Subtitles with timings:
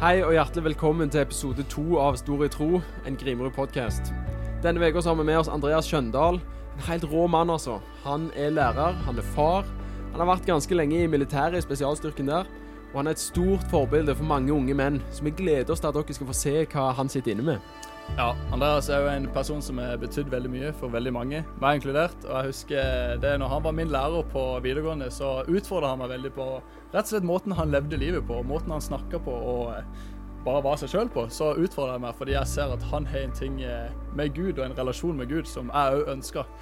[0.00, 4.06] Hei og hjertelig velkommen til episode to av Stor i tro, en Grimerud-podkast.
[4.64, 6.38] Denne uka har vi med oss Andreas Skjøndal.
[6.78, 7.74] En helt rå mann, altså.
[8.06, 9.68] Han er lærer, han er far.
[10.14, 12.48] Han har vært ganske lenge i militæret, i spesialstyrken der.
[12.94, 15.92] Og han er et stort forbilde for mange unge menn, så vi gleder oss til
[15.92, 17.89] at dere skal få se hva han sitter inne med.
[18.20, 21.78] Ja, Andreas er jo en person som har betydd veldig mye for veldig mange, meg
[21.78, 22.26] inkludert.
[22.26, 26.12] Og jeg husker det når han var min lærer på videregående, så utfordra han meg
[26.16, 26.48] veldig på
[26.90, 29.88] rett og slett måten han levde livet på, måten han snakka på og eh,
[30.44, 31.28] bare var seg sjøl på.
[31.32, 33.88] Så utfordra jeg meg fordi jeg ser at han har en ting eh,
[34.18, 36.52] med Gud og en relasjon med Gud som jeg òg ønsker.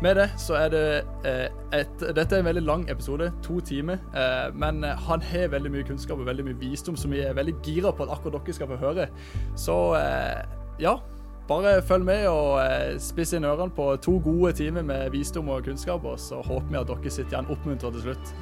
[0.00, 0.84] Med det så er det
[1.28, 4.00] eh, et Dette er en veldig lang episode, to timer.
[4.56, 7.92] Men han har veldig mye kunnskap og veldig mye visdom som vi er veldig gira
[7.92, 9.10] på at akkurat dere skal få høre.
[9.60, 9.76] Så
[10.80, 10.96] ja,
[11.48, 15.64] bare følg med og eh, spiss inn ørene på to gode timer med visdom og
[15.66, 18.32] kunnskap, og så håper vi at dere sitter igjen oppmuntra til slutt.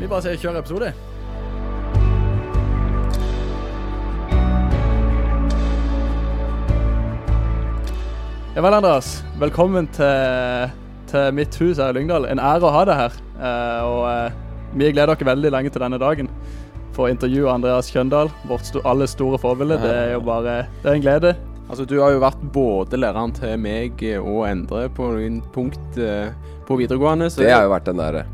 [0.00, 0.92] Vi bare sier kjør episode.
[8.54, 9.20] Ja vel, Andreas.
[9.38, 10.70] Velkommen til,
[11.10, 12.26] til mitt hus her i Lyngdal.
[12.28, 13.20] En ære å ha deg her.
[13.40, 14.40] Eh, og eh,
[14.74, 16.28] vi gleder oss veldig lenge til denne dagen.
[16.96, 19.78] For å intervjue Andreas Kjøndal, vårt sto alle store forbilde.
[19.82, 21.36] Det er jo bare Det er en glede.
[21.70, 26.32] Altså, Du har jo vært både læreren til meg og Endre på noen punkt eh,
[26.66, 27.30] på videregående.
[27.30, 28.24] Så Det har jo vært en ære.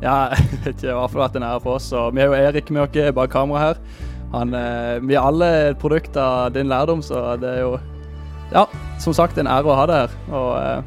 [0.00, 1.90] Ja, jeg vet ikke, det har i hvert fall vært en ære for oss.
[1.92, 3.82] Og vi har jo Erik med oss bak kamera her.
[4.32, 7.76] Han, eh, vi er alle et produkt av din lærdom, så det er jo
[8.52, 8.64] Ja,
[9.02, 10.18] som sagt, en ære å ha deg her.
[10.32, 10.82] Og eh,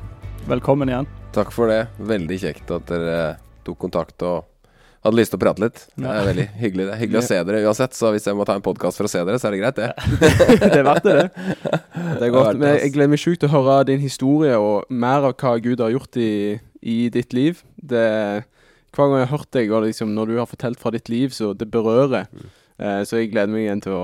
[0.49, 1.08] velkommen igjen.
[1.36, 1.83] Takk for det.
[1.99, 4.48] Veldig kjekt at dere tok kontakt og
[5.09, 5.81] hadde lyst til å prate litt.
[5.95, 6.85] Det er veldig hyggelig.
[6.88, 9.09] Det er hyggelig å se dere uansett, så hvis jeg må ta en podkast for
[9.09, 9.89] å se dere, så er det greit, det.
[10.61, 11.79] det er verdt det, det.
[12.19, 12.59] Det er godt.
[12.59, 15.83] Men jeg gleder meg sjukt til å høre din historie og mer av hva Gud
[15.83, 16.31] har gjort i,
[16.81, 17.59] i ditt liv.
[17.75, 18.05] Det,
[18.95, 21.33] hver gang jeg har hørt deg, og liksom når du har fortalt fra ditt liv,
[21.35, 22.30] så det berører.
[22.80, 24.03] Eh, så jeg gleder meg igjen til å,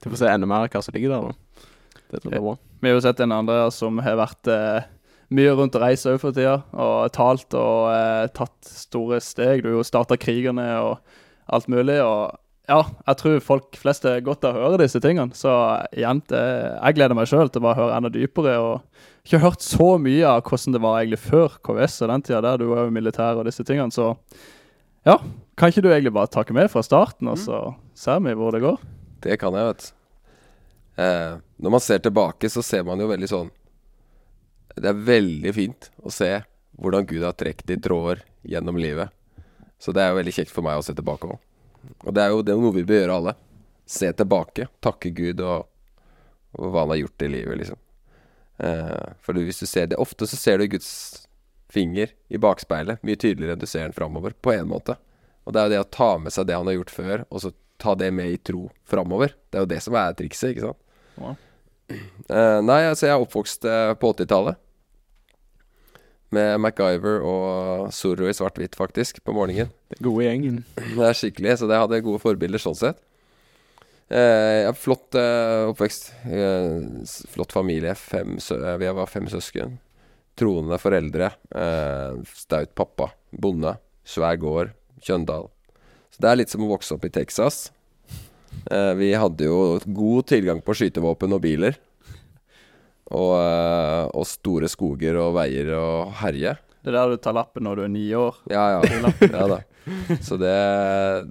[0.00, 1.30] til å få se enda mer av hva som ligger der.
[1.30, 1.68] da.
[2.14, 2.56] Det blir bra.
[2.80, 4.88] Vi har jo sett en andre som har vært eh,
[5.34, 9.62] mye rundt og reist òg for tida, og talt og eh, tatt store steg.
[9.62, 10.98] Du har jo starta krigene og
[11.52, 12.00] alt mulig.
[12.02, 15.36] og ja, jeg tror folk flest er godt av å høre disse tingene.
[15.36, 15.52] Så
[15.92, 16.44] igjen, det,
[16.78, 18.54] jeg gleder meg sjøl til å bare høre enda dypere.
[18.56, 22.40] og Ikke hørt så mye av hvordan det var egentlig før KVS og den tida
[22.46, 22.62] der.
[22.62, 23.92] Du var jo militær og disse tingene.
[23.92, 24.14] Så
[25.04, 25.18] ja,
[25.60, 27.66] kan ikke du egentlig bare takke med fra starten, og så
[27.98, 28.80] ser vi hvor det går?
[29.26, 29.90] Det kan jeg, vet du.
[31.04, 33.52] Eh, når man ser tilbake, så ser man jo veldig sånn
[34.74, 36.30] Det er veldig fint å se
[36.80, 39.12] hvordan Gud har trukket i tråder gjennom livet.
[39.78, 41.38] Så det er jo veldig kjekt for meg å se tilbake òg.
[42.06, 43.34] Og det er jo det er noe vi bør gjøre alle.
[43.86, 45.66] Se tilbake, takke Gud og,
[46.56, 47.80] og hva han har gjort i livet, liksom.
[48.64, 51.26] Eh, for hvis du ser det Ofte så ser du Guds
[51.74, 54.96] finger i bakspeilet mye tydeligere enn du ser den framover, på en måte.
[55.44, 57.42] Og det er jo det å ta med seg det han har gjort før, og
[57.44, 57.52] så
[57.82, 59.34] ta det med i tro framover.
[59.50, 60.80] Det er jo det som er trikset, ikke sant.
[61.18, 61.34] Ja.
[61.92, 64.60] Eh, nei, altså jeg er oppvokst eh, på 80-tallet.
[66.34, 69.70] Med MacGyver og Zorro i svart-hvitt, faktisk, på morgenen.
[69.94, 70.62] Den gode gjengen.
[70.76, 73.02] Det er skikkelig, så det hadde gode forbilder sånn sett.
[74.14, 76.10] Eh, flott eh, oppvekst.
[76.28, 77.94] Eh, flott familie.
[77.98, 79.78] Fem, eh, vi var fem søsken.
[80.38, 81.30] Troende foreldre.
[81.54, 83.12] Eh, staut pappa.
[83.30, 83.76] Bonde.
[84.04, 84.74] Svær gård.
[85.04, 85.48] Kjøndal.
[86.12, 87.68] Så det er litt som å vokse opp i Texas.
[88.70, 91.78] Eh, vi hadde jo god tilgang på skytevåpen og biler.
[93.14, 96.56] Og, eh, og store skoger og veier og herje.
[96.84, 98.40] Det er der du tar lappen når du er ni år.
[98.52, 99.06] Ja, ja.
[99.38, 99.60] ja da.
[100.24, 100.54] Så det,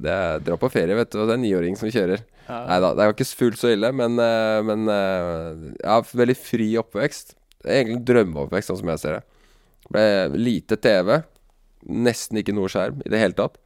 [0.01, 2.23] det er Dra på ferie, vet du, og det er niåring som kjører.
[2.47, 2.59] Ja.
[2.67, 6.37] Nei da, det er jo ikke fullt så ille, men, eh, men eh, ja, veldig
[6.37, 7.35] fri oppvekst.
[7.63, 9.23] Det er egentlig en drømmeoppvekst, sånn som jeg ser det.
[9.93, 10.05] Ble
[10.39, 11.15] lite TV.
[11.93, 13.59] Nesten ikke noe skjerm i det hele tatt.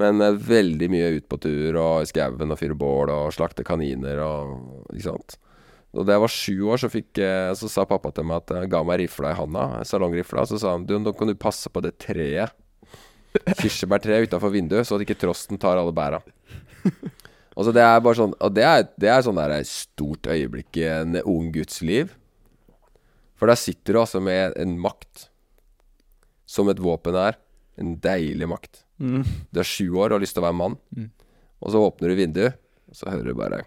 [0.00, 3.66] Men eh, veldig mye ut på tur og i skauen og fyre bål og slakte
[3.66, 4.56] kaniner og
[4.92, 5.38] Ikke sant.
[5.94, 8.70] Da jeg var sju år, så, fikk, eh, så sa pappa til meg at han
[8.72, 10.44] ga meg rifla i handa, salongrifla.
[10.48, 12.52] Så sa han du, nå kan du passe på det treet,
[13.60, 16.20] kirsebærtreet utafor vinduet, så at ikke trosten tar alle bæra.
[17.56, 20.76] Og så det er bare sånn Og det er, det er sånn der stort øyeblikk
[20.76, 22.12] i en ung guds liv.
[23.36, 25.30] For der sitter du altså med en makt
[26.48, 27.40] som et våpen er.
[27.80, 28.84] En deilig makt.
[29.00, 29.24] Mm.
[29.52, 30.76] Du er sju år og har lyst til å være mann.
[30.96, 31.08] Mm.
[31.64, 33.64] Og så åpner du vinduet, og så hører du bare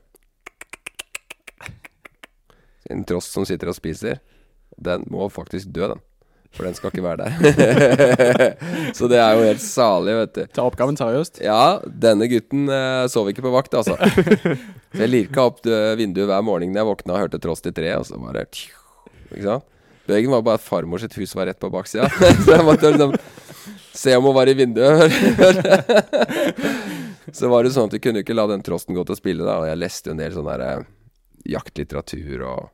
[2.90, 4.22] En trost som sitter og spiser.
[4.80, 6.02] Den må faktisk dø, den.
[6.56, 7.34] For den skal ikke være der.
[8.98, 10.42] så det er jo helt salig, vet du.
[10.56, 11.42] Ta oppgaven seriøst.
[11.46, 13.98] Ja, denne gutten uh, sov ikke på vakt, altså.
[14.90, 17.74] Så jeg lirka opp eh, vinduet hver morgen når jeg våkna og hørte trost i
[17.76, 18.72] treet, og så bare tju,
[19.36, 19.68] Ikke sant?
[20.10, 22.08] Bøygen var bare at farmor sitt hus var rett på baksida.
[22.44, 23.14] så jeg måtte liksom
[23.94, 25.14] se om hun var i vinduet.
[27.38, 29.46] så var det sånn at vi kunne ikke la den trosten gå til å spille,
[29.46, 29.60] da.
[29.62, 30.90] Og jeg leste jo en del sånn derre eh,
[31.54, 32.74] jaktlitteratur og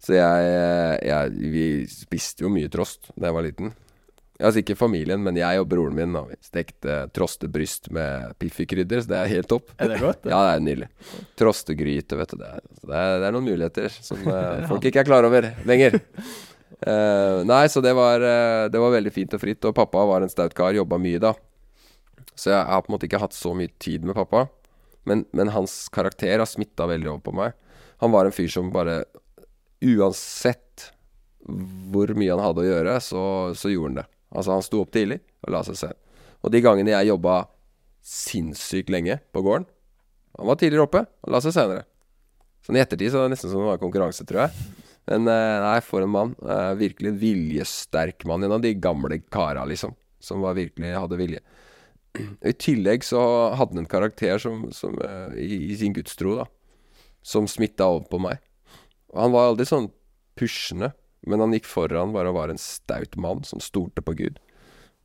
[0.00, 0.50] Så jeg,
[1.04, 3.72] jeg Vi spiste jo mye trost da jeg var liten.
[4.40, 9.18] Altså ikke familien, men jeg og broren min vi stekte trostebryst med piffikrydder, så det
[9.18, 9.74] er helt topp.
[9.76, 10.22] Er det godt?
[10.24, 10.30] det?
[10.32, 10.88] Ja, det er nydelig.
[11.36, 12.38] Trostegryte, vet du.
[12.40, 15.50] Det er, det er, det er noen muligheter som eh, folk ikke er klar over
[15.68, 15.98] lenger.
[16.80, 19.68] Uh, nei, så det var, uh, det var veldig fint og fritt.
[19.68, 21.34] Og pappa var en staut kar, jobba mye da.
[22.32, 24.46] Så jeg har på en måte ikke hatt så mye tid med pappa.
[25.08, 27.56] Men, men hans karakter har smitta veldig over på meg.
[28.00, 29.02] Han var en fyr som bare
[29.80, 30.90] Uansett
[31.90, 33.22] hvor mye han hadde å gjøre, så,
[33.56, 34.08] så gjorde han det.
[34.30, 35.90] Altså, han sto opp tidlig og la seg se.
[36.44, 37.42] Og de gangene jeg jobba
[38.06, 39.66] sinnssykt lenge på gården
[40.38, 41.84] Han var tidligere oppe og la seg senere.
[42.64, 44.68] Sånn i ettertid så er det nesten som det var konkurranse, tror jeg.
[45.10, 46.34] Men eh, nei, for en mann.
[46.44, 48.44] Eh, virkelig en viljesterk mann.
[48.46, 49.96] En av de gamle kara, liksom.
[50.20, 51.40] Som virkelig hadde vilje.
[52.50, 53.22] I tillegg så
[53.56, 56.46] hadde han en karakter som, som eh, i, i sin gudstro, da.
[57.26, 58.44] Som smitta over på meg.
[59.12, 59.90] Og han var aldri sånn
[60.38, 60.92] pushende,
[61.26, 64.38] men han gikk foran bare og var en staut mann som stolte på Gud.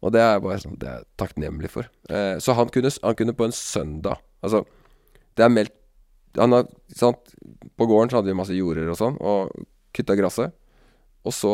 [0.06, 1.88] Og det er bare sånn Det er jeg takknemlig for.
[2.10, 4.60] Eh, så han kunne, han kunne på en søndag Altså,
[5.36, 5.74] det er meldt
[6.38, 7.31] han har, sant,
[7.80, 9.54] På gården så hadde vi masse jorder og sånn, og
[9.96, 10.51] kutta gresset.
[11.25, 11.54] Og så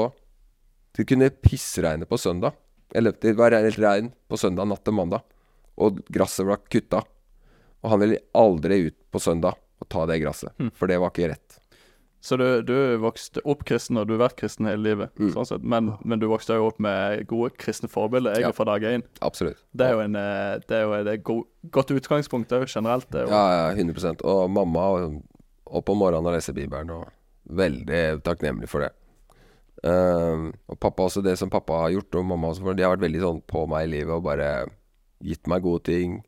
[0.98, 2.58] Det kunne pissregne på søndag.
[2.94, 5.22] Eller det var helt regn på søndag natt til mandag.
[5.80, 7.06] Og gresset ble kutta.
[7.86, 10.72] Og han ville aldri ut på søndag og ta det gresset, Mm.
[10.76, 11.61] for det var ikke rett.
[12.22, 15.32] Så du, du vokste opp kristen, og du har vært kristen hele livet, Mm.
[15.34, 15.64] sånn sett.
[15.64, 18.58] Men, men du vokste jo opp med gode kristne forbilder egentlig Ja.
[18.60, 19.04] fra dag én.
[19.26, 19.58] Absolutt.
[19.74, 21.40] Det er jo en, eh, det er jo et go
[21.72, 23.10] godt utgangspunkt òg, generelt.
[23.10, 24.86] Det er jo, Ja, ja, 100% Og mamma
[25.66, 27.08] opp om morgenen og leser Bibelen, og
[27.50, 28.92] veldig takknemlig for det.
[29.84, 33.08] Um, og pappa også, det som pappa har gjort, og mamma også, de har vært
[33.08, 34.68] veldig sånn på meg i livet og bare
[35.26, 36.24] gitt meg gode ting.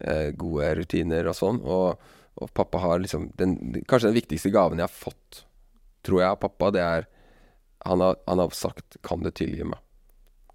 [0.00, 1.58] eh, gode rutiner og sånn.
[1.60, 1.98] Og,
[2.40, 3.56] og pappa har liksom den,
[3.88, 5.44] Kanskje den viktigste gaven jeg har fått,
[6.06, 7.08] tror jeg, av pappa, det er
[7.84, 9.80] han har, han har sagt 'Kan du tilgi meg?'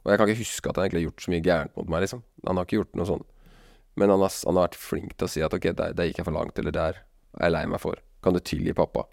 [0.06, 2.02] Og jeg kan ikke huske at han egentlig har gjort så mye gærent mot meg,
[2.06, 2.22] liksom.
[2.46, 3.24] Han har ikke gjort noe sånn.
[3.96, 6.20] Men han har, han har vært flink til å si at ok, der, der gikk
[6.22, 7.00] jeg for langt, eller der
[7.40, 8.02] er jeg lei meg for.
[8.22, 9.08] Kan du tilgi pappa?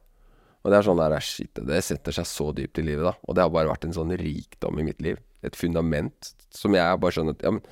[0.62, 3.14] Og det er sånn der, shit, det setter seg så dypt i livet, da.
[3.24, 5.16] Og det har bare vært en sånn rikdom i mitt liv.
[5.42, 7.64] Et fundament som jeg bare skjønner Ja, men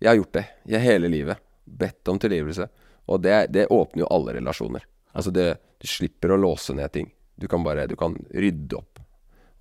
[0.00, 1.44] jeg har gjort det i hele livet.
[1.64, 2.66] Bedt om tilgivelse.
[3.10, 4.86] Og det, det åpner jo alle relasjoner.
[5.12, 5.46] Altså, det,
[5.82, 7.10] du slipper å låse ned ting.
[7.40, 9.00] Du kan bare Du kan rydde opp.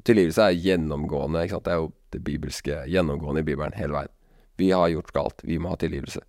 [0.06, 1.48] Tilgivelse er gjennomgående.
[1.50, 4.13] Det er jo det bibelske gjennomgående i Bibelen hele veien.
[4.60, 5.44] Vi har gjort galt.
[5.44, 6.22] Vi må ha tilgivelse.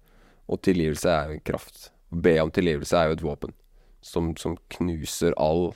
[0.51, 1.91] Og tilgivelse er jo en kraft.
[2.11, 3.55] Å be om tilgivelse er jo et våpen
[4.01, 5.71] som, som knuser all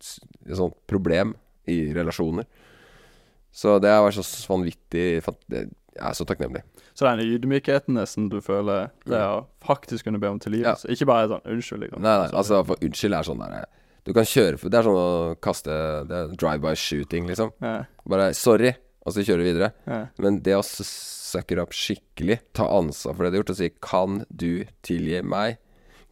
[0.00, 1.34] sånt problem
[1.70, 2.46] i relasjoner.
[3.54, 6.64] Så det har vært så vanvittig Jeg er så takknemlig.
[6.94, 10.86] Så den ydmykheten nesten du føler, det å faktisk kunne be om tilgivelse.
[10.94, 12.02] Ikke bare sånn 'unnskyld', liksom.
[12.02, 13.64] Nei, nei, altså for unnskyld er sånn der
[14.04, 17.50] Du kan kjøre for Det er sånn å kaste Det er drive-by shooting, liksom.
[17.60, 18.76] ja, Bare 'sorry',
[19.06, 19.72] og så kjøre videre.
[19.86, 20.06] ja.
[20.18, 23.70] Men det å sucker up skikkelig, ta ansvar for det du har gjort, og si
[23.70, 25.56] 'kan du tilgi meg'?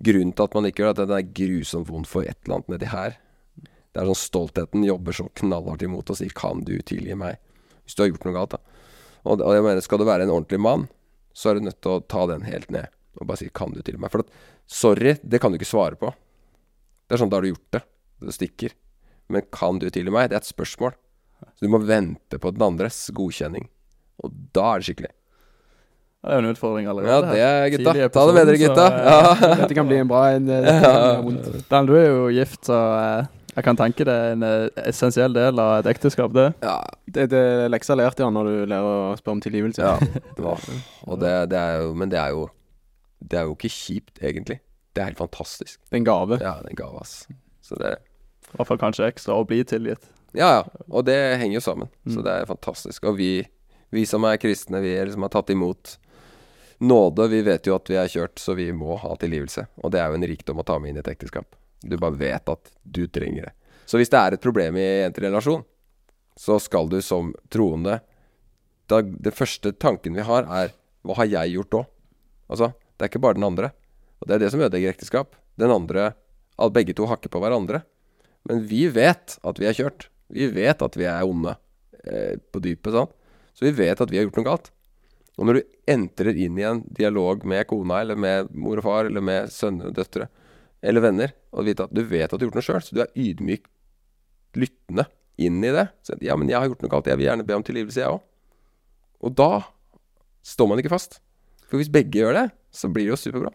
[0.02, 2.37] Grunnen til at man ikke gjør det, er at det er grusomt vondt for et
[2.44, 3.17] eller annet nedi her.
[3.94, 7.37] Det er sånn stoltheten jobber så knallhardt imot og sier 'kan du tilgi meg'?
[7.87, 8.58] Hvis du har gjort noe galt, da.
[9.25, 10.89] Og, og jeg mener, skal du være en ordentlig mann,
[11.35, 12.89] så er du nødt til å ta den helt ned.
[13.21, 14.11] Og bare si 'kan du til meg'?
[14.11, 14.31] For at
[14.67, 16.13] sorry, det kan du ikke svare på.
[17.08, 17.82] Det er sånn, da har du gjort det.
[18.20, 18.73] Det stikker.
[19.29, 20.29] Men 'kan du til meg'?
[20.31, 20.93] Det er et spørsmål.
[21.56, 23.69] Så du må vente på den andres godkjenning.
[24.25, 25.11] Og da er det skikkelig.
[26.25, 27.11] Ja, Det er jo en utfordring allerede.
[27.11, 27.93] Ja, det er gutta.
[27.93, 28.89] Tidlig Ta det med dere, gutta.
[28.89, 29.55] så, eh, Ja.
[29.56, 30.49] Dette kan bli en bra en.
[30.49, 31.69] eh, vondt.
[31.69, 32.79] Dan, du er jo gift, så
[33.20, 36.47] eh, jeg kan tenke det er en eh, essensiell del av et ekteskap, det.
[36.63, 36.79] ja.
[37.13, 39.82] Det, det er leksa lært ja, når du lærer å spørre om tilgivelse.
[39.82, 39.99] ja.
[40.41, 40.69] Åh.
[41.09, 42.47] Og det, det er jo Men det er jo
[43.21, 44.61] Det er jo ikke kjipt, egentlig.
[44.94, 45.79] Det er helt fantastisk.
[45.91, 46.39] Det er en gave.
[46.41, 47.27] Ja, det er en gave, ass.
[47.63, 50.09] Så det I hvert fall kanskje ekstra å bli tilgitt.
[50.37, 50.63] Ja, ja.
[50.91, 51.89] Og det henger jo sammen.
[52.09, 52.25] Så Mm.
[52.27, 53.05] det er fantastisk.
[53.09, 53.31] Og vi,
[53.93, 55.97] vi som er kristne, vi er liksom har tatt imot
[56.81, 57.29] nåde.
[57.29, 59.67] Vi vet jo at vi er kjørt, så vi må ha tilgivelse.
[59.85, 61.47] Og det er jo en rikdom å ta med inn i et ekteskap.
[61.82, 63.55] Du bare vet at du trenger det.
[63.86, 65.65] Så hvis det er et problem i en relasjon,
[66.39, 67.98] så skal du som troende
[68.89, 70.72] da, Det første tanken vi har, er
[71.03, 71.82] Hva har jeg gjort da?
[72.53, 73.72] Altså, det er ikke bare den andre.
[74.20, 75.36] Og det er det som ødelegger ekteskap.
[75.58, 76.12] Den andre
[76.60, 77.82] at Begge to hakker på hverandre.
[78.48, 80.08] Men vi vet at vi er kjørt.
[80.32, 81.56] Vi vet at vi er onde
[82.05, 82.93] eh, på dypet.
[82.93, 83.10] sånn
[83.56, 84.70] Så vi vet at vi har gjort noe galt.
[85.41, 89.08] Og når du entrer inn i en dialog med kona, eller med mor og far,
[89.08, 90.29] eller med sønner og døtre,
[90.82, 93.03] eller venner, og vite at du vet at du har gjort noe sjøl, så du
[93.05, 93.69] er ydmyk
[94.58, 95.06] lyttende
[95.41, 95.86] inn i det.
[96.05, 98.17] Så, ja, men jeg har gjort noe galt, jeg vil gjerne be om tilgivelse, jeg
[98.17, 98.22] òg.
[99.22, 99.51] Og da
[100.46, 101.20] står man ikke fast.
[101.70, 103.53] For hvis begge gjør det, så blir det jo superbra.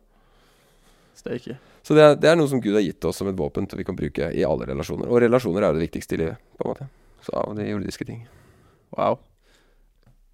[1.17, 1.57] Steike.
[1.85, 3.79] Så det er, det er noe som Gud har gitt oss som et våpen til
[3.79, 5.09] vi kan bruke i alle relasjoner.
[5.11, 6.87] Og relasjoner er jo det viktigste i livet, på en måte.
[7.25, 8.23] Så av de jordiske ting.
[8.95, 9.19] Wow.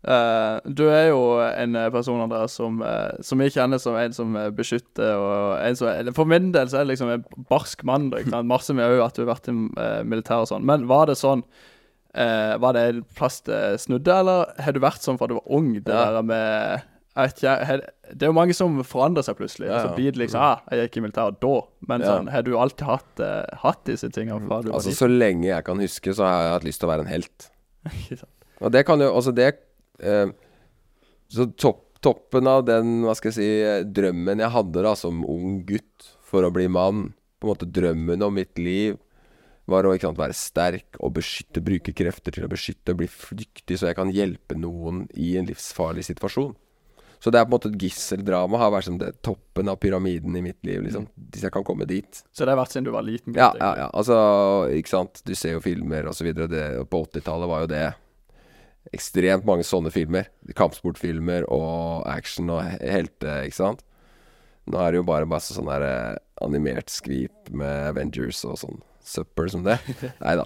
[0.03, 4.15] Eh, du er jo en eh, person Andreas, som, uh, som jeg kjenner som en
[4.15, 8.09] som beskytter og en som, For min del så er det liksom en barsk mann.
[8.49, 10.67] Masse med òg at du har vært i uh, militæret og sånn.
[10.67, 15.07] Men var det sånn uh, Var det en plass det snudde, eller har du vært
[15.07, 15.71] sånn fra du var ung?
[15.87, 19.69] Der med ikke, har- Det er jo mange som forandrer seg plutselig.
[19.69, 19.81] Ja, ja.
[19.87, 21.67] så blir det liksom ah, 'Jeg gikk i militæret da'.
[21.87, 23.21] Men sånn, har du alltid hatt,
[23.61, 26.53] hatt disse tingene fra du Altså, var så lenge jeg kan huske, så har jeg
[26.57, 27.51] hatt lyst til å være en helt.
[28.63, 29.53] Og det kan jo Altså, det
[31.33, 35.23] Så topp, toppen av den, hva skal jeg si, eh, drømmen jeg hadde da som
[35.25, 38.99] ung gutt for å bli mann, på en måte drømmen om mitt liv,
[39.71, 43.07] var å ikke sant, være sterk og beskytte, bruke krefter til å beskytte, og bli
[43.07, 46.51] flyktig så jeg kan hjelpe noen i en livsfarlig situasjon.
[47.23, 48.59] Så det er på en måte et gisseldrama.
[48.59, 51.05] Har vært som det toppen av pyramiden i mitt liv, liksom.
[51.31, 52.19] Hvis jeg kan komme dit.
[52.35, 53.31] Så det har vært siden du var liten?
[53.39, 53.85] Ja, ja, ja.
[53.95, 54.17] Altså,
[54.75, 55.21] ikke sant.
[55.23, 56.49] Du ser jo filmer og så videre.
[56.51, 57.85] Det, på 80-tallet var jo det
[58.93, 60.27] ekstremt mange sånne filmer.
[60.57, 63.83] Kampsportfilmer og action og he- helte, ikke sant.
[64.69, 68.77] Nå er det jo bare masse sånn der eh, animert skvip med Avengers og sånn
[69.03, 69.75] søppel som det.
[70.23, 70.45] Nei da.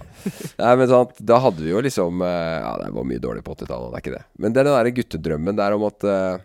[0.58, 3.54] Nei, men sant, da hadde vi jo liksom eh, Ja, det var mye dårlig på
[3.54, 4.24] 80-tallet, det er ikke det.
[4.42, 6.40] Men det den derre guttedrømmen der om at eh,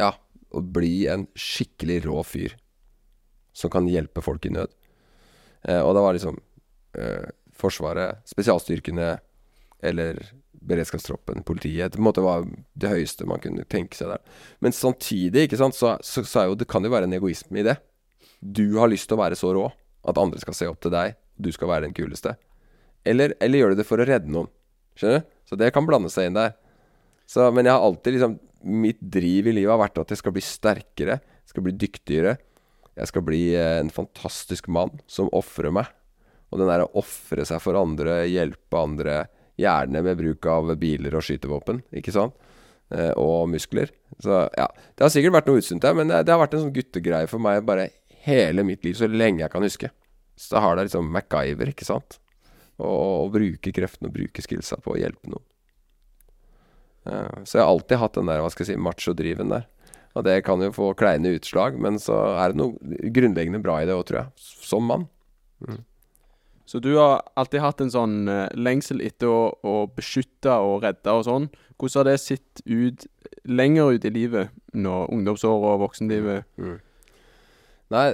[0.00, 0.12] Ja,
[0.56, 2.56] å bli en skikkelig rå fyr
[3.52, 4.70] som kan hjelpe folk i nød.
[5.68, 6.38] Og det var liksom
[7.60, 9.10] Forsvaret, spesialstyrkene
[9.82, 10.20] eller
[10.60, 11.94] beredskapstroppen, politiet.
[11.94, 14.20] Det måtte være det høyeste man kunne tenke seg der.
[14.60, 17.66] Men samtidig, ikke sant, så, så, så jo, det kan jo være en egoisme i
[17.66, 17.78] det.
[18.40, 19.66] Du har lyst til å være så rå
[20.08, 21.16] at andre skal se opp til deg.
[21.40, 22.36] Du skal være den kuleste.
[23.08, 24.50] Eller, eller gjør du det for å redde noen?
[24.98, 25.32] Skjønner du?
[25.48, 26.54] Så det kan blande seg inn der.
[27.28, 30.34] Så, men jeg har alltid liksom Mitt driv i livet har vært at jeg skal
[30.36, 31.14] bli sterkere.
[31.48, 32.34] Skal bli dyktigere.
[32.92, 35.88] Jeg skal bli eh, en fantastisk mann som ofrer meg.
[36.52, 39.14] Og den derre ofre seg for andre, hjelpe andre,
[39.60, 42.36] gjerne med bruk av biler og skytevåpen, ikke sant?
[42.90, 43.92] Eh, og muskler.
[44.18, 46.64] Så ja, det har sikkert vært noe utsynt der, men det, det har vært en
[46.66, 47.90] sånn guttegreie for meg bare
[48.26, 49.92] hele mitt liv, så lenge jeg kan huske.
[50.40, 52.18] Så har det liksom MacGyver, ikke sant?
[52.80, 55.44] Og bruke kreftene og bruke skillsa på å hjelpe noen.
[57.08, 59.68] Ja, så jeg har alltid hatt den der, hva skal jeg si, macho-driven der.
[60.18, 63.86] Og det kan jo få kleine utslag, men så er det noe grunnleggende bra i
[63.88, 64.48] det òg, tror jeg.
[64.66, 65.06] Som mann.
[66.70, 71.10] Så du har alltid hatt en sånn eh, lengsel etter å, å beskytte og redde
[71.10, 71.48] og sånn.
[71.74, 73.06] Hvordan har det sett ut
[73.48, 76.46] lenger ut i livet, når ungdomsår og voksenlivet?
[77.90, 78.04] Nei,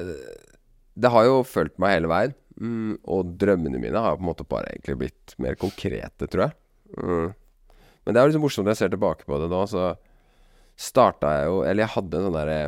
[0.96, 2.36] det har jo fulgt meg hele veien.
[2.56, 6.56] Mm, og drømmene mine har på en måte bare egentlig blitt mer konkrete, tror jeg.
[6.96, 7.36] Mm.
[8.06, 9.90] Men det er jo liksom morsomt når jeg ser tilbake på det nå, så
[10.78, 12.58] starta jeg jo Eller jeg hadde en sånn derre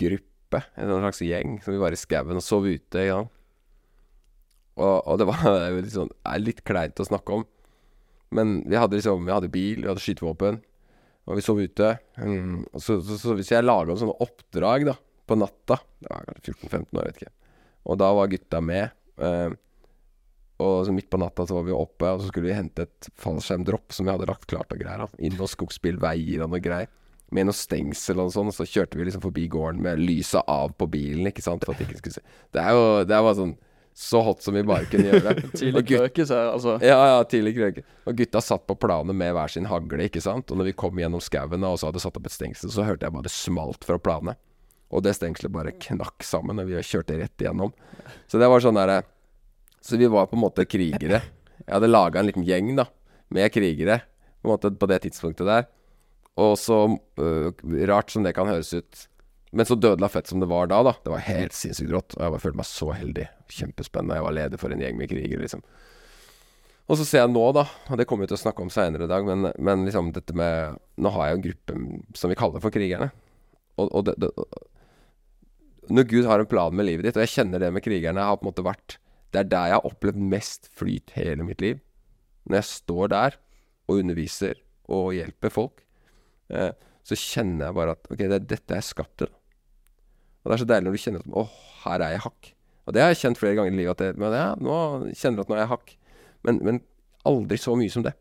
[0.00, 3.06] gruppe, en sånn slags gjeng, som vi var i skauen og sov ute.
[3.06, 3.36] Ikke sant?
[4.80, 5.44] Og, og det var
[5.76, 7.46] litt sånn litt kleint å snakke om.
[8.34, 10.60] Men vi hadde liksom Vi hadde bil, vi hadde skytevåpen,
[11.28, 11.94] og vi sov ute.
[12.18, 14.96] Mm, og så, så, så hvis jeg laga sånne oppdrag da
[15.30, 17.34] på natta Det var kanskje 14-15 år, vet ikke.
[17.90, 18.96] Og da var gutta med.
[19.20, 19.52] Eh,
[20.60, 23.10] og så midt på natta så var vi oppe, og så skulle vi hente et
[23.20, 25.04] fallskjermdropp som vi hadde lagt klart og greier.
[25.06, 26.90] da Inn noen skogsbilveier og noe greier.
[27.30, 30.88] Med noe stengsel og sånn, så kjørte vi liksom forbi gården med lyset av på
[30.90, 32.38] bilen, ikke sant, for at de ikke skulle se.
[32.52, 33.56] Det er jo Det er bare sånn
[34.00, 35.48] så hot som vi bare kunne gjøre det.
[35.60, 36.78] Tidlig krøke, krøkes her, altså.
[36.80, 37.82] ja, ja, tidlig krøke.
[38.08, 40.48] Og gutta satt på planet med hver sin hagle, ikke sant.
[40.48, 43.04] Og når vi kom gjennom skauen og så hadde satt opp et stengsel, så hørte
[43.04, 44.40] jeg bare det smalt fra planet.
[44.88, 47.74] Og det stengselet bare knakk sammen og vi kjørte rett igjennom.
[48.24, 49.02] Så det var sånn derre
[49.84, 51.20] Så vi var på en måte krigere.
[51.60, 52.88] Jeg hadde laga en liten gjeng, da,
[53.28, 54.00] med krigere,
[54.40, 55.68] på en måte på det tidspunktet der.
[56.40, 56.86] Og så
[57.20, 57.52] øh,
[57.88, 59.06] rart som det kan høres ut
[59.50, 60.92] men så dødelig fett som det var da, da.
[61.02, 62.14] Det var helt sinnssykt rått.
[62.14, 63.24] Og jeg bare følte meg så heldig.
[63.50, 64.18] Kjempespennende.
[64.20, 65.64] Jeg var leder for en gjeng med krigere, liksom.
[66.90, 69.06] Og så ser jeg nå, da, og det kommer vi til å snakke om seinere
[69.06, 72.38] i dag, men, men liksom dette med Nå har jeg jo en gruppe som vi
[72.38, 73.12] kaller for krigerne.
[73.78, 74.30] Og, og det, det,
[75.94, 78.40] Når Gud har en plan med livet ditt, og jeg kjenner det med krigerne, har
[78.40, 78.98] på en måte vært
[79.30, 81.78] Det er der jeg har opplevd mest flyt hele mitt liv.
[82.50, 83.38] Når jeg står der
[83.86, 84.58] og underviser
[84.90, 85.84] og hjelper folk,
[86.50, 86.72] eh,
[87.06, 89.30] så kjenner jeg bare at Ok, det er dette jeg er skapt til.
[90.40, 91.44] Og det er så deilig når du kjenner at Å,
[91.84, 92.50] her er jeg hakk.
[92.86, 93.92] Og det har jeg kjent flere ganger i livet.
[93.98, 94.78] At jeg, men ja, nå
[95.12, 95.94] kjenner jeg at nå er jeg hakk.
[96.48, 96.80] Men, men
[97.28, 98.14] aldri så mye som det.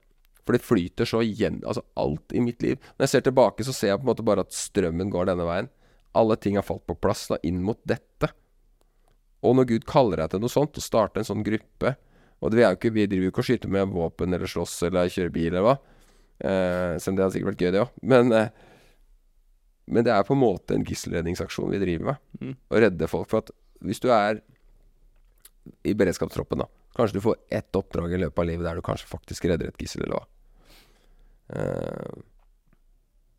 [0.43, 2.79] For det flyter så igjen Altså alt i mitt liv.
[2.97, 5.47] Når jeg ser tilbake, så ser jeg på en måte bare at strømmen går denne
[5.47, 5.69] veien.
[6.17, 8.31] Alle ting har falt på plass da, inn mot dette.
[9.45, 11.93] Og når Gud kaller deg til noe sånt, å starte en sånn gruppe
[12.41, 15.11] Og det, vi, ikke, vi driver jo ikke og skyter med våpen eller slåss eller
[15.11, 15.77] kjører bil eller hva.
[16.39, 17.95] Eh, selv om det hadde sikkert vært gøy, det òg.
[18.13, 18.68] Men, eh,
[19.89, 22.25] men det er på en måte en gisselredningsaksjon vi driver med.
[22.39, 22.55] Mm.
[22.55, 23.29] Å redde folk.
[23.31, 23.51] For at
[23.86, 24.41] hvis du er
[25.86, 29.08] i beredskapstroppen, da Kanskje du får ett oppdrag i løpet av livet der du kanskje
[29.08, 30.25] faktisk redder et gissel, eller hva.
[31.53, 32.25] Uh,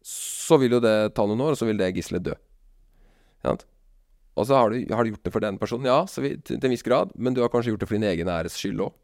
[0.07, 2.37] så vil jo det ta noen år, og så vil det gisselet dø.
[3.45, 6.57] Og så har du, har du gjort det for den personen, ja, så vi, til,
[6.57, 8.80] til en viss grad, men du har kanskje gjort det for din egen æres skyld
[8.87, 8.97] òg.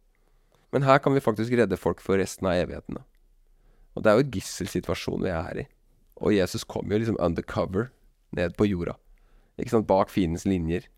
[0.72, 3.04] Men her kan vi faktisk redde folk for resten av evighetene.
[3.96, 5.66] Og det er jo en gisselsituasjon vi er her i.
[6.22, 7.90] Og Jesus kom jo liksom undercover
[8.36, 8.96] ned på jorda.
[9.60, 10.88] Ikke sant, Bak fiendens linjer.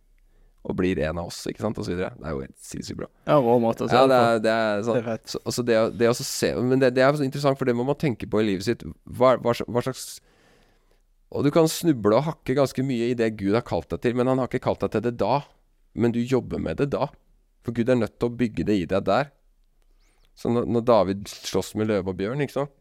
[0.69, 2.11] Og blir en av oss, ikke sant, og så videre.
[2.19, 3.07] Det er jo helt sinnssykt bra.
[3.29, 5.65] Ja, rå måte å se Ja, det er, det er sånn Det er så, altså
[5.65, 8.43] det, det å se Men det, det er interessant, for det må man tenke på
[8.43, 8.83] i livet sitt.
[9.07, 10.19] Hva, hva, hva slags
[11.31, 14.19] Og du kan snuble og hakke ganske mye i det Gud har kalt deg til,
[14.19, 15.41] men han har ikke kalt deg til det da.
[15.95, 17.09] Men du jobber med det da.
[17.65, 19.31] For Gud er nødt til å bygge det i deg der.
[20.39, 22.75] Så når, når David slåss med løve og bjørn, ikke sant,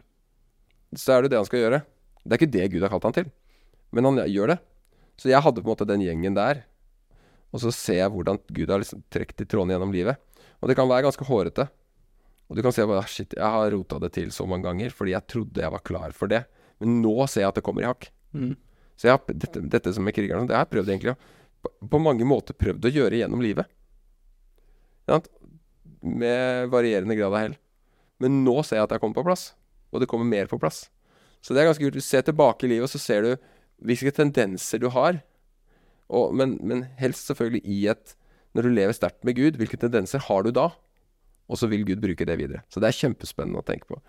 [0.98, 1.80] så er det det han skal gjøre.
[2.28, 3.32] Det er ikke det Gud har kalt han til,
[3.96, 4.58] men han gjør det.
[5.18, 6.62] Så jeg hadde på en måte den gjengen der.
[7.56, 10.20] Og så ser jeg hvordan Gud har liksom trukket i trådene gjennom livet.
[10.62, 11.68] Og det kan være ganske hårete.
[12.48, 14.92] Og du kan se at "Ah, shit, jeg har rota det til så mange ganger
[14.92, 16.46] fordi jeg trodde jeg var klar for det.
[16.80, 18.10] Men nå ser jeg at det kommer i hakk.
[18.34, 18.56] Mm.
[18.96, 21.18] Så jeg har, dette, dette som med krigerne, det har jeg prøvd egentlig å
[21.64, 23.66] på, på mange måter prøvd å gjøre gjennom livet.
[25.08, 25.20] Ja.
[26.02, 27.58] Med varierende grad av hell.
[28.22, 29.52] Men nå ser jeg at det kommer på plass.
[29.92, 30.88] Og det kommer mer på plass.
[31.48, 31.96] Så det er ganske kult.
[31.96, 33.48] Du ser tilbake i livet, og så ser du
[33.88, 35.22] hvilke tendenser du har.
[36.12, 38.16] Og, men, men helst selvfølgelig i et
[38.56, 40.72] Når du lever sterkt med Gud, hvilke tendenser har du da?
[41.48, 42.64] Og så vil Gud bruke det videre.
[42.74, 44.00] Så det er kjempespennende å tenke på.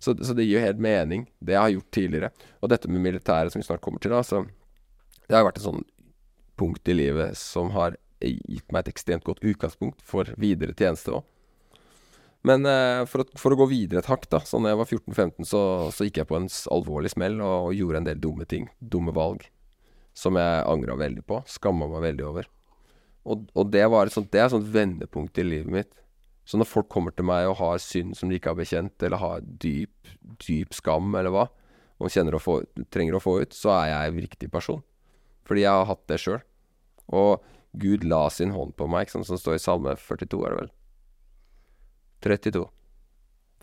[0.00, 2.30] Så, så det gir jo helt mening, det jeg har gjort tidligere.
[2.62, 4.46] Og dette med militæret som vi snart kommer til, da, så
[5.28, 5.84] det har vært et sånn
[6.58, 11.26] punkt i livet som har gitt meg et ekstremt godt utgangspunkt for videre tjeneste òg.
[12.46, 14.40] Men eh, for, å, for å gå videre et hakk, da.
[14.46, 15.62] Så når jeg var 14-15, så,
[15.94, 18.68] så gikk jeg på en alvorlig smell og, og gjorde en del dumme ting.
[18.78, 19.48] Dumme valg.
[20.18, 21.42] Som jeg angra veldig på.
[21.50, 22.50] Skamma meg veldig over.
[23.28, 25.98] Og, og det sånt, det er et sånt vendepunkt i livet mitt.
[26.48, 29.20] Så når folk kommer til meg og har synd som de ikke har bekjent, eller
[29.20, 30.14] har dyp,
[30.46, 31.44] dyp skam, eller hva,
[31.98, 32.60] og å få,
[32.94, 34.80] trenger å få ut, så er jeg en riktig person.
[35.48, 36.40] Fordi jeg har hatt det sjøl.
[37.12, 37.44] Og
[37.76, 40.72] Gud la sin hånd på meg, som står i Salme 42, er det vel?
[42.24, 42.64] 32.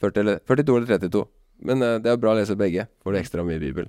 [0.01, 1.25] 40 eller, 42 eller 32.
[1.65, 2.87] Men eh, det er bra å lese begge.
[3.03, 3.87] Får du ekstra mye Bibel.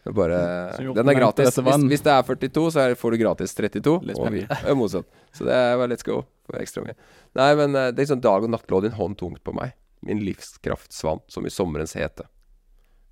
[0.00, 0.40] Det er bare,
[0.80, 1.56] gjort den er gratis.
[1.60, 3.96] Hvis, hvis det er 42, så er, får du gratis 32.
[4.08, 5.08] Litt Og vi er motsatt.
[5.36, 6.22] Så det er bare let's go.
[6.48, 6.96] Får ekstra mye.
[7.36, 9.76] Nei, men eh, det er sånn dag og natt lå din hånd tungt på meg.
[10.06, 12.24] Min livskraft svant som i sommerens hete.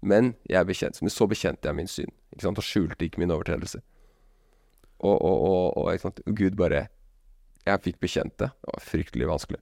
[0.00, 3.32] Men jeg bekjent, men så bekjente jeg min synd, ikke sant, og skjulte ikke min
[3.34, 3.80] overtredelse.
[5.02, 6.88] Og, og, og, og ikke sant, Gud bare
[7.66, 8.48] Jeg fikk bekjent det.
[8.48, 9.60] Det var fryktelig vanskelig.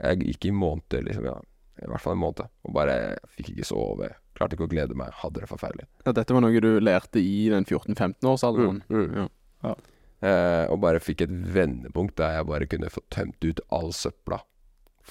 [0.00, 1.36] Jeg gikk i måneder, liksom, ja,
[1.80, 2.96] i hvert fall en måned, og bare
[3.36, 4.10] fikk ikke sove.
[4.36, 5.12] Klarte ikke å glede meg.
[5.20, 5.86] Hadde det forferdelig.
[6.06, 8.82] Ja, dette var noe du lærte i den 14-15-årsalderen.
[8.88, 9.30] Mm, mm.
[9.66, 9.74] Ja.
[10.20, 14.42] Eh, og bare fikk et vendepunkt der jeg bare kunne få tømt ut all søpla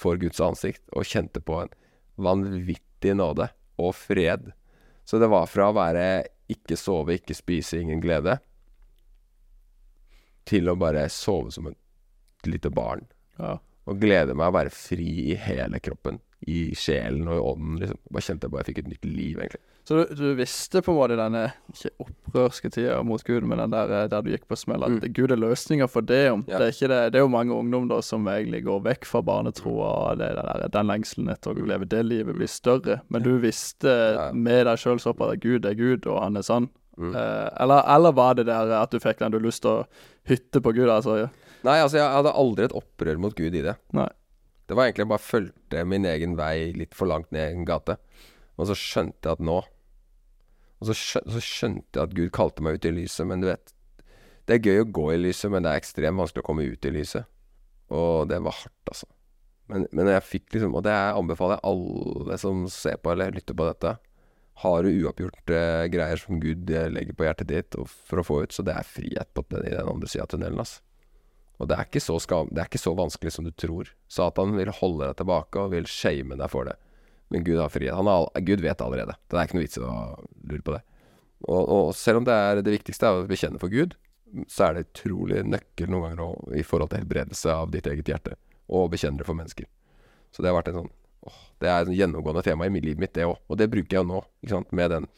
[0.00, 1.72] for Guds ansikt, og kjente på en
[2.20, 3.50] vanvittig nåde
[3.80, 4.52] og fred.
[5.04, 6.06] Så det var fra å være
[6.50, 8.38] ikke sove, ikke spise, ingen glede,
[10.48, 13.04] til å bare sove som et lite barn.
[13.38, 13.58] Ja.
[13.90, 16.20] Og glede meg å være fri i hele kroppen.
[16.48, 17.98] I sjelen og i ånden, liksom.
[18.14, 19.60] Bare kjente jeg bare fikk et nytt liv, egentlig.
[19.84, 21.40] Så du, du visste på en måte denne
[21.72, 24.92] ikke opprørske tida mot Gud, men den der, eh, der du gikk på smell, at
[25.02, 25.12] Mm.
[25.16, 26.20] Gud er løsninga for det.
[26.30, 26.58] om Ja.
[26.60, 29.22] Det er ikke det, det er jo mange ungdom da som egentlig går vekk fra
[29.26, 33.00] barnetroa, og det, der, den lengselen etter å leve det livet blir større.
[33.10, 34.30] Men du visste Ja.
[34.32, 36.70] med deg sjøl såpass at Gud er Gud, og han er sann.
[36.96, 37.14] Mm.
[37.16, 39.86] Eh, eller, eller var det der at du fikk den du lyst til å
[40.28, 40.88] hytte på Gud?
[40.88, 41.30] altså?
[41.66, 43.76] Nei, altså jeg hadde aldri et opprør mot Gud i det.
[43.96, 44.08] Nei.
[44.70, 47.96] Det var egentlig jeg bare fulgte min egen vei litt for langt ned en gate.
[48.60, 49.56] Og så skjønte jeg at nå
[50.80, 53.48] Og så, skjø så skjønte jeg at Gud kalte meg ut i lyset, men du
[53.48, 53.72] vet
[54.46, 56.86] Det er gøy å gå i lyset, men det er ekstremt vanskelig å komme ut
[56.86, 57.26] i lyset.
[57.90, 59.08] Og det var hardt, altså.
[59.70, 63.56] Men, men jeg fikk liksom Og det anbefaler jeg alle som ser på eller lytter
[63.56, 63.96] på dette.
[64.60, 68.42] Har du uoppgjort eh, greier som Gud eh, legger på hjertet ditt for å få
[68.44, 70.82] ut, så det er frihet på den, i den andre sida av tunnelen, altså.
[71.60, 73.90] Og det er, skam, det er ikke så vanskelig som du tror.
[74.08, 76.78] Satan vil holde deg tilbake og vil shame deg for det.
[77.30, 77.94] Men Gud har frihet.
[77.94, 79.14] All- Gud vet allerede.
[79.28, 79.96] Det er ikke noe vits i å
[80.48, 80.80] lure på det.
[81.48, 83.92] Og, og selv om det er det viktigste er å bekjenne for Gud,
[84.48, 88.08] så er det utrolig nøkkel noen ganger også, i forhold til helbredelse av ditt eget
[88.08, 88.36] hjerte.
[88.72, 89.68] Og bekjenne det for mennesker.
[90.32, 90.92] Så det har vært en sånn
[91.26, 93.36] åh, Det er et gjennomgående tema i livet mitt, det òg.
[93.50, 94.20] Og det bruker jeg jo nå.
[94.72, 95.08] Med, den,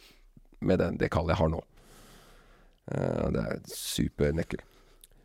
[0.61, 1.62] med den, det kallet jeg har nå.
[2.90, 4.64] Uh, det er supernøkkel.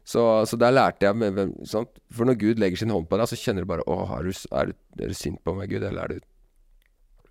[0.07, 1.97] Så, så der lærte jeg hvem- sant?
[2.15, 4.31] For når Gud legger sin hånd på deg, så kjenner du bare Å, er du,
[4.55, 5.83] er, du, er du sint på meg, Gud?
[5.83, 6.19] Eller er du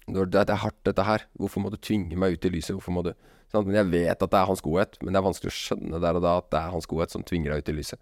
[0.07, 1.25] det er hardt, dette her.
[1.35, 2.77] Hvorfor må du tvinge meg ut i lyset?
[2.77, 3.09] Hvorfor må du
[3.51, 3.67] sant?
[3.67, 6.19] Men jeg vet at det er hans godhet, men det er vanskelig å skjønne der
[6.21, 7.99] og da at det er hans godhet som tvinger deg ut i lyset.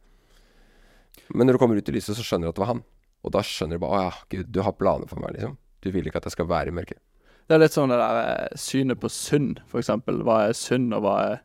[1.33, 2.83] Men når du kommer ut i lyset, så skjønner du at det var han.
[3.25, 5.57] Og da skjønner du bare Å ja, Gud, du har planer for meg, liksom.
[5.81, 7.01] Du vil ikke at jeg skal være i mørket.
[7.49, 10.21] Det er litt sånn det der eh, synet på synd, for eksempel.
[10.29, 11.41] Hva er synd, og hva er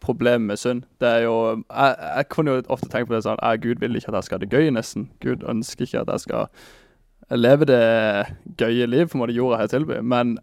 [0.00, 0.82] problemet med synd?
[1.00, 1.36] Det er jo
[1.70, 4.24] Jeg, jeg kunne jo ofte tenke på det sånn «Ja, Gud vil ikke at jeg
[4.28, 5.08] skal ha det gøy, nesten.
[5.20, 6.48] Gud ønsker ikke at jeg skal
[7.30, 7.82] leve det
[8.56, 9.98] gøye liv, på en måte jorda her tilby.
[10.00, 10.38] Men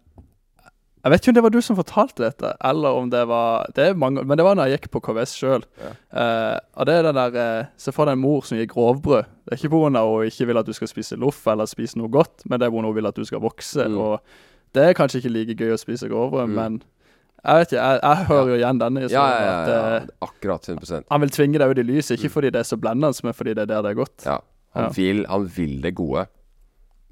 [1.06, 3.92] jeg vet ikke om det var du som fortalte dette, eller om det var det
[3.96, 5.64] mange, Men det var når jeg gikk på KVS sjøl.
[5.78, 5.90] Ja.
[6.18, 9.24] Eh, og det er den der eh, Se for deg en mor som gir grovbrød.
[9.46, 10.02] Det er ikke pga.
[10.02, 12.70] hun ikke vil at du skal spise loff eller spise noe godt, men det er
[12.74, 12.82] pga.
[12.82, 13.86] hun vil at du skal vokse.
[13.86, 13.98] Mm.
[13.98, 14.20] Og
[14.74, 16.54] det er kanskje ikke like gøy å spise grovbrød, Mm.
[16.54, 16.82] men
[17.46, 19.32] jeg vet ikke, jeg, jeg hører jo igjen denne historien.
[19.32, 19.96] ja, ja, at ja.
[19.96, 22.78] eh, Akkurat 100% han vil tvinge deg ut i lyset, ikke fordi det er så
[22.80, 24.26] blendende, men fordi det er der det er godt.
[24.26, 24.38] Ja.
[24.76, 24.90] Han.
[24.96, 26.26] Vil, han vil det gode,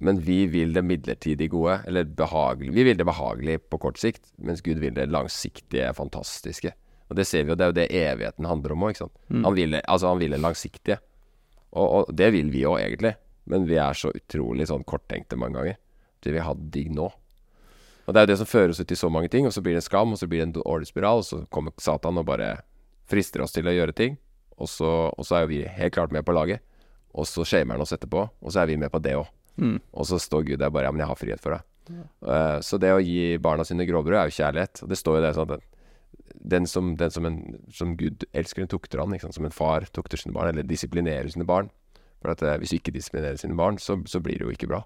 [0.04, 1.78] men vi vil det midlertidig gode.
[1.86, 2.74] Eller behagelig.
[2.74, 6.74] Vi vil det behagelig på kort sikt, mens Gud vil det langsiktige, fantastiske.
[7.08, 9.16] Og det ser vi jo, det er jo det evigheten handler om òg, ikke sant.
[9.28, 9.44] Mm.
[9.46, 10.98] Han vil det, altså han vil det langsiktige.
[11.74, 13.14] Og, og det vil vi òg, egentlig.
[13.50, 15.80] Men vi er så utrolig sånn korttenkte mange ganger.
[16.24, 17.10] Vi vil ha digg nå.
[18.04, 19.62] Og det er jo det som fører oss ut i så mange ting, og så
[19.64, 22.20] blir det en skam, og så blir det en dårlig spiral, og så kommer Satan
[22.20, 22.58] og bare
[23.08, 24.18] frister oss til å gjøre ting.
[24.60, 26.62] Og så, og så er jo vi helt klart med på laget.
[27.14, 29.30] Og så shamer han oss etterpå, og så er vi med på det òg.
[29.56, 29.78] Mm.
[29.94, 31.70] Og så står Gud der bare Ja, men jeg har frihet for deg.
[32.26, 34.82] Eh, så det å gi barna sine grovbrød er jo kjærlighet.
[34.82, 35.70] Og det står jo det sånn at
[36.54, 37.38] den som, den som, en,
[37.72, 39.14] som Gud elsker, en tukter han.
[39.14, 39.38] Ikke sant?
[39.38, 41.70] Som en far tukter sine barn, eller disiplinerer sine barn.
[42.22, 44.70] For at uh, hvis du ikke disiplinerer sine barn, så, så blir det jo ikke
[44.70, 44.82] bra.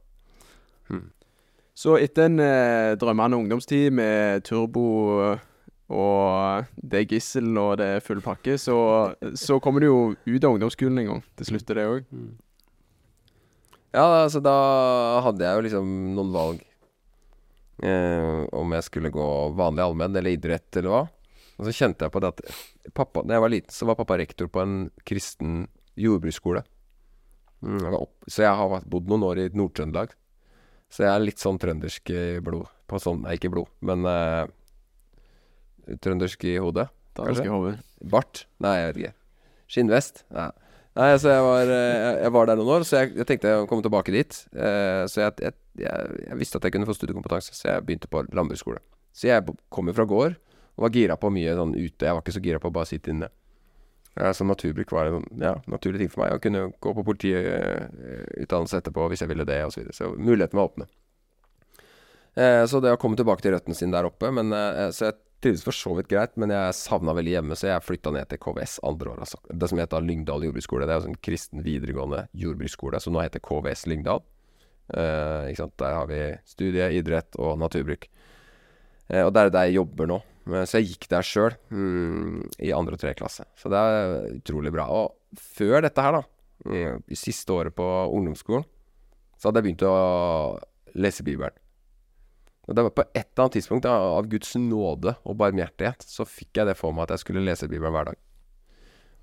[1.79, 4.87] Så etter en eh, drømmende ungdomstid med turbo
[5.88, 8.77] og det er gissel og det er full pakke, så,
[9.38, 11.23] så kommer du jo ut av ungdomsskolen en gang.
[11.38, 12.09] Til slutt er det òg.
[13.97, 14.57] Ja, altså da
[15.25, 16.64] hadde jeg jo liksom noen valg.
[17.79, 21.03] Eh, om jeg skulle gå vanlig allmenn eller idrett eller hva.
[21.59, 22.43] Og så kjente jeg på det at
[22.95, 24.77] pappa, da jeg var liten, så var pappa rektor på en
[25.09, 25.62] kristen
[25.99, 26.62] jordbruksskole.
[27.64, 27.87] Mm,
[28.29, 30.12] så jeg har bodd noen år i Nord-Trøndelag.
[30.92, 32.70] Så jeg er litt sånn trøndersk i blod.
[32.88, 34.48] På sånn, nei, ikke blod, men uh,
[36.01, 36.88] trøndersk i hodet.
[37.18, 37.74] Kanskje i hodet.
[38.09, 38.46] Bart?
[38.64, 39.14] Nei, jeg vet ikke.
[39.68, 40.24] Skinnvest?
[40.33, 40.48] Nei.
[40.98, 43.66] Nei, altså jeg var, eh, jeg, var der noen år, så jeg, jeg tenkte å
[43.70, 44.38] komme tilbake dit.
[44.51, 48.81] Eh, så jeg, jeg visste at jeg kunne få studiekompetanse, så jeg begynte på landbruksskole.
[49.14, 50.35] Så jeg kom jo fra gård
[50.79, 52.09] og var gira på mye sånn ute.
[52.09, 53.31] Jeg var ikke så gira på å bare sitte inne.
[54.35, 56.33] Så naturbruk var en sånn, ja, naturlig ting for meg.
[56.35, 59.77] Å kunne gå på politiutdannelse etterpå hvis jeg ville det, osv.
[59.77, 59.94] Så, videre.
[59.94, 60.88] så muligheten var åpne.
[62.38, 65.18] Eh, så det å komme tilbake til røttene sine der oppe men, eh, Så jeg
[65.42, 68.40] trivdes for så vidt greit, men jeg savna veldig hjemme, så jeg flytta ned til
[68.42, 69.21] KVS andre år.
[69.23, 69.38] Altså.
[69.47, 70.87] Det som heter Lyngdal jordbruksskole.
[70.87, 74.23] Det er jo en kristen videregående jordbruksskole, som nå heter KVS Lyngdal.
[74.94, 75.55] Eh?
[75.55, 78.09] Der har vi studie, idrett og naturbruk.
[79.09, 80.23] Eh, og det er der jeg jobber nå.
[80.49, 83.45] Så jeg gikk der sjøl mm, i andre og tredje klasse.
[83.59, 84.87] Så det er utrolig bra.
[84.89, 86.23] Og før dette her, da,
[86.65, 88.65] mm, i siste året på ungdomsskolen,
[89.39, 89.97] så hadde jeg begynt å
[90.99, 91.55] lese Bibelen.
[92.69, 96.27] Og det var på et eller annet tidspunkt, da, av Guds nåde og barmhjertighet, så
[96.29, 98.19] fikk jeg det for meg at jeg skulle lese Bibelen hver dag.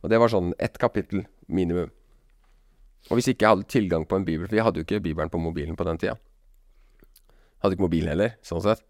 [0.01, 1.91] Og det var sånn ett kapittel minimum.
[3.09, 5.29] Og hvis ikke jeg hadde tilgang på en bibel, for jeg hadde jo ikke Bibelen
[5.33, 6.15] på mobilen på den tida.
[7.61, 8.81] Hadde ikke mobil heller, sånn sett.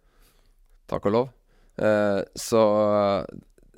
[0.92, 1.34] Takk og lov.
[1.78, 2.62] Eh, så,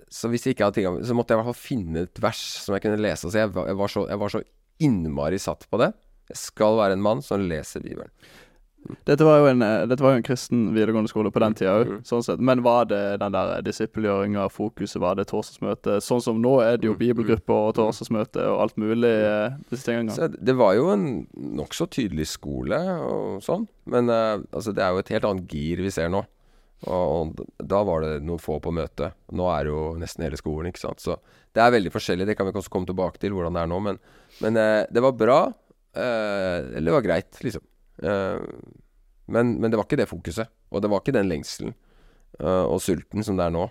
[0.09, 2.41] så hvis jeg ikke hadde tilgang, så måtte jeg i hvert fall finne et vers
[2.63, 3.29] som jeg kunne lese.
[3.31, 4.43] Så jeg, var- jeg, var så, jeg var så
[4.79, 5.93] innmari satt på det.
[6.29, 8.11] Jeg skal være en mann som leser Bibelen.
[9.03, 11.73] Dette var jo en, eh, dette var jo en kristen videregående skole på den tida
[11.81, 12.03] òg, Mm.
[12.07, 12.39] sånn sett.
[12.39, 15.97] Men var det den der disippelgjøringa, fokuset, var det torsdagsmøte?
[15.99, 19.89] Sånn som nå er det jo bibelgruppe bibelgrupper og torsdagsmøte og alt mulig eh, disse
[19.89, 20.15] tingene.
[20.15, 23.67] Så det var jo en nokså tydelig skole og sånn.
[23.87, 26.23] Men uh, altså, det er jo et helt annet gir vi ser nå.
[26.85, 29.15] Og, da var det noen få på møtet.
[29.33, 31.01] Nå er det jo nesten hele skolen, ikke sant.
[31.01, 31.15] Så
[31.55, 32.27] det er veldig forskjellig.
[32.29, 33.79] Det kan vi også komme tilbake til, hvordan det er nå.
[33.81, 33.97] Men,
[34.45, 35.39] men eh, det var bra.
[35.97, 37.65] eh, eller det var greit, liksom.
[38.03, 38.37] Eh,
[39.33, 40.53] men, men det var ikke det fokuset.
[40.69, 41.73] Og det var ikke den lengselen
[42.39, 43.65] eh, og sulten som det er nå.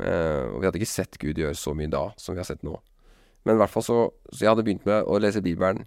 [0.00, 2.64] Eh, og vi hadde ikke sett Gud gjøre så mye da som vi har sett
[2.66, 2.78] nå.
[3.44, 3.98] Men i hvert fall så
[4.32, 5.84] Så jeg hadde begynt med å lese Bibelen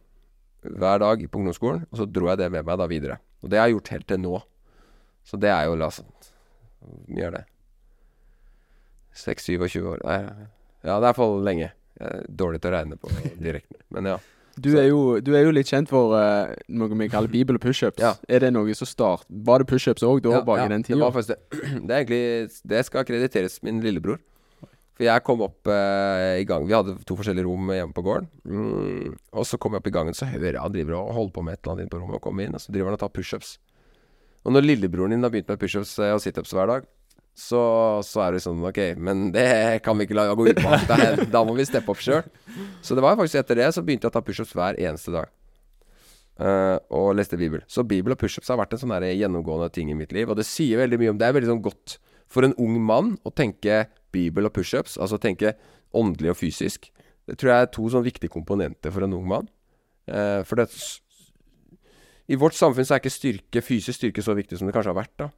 [0.63, 3.17] hver dag på ungdomsskolen, og så dro jeg det med meg da videre.
[3.43, 4.37] Og det har jeg gjort helt til nå.
[5.27, 5.99] Så det er jo la oss
[6.83, 7.43] Hvor mye er det?
[9.23, 10.03] 6-27 år?
[10.07, 10.35] Nei, ja,
[10.83, 11.71] det er i hvert fall lenge.
[11.99, 13.11] Jeg er dårlig til å regne på
[13.47, 13.79] direkten.
[13.93, 14.19] Men ja.
[14.53, 17.63] Du er, jo, du er jo litt kjent for uh, noe vi kaller bibel og
[17.63, 18.01] pushups.
[18.01, 18.11] Ja.
[18.29, 20.83] Er det noe som start Var det pushups òg da, ja, bak ja, i den
[20.85, 20.99] Det tida?
[21.01, 21.61] var faktisk det.
[21.87, 24.21] Det er egentlig Det skal krediteres min lillebror.
[24.93, 28.29] For jeg kom opp uh, i gang Vi hadde to forskjellige rom hjemme på gården.
[28.45, 31.33] Mm, og så kom jeg opp i gangen, så hører jeg han driver og holder
[31.33, 32.19] på med et eller annet inne på rommet.
[32.19, 33.55] Og kommer inn, og så driver han og tar pushups.
[34.43, 36.87] Og når lillebroren din har begynt med pushups eh, og situps hver dag,
[37.33, 37.59] så,
[38.05, 41.23] så er det sånn Ok, men det kan vi ikke la gå hen.
[41.33, 42.21] Da må vi steppe opp sjøl.
[42.85, 45.31] Så det var faktisk etter det så begynte jeg å ta pushups hver eneste dag.
[46.33, 47.61] Uh, og leste Bibel.
[47.69, 50.29] Så Bibel og pushups har vært en sånn gjennomgående ting i mitt liv.
[50.29, 51.97] Og det sier veldig mye om Det er veldig sånn godt
[52.33, 54.99] for en ung mann å tenke Bibel og pushups.
[55.01, 55.55] Altså tenke
[55.93, 56.89] åndelig og fysisk.
[57.29, 59.49] Det tror jeg er to sånn viktige komponenter for en ung mann.
[60.09, 60.69] Uh, for det
[62.31, 65.01] I vårt samfunn så er ikke styrke, fysisk styrke så viktig som det kanskje har
[65.03, 65.17] vært.
[65.19, 65.31] da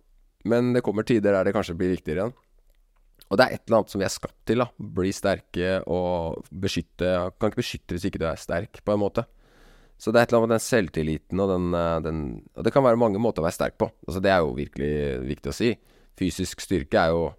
[0.46, 2.36] men det kommer tider der det kanskje blir viktigere igjen.
[3.26, 4.62] Og det er et eller annet som vi er skapt til.
[4.62, 9.02] da Bli sterke og beskytte Kan ikke beskytte hvis ikke du er sterk, på en
[9.02, 9.26] måte.
[9.98, 12.20] Så det er et eller annet med den selvtilliten og den, eh, den
[12.54, 13.90] Og det kan være mange måter å være sterk på.
[14.06, 14.94] Altså Det er jo virkelig
[15.26, 15.74] viktig å si.
[16.16, 17.34] Fysisk styrke er jo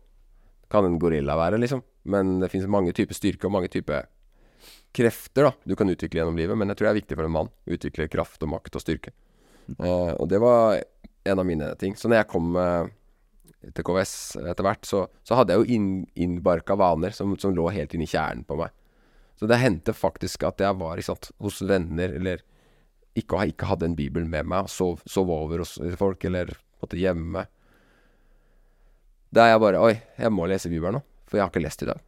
[0.68, 1.84] Kan en gorilla være, liksom.
[2.04, 4.08] Men det finnes mange typer styrke og mange typer
[4.92, 6.58] krefter da du kan utvikle gjennom livet.
[6.58, 7.50] Men jeg tror det er viktig for en mann.
[7.70, 9.12] Utvikle kraft og makt og styrke.
[9.74, 10.80] Eh, og det var
[11.26, 11.96] en av mine ting.
[11.98, 12.86] Så når jeg kom uh,
[13.74, 17.68] til KVS etter hvert, så, så hadde jeg jo inn, innbarka vaner som, som lå
[17.74, 18.74] helt inn i kjernen på meg.
[19.36, 22.44] Så det hendte faktisk at jeg var sant, hos venner, eller
[23.16, 27.00] ikke, ikke hadde en bibel med meg, og sov, sov over hos folk, eller måtte
[27.00, 27.44] hjemme.
[29.34, 31.82] Da er jeg bare Oi, jeg må lese Bibelen nå, for jeg har ikke lest
[31.84, 32.00] i dag.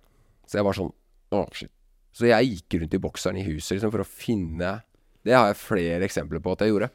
[0.49, 0.95] Så jeg var sånn
[1.35, 1.73] Å, shit.
[2.17, 4.79] Så jeg gikk rundt i bokseren i huset liksom, for å finne
[5.27, 6.89] Det har jeg flere eksempler på at jeg gjorde.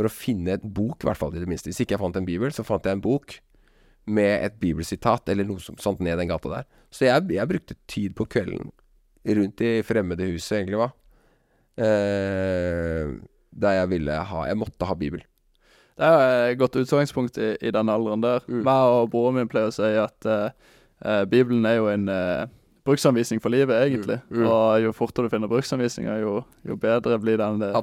[0.00, 1.68] For å finne et bok, i hvert fall i det minste.
[1.68, 3.36] Hvis ikke jeg fant en bibel, så fant jeg en bok
[4.08, 6.68] med et bibelsitat eller noe sånt ned den gata der.
[6.88, 8.72] Så jeg, jeg brukte tid på kvelden
[9.36, 10.88] rundt i fremmede huset, egentlig, hva.
[11.80, 13.12] Eh,
[13.50, 15.22] der jeg ville ha Jeg måtte ha bibel.
[16.00, 18.44] Det er et godt utgangspunkt i, i den alderen der.
[18.48, 18.62] Mm.
[18.64, 20.56] Meg og broren min pleier å si at eh,
[21.04, 22.48] eh, Bibelen er jo en eh,
[22.86, 24.16] bruksanvisning for livet, egentlig.
[24.30, 24.46] Mm, mm.
[24.50, 26.32] Og jo fortere du finner bruksanvisninger, jo,
[26.66, 27.76] jo bedre blir den eh.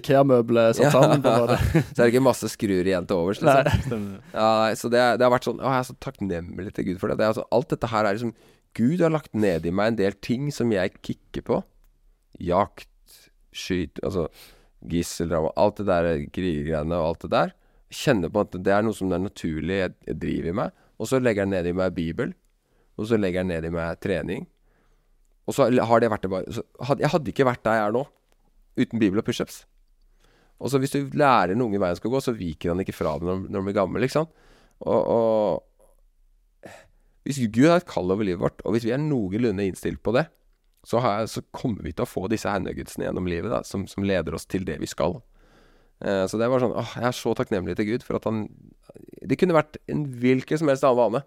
[0.00, 0.90] Ikea-møbelet satt Ja.
[0.94, 1.22] sammen.
[1.22, 1.56] på en.
[1.94, 3.62] Så er det ikke masse skruer igjen til overs, Nei.
[3.64, 4.06] liksom.
[4.34, 7.08] Ja, så det, det har vært sånn Å, jeg er så takknemlig til Gud for
[7.12, 7.18] det.
[7.20, 8.34] det er altså, alt dette her er liksom
[8.78, 11.56] Gud har lagt ned i meg en del ting som jeg kikker på.
[12.38, 12.86] Jakt,
[13.52, 14.28] skyt Altså
[14.90, 15.50] gisseldrama.
[15.60, 17.50] Alt det der krigergreiene og alt det der.
[17.90, 20.76] Kjenner på at det er noe som er naturlig jeg, jeg driver i meg.
[21.00, 22.32] Og så legger jeg ned i meg Bibel.
[23.00, 24.46] Og så legger jeg ned i meg trening.
[25.48, 27.96] Og så har det vært det bare had, Jeg hadde ikke vært der jeg er
[27.96, 28.04] nå
[28.80, 29.64] uten Bibel og pushups.
[30.60, 33.16] Og så hvis du lærer en unge veien skal gå, så viker han ikke fra
[33.18, 34.44] det når, når han blir gammel, ikke sant.
[34.84, 36.80] Og, og
[37.26, 40.14] hvis Gud har et kall over livet vårt, og hvis vi er noenlunde innstilt på
[40.16, 40.26] det,
[40.86, 44.04] så, har så kommer vi til å få disse her gjennom livet, da, som, som
[44.06, 45.18] leder oss til det vi skal.
[46.00, 48.46] Eh, så det var sånn åh, Jeg er så takknemlig til Gud for at han
[49.20, 51.20] Det kunne vært en hvilken som helst annen vane.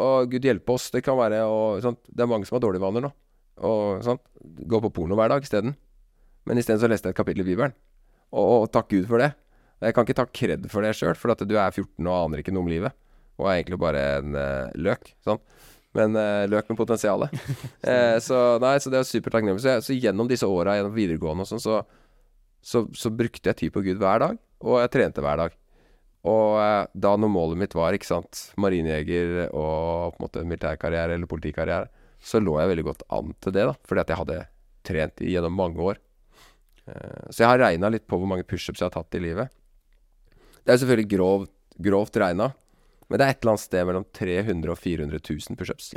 [0.00, 0.90] Og Gud hjelpe oss.
[0.94, 2.00] Det kan være og, sånt.
[2.08, 3.12] Det er mange som har dårlige vaner nå.
[3.68, 4.22] Og sånt.
[4.40, 5.74] Gå på porno hver dag isteden.
[6.48, 7.74] Men isteden så leste jeg et kapittel i Bibelen.
[8.32, 9.32] Og, og takk Gud for det.
[9.82, 12.42] Jeg kan ikke ta kred for det sjøl, for at du er 14 og aner
[12.42, 12.94] ikke noe om livet.
[13.40, 15.10] Og er egentlig bare en uh, løk.
[15.26, 15.40] Sånn.
[15.96, 17.26] Men uh, løk med potensial.
[17.26, 19.64] uh, så nei, så det er supertakknemlig.
[19.64, 21.80] Så, så gjennom disse åra, gjennom videregående og sånn, så,
[22.62, 24.38] så, så brukte jeg tid på Gud hver dag.
[24.62, 25.58] Og jeg trente hver dag.
[26.28, 31.16] Og eh, da når målet mitt var ikke sant, marinejeger og på en måte militærkarriere
[31.16, 31.90] eller politikarriere,
[32.22, 33.74] så lå jeg veldig godt an til det, da.
[33.88, 34.40] Fordi at jeg hadde
[34.86, 35.98] trent gjennom mange år.
[36.86, 39.50] Eh, så jeg har regna litt på hvor mange pushups jeg har tatt i livet.
[40.62, 42.52] Det er selvfølgelig grovt, grovt regna.
[43.10, 45.90] Men det er et eller annet sted mellom 300 og 400 000 pushups.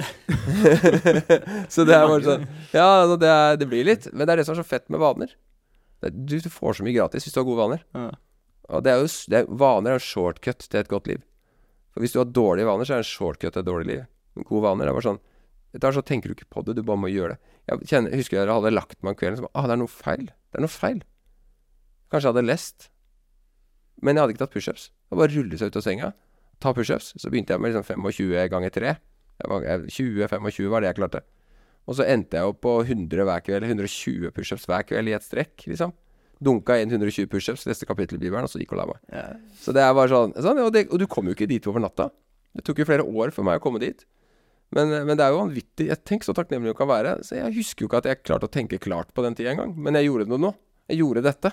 [1.73, 4.09] så det er bare sånn Ja, altså, det, er, det blir litt.
[4.11, 5.31] Men det er det som er så fett med vaner.
[6.11, 7.85] Du, får så mye gratis hvis du har gode vaner.
[8.69, 11.23] Og det er jo, det er, vaner er en shortcut til et godt liv.
[11.93, 14.01] For hvis du har dårlige vaner, så er det en shortcut til et dårlig liv.
[14.35, 15.21] Men gode vaner er bare sånn
[15.79, 17.53] Da så tenker du ikke på det, du bare må gjøre det.
[17.69, 20.27] Jeg kjenner, husker jeg hadde lagt meg om kvelden så ah, det er noe feil.
[20.29, 21.01] Det er noe feil.
[22.11, 22.87] Kanskje jeg hadde lest.
[23.99, 24.85] Men jeg hadde ikke tatt pushups.
[25.09, 26.11] Det bare rulle seg ut av senga,
[26.63, 27.11] ta pushups.
[27.19, 28.93] Så begynte jeg med liksom 25 ganger 3.
[29.41, 31.23] Jeg var, jeg, 20-25 var det jeg klarte.
[31.85, 35.25] Og så endte jeg opp på 100 hver kveld, 120 pushups hver kveld i et
[35.25, 35.93] strekk, liksom.
[36.43, 38.99] Dunka inn 120 pushups, leste kapittel i Bibelen, og så gikk og la meg.
[39.13, 39.25] Ja.
[39.61, 41.83] Så det er bare sånn, sånn og, det, og du kom jo ikke dit over
[41.83, 42.09] natta.
[42.55, 44.03] Det tok jo flere år for meg å komme dit.
[44.75, 47.19] Men, men det er jo vanvittig Jeg tenker så takknemlig du kan være.
[47.23, 49.75] Så jeg husker jo ikke at jeg klarte å tenke klart på den tida engang.
[49.77, 50.51] Men jeg gjorde det nå.
[50.91, 51.51] Jeg gjorde dette.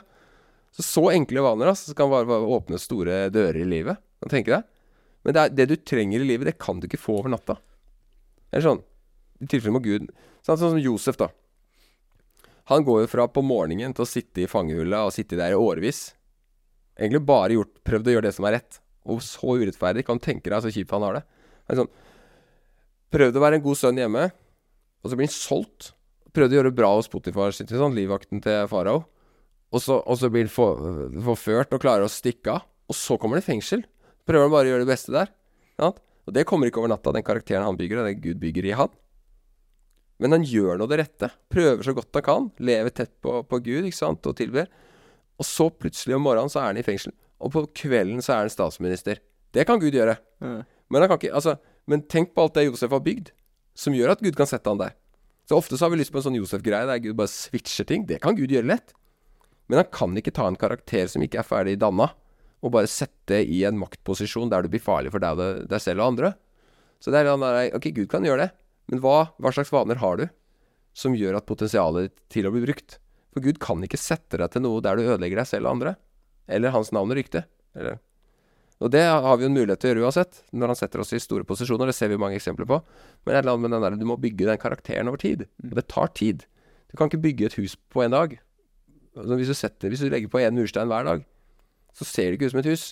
[0.73, 4.01] Så så enkle vaner altså, kan bare, bare åpne store dører i livet.
[4.23, 4.69] Kan tenke deg?
[5.23, 7.59] Men det, er, det du trenger i livet, det kan du ikke få over natta.
[8.51, 8.83] Eller sånn
[9.43, 10.11] I tilfelle må Gud
[10.43, 11.29] Sånn som Josef, da.
[12.71, 15.59] Han går jo fra på morgenen til å sitte i fangehullet og sitte der i
[15.59, 16.13] årevis.
[16.99, 18.79] Egentlig bare gjort, prøvd å gjøre det som er rett.
[19.11, 20.05] Og så urettferdig.
[20.07, 21.25] Kan du tenke deg så kjipt han har det.
[21.71, 21.91] Han sånn,
[23.13, 24.29] prøvde å være en god sønn hjemme,
[25.03, 25.91] og så blir han solgt.
[26.33, 27.11] Prøvde å gjøre det bra hos
[27.59, 29.03] sitt sånn, livvakten til farao.
[29.73, 32.69] Og og så blir han for, forført og klarer å stikke av.
[32.89, 33.85] Og så kommer han i fengsel.
[34.29, 35.33] Prøver han bare å gjøre det beste der.
[35.81, 36.03] Sant?
[36.29, 38.77] Og det kommer ikke over natta, den karakteren han bygger, og det Gud bygger i
[38.79, 38.93] han.
[40.23, 41.33] Men han gjør nå det rette.
[41.51, 42.49] Prøver så godt han kan.
[42.63, 44.27] Lever tett på, på Gud ikke sant?
[44.31, 44.71] og tilber.
[45.41, 47.15] Og så plutselig om morgenen så er han i fengsel.
[47.43, 49.19] Og på kvelden så er han statsminister.
[49.53, 50.15] Det kan Gud gjøre.
[50.39, 50.63] Mm.
[50.63, 51.57] Men, han kan ikke, altså,
[51.91, 53.33] men tenk på alt det Josef har bygd,
[53.75, 54.95] som gjør at Gud kan sette han der.
[55.49, 58.07] Så ofte så har vi lyst på en sånn Josef-greie der Gud bare switcher ting.
[58.07, 58.95] Det kan Gud gjøre lett.
[59.67, 62.13] Men han kan ikke ta en karakter som ikke er ferdig danna,
[62.63, 66.13] og bare sette i en maktposisjon der du blir farlig for deg, deg selv og
[66.13, 66.35] andre.
[67.03, 68.51] Så det er han der, Ok, Gud kan gjøre det,
[68.93, 70.27] men hva, hva slags vaner har du
[70.93, 72.99] som gjør at potensialet ditt til å bli brukt?
[73.33, 75.95] For Gud kan ikke sette deg til noe der du ødelegger deg selv og andre.
[76.53, 77.47] Eller hans navn og rykte.
[77.73, 77.97] Eller.
[78.83, 81.15] Og det har vi jo en mulighet til å gjøre uansett, når han setter oss
[81.17, 81.89] i store posisjoner.
[81.89, 82.83] Det ser vi mange eksempler på.
[83.25, 85.47] Men et eller annet med den der, du må bygge den karakteren over tid.
[85.65, 86.45] Og det tar tid.
[86.91, 88.35] Du kan ikke bygge et hus på en dag.
[89.17, 91.25] Altså, hvis, du setter, hvis du legger på én murstein hver dag,
[91.97, 92.85] så ser det ikke ut som et hus.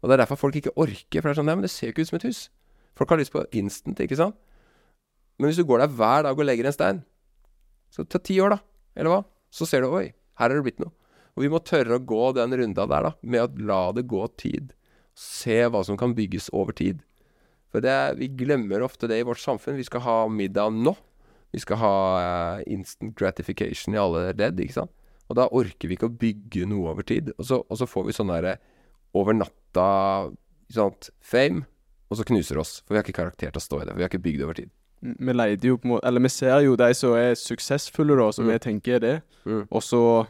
[0.00, 1.20] Og det er derfor folk ikke orker.
[1.20, 2.42] For det er sånn, nei, men det ser ikke ut som et hus.
[2.98, 4.38] Folk har lyst på instant, ikke sant?
[5.36, 7.02] Men hvis du går der hver dag og legger en stein,
[7.92, 8.60] så ta ti år, da.
[8.96, 9.22] Eller hva?
[9.52, 10.92] Så ser du oi, her er det blitt noe.
[11.36, 14.22] Og vi må tørre å gå den runda der, da, med å la det gå
[14.40, 14.72] tid.
[15.16, 17.02] Se hva som kan bygges over tid.
[17.72, 19.76] For det, vi glemmer ofte det i vårt samfunn.
[19.76, 20.94] Vi skal ha middag nå.
[21.52, 24.92] Vi skal ha uh, instant gratification i alle ledd, ikke sant.
[25.26, 27.32] Og da orker vi ikke å bygge noe over tid.
[27.36, 28.56] Og så, og så får vi sånn derre
[29.16, 29.88] over natta
[30.72, 31.64] sånt, fame,
[32.10, 32.74] og så knuser det oss.
[32.84, 33.92] For vi har ikke karakter til å stå i det.
[33.92, 34.72] For vi har ikke bygd over tid.
[35.02, 38.30] Vi leter jo på en måte Eller vi ser jo de som er suksessfulle, da,
[38.32, 38.52] som Mm.
[38.52, 39.22] vi tenker er det.
[39.44, 39.66] Mm.
[39.70, 40.26] Og så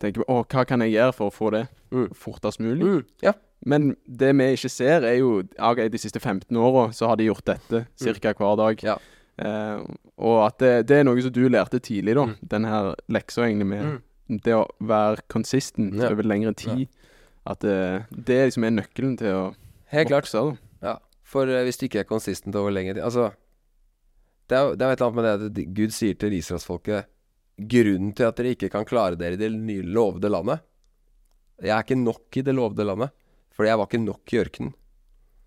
[0.00, 2.08] tenker vi å, hva kan jeg gjøre for å få det Mm.
[2.14, 3.04] fortest mulig?
[3.22, 3.32] Ja.
[3.66, 7.24] Men det vi ikke ser, er jo ok, De siste 15 åra så har de
[7.26, 7.86] gjort dette
[8.20, 8.32] ca.
[8.34, 8.82] hver dag.
[8.82, 8.96] Ja.
[9.38, 9.80] Eh,
[10.18, 12.26] og at det, det er noe som du lærte tidlig, da.
[12.46, 14.02] Den her leksa egentlig med
[14.42, 16.10] det å være consistent Ja.
[16.10, 16.88] over lengre tid.
[17.46, 19.54] At det, det liksom er nøkkelen til å
[19.90, 20.24] Helt klart.
[20.24, 20.32] vokse.
[20.82, 20.88] Da.
[20.88, 23.32] Ja, for eh, hvis du ikke er consistent over lengre tid Altså,
[24.50, 27.10] det er det er et eller annet med det at Gud sier til israelsfolket
[27.70, 30.64] Grunnen til at dere ikke kan klare dere i det nye lovede landet
[31.62, 33.12] Jeg er ikke nok i det lovede landet,
[33.54, 34.72] fordi jeg var ikke nok i ørkenen.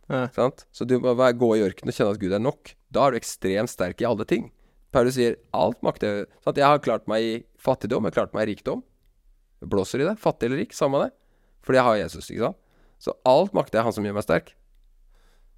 [0.08, 0.30] Ja.
[0.72, 2.76] Så du må være- gå i ørkenen og kjenne at Gud er nok.
[2.90, 4.52] Da er du ekstremt sterk i alle ting.
[4.94, 6.26] Paulus sier alt makter?
[6.48, 8.84] Jeg har klart meg i fattigdom, jeg har klart meg i rikdom.
[9.62, 10.18] Jeg blåser i det.
[10.18, 11.12] Fattig eller rik, samme det.
[11.62, 12.58] Fordi jeg har Jesus, ikke sant.
[13.00, 14.54] Så alt makter er han som gjør meg sterk.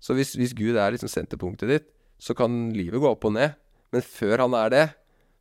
[0.02, 1.88] Så hvis, hvis Gud er liksom senterpunktet ditt,
[2.20, 3.56] så kan livet gå opp og ned.
[3.94, 4.86] Men før han er det,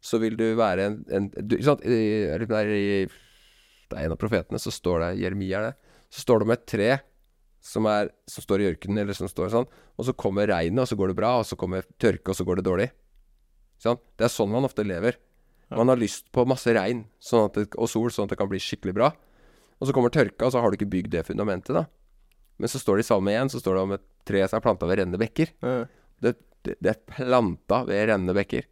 [0.00, 1.84] så vil du være en, en du, ikke sant?
[1.84, 3.04] I,
[3.88, 5.94] det er en av profetene, så står det Jeremia er det.
[6.14, 6.90] Så står det om et tre
[7.64, 9.68] som, er, som står i ørkenen, eller som står sånn.
[9.98, 11.34] Og så kommer regnet, og så går det bra.
[11.40, 12.88] Og så kommer tørke, og så går det dårlig.
[13.82, 13.98] Sånn?
[14.18, 15.18] Det er sånn man ofte lever.
[15.74, 18.48] Man har lyst på masse regn sånn at det, og sol, sånn at det kan
[18.48, 19.10] bli skikkelig bra.
[19.78, 21.84] Og så kommer tørka, og så har du ikke bygd det fundamentet, da.
[22.58, 24.64] Men så står det i Salme 1 så står det om et tre som er
[24.64, 25.52] planta ved rennende bekker.
[25.62, 25.76] Ja.
[26.24, 26.32] Det,
[26.76, 28.66] det, er planta ved rennende bekker.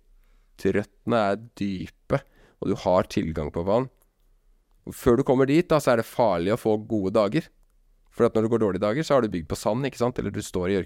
[0.61, 2.23] Trøttene er dype,
[2.61, 3.89] og du har tilgang på vann.
[4.87, 7.49] Og før du kommer dit, da, så er det farlig å få gode dager.
[8.17, 10.19] For at når det går dårlige dager, så har du bygd på sand, ikke sant?
[10.19, 10.79] Eller du står i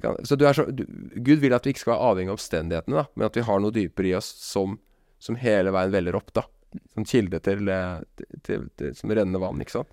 [0.00, 0.84] kan- Så så du,
[1.16, 3.60] Gud vil at vi ikke skal være avhengig av omstendighetene, da, men at vi har
[3.60, 4.78] noe dypere i oss som,
[5.18, 6.42] som hele veien veller opp, da.
[6.94, 9.88] Som kilde til, eh, til, til, til Som rennende vann, ikke sant.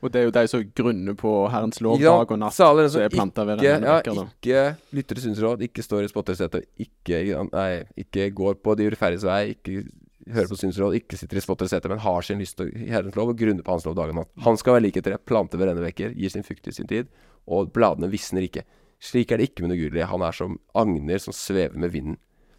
[0.00, 2.56] Og det er jo de som grunner på Herrens lov ja, dag og natt.
[2.56, 4.62] Den som er planta ved ikke, ja, vekker, ikke
[4.96, 7.18] lytter til synsråd, ikke står i spottersetet, ikke,
[7.52, 7.66] nei,
[8.00, 9.82] ikke går på de urettferdiges vei, ikke
[10.30, 13.36] hører på synsråd, ikke sitter i spottersetet, men har sin lyst til- Herrens lov og
[13.36, 14.30] grunner på Hans lov dag og natt.
[14.46, 17.08] Han skal være lik et tre, plante ved rennebekker, gir sin fukt i sin tid,
[17.46, 18.64] og bladene visner ikke.
[19.00, 20.08] Slik er det ikke med det ugudelige.
[20.08, 22.16] Han er som agner som svever med vinden.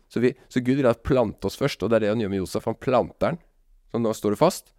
[0.10, 2.42] Så, vi, så Gud vil plante oss først, og det er det han gjør med
[2.42, 2.66] Josef.
[2.66, 3.38] Han planter den,
[3.94, 4.74] så nå står du fast.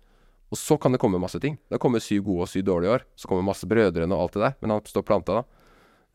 [0.52, 1.56] Og så kan det komme masse ting.
[1.72, 3.04] Det kommer syv gode og syv dårlige år.
[3.16, 4.56] Så kommer masse brødrene og alt det der.
[4.60, 5.44] Men han står planta da.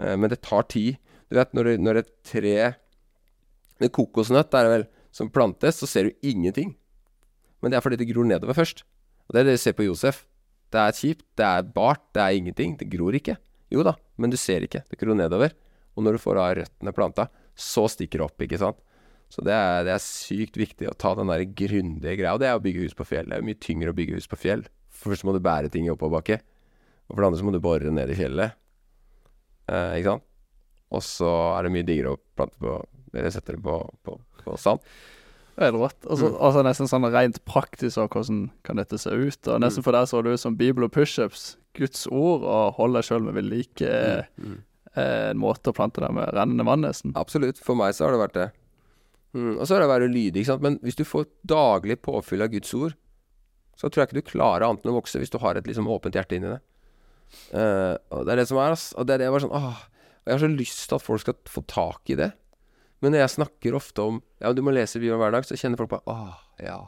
[0.04, 1.00] Eh, men det tar tid.
[1.28, 2.54] Du vet, når, når et tre
[3.78, 6.72] En kokosnøtt er det vel som plantes, så ser du ingenting.
[7.62, 8.82] Men det er fordi det gror nedover først.
[9.28, 10.24] Og det er det du ser på Josef.
[10.74, 12.74] Det er kjipt, det er bart, det er ingenting.
[12.80, 13.38] Det gror ikke.
[13.70, 14.82] Jo da, men du ser ikke.
[14.90, 15.54] Det gror nedover.
[15.94, 18.82] Og når du får av røttene planta, så stikker det opp, ikke sant.
[19.30, 22.34] Så det er, det er sykt viktig å ta den der grundige greia.
[22.38, 23.28] Og det er å bygge hus på fjell.
[23.28, 24.64] Det er jo mye tyngre å bygge hus på fjell.
[24.94, 26.40] For først må du bære ting i oppoverbakke.
[27.08, 28.56] Og for det andre så må du bore ned i fjellet.
[29.68, 30.26] Eh, ikke sant?
[30.96, 32.78] Og så er det mye diggere å plante på
[33.12, 33.76] Eller sette det på,
[34.08, 34.14] på,
[34.46, 34.80] på sand.
[35.58, 36.06] Det er helt rått.
[36.06, 39.50] Altså, altså Nesten sånn rent praktisk og hvordan kan dette se ut.
[39.50, 41.56] Og Nesten for deg så det ut som bibel og pushups.
[41.78, 43.90] Guds ord og hold deg sjøl med ved like.
[44.38, 44.60] Mm.
[44.94, 47.16] eh, En måte å plante deg med rennende vann, nesten.
[47.20, 47.60] Absolutt.
[47.64, 48.48] For meg så har det vært det.
[49.36, 49.58] Mm.
[49.58, 50.64] Og så er det å være lydig, ikke sant.
[50.66, 52.96] Men hvis du får daglig påfyll av Guds ord,
[53.78, 55.90] så tror jeg ikke du klarer annet enn å vokse hvis du har et liksom
[55.92, 56.62] åpent hjerte inni det.
[57.52, 58.90] Uh, og det er det som er, ass.
[58.98, 59.86] Og det er det jeg var sånn Åh.
[60.28, 62.32] Jeg har så lyst til at folk skal få tak i det.
[63.04, 65.80] Men når jeg snakker ofte om Ja, du må lese Bibelen hver dag, så kjenner
[65.80, 66.80] folk bare Åh, ja.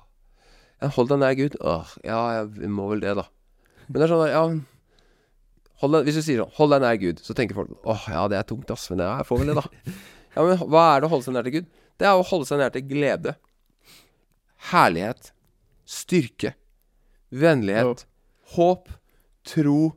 [0.96, 1.56] hold deg nær Gud.
[1.62, 3.28] Åh, ja, jeg må vel det, da.
[3.88, 4.44] Men det er sånn Ja,
[5.94, 8.40] deg, hvis du sier sånn Hold deg nær Gud, så tenker folk Åh, ja, det
[8.40, 8.90] er tungt, ass.
[8.92, 9.94] Men jeg får vel det, da.
[10.36, 11.70] Ja, men hva er det å holde seg nær til Gud?
[12.00, 13.36] Det er å holde seg nær til glede.
[14.72, 15.34] Herlighet.
[15.90, 16.54] Styrke.
[17.30, 18.06] Vennlighet.
[18.56, 18.90] Håp.
[19.48, 19.94] Tro.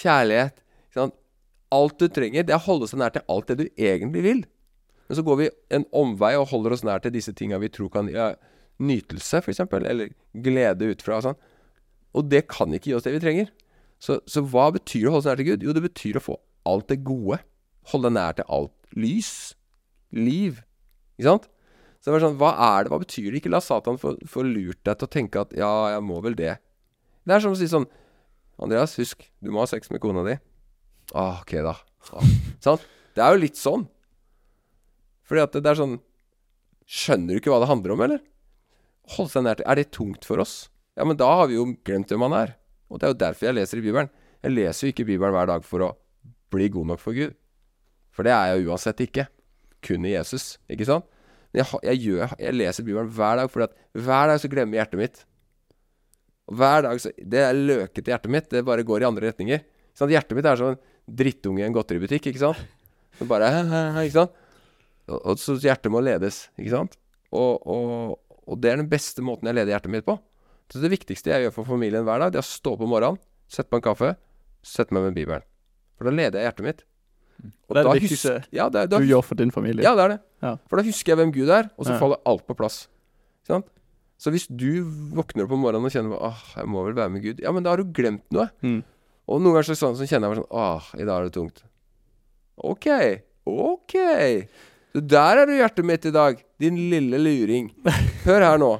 [0.00, 0.62] Kjærlighet.
[1.70, 4.40] Alt du trenger, det er å holde seg nær til alt det du egentlig vil.
[5.06, 7.90] Men så går vi en omvei og holder oss nær til disse tinga vi tror
[7.94, 8.32] kan ja,
[8.80, 11.38] Nytelse, f.eks., eller glede ut fra og sånn.
[12.16, 13.50] Og det kan ikke gi oss det vi trenger.
[14.02, 15.66] Så, så hva betyr å holde seg nær til Gud?
[15.66, 16.36] Jo, det betyr å få
[16.70, 17.38] alt det gode.
[17.92, 19.32] Holde nær til alt lys
[20.16, 20.62] liv.
[21.20, 21.48] Ikke sant?
[22.00, 23.42] Så det var sånn, hva er det, hva betyr det?
[23.42, 26.36] Ikke la Satan få, få lurt deg til å tenke at ja, jeg må vel
[26.38, 26.54] det.
[27.28, 27.84] Det er som å si sånn
[28.60, 30.34] Andreas, husk, du må ha sex med kona di.
[31.16, 31.74] Ah, ok, da.
[32.16, 32.30] Ah,
[32.64, 32.86] sant?
[33.16, 33.84] Det er jo litt sånn.
[35.28, 35.98] Fordi at det, det er sånn
[36.90, 38.22] Skjønner du ikke hva det handler om, eller?
[39.14, 40.54] Holde seg nær til Er det tungt for oss?
[40.98, 42.54] Ja, men da har vi jo glemt hvem han er.
[42.90, 44.10] Og det er jo derfor jeg leser i Bibelen.
[44.42, 45.90] Jeg leser jo ikke Bibelen hver dag for å
[46.50, 47.36] bli god nok for Gud.
[48.10, 49.28] For det er jeg jo uansett ikke
[49.84, 51.08] kun i Jesus, ikke sant?
[51.50, 53.66] Men jeg, jeg, gjør, jeg leser Bibelen hver dag, for
[53.98, 55.22] hver dag så glemmer hjertet mitt.
[56.50, 58.48] Og hver dag så Det er løkete hjertet mitt.
[58.50, 59.64] Det bare går i andre retninger.
[59.98, 62.62] Sånn, hjertet mitt er som en drittunge i en godteributikk, ikke sant?
[63.18, 63.50] Så bare
[64.04, 64.36] Ikke sant?
[65.10, 66.98] Og, og så hjertet må ledes, ikke sant?
[67.34, 68.16] Og, og,
[68.46, 70.16] og, det er den beste måten jeg leder hjertet mitt på.
[70.70, 72.92] Så det viktigste jeg gjør for familien hver dag, det er å stå opp om
[72.94, 73.18] morgenen,
[73.50, 74.12] sette på en kaffe,
[74.62, 75.46] sette meg med Bibelen.
[75.98, 76.84] For da leder jeg hjertet mitt.
[77.68, 79.84] Og det er det viktigste ja, det er, du gjør for din familie.
[79.86, 80.20] Ja, det er det.
[80.44, 80.54] Ja.
[80.70, 82.84] For da husker jeg hvem Gud er, og så faller alt på plass.
[84.20, 84.84] Så hvis du
[85.16, 87.64] våkner opp om morgenen og kjenner åh, jeg må vel være med Gud, ja, men
[87.64, 88.50] da har du glemt noe.
[88.60, 88.82] Mm.
[89.30, 91.62] Og noen ganger sånn, så kjenner jeg meg sånn åh, i dag er det tungt.
[92.60, 92.88] Ok,
[93.48, 93.96] ok.
[94.92, 97.70] Så der er du hjertet mitt i dag, din lille luring.
[98.26, 98.74] Hør her nå.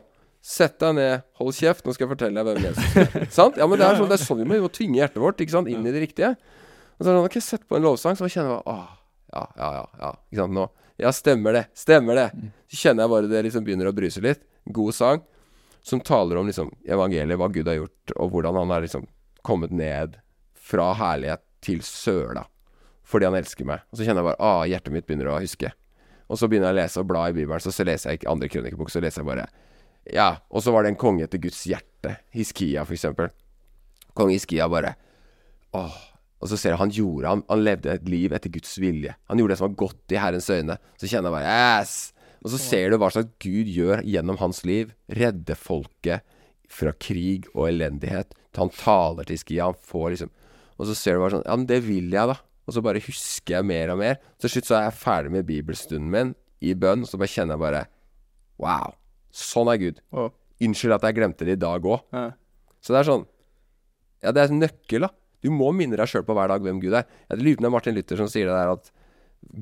[0.45, 3.27] Sett deg ned, hold kjeft, nå skal jeg fortelle deg hvem Jesus er.
[3.39, 3.57] sant?
[3.61, 5.69] Ja, men det er, sånn, det er sånn vi må, tvinge hjertet vårt ikke sant?
[5.73, 6.35] inn i det riktige.
[7.01, 8.93] Og så har han ikke sett på en lovsang, så kjenner jeg bare Åh,
[9.33, 9.85] ja, ja, ja.
[10.03, 10.69] ja Ikke sant, nå
[11.01, 11.65] Ja, stemmer det.
[11.73, 12.29] Stemmer det.
[12.37, 12.53] Mm.
[12.69, 14.43] Så kjenner jeg bare det liksom begynner å bryse litt.
[14.69, 15.23] God sang
[15.81, 19.07] som taler om liksom evangeliet, hva Gud har gjort, og hvordan han har liksom
[19.41, 20.19] kommet ned
[20.53, 22.45] fra herlighet til søla
[23.11, 23.81] fordi han elsker meg.
[23.91, 25.73] Og så kjenner jeg bare ah, hjertet mitt begynner å huske.
[26.31, 28.31] Og så begynner jeg å lese og bla i Bibelen, så, så leser jeg ikke
[28.31, 29.49] andre krønikebok, så leser jeg bare
[30.15, 32.21] Ja, og så var det en konge etter Guds hjerte.
[32.37, 33.33] Hiskia, for eksempel.
[34.15, 34.95] Kong Hiskia bare
[35.75, 35.97] Åh,
[36.41, 39.13] og så ser jeg han gjorde han, han levde et liv etter Guds vilje.
[39.29, 40.79] Han gjorde det som var godt i Herrens øyne.
[40.97, 41.95] Så kjenner jeg bare Yes!
[42.41, 44.95] Og så ser du hva slags Gud gjør gjennom hans liv.
[45.13, 46.25] Redde folket
[46.73, 48.33] fra krig og elendighet.
[48.57, 50.31] Han taler til Skia, han får liksom
[50.81, 52.39] Og så ser du bare sånn Ja, men det vil jeg, da.
[52.65, 54.17] Og så bare husker jeg mer og mer.
[54.41, 56.33] Til slutt så er jeg ferdig med bibelstunden min
[56.65, 57.85] i bønn, og så bare kjenner jeg bare
[58.61, 58.97] Wow.
[59.33, 60.01] Sånn er Gud.
[60.61, 62.03] Unnskyld at jeg glemte det i dag òg.
[62.81, 63.27] Så det er sånn
[64.25, 65.13] Ja, det er en nøkkel, da.
[65.41, 67.07] Du må minne deg sjøl på hver dag hvem Gud er.
[67.31, 68.91] Jeg lurer på om det er Martin Luther som sier det der at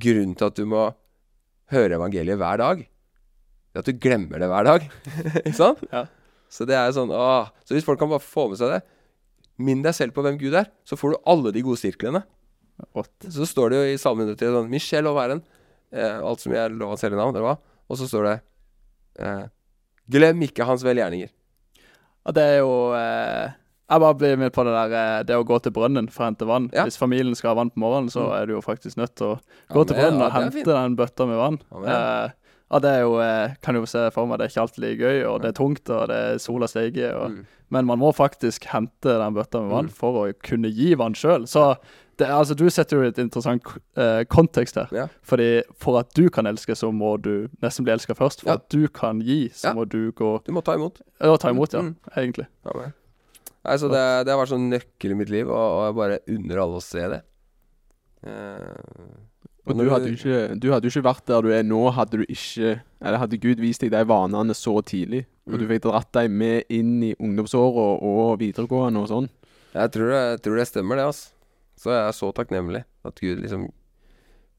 [0.03, 0.89] grunnen til at du må
[1.73, 2.81] høre evangeliet hver dag,
[3.75, 4.87] er at du glemmer det hver dag.
[5.45, 5.85] Ikke sant?
[5.93, 6.07] Ja.
[6.51, 7.51] Så det er sånn åh.
[7.69, 8.81] Så hvis folk kan bare få med seg det
[9.59, 12.21] Minn deg selv på hvem Gud er, så får du alle de gode sirklene.
[13.27, 15.41] Så står det jo i Salme 103 sånn Michel og Væren,
[15.91, 17.57] eh, alt som jeg lov hans hele navn, eller hva?
[17.91, 18.35] Og så står det
[19.19, 19.49] eh,
[20.15, 21.33] Glem ikke hans velgjerninger.
[22.23, 23.51] Ja, det er jo eh
[23.89, 26.29] jeg bare blir med på det der eh, det å gå til brønnen for å
[26.29, 26.69] hente vann.
[26.77, 26.85] Ja.
[26.89, 28.33] Hvis familien skal ha vann på morgenen, så mm.
[28.37, 29.37] er du jo faktisk nødt til å
[29.73, 31.63] gå ja, til brønnen og hente den bøtta med vann.
[31.73, 32.35] Ja, eh,
[32.69, 35.07] ja, det er jo eh, Kan jo se for meg det er ikke alltid like
[35.07, 37.17] gøy, og det er tungt, og det er sola steiger.
[37.33, 37.47] Mm.
[37.73, 39.97] Men man må faktisk hente den bøtta med vann mm.
[39.97, 41.49] for å kunne gi vann sjøl.
[41.49, 41.71] Så
[42.19, 43.65] det, altså, du setter jo et interessant
[43.97, 44.93] eh, kontekst her.
[44.93, 45.09] Ja.
[45.23, 48.43] Fordi For at du kan elske, så må du nesten bli elska først.
[48.43, 48.59] For ja.
[48.59, 51.01] at du kan gi, så må du gå Du må ta imot.
[51.23, 51.85] Ja, ta imot, ja.
[51.87, 51.95] Mm.
[52.17, 52.49] Egentlig.
[52.67, 52.91] Ja,
[53.67, 56.61] så det, det, har vært sånn nøkkel i mitt liv, og, og jeg bare unner
[56.63, 57.23] alle å se det.
[58.25, 59.17] Uh,
[59.69, 62.25] og du hadde, ikke, du hadde jo ikke vært der du er nå, hadde du
[62.25, 65.59] ikke Eller hadde Gud vist deg de vanene så tidlig, og mm.
[65.61, 69.29] du fikk dratt deg med inn i ungdomsåra og videregående og sånn.
[69.75, 71.35] Jeg tror det, jeg tror det stemmer, det, altså.
[71.79, 73.69] Så jeg er så takknemlig at Gud liksom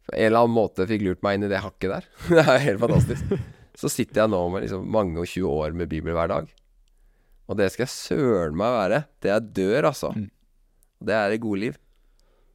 [0.09, 2.07] på en eller annen måte fikk lurt meg inn i det hakket der.
[2.37, 3.33] det er helt fantastisk.
[3.79, 6.47] Så sitter jeg nå med liksom mange og 20 år med Bibel hver dag.
[7.49, 10.13] Og det skal jeg søren meg være Det jeg dør, altså.
[10.13, 10.29] Mm.
[11.09, 11.79] Det er det gode liv.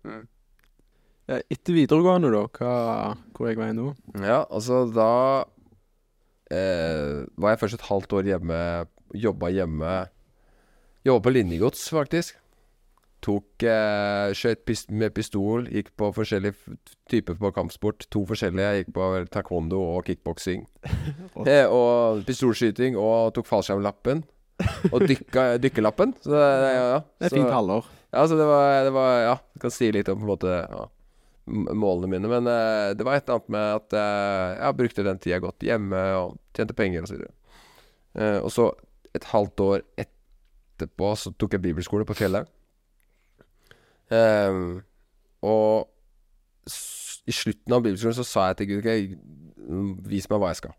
[0.05, 0.23] Mm.
[1.25, 2.45] Ja, etter videregående, da?
[2.53, 2.73] Hva,
[3.33, 3.95] hvor jeg vei nå?
[4.21, 5.11] Ja, altså da
[6.53, 8.59] eh, var jeg først et halvt år hjemme.
[9.17, 9.95] Jobba hjemme.
[11.07, 12.37] Jobba på linjegods, faktisk.
[13.25, 15.65] tok eh, Skjøt pist med pistol.
[15.73, 16.77] Gikk på forskjellige
[17.09, 18.05] typer på kampsport.
[18.13, 18.69] To forskjellige.
[18.69, 20.69] Jeg gikk på taekwondo og kickboksing.
[21.49, 23.01] Eh, og pistolskyting.
[23.01, 24.23] Og tok fallskjermlappen.
[24.93, 26.13] Og dykka, dykkerlappen.
[26.25, 26.43] Så det,
[26.75, 26.99] ja, ja.
[27.19, 27.87] Det er Så- fint halvår.
[28.15, 30.53] Ja, så det var, det var Ja, jeg kan si litt om på en måte
[30.71, 30.85] ja,
[31.75, 32.29] målene mine.
[32.31, 35.67] Men uh, det var et eller annet med at uh, jeg brukte den tida godt
[35.67, 37.35] hjemme og tjente penger og så videre.
[38.15, 38.69] Eh, og så
[39.15, 42.47] et halvt år etterpå så tok jeg bibelskole på fjellet.
[44.13, 44.85] Um,
[45.43, 45.89] og
[47.27, 50.75] i slutten av bibelskolen så sa jeg til Gud Ok, vis meg hva jeg skal.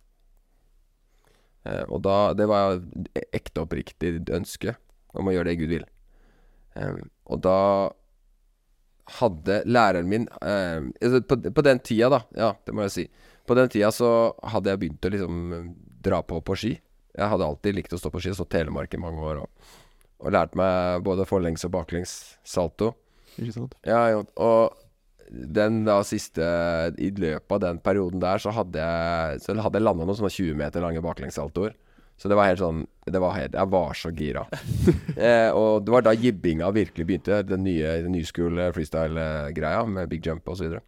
[1.66, 4.76] Eh, og da Det var et ekte oppriktig ønske
[5.16, 5.86] om å gjøre det Gud vil.
[7.32, 7.59] Og da
[9.20, 13.03] hadde læreren min ehm, altså på, på den tida, da, ja, det må jeg si
[13.45, 14.09] På den tida så
[14.49, 15.68] hadde jeg begynt å liksom eh,
[16.05, 16.72] dra på på ski.
[17.16, 19.70] Jeg hadde alltid likt å stå på ski, stått Telemark i mange år og,
[20.20, 22.91] og lært meg både forlengs og baklengs salto.
[23.38, 23.78] Ikke sant?
[23.86, 24.85] Ja, og, og
[25.30, 26.45] den da siste
[27.01, 30.34] I løpet av den perioden der så hadde jeg Så hadde jeg landa noen sånne
[30.34, 31.73] 20 meter lange baklengssaltoer.
[32.15, 34.45] Så det var helt sånn Det var helt Jeg var så gira.
[35.17, 37.41] eh, og det var da jibbinga virkelig begynte.
[37.47, 40.57] Den nye den new school eh, freestyle-greia med big jump osv.
[40.57, 40.84] Så, videre.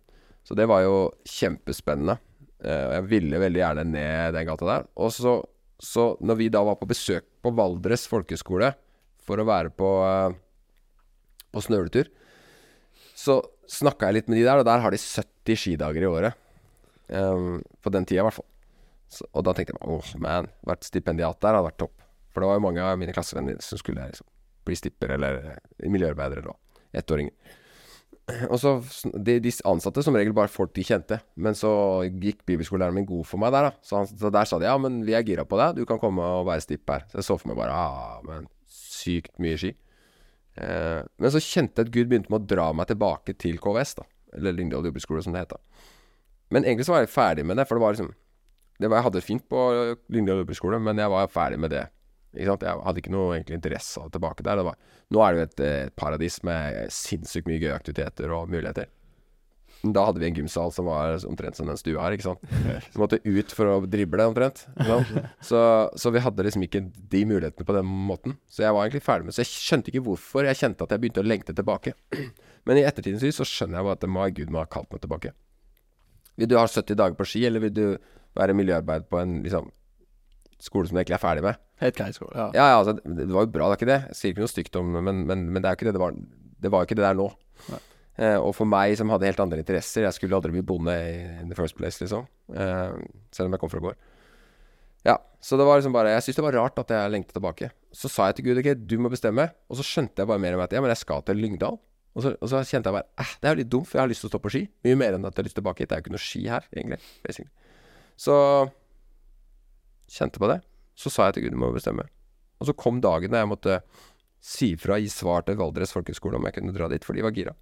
[0.47, 2.17] så det var jo kjempespennende.
[2.63, 4.89] Eh, og jeg ville veldig gjerne ned den gata der.
[4.97, 5.39] Og så,
[5.81, 8.71] så når vi da var på besøk på Valdres folkeskole
[9.27, 10.37] for å være på, eh,
[11.51, 12.09] på snøletur
[13.27, 13.37] så
[13.69, 16.43] snakka jeg litt med de der, og der har de 70 skidager i året.
[17.07, 18.47] Um, på den tida, i hvert fall.
[19.31, 22.03] Og da tenkte jeg åh, åh, man, vært stipendiat der hadde vært topp.
[22.33, 24.27] For det var jo mange av mine klassevenner som skulle liksom,
[24.67, 26.59] bli stipper eller eh, miljøarbeidere eller.
[26.97, 27.55] Ettåringer.
[28.51, 28.73] Og så
[29.15, 31.21] de, de ansatte som regel bare folk de kjente.
[31.39, 31.71] Men så
[32.11, 33.87] gikk bibelskolelæreren min god for meg der, da.
[33.87, 36.01] Så, han, så der sa de ja, men vi er gira på deg, du kan
[36.01, 37.07] komme og være stipp her.
[37.07, 39.71] Så jeg så for meg bare ah, men sykt mye ski.
[40.57, 43.97] Eh, men så kjente jeg at Gud begynte med å dra meg tilbake til KVS,
[43.99, 44.07] da.
[44.37, 45.85] Eller Lyngdal jordbruksskole, som det het da.
[46.53, 48.13] Men egentlig så var jeg ferdig med det, for det var liksom
[48.77, 49.61] det var, Jeg hadde det fint på
[50.13, 51.85] Lyngdal jordbruksskole, men jeg var ferdig med det.
[52.35, 52.67] Ikke sant?
[52.67, 54.59] Jeg hadde ikke noe egentlig interesse av tilbake der.
[54.59, 54.77] Det var,
[55.13, 58.91] nå er det jo et, et paradis med sinnssykt mye gøye aktiviteter og muligheter.
[59.83, 62.41] Da hadde vi en gymsal som var omtrent som den stua her, ikke sant.
[62.49, 64.63] Vi måtte ut for å drible, omtrent.
[65.45, 65.59] Så,
[65.93, 66.81] så vi hadde liksom ikke
[67.13, 68.37] de mulighetene på den måten.
[68.49, 71.03] Så jeg var egentlig ferdig med Så jeg skjønte ikke hvorfor jeg kjente at jeg
[71.03, 71.93] begynte å lengte tilbake.
[72.67, 75.03] Men i ettertidens lys så skjønner jeg bare at my Gud må ha kalt meg
[75.05, 75.33] tilbake.
[76.37, 77.85] Vil du ha 70 dager på ski, eller vil du
[78.37, 79.69] være miljøarbeid på en liksom,
[80.61, 81.61] skole som du egentlig er ferdig med?
[81.81, 82.33] Helt grei skole.
[82.33, 82.47] Ja.
[82.57, 83.99] Ja, ja, altså, det var jo bra, det er ikke det.
[84.09, 86.03] Jeg sier ikke noe stygt om men, men, men det er jo ikke det det
[86.03, 86.17] var.
[86.57, 87.27] Det var jo ikke det der nå.
[87.69, 87.81] Nei.
[88.17, 90.93] Eh, og for meg som hadde helt andre interesser Jeg skulle aldri bli bonde
[91.37, 92.25] in the first place, liksom.
[92.49, 92.95] Eh,
[93.35, 93.99] selv om jeg kom fra gård.
[95.05, 97.69] Ja, så det var liksom bare Jeg syntes det var rart at jeg lengtet tilbake.
[97.93, 99.51] Så sa jeg til Gud ok, du må bestemme.
[99.69, 101.77] Og så skjønte jeg bare mer mer at ja, men jeg skal til Lyngdal.
[102.17, 104.03] Og så, og så kjente jeg bare eh, det er jo litt dumt, for jeg
[104.07, 104.63] har lyst til å stå på ski.
[104.87, 105.91] Mye mer enn at jeg har lyst tilbake hit.
[105.91, 106.99] Det er jo ikke noe ski her, egentlig.
[107.21, 107.51] Basically.
[108.17, 108.35] Så
[110.17, 110.59] kjente på det.
[110.97, 112.07] Så sa jeg til Gud du må bestemme.
[112.57, 113.79] Og så kom dagen da jeg måtte
[114.41, 117.35] si fra, gi svar til Valdres folkehøgskole om jeg kunne dra dit, for de var
[117.35, 117.53] gira.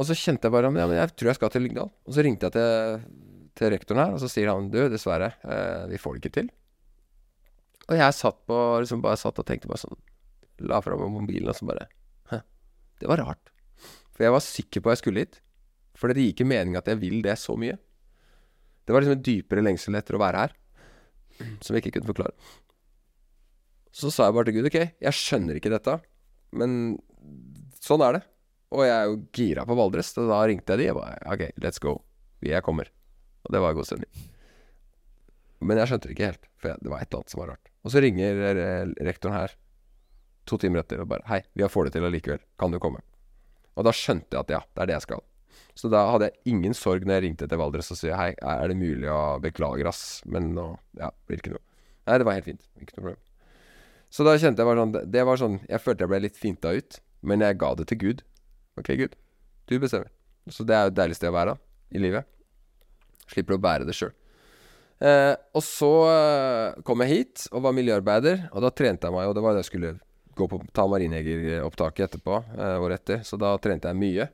[0.00, 1.90] Og så kjente jeg bare ja, jeg tror jeg skal til Lyngdal.
[2.08, 3.02] Og så ringte jeg til,
[3.60, 6.48] til rektoren her, og så sier han du, dessverre, eh, vi får det ikke til.
[7.90, 9.98] Og jeg satt på, liksom bare satt og tenkte bare sånn
[10.68, 11.86] La fra meg mobilen og så bare
[12.28, 12.42] Hæ,
[13.00, 13.52] det var rart.
[14.12, 15.38] For jeg var sikker på jeg skulle hit.
[15.96, 17.78] For det gir ikke mening at jeg vil det så mye.
[18.84, 20.54] Det var liksom en dypere lengsel etter å være her,
[21.64, 22.34] som jeg ikke kunne forklare.
[23.96, 25.96] Så sa jeg bare til Gud ok, jeg skjønner ikke dette,
[26.56, 26.76] men
[27.82, 28.22] sånn er det.
[28.70, 31.46] Og jeg er jo gira på Valdres, så da ringte jeg de og bare ok,
[31.62, 31.96] let's go.
[32.44, 32.90] Jeg kommer.
[33.44, 34.28] Og det var god stemning.
[35.60, 37.72] Men jeg skjønte det ikke helt, for det var et eller annet som var rart.
[37.84, 39.56] Og så ringer eh, rektoren her
[40.48, 42.44] to timer etter og bare Hei, vi får det til allikevel.
[42.60, 43.02] Kan du komme?
[43.76, 45.26] Og da skjønte jeg at ja, det er det jeg skal.
[45.78, 48.70] Så da hadde jeg ingen sorg når jeg ringte til Valdres og sa hei, er
[48.70, 51.62] det mulig å beklage, ass, men nå Ja, blir ikke noe.
[52.08, 52.64] Nei, det var helt fint.
[52.80, 53.20] Ikke noe problem.
[54.10, 56.72] Så da kjente jeg bare sånn Det var sånn Jeg følte jeg ble litt finta
[56.74, 58.24] ut, men jeg ga det til Gud.
[58.80, 59.16] Ok, Gud,
[59.68, 60.10] du bestemmer.
[60.50, 61.62] Så det er jo et deilig sted å være da,
[61.92, 62.28] i livet.
[63.30, 64.14] Slipper å bære det sjøl.
[65.00, 69.30] Eh, og så eh, kom jeg hit og var miljøarbeider, og da trente jeg meg,
[69.30, 69.94] og det var det jeg skulle
[70.36, 74.28] gå på ta marinejegeropptaket etterpå, eh, året etter, så da trente jeg mye.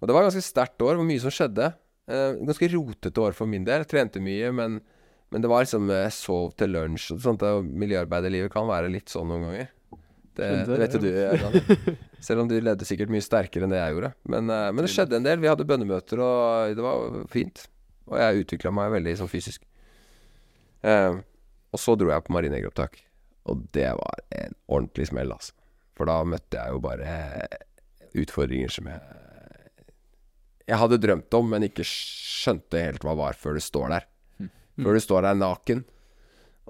[0.00, 1.72] Og det var et ganske sterkt år, var mye som skjedde.
[2.10, 3.84] Eh, ganske rotete år for min del.
[3.84, 4.80] Jeg trente mye, men,
[5.30, 7.44] men det var liksom Jeg sov til lunsj og sånt.
[7.46, 9.70] og Miljøarbeiderlivet kan være litt sånn noen ganger.
[10.40, 11.08] Det, det vet jo du.
[11.12, 11.58] Jan.
[12.26, 14.12] Selv om du ledde sikkert mye sterkere enn det jeg gjorde.
[14.32, 15.42] Men, eh, men det skjedde en del.
[15.42, 17.66] Vi hadde bønnemøter, og det var fint.
[18.10, 19.66] Og jeg utvikla meg veldig sånn fysisk.
[20.86, 21.20] Eh,
[21.70, 23.02] og så dro jeg på marinejegeropptak,
[23.52, 25.54] og det var en ordentlig smell, altså.
[25.94, 27.10] For da møtte jeg jo bare
[28.16, 29.18] utfordringer som jeg
[30.70, 34.04] Jeg hadde drømt om, men ikke skjønte helt hva var før du står der.
[34.80, 35.82] Før du står der naken,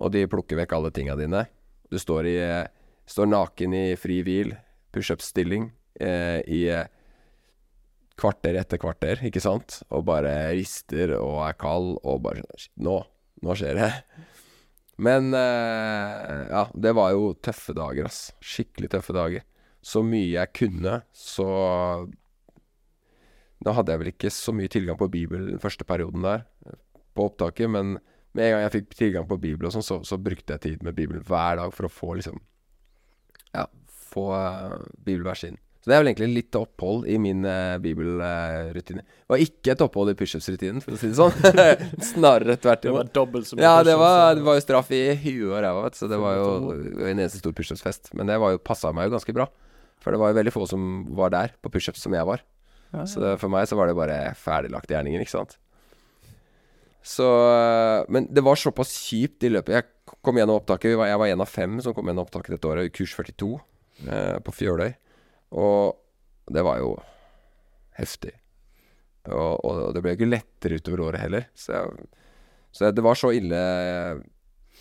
[0.01, 1.45] og de plukker vekk alle tinga dine.
[1.93, 2.67] Du står, i, eh,
[3.11, 4.55] står naken i fri hvil,
[4.95, 6.89] pushup-stilling, eh, i eh,
[8.21, 9.81] kvarter etter kvarter, ikke sant?
[9.91, 12.99] Og bare rister og er kald og bare sånn, Nå,
[13.45, 13.91] nå skjer det.
[15.01, 18.31] Men eh, ja, det var jo tøffe dager, ass.
[18.45, 19.47] Skikkelig tøffe dager.
[19.81, 21.47] Så mye jeg kunne, så
[23.65, 26.45] Da hadde jeg vel ikke så mye tilgang på Bibelen den første perioden der,
[27.17, 27.99] på opptaket, men
[28.33, 30.85] med en gang jeg fikk tilgang på Bibelen og sånn, så, så brukte jeg tid
[30.87, 32.39] med Bibelen hver dag for å få liksom
[33.57, 33.67] Ja,
[34.11, 35.59] få uh, bibelvers inn.
[35.81, 39.01] Så det er vel egentlig litt opphold i min uh, bibelrutine.
[39.01, 41.33] det var ikke et opphold i pushups-rutinen, for å si det sånn.
[42.11, 45.01] Snarere tvert Det var dobbelt så mye Ja, det var, det var jo straff i
[45.23, 46.01] huet og ræva, vet du.
[46.03, 48.13] Så det var jo en eneste stor pushups-fest.
[48.13, 49.49] Men det var jo passa meg jo ganske bra.
[50.05, 50.85] For det var jo veldig få som
[51.17, 52.45] var der på pushups som jeg var.
[52.93, 55.57] Ja, Så det, for meg så var det bare ferdiglagte gjerninger, ikke sant.
[57.03, 57.27] Så
[58.09, 59.75] Men det var såpass kjipt i løpet.
[59.75, 60.99] Jeg kom gjennom opptaket.
[60.99, 63.55] Var, jeg var en av fem som kom gjennom opptaket dette året, i kurs 42
[64.09, 64.93] eh, på Fjøløy.
[65.57, 66.95] Og det var jo
[67.99, 68.35] heftig.
[69.31, 71.49] Og, og det ble ikke lettere utover året heller.
[71.55, 72.11] Så, jeg,
[72.73, 74.21] så det var så ille eh,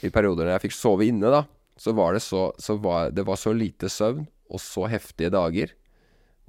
[0.06, 1.44] i perioder når jeg fikk sove inne, da.
[1.80, 5.72] Så var det så, så var, Det var så lite søvn og så heftige dager.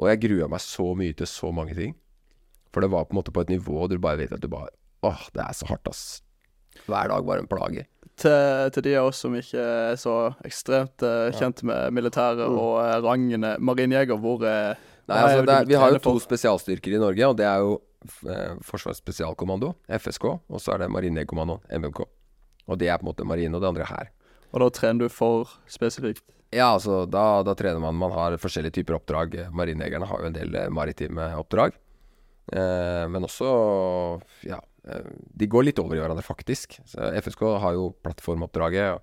[0.00, 1.94] Og jeg grua meg så mye til så mange ting.
[2.74, 4.72] For det var på en måte på et nivå du bare vet at du bare
[5.06, 6.02] Åh, det er så hardt, ass.
[6.86, 7.86] Hver dag var en plage.
[8.20, 12.58] Til, til de av oss som ikke er så ekstremt uh, kjent med militæret Mm.
[12.60, 14.74] og uh, rangene marinjeger, hvor uh,
[15.08, 16.20] Nei, altså, er vi har jo to for?
[16.26, 17.78] spesialstyrker i Norge, og det er jo
[18.64, 21.98] Forsvarets spesialkommando, FSK, og så er det Marinejegerkommandoen, MMK.
[22.72, 24.08] Og det er på en måte marine, og det andre er hær.
[24.54, 26.22] Og da trener du for spesifikt.
[26.52, 29.36] Ja, altså, da, da trener man Man har forskjellige typer oppdrag.
[29.52, 31.76] Marinejegerne har jo en del maritime oppdrag.
[32.50, 33.50] Eh, men også
[34.48, 34.58] Ja,
[35.40, 36.78] de går litt over i hverandre, faktisk.
[36.88, 38.96] Så FSK har jo plattformoppdraget.
[38.96, 39.02] Og,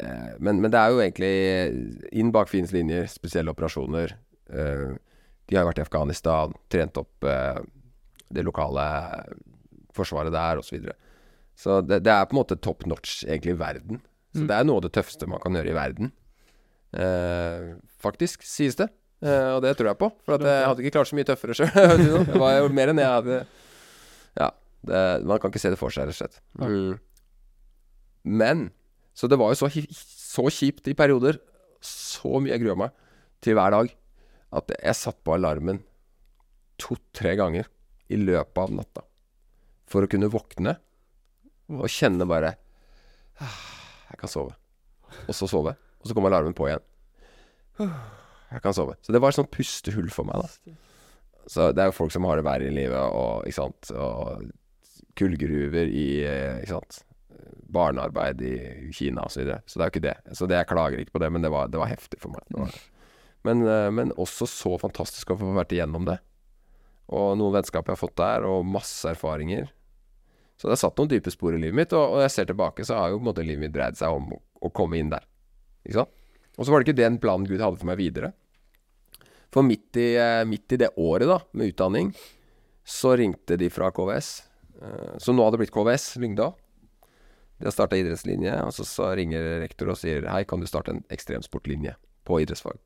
[0.00, 4.14] eh, men, men det er jo egentlig inn bak fiendens linjer, spesielle operasjoner.
[4.50, 4.86] Eh,
[5.50, 7.58] de har vært i Afghanistan, trent opp eh,
[8.30, 8.84] det lokale
[9.96, 10.68] forsvaret der, osv.
[10.70, 10.94] Så, videre.
[11.58, 14.00] så det, det er på en måte top notch, egentlig, i verden.
[14.30, 14.46] Så Mm.
[14.46, 16.12] det er noe av det tøffeste man kan gjøre i verden.
[16.94, 18.86] Eh, faktisk, sies det.
[19.22, 20.08] Eh, og det tror jeg på.
[20.24, 22.04] For jeg hadde ikke klart så mye tøffere sjøl.
[22.30, 23.40] det var jo mer enn jeg hadde.
[24.86, 26.38] Det, man kan ikke se det for seg, rett og slett.
[26.60, 26.98] Mm.
[28.40, 28.66] Men
[29.16, 31.36] Så det var jo så, så kjipt i perioder.
[31.84, 32.94] Så mye jeg grua meg
[33.44, 33.90] til hver dag.
[34.56, 35.82] At jeg satt på alarmen
[36.80, 37.68] to-tre ganger
[38.10, 39.02] i løpet av natta.
[39.90, 40.76] For å kunne våkne
[41.70, 42.54] og kjenne bare
[43.40, 43.60] «Ah,
[44.10, 44.54] Jeg kan sove.
[45.26, 45.74] Og så sove.
[46.00, 46.82] Og så kom alarmen på igjen.
[48.50, 48.96] Jeg kan sove.
[49.04, 50.74] Så det var et sånt pustehull for meg, da.
[51.50, 54.44] Så det er jo folk som har det verre i livet, og ikke sant Og
[55.20, 57.04] kullgruver i eh, Ikke sant
[57.70, 58.54] Barnearbeid i
[58.92, 59.44] Kina osv.
[59.46, 59.58] så.
[59.66, 60.16] Så det er jo ikke det.
[60.34, 62.42] Så det, jeg klager ikke på det, men det var, det var heftig for meg.
[62.56, 62.74] Var.
[63.46, 66.18] Men, eh, men også så fantastisk å få vært igjennom det.
[67.14, 69.70] Og noen vennskap jeg har fått der, og masse erfaringer.
[70.60, 72.84] Så det har satt noen dype spor i livet mitt, og, og jeg ser tilbake,
[72.86, 75.12] så har jo på en måte livet mitt dreid seg om å, å komme inn
[75.12, 75.24] der.
[75.86, 76.16] Ikke sant?
[76.58, 78.34] Og så var det ikke den planen Gud hadde for meg videre.
[79.50, 82.12] For midt i, eh, midt i det året da, med utdanning,
[82.84, 84.30] så ringte de fra KVS,
[84.80, 86.54] eh, nå nå hadde blitt KVS, Lyngdal.
[87.60, 90.94] De har starta idrettslinje, og så, så ringer rektor og sier hei, kan du starte
[90.94, 91.92] en ekstremsportlinje
[92.24, 92.78] på idrettsfag?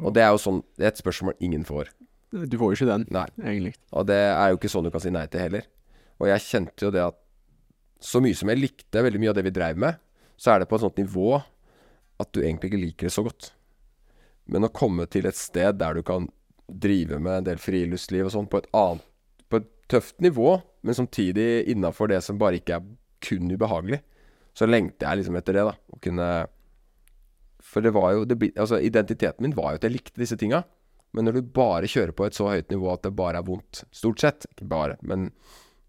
[0.00, 1.90] Og det er jo sånn, det er et spørsmål ingen får.
[2.32, 3.26] Du får jo ikke den, Nei.
[3.40, 3.74] egentlig.
[3.96, 5.68] Og det er jo ikke sånn du kan si nei til heller.
[6.20, 7.18] Og jeg kjente jo det at
[8.02, 10.00] så mye som jeg likte veldig mye av det vi dreiv med,
[10.36, 11.36] så er det på et sånt nivå
[12.20, 13.50] at du egentlig ikke liker det så godt.
[14.52, 16.28] Men å komme til et sted der du kan
[16.66, 19.04] drive med en del friluftsliv og sånn på et annet
[19.90, 22.86] tøft nivå, men samtidig innafor det som bare ikke er
[23.26, 24.00] kun ubehagelig,
[24.56, 25.74] så lengter jeg liksom etter det, da.
[25.76, 26.28] Å kunne
[27.66, 30.62] For det var jo det, Altså, identiteten min var jo at jeg likte disse tinga.
[31.16, 33.84] Men når du bare kjører på et så høyt nivå at det bare er vondt,
[33.94, 35.30] stort sett, ikke bare, men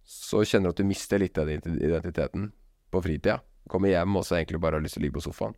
[0.07, 2.51] så kjenner du at du mister litt av den identiteten
[2.91, 3.41] på fritida.
[3.67, 5.57] Kommer hjem og så egentlig bare har lyst til å ligge på sofaen.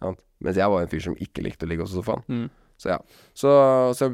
[0.00, 0.14] Ja.
[0.42, 2.24] Mens jeg var en fyr som ikke likte å ligge på sofaen.
[2.28, 2.46] Mm.
[2.80, 2.98] Så ja.
[3.36, 3.52] Så,
[3.98, 4.08] så,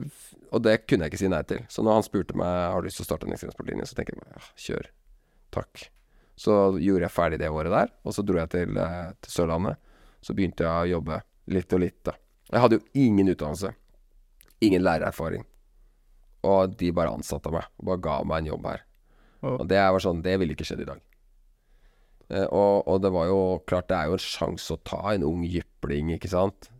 [0.53, 1.63] og det kunne jeg ikke si nei til.
[1.73, 4.17] Så når han spurte meg har du lyst til å starte en ekstremsportlinje, så tenker
[4.17, 4.91] jeg ja, kjør.
[5.55, 5.85] Takk.
[6.39, 9.81] Så gjorde jeg ferdig det året der, og så dro jeg til, eh, til Sørlandet.
[10.23, 11.21] Så begynte jeg å jobbe
[11.55, 12.15] litt og litt, da.
[12.49, 13.73] Jeg hadde jo ingen utdannelse.
[14.65, 15.45] Ingen lærererfaring.
[16.49, 18.85] Og de bare ansatte meg, og bare ga meg en jobb her.
[19.49, 21.03] Og det var sånn Det ville ikke skjedd i dag.
[22.29, 25.27] Eh, og, og det var jo klart, det er jo en sjanse å ta, en
[25.27, 26.71] ung jypling, ikke sant.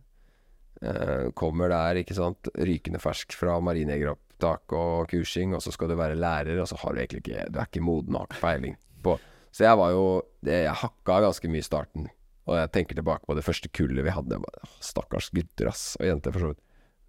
[0.79, 5.97] Eh, kommer der, ikke sant, rykende fersk fra marinejegeropptak og kursing, og så skal du
[5.99, 8.63] være lærer, og så har du egentlig ikke Du er ikke moden og har
[9.03, 9.17] på
[9.51, 12.07] Så jeg var jo Jeg hakka ganske mye i starten.
[12.47, 14.39] Og jeg tenker tilbake på det første kullet vi hadde.
[14.81, 15.97] Stakkars gutter, ass.
[15.99, 16.61] Og jenter, for så vidt.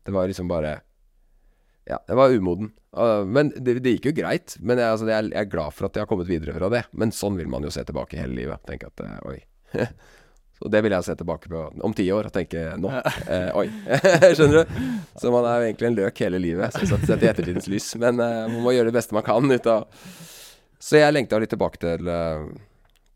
[0.05, 0.81] Det var liksom bare
[1.89, 2.73] Ja, jeg var umoden.
[2.93, 4.57] Uh, men det, det gikk jo greit.
[4.61, 6.85] Men jeg, altså, jeg er glad for at jeg har kommet videre fra det.
[6.93, 8.61] Men sånn vil man jo se tilbake hele livet.
[8.68, 9.39] Tenke at eh, oi.
[10.61, 12.91] Så det vil jeg se tilbake på om ti år og tenke nå.
[13.31, 13.67] Eh, oi.
[14.37, 14.81] Skjønner du?
[15.21, 17.93] Så man er jo egentlig en løk hele livet, så sett sett i ettertidens lys.
[18.03, 19.87] Men eh, man må gjøre det beste man kan ut av
[20.81, 22.45] Så jeg lengta litt tilbake til, eh,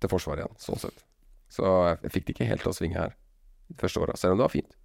[0.01, 1.05] til Forsvaret igjen, sånn sett.
[1.53, 3.15] Så jeg, fikk det ikke helt til å svinge her
[3.81, 4.77] første året, selv om det var fint.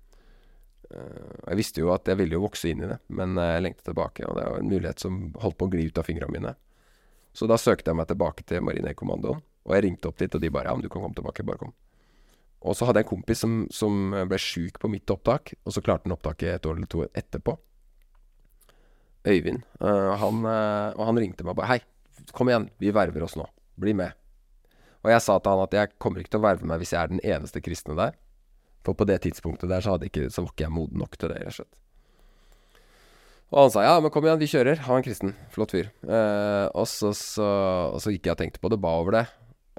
[0.89, 3.66] Eh, jeg visste jo at jeg ville jo vokse inn i det, men eh, jeg
[3.68, 6.36] lengtet tilbake, og det var en mulighet som holdt på å gli ut av fingrene
[6.36, 6.55] mine.
[7.34, 10.51] Så da søkte jeg meg tilbake til Marinekommandoen, og jeg ringte opp dit, og de
[10.53, 11.76] bare ja, men du kan komme tilbake, bare kom.
[12.60, 15.84] Og så hadde jeg en kompis som, som ble sjuk på mitt opptak, og så
[15.84, 17.55] klarte han opptaket et år eller to etterpå.
[19.28, 19.64] Øyvind.
[19.80, 23.36] Uh, han, uh, og han ringte meg og bare Hei, kom igjen, vi verver oss
[23.39, 23.45] nå.
[23.80, 24.16] Bli med.
[25.03, 27.01] Og jeg sa til han at jeg kommer ikke til å verve meg hvis jeg
[27.01, 28.16] er den eneste kristne der.
[28.84, 31.39] For på det tidspunktet der så, ikke, så var ikke jeg moden nok til det,
[31.43, 31.76] rett og slett.
[33.49, 34.84] Og han sa ja, men kom igjen, vi kjører.
[34.86, 35.32] Han en kristen.
[35.53, 35.89] Flott fyr.
[36.03, 37.47] Uh, og, så, så,
[37.95, 39.26] og så gikk jeg og tenkte på det, ba over det.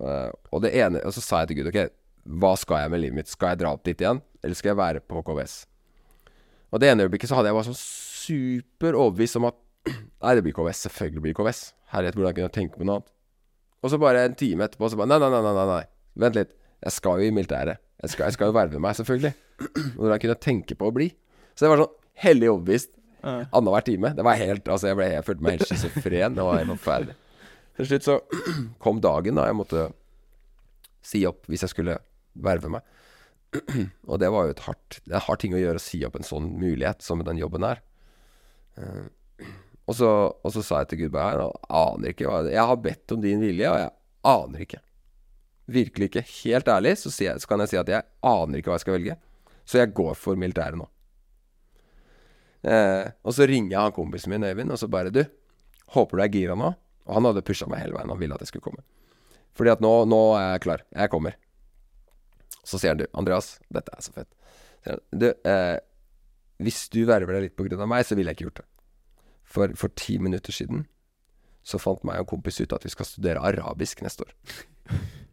[0.01, 1.91] Og det ene Og så sa jeg til Gud ok,
[2.31, 3.31] hva skal jeg med livet mitt?
[3.33, 5.55] Skal jeg dra opp dit igjen, eller skal jeg være på KVS?
[6.71, 9.59] Og det ene øyeblikket så hadde jeg bare sånn super overbevist om at
[10.23, 10.83] Nei, det blir KVS.
[10.87, 11.61] Selvfølgelig blir det KVS.
[11.95, 13.13] Herlighet, hvordan kunne jeg tenke på noe annet?
[13.81, 15.85] Og så bare en time etterpå så bare Nei, nei, nei, nei, nei.
[16.21, 16.51] Vent litt.
[16.85, 17.81] Jeg skal jo i militæret.
[18.05, 19.33] Jeg skal, jeg skal jo verve meg, selvfølgelig.
[19.97, 21.09] Hvordan kunne jeg tenke på å bli?
[21.57, 22.93] Så det var sånn hellig overbevist
[23.25, 23.33] Ja.
[23.53, 24.13] annenhver time.
[24.17, 26.37] Det var helt Altså, jeg, ble, jeg følte meg helt schizofren.
[26.39, 27.17] Det var helt forferdelig.
[27.81, 28.19] Til slutt så
[28.85, 29.89] kom dagen da jeg måtte
[31.05, 31.97] si opp hvis jeg skulle
[32.35, 32.97] verve meg.
[34.11, 36.15] Og det var jo et hardt Det er hard ting å gjøre å si opp
[36.15, 37.81] en sånn mulighet som den jobben er.
[38.79, 39.09] Uh,
[39.89, 42.79] og, så, og så sa jeg til Gud bare Jeg aner ikke hva Jeg har
[42.85, 43.91] bedt om din vilje, og jeg
[44.31, 44.85] aner ikke.
[45.71, 46.25] Virkelig ikke.
[46.45, 48.99] Helt ærlig så, jeg, så kan jeg si at jeg aner ikke hva jeg skal
[48.99, 49.19] velge.
[49.67, 50.87] Så jeg går for militæret nå.
[52.61, 55.23] Eh, og så ringer jeg han kompisen min, Øyvind, og så bare Du,
[55.95, 56.75] håper du er gira nå?
[57.07, 58.11] Og han hadde pusha meg hele veien.
[58.13, 58.83] Han ville at jeg skulle komme.
[59.57, 60.85] Fordi at nå, nå er jeg klar.
[60.95, 61.39] Jeg kommer.
[62.67, 64.29] Så sier han du, Andreas, dette er så fett.
[64.87, 65.79] Han, du, eh,
[66.61, 68.69] hvis du verver deg litt på grunn av meg, så ville jeg ikke gjort det.
[69.51, 70.85] For for ti minutter siden
[71.67, 74.35] så fant meg og en kompis ut at vi skal studere arabisk neste år.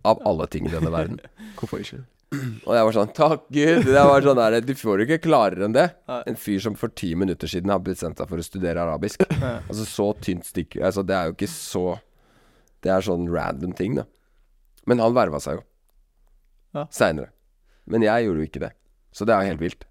[0.07, 1.19] Av alle ting i denne verden.
[1.59, 2.03] Hvorfor ikke?
[2.67, 3.85] Og jeg var sånn Takk Gud!
[3.87, 5.85] Det var sånn der, Du får jo ikke klarere enn det.
[6.27, 9.23] En fyr som for ti minutter siden har bestemt seg for å studere arabisk.
[9.69, 11.85] Altså så tynt stikk Altså Det er jo ikke så
[12.83, 14.03] Det er sånn random ting, da.
[14.87, 15.63] Men han verva seg jo.
[16.75, 16.85] Ja.
[16.93, 17.31] Seinere.
[17.87, 18.73] Men jeg gjorde jo ikke det.
[19.15, 19.87] Så det er jo helt vilt.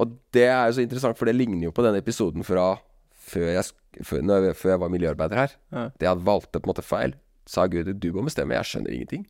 [0.00, 2.76] Og det er jo så interessant, for det ligner jo på den episoden fra
[3.22, 3.64] før jeg,
[4.02, 5.54] før, når jeg, før jeg var miljøarbeider her.
[5.74, 5.84] Ja.
[5.98, 7.14] Det jeg valgte på en måte feil.
[7.48, 9.26] Sa Gud du må bestemme, jeg skjønner ingenting.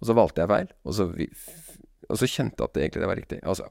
[0.00, 0.72] Og så valgte jeg feil.
[0.84, 1.28] Og så, vi,
[2.08, 3.40] og så kjente jeg at det egentlig det var riktig.
[3.44, 3.68] Altså,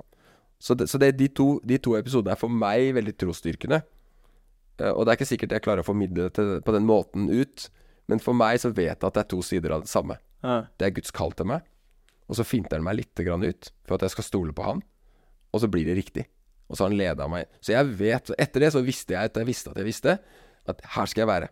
[0.63, 3.81] så det, så det, de, to, de to episodene er for meg veldig trosstyrkende.
[4.79, 7.67] Eh, og det er ikke sikkert jeg klarer å formidle det på den måten ut.
[8.11, 10.17] Men for meg så vet jeg at det er to sider av det samme.
[10.43, 10.63] Ja.
[10.79, 11.67] Det er Guds kall til meg,
[12.29, 14.83] og så finter han meg litt grann ut for at jeg skal stole på han.
[15.53, 16.27] Og så blir det riktig.
[16.69, 17.49] Og så har han leda meg.
[17.61, 20.15] Så jeg vet så Etter det så visste jeg at jeg visste at jeg visste
[20.71, 21.49] at her skal jeg være.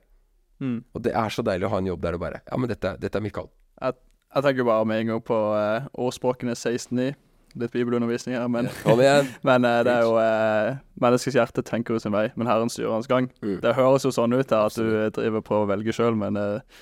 [0.62, 0.78] Mm.
[0.94, 2.94] Og det er så deilig å ha en jobb der du bare Ja, men dette,
[3.02, 3.96] dette er mitt Jeg,
[4.36, 7.12] Jeg tenker bare med en gang på uh, årsspråkene 16.9.
[7.60, 9.28] Litt bibelundervisning her, men, igjen.
[9.48, 12.94] men uh, det er jo uh, Menneskets hjerte tenker jo sin vei, men Herren styrer
[12.94, 13.28] hans gang.
[13.42, 13.58] Mm.
[13.64, 16.38] Det høres jo sånn ut her at du eh, driver på å velge sjøl, men
[16.38, 16.82] eh,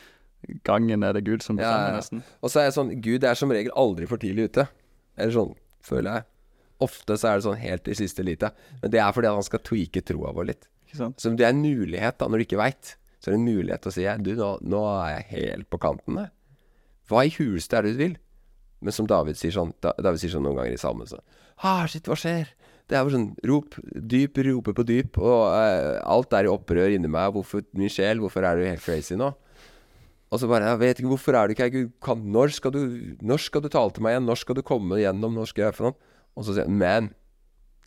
[0.67, 2.23] gangen er det Gud som bestemmer, nesten.
[2.41, 4.67] Og så er jeg sånn Gud er som regel aldri for tidlig ute.
[5.19, 5.53] Eller sånn,
[5.85, 6.27] føler jeg.
[6.85, 8.53] Ofte så er det sånn helt i siste lite.
[8.83, 10.69] Men det er fordi han skal tweake troa vår litt.
[10.89, 13.83] Så det er en mulighet, da, når du ikke veit, så er det en mulighet
[13.83, 16.31] til å si Du, nå, nå er jeg helt på kanten jeg.
[17.09, 18.15] Hva i huleste er det du vil?
[18.79, 21.19] Men som David sier sånn da, David sier sånn noen ganger i salmen så
[21.59, 22.53] ah, shit, hva skjer?
[22.89, 26.95] Det er bare sånn rop, dyp, roper på dyp, og uh, alt er i opprør
[26.95, 27.33] inni meg.
[27.35, 29.27] Hvorfor, min sjel, hvorfor er du helt crazy nå?
[30.29, 31.69] Og så bare Jeg vet ikke, hvorfor er du ikke?
[31.73, 32.81] Gud, kan, når, skal du,
[33.25, 34.27] når skal du tale til meg igjen?
[34.29, 35.33] Når skal du komme igjennom?
[35.37, 36.15] Når skal jeg for noe?
[36.37, 37.11] Og så sier han Men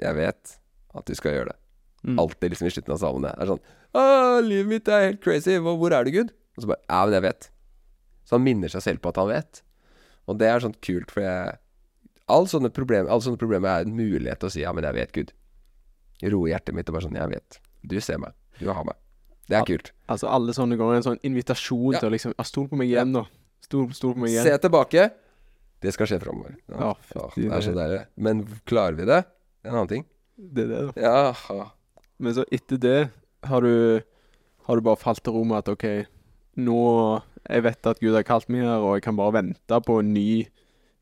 [0.03, 0.57] jeg vet
[0.93, 1.59] at du skal gjøre det.
[2.03, 2.17] Mm.
[2.19, 3.35] Alltid liksom i slutten av salmene.
[3.39, 3.63] Er sånn
[3.95, 4.03] Å,
[4.43, 5.55] livet mitt er helt crazy.
[5.63, 6.33] Hvor, hvor er du, Gud?
[6.57, 7.51] Og så bare Ja, men jeg vet.
[8.27, 9.63] Så han minner seg selv på at han vet.
[10.31, 11.59] Og det er sånn kult, for jeg
[12.33, 14.99] Alle sånne problemer, alle sånne problemer er en mulighet til å si ja, men jeg
[14.99, 15.33] vet, Gud.
[16.33, 17.63] Roe hjertet mitt og bare sånn Jeg vet.
[17.83, 18.35] Du ser meg.
[18.61, 18.99] Du har meg.
[19.51, 19.91] Det er kult.
[20.09, 22.01] Altså, alle sånne ganger er en sånn invitasjon Ja.
[22.01, 23.25] til å liksom ja, Stol på meg igjen, nå.
[23.65, 24.45] Stol, stol på meg igjen.
[24.47, 25.11] Se tilbake.
[25.83, 26.57] Det skal skje framover.
[26.71, 28.01] Ja, Ja, det er så deilig.
[28.17, 29.25] Men klarer vi det?
[29.65, 30.05] En annen ting.
[30.39, 31.03] Det er det, da.
[31.03, 31.71] Jaha.
[32.23, 33.11] Men så etter det
[33.45, 34.03] har du
[34.67, 36.07] Har du bare falt til ro med at OK,
[36.57, 39.99] nå Jeg vet at Gud har kalt meg her, og jeg kan bare vente på
[39.99, 40.47] en ny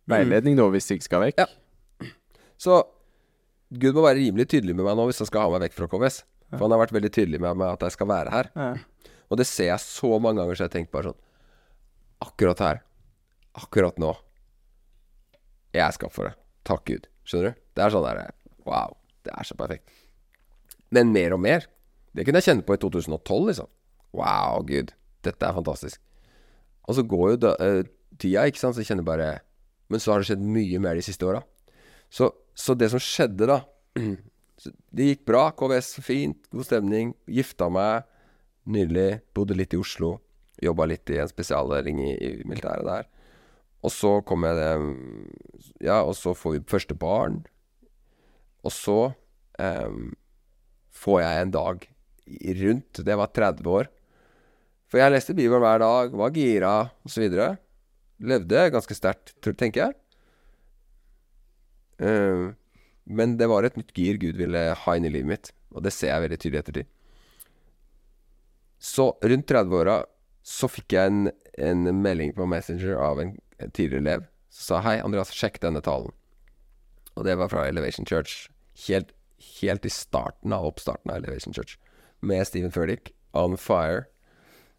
[0.09, 1.37] veiledning, da, hvis jeg skal vekk.
[1.39, 2.09] Ja.
[2.59, 2.83] Så
[3.71, 5.87] Gud må være rimelig tydelig med meg nå hvis han skal ha meg vekk fra
[5.93, 6.23] KVS.
[6.59, 8.51] For han har vært veldig tydelig med meg at jeg skal være her.
[8.59, 8.71] Ja.
[9.31, 11.21] Og det ser jeg så mange ganger, så jeg tenker bare sånn
[12.21, 12.81] Akkurat her.
[13.57, 14.11] Akkurat nå.
[15.73, 16.35] Jeg er skapt for det.
[16.69, 17.07] Takk Gud.
[17.25, 17.63] Skjønner du?
[17.77, 18.35] Det er sånn der
[18.67, 18.99] Wow.
[19.25, 19.89] Det er så perfekt.
[20.93, 21.65] Men mer og mer.
[22.17, 23.71] Det kunne jeg kjenne på i 2012, liksom.
[24.17, 24.93] Wow, Gud.
[25.25, 26.01] Dette er fantastisk.
[26.89, 27.83] Og så går jo da, uh,
[28.19, 29.31] tida, ikke sant, så jeg kjenner bare
[29.91, 31.41] Men så har det skjedd mye mer de siste åra.
[32.11, 33.57] Så, så det som skjedde, da
[34.67, 35.49] Det gikk bra.
[35.57, 36.49] KVS, fint.
[36.53, 37.15] God stemning.
[37.31, 38.09] Gifta meg.
[38.71, 39.23] Nydelig.
[39.37, 40.19] Bodde litt i Oslo.
[40.61, 43.09] Jobba litt i en spesialdeling i, i militæret der.
[43.81, 44.73] Og så kom jeg det
[45.87, 47.41] Ja, og så får vi første barn.
[48.61, 48.99] Og så
[49.57, 50.11] um,
[50.93, 51.89] får jeg en dag
[52.61, 53.89] rundt Det var 30 år.
[54.91, 56.75] For jeg leste Bibelen hver dag, var gira
[57.07, 57.27] osv.
[58.21, 59.97] Levde ganske sterkt, tenker jeg.
[62.01, 62.51] Eh,
[63.05, 65.93] men det var et nytt gir Gud ville ha inn i livet mitt, og det
[65.95, 66.91] ser jeg veldig tydelig ettertid.
[68.81, 70.01] Så rundt 30-åra
[70.47, 71.31] så fikk jeg en,
[71.61, 73.35] en melding på Messenger av en,
[73.77, 76.11] tidligere elev som sa hei, Andreas, sjekk denne talen.
[77.15, 78.49] Og det var fra Elevation Church.
[78.87, 79.13] Helt,
[79.61, 81.77] helt i starten av oppstarten av Elevation Church.
[82.21, 84.09] Med Stephen Ferdick On Fire.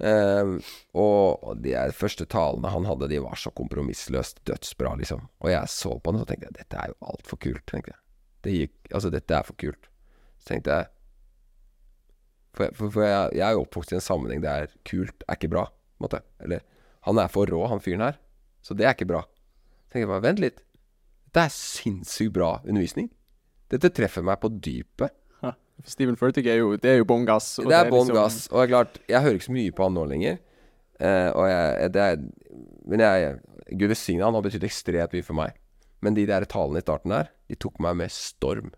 [0.01, 0.57] Um,
[0.97, 5.28] og, de første talene han hadde, de var så kompromissløst dødsbra, liksom.
[5.45, 8.01] Og jeg så på den, og tenkte jeg dette er jo altfor kult, tenkte jeg.
[8.42, 9.88] Det gikk, altså, dette er for kult.
[10.42, 10.88] Så tenkte jeg
[12.58, 15.52] For, for, for jeg, jeg er jo oppvokst i en sammenheng der kult er ikke
[15.54, 15.68] bra,
[16.04, 16.20] måte.
[16.44, 16.66] Eller
[17.08, 18.18] han er for rå, han fyren her.
[18.62, 19.22] Så det er ikke bra.
[19.88, 20.60] Så tenkte jeg bare, vent litt.
[21.32, 23.08] Dette er sinnssykt bra undervisning.
[23.72, 25.16] Dette treffer meg på dypet.
[25.88, 27.56] Steven Furtick er jo, det er jo bånn gass.
[27.58, 28.36] Det Det er bånn liksom- gass.
[28.52, 30.36] Og det er klart, jeg hører ikke så mye på han nå lenger.
[31.00, 32.18] Eh, og jeg, det er,
[32.86, 33.39] men jeg
[33.80, 35.56] Gud velsigne han har betydd ekstremt mye for meg.
[36.02, 38.72] Men de der talene i starten der, de tok meg med storm.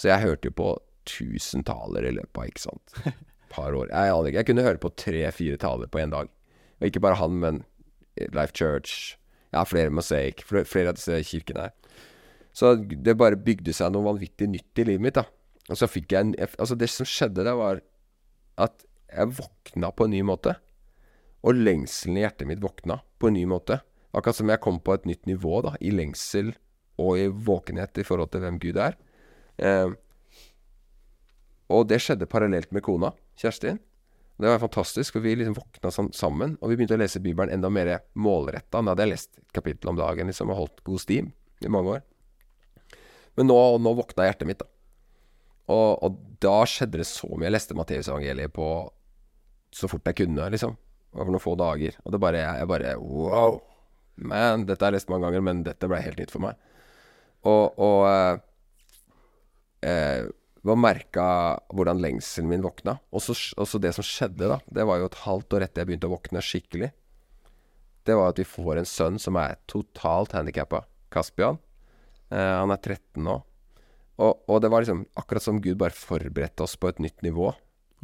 [0.00, 0.70] Så jeg hørte jo på
[1.06, 2.96] 1000 taler i løpet av ikke sant,
[3.54, 3.90] par år.
[3.92, 4.40] Jeg, aner ikke.
[4.40, 6.30] jeg kunne høre på tre-fire taler på én dag.
[6.80, 7.62] Og ikke bare han, men
[8.34, 9.14] Life Church.
[9.52, 10.42] Jeg har flere Mosaic.
[10.46, 11.74] Flere, flere av disse kirkene her.
[12.54, 15.26] Så det bare bygde seg noe vanvittig nytt i livet mitt, da.
[15.70, 17.80] Og så fikk jeg en Altså, det som skjedde, da, var
[18.60, 20.56] at jeg våkna på en ny måte.
[21.44, 23.80] Og lengselen i hjertet mitt våkna på en ny måte.
[24.14, 25.74] Akkurat som jeg kom på et nytt nivå, da.
[25.82, 26.54] I lengsel
[27.00, 28.96] og i våkenhet i forhold til hvem Gud er.
[29.58, 29.90] Eh,
[31.74, 33.80] og det skjedde parallelt med kona, Kjerstin.
[34.36, 36.56] Det var fantastisk, for vi liksom våkna sammen.
[36.60, 38.80] Og vi begynte å lese Bibelen enda mer målretta.
[38.80, 41.30] Da hadde jeg lest kapittel om dagen liksom, og holdt god stim
[41.62, 42.02] i mange år.
[43.38, 44.70] Men nå, nå våkna hjertet mitt, da.
[45.70, 47.46] Og, og da skjedde det så mye.
[47.46, 48.68] Jeg leste Matteusevangeliet på
[49.74, 50.74] så fort jeg kunne, liksom.
[51.14, 51.96] Over noen få dager.
[52.02, 53.62] Og det bare jeg bare Wow!
[54.14, 56.58] Man, dette har jeg lest mange ganger, men dette ble helt nytt for meg.
[57.44, 58.38] Og, og eh,
[59.88, 60.26] eh,
[60.64, 61.26] var merka
[61.76, 62.96] hvordan lengselen min våkna.
[63.12, 65.82] Og så og så det som skjedde, da, det var jo et halvt år etter
[65.82, 66.90] jeg begynte å våkne skikkelig.
[68.04, 70.84] Det var at vi får en sønn som er totalt handikappa.
[71.12, 71.60] Kaspian.
[72.32, 73.38] Eh, han er 13 nå.
[74.22, 77.50] Og, og det var liksom akkurat som Gud bare forberedte oss på et nytt nivå.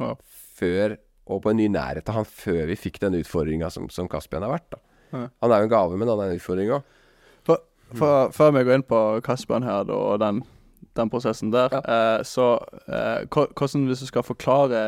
[0.01, 0.15] Ja.
[0.57, 0.97] Før,
[1.31, 4.45] og på en ny nærhet av han før vi fikk den utfordringa som, som Kaspian
[4.45, 4.73] har vært.
[4.73, 4.81] da
[5.11, 5.27] Ja.
[5.43, 6.97] Han er jo en gave, men han er en utfordring òg.
[7.91, 10.43] For, for, før vi går inn på Kasper'n her da, og den,
[10.97, 12.53] den prosessen der, eh, så
[12.87, 14.83] eh, hvordan hvis du skal forklare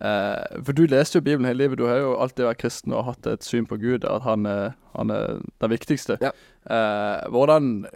[0.00, 1.78] eh, For du leste jo Bibelen hele livet.
[1.78, 4.48] Du har jo alltid vært kristen og hatt et syn på Gud, at han
[4.94, 6.18] han er den viktigste.
[6.22, 6.30] Ja.
[6.70, 7.86] Eh, hvordan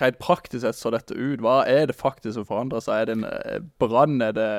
[0.00, 1.42] rent praktisk sett så dette ut?
[1.44, 3.00] Hva er det faktisk som forandrer seg?
[3.00, 4.20] Er det en eh, brann?
[4.22, 4.50] Er det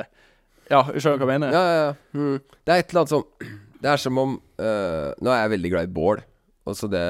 [0.67, 1.55] Ja, skjønner du hva jeg mener?
[1.55, 1.93] Ja, ja, ja.
[2.11, 2.57] Mm.
[2.67, 3.25] Det er et eller annet som
[3.81, 6.21] Det er som om uh, Nå er jeg veldig glad i bål.
[6.67, 7.03] Også det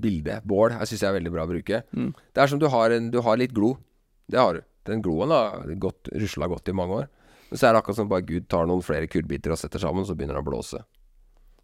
[0.00, 0.44] bildet.
[0.48, 1.82] Bål jeg syns jeg er veldig bra å bruke.
[1.92, 2.12] Mm.
[2.32, 3.74] Det er som du har, en, du har litt glo.
[4.30, 4.64] Det har du.
[4.88, 7.10] Den gloen har rusla godt i mange år.
[7.50, 10.06] Men så er det akkurat som bare Gud tar noen flere kullbiter og setter sammen,
[10.08, 10.80] så begynner det å blåse.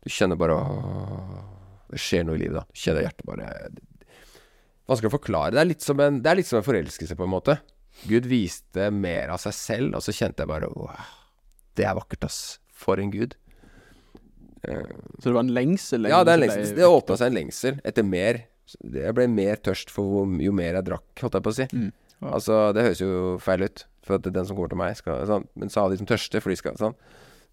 [0.01, 1.41] Du kjenner bare åh,
[1.91, 2.65] Det skjer noe i livet, da.
[2.69, 3.49] Du kjenner hjertet bare
[4.91, 5.55] Vanskelig å forklare.
[5.55, 7.57] Det er litt som en, det er litt som en forelskelse, på en måte.
[8.11, 11.11] Gud viste mer av seg selv, og så kjente jeg bare wow,
[11.79, 12.41] Det er vakkert, ass.
[12.75, 13.37] For en gud.
[14.61, 16.09] Så det var en lengsel?
[16.11, 16.75] ja, det er en lengsel.
[16.77, 18.43] Det åpna seg en lengsel etter mer.
[18.81, 21.67] Jeg ble mer tørst for jo mer jeg drakk, holdt jeg på å si.
[21.73, 21.89] Mm.
[22.21, 22.35] Ja.
[22.37, 25.47] Altså, det høres jo feil ut, for at den som kommer til meg, skal sånn.
[25.59, 26.97] Men sa de som tørste, for de skal sånn.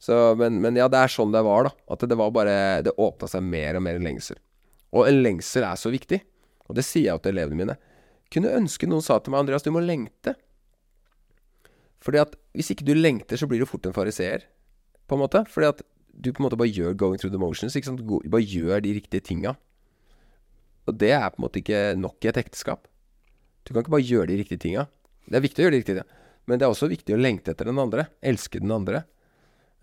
[0.03, 1.71] Så, men, men ja, det er sånn det var, da.
[1.95, 4.37] At det var bare Det åpna seg mer og mer en lengsel.
[4.93, 6.19] Og en lengsel er så viktig.
[6.67, 7.77] Og det sier jeg jo til elevene mine.
[8.33, 10.35] Kunne ønske noen sa til meg, Andreas, du må lengte.
[12.03, 14.45] Fordi at hvis ikke du lengter, så blir du fort en fariseer,
[15.07, 15.41] på en måte.
[15.49, 15.81] Fordi at
[16.17, 17.75] du på en måte bare gjør going through the motions.
[17.77, 18.03] Ikke sant?
[18.03, 19.55] Bare gjør de riktige tinga.
[20.87, 22.87] Og det er på en måte ikke nok i et ekteskap.
[23.67, 24.87] Du kan ikke bare gjøre de riktige tinga.
[25.27, 27.51] Det er viktig å gjøre de riktige tinga, men det er også viktig å lengte
[27.51, 28.07] etter den andre.
[28.23, 29.03] Elske den andre.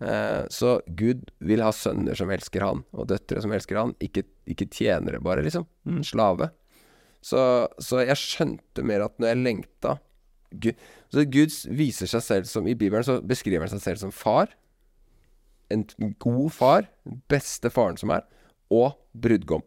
[0.01, 3.93] Eh, så Gud vil ha sønner som elsker han, og døtre som elsker han.
[4.03, 5.67] Ikke, ikke tjenere, bare, liksom.
[5.85, 6.01] Mm.
[6.07, 6.49] Slave.
[7.25, 7.39] Så,
[7.81, 9.95] så jeg skjønte mer at når jeg lengta
[10.61, 10.77] Gud,
[11.09, 14.51] Så Gud viser seg selv som I Bibelen så beskriver han seg selv som far.
[15.73, 15.85] En
[16.21, 16.89] god far.
[17.05, 18.25] Den beste faren som er.
[18.73, 19.63] Og brudgom.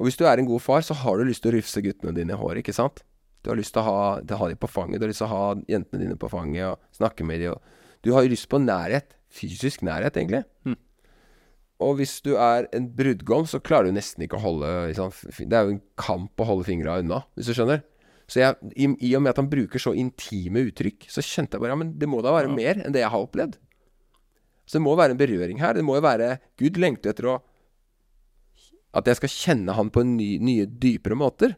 [0.00, 2.14] Og hvis du er en god far, så har du lyst til å rufse guttene
[2.16, 3.02] dine i håret, ikke sant?
[3.44, 5.00] Du har lyst til å ha, til å ha dem på fanget.
[5.00, 7.52] Du har lyst til å ha jentene dine på fanget og snakke med dem.
[7.56, 9.12] Og du har lyst på nærhet.
[9.32, 10.42] Fysisk nærhet, egentlig.
[10.66, 10.76] Mm.
[11.80, 15.12] Og hvis du er en brudgom, så klarer du nesten ikke å holde liksom,
[15.48, 17.84] Det er jo en kamp å holde fingra unna, hvis du skjønner.
[18.30, 21.64] Så jeg, i, i og med at han bruker så intime uttrykk, så kjente jeg
[21.64, 22.56] bare Ja, men det må da være Ja.
[22.56, 23.56] mer enn det jeg har opplevd.
[24.70, 25.74] Så det må være en berøring her.
[25.74, 27.40] Det må jo være Gud lengter etter å
[28.94, 31.56] At jeg skal kjenne han på ny, nye, dypere måter.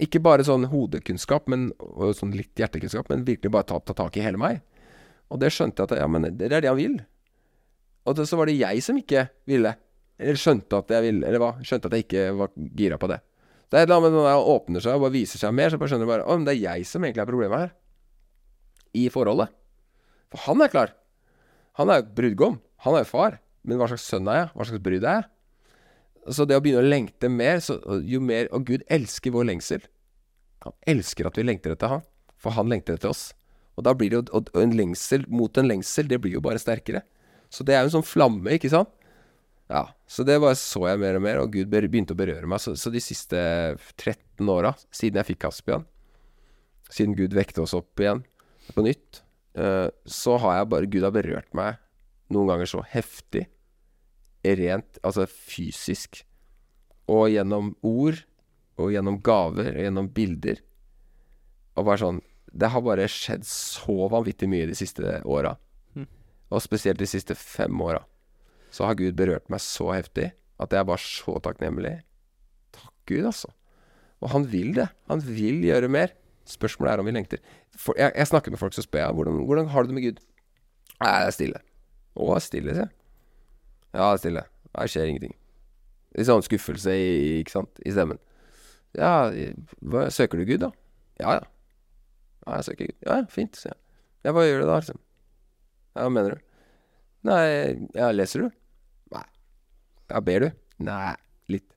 [0.00, 4.16] Ikke bare sånn hodekunnskap men, og sånn litt hjertekunnskap, men virkelig bare ta, ta tak
[4.18, 4.58] i hele meg.
[5.32, 6.98] Og det skjønte jeg at ja, men det er det han vil.
[8.04, 9.72] Og så var det jeg som ikke ville.
[10.20, 11.54] Eller skjønte at jeg ville, eller hva?
[11.64, 13.20] Skjønte at jeg ikke var gira på det.
[13.68, 15.72] Det er et eller annet med når jeg åpner seg og bare viser seg mer,
[15.72, 17.72] så bare skjønner du bare Å, men det er jeg som egentlig er problemet her.
[18.94, 19.54] I forholdet.
[20.30, 20.92] For han er klar.
[21.80, 22.58] Han er jo brudgom.
[22.84, 23.38] Han er jo far.
[23.64, 24.50] Men hva slags sønn er jeg?
[24.54, 25.30] Hva slags brud er jeg?
[26.34, 27.76] Så det å begynne å lengte mer, så
[28.08, 29.82] jo mer Og Gud elsker vår lengsel.
[30.64, 32.04] Han elsker at vi lengter etter han,
[32.40, 33.32] for han lengter etter oss.
[33.76, 37.02] Og da blir det jo en lengsel mot en lengsel, det blir jo bare sterkere.
[37.52, 38.92] Så det er jo en sånn flamme, ikke sant?
[39.68, 39.88] Ja.
[40.08, 42.62] Så det bare så jeg mer og mer, og Gud begynte å berøre meg.
[42.62, 43.40] Så, så de siste
[44.00, 45.84] 13 åra, siden jeg fikk Kaspian,
[46.88, 48.24] siden Gud vekte oss opp igjen
[48.72, 49.20] på nytt,
[49.54, 51.76] så har jeg bare Gud har berørt meg
[52.34, 53.44] noen ganger så heftig,
[54.44, 56.22] rent, altså fysisk,
[57.10, 58.22] og gjennom ord,
[58.80, 60.62] og gjennom gaver, og gjennom bilder.
[61.76, 62.22] Og bare sånn
[62.54, 65.56] Det har bare skjedd så vanvittig mye de siste åra.
[65.96, 66.06] Mhm.
[66.54, 68.04] Og spesielt de siste fem åra.
[68.70, 70.28] Så har Gud berørt meg så heftig
[70.60, 72.04] at jeg er bare så takknemlig.
[72.70, 73.50] Takk Gud, altså.
[74.22, 74.86] Og han vil det.
[75.08, 76.14] Han vil gjøre mer.
[76.48, 77.40] Spørsmålet er om vi lengter.
[77.76, 80.04] For, jeg, jeg snakker med folk, så spør jeg hvordan, hvordan har du det med
[80.04, 80.20] Gud.
[81.00, 81.62] Nei, det er stille.
[82.14, 82.92] Å, stille, sier jeg.
[83.94, 84.44] Ja, det er stille.
[84.74, 85.34] Det skjer ingenting.
[86.14, 88.20] Litt sånn skuffelse i, ikke sant, i stemmen.
[88.94, 89.30] Ja,
[89.82, 90.70] hva, søker du Gud, da?
[91.22, 91.46] Ja, ja.
[92.44, 92.98] Ja, jeg søker Gud.
[93.06, 93.80] Ja, fint, sier jeg.
[94.26, 95.00] Ja, hva gjør du da, liksom?
[95.94, 96.44] Ja, hva mener du?
[97.24, 97.42] Nei,
[97.96, 98.56] ja, leser du?
[99.14, 99.24] Nei.
[100.12, 100.48] Ja, ber du?
[100.84, 101.14] Nei,
[101.50, 101.70] litt.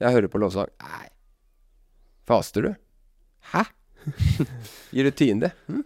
[0.00, 0.70] Jeg hører på lovsang.
[0.80, 1.08] Nei.
[2.28, 2.72] Faster du?
[3.52, 3.64] Hæ?
[4.94, 5.52] Gir du tiende?
[5.66, 5.84] Hm?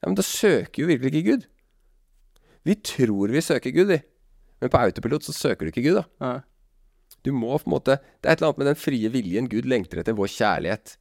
[0.00, 1.48] Ja, men da søker jo virkelig ikke Gud.
[2.68, 4.00] Vi tror vi søker Gud, vi.
[4.60, 6.04] Men på autopilot så søker du ikke Gud, da.
[6.20, 6.32] Ja.
[7.24, 9.48] Du må på en måte Det er et eller annet med den frie viljen.
[9.52, 10.96] Gud lengter etter vår kjærlighet.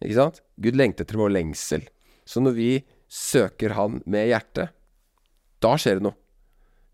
[0.00, 0.42] Ikke sant?
[0.62, 1.86] Gud lengter etter vår lengsel.
[2.28, 2.70] Så når vi
[3.10, 4.70] søker Han med hjertet,
[5.60, 6.16] da skjer det noe.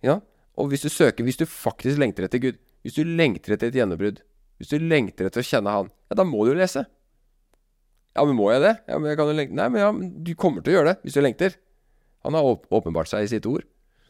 [0.04, 0.20] Ja?
[0.56, 3.76] Og hvis du søker Hvis du faktisk lengter etter Gud, hvis du lengter etter et
[3.76, 4.22] gjennombrudd,
[4.56, 6.86] hvis du lengter etter å kjenne Han, ja, da må du jo lese.
[8.16, 8.74] Ja, men må jeg det?
[8.88, 10.94] Ja, men jeg kan jo lengte Nei, men ja, men du kommer til å gjøre
[10.94, 11.56] det hvis du lengter.
[12.26, 13.66] Han har åpenbart seg i sitt ord.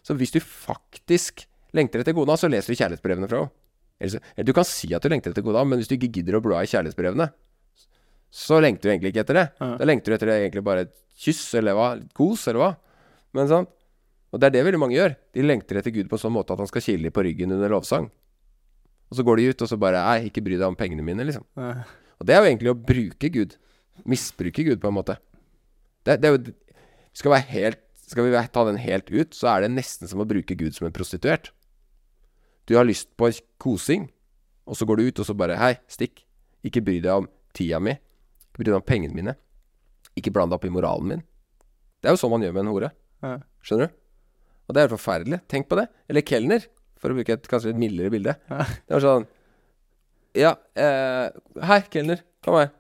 [0.07, 1.45] Så hvis du faktisk
[1.77, 4.21] lengter etter kona, så leser du kjærlighetsbrevene fra henne.
[4.47, 6.63] Du kan si at du lengter etter kona, men hvis du ikke gidder å bla
[6.63, 7.27] i kjærlighetsbrevene,
[8.37, 9.47] så lengter du egentlig ikke etter det.
[9.81, 11.89] Da lengter du etter det egentlig bare et kyss, eller hva?
[11.99, 12.71] Litt kos, eller hva?
[13.37, 13.73] Men sant?
[14.35, 15.15] Og det er det veldig mange gjør.
[15.37, 17.73] De lengter etter Gud på en sånn måte at han skal kile på ryggen under
[17.73, 18.09] lovsang.
[19.07, 21.25] Og så går de ut, og så bare Nei, ikke bry deg om pengene mine,
[21.29, 21.45] liksom.
[22.21, 23.55] Og det er jo egentlig å bruke Gud.
[24.05, 25.17] Misbruke Gud, på en måte.
[26.07, 26.55] Det, det er jo
[27.17, 30.29] Skal, være helt, skal vi ta den helt ut, så er det nesten som å
[30.29, 31.53] bruke Gud som en prostituert.
[32.69, 33.31] Du har lyst på
[33.63, 34.11] kosing,
[34.67, 36.25] og så går du ut, og så bare Hei, stikk.
[36.67, 37.95] Ikke bry deg om tida mi.
[38.51, 39.37] Ikke bry deg om pengene mine.
[40.19, 41.23] Ikke bland deg opp i moralen min.
[42.03, 42.91] Det er jo sånn man gjør med en hore.
[43.65, 43.97] Skjønner du?
[44.67, 45.41] Og det er forferdelig.
[45.49, 45.87] Tenk på det.
[46.11, 46.67] Eller kelner,
[47.01, 48.35] for å bruke et kanskje litt mildere bilde.
[48.51, 49.27] Det var sånn
[50.37, 51.31] Ja, eh,
[51.71, 52.21] hei, kelner.
[52.45, 52.75] Kom her.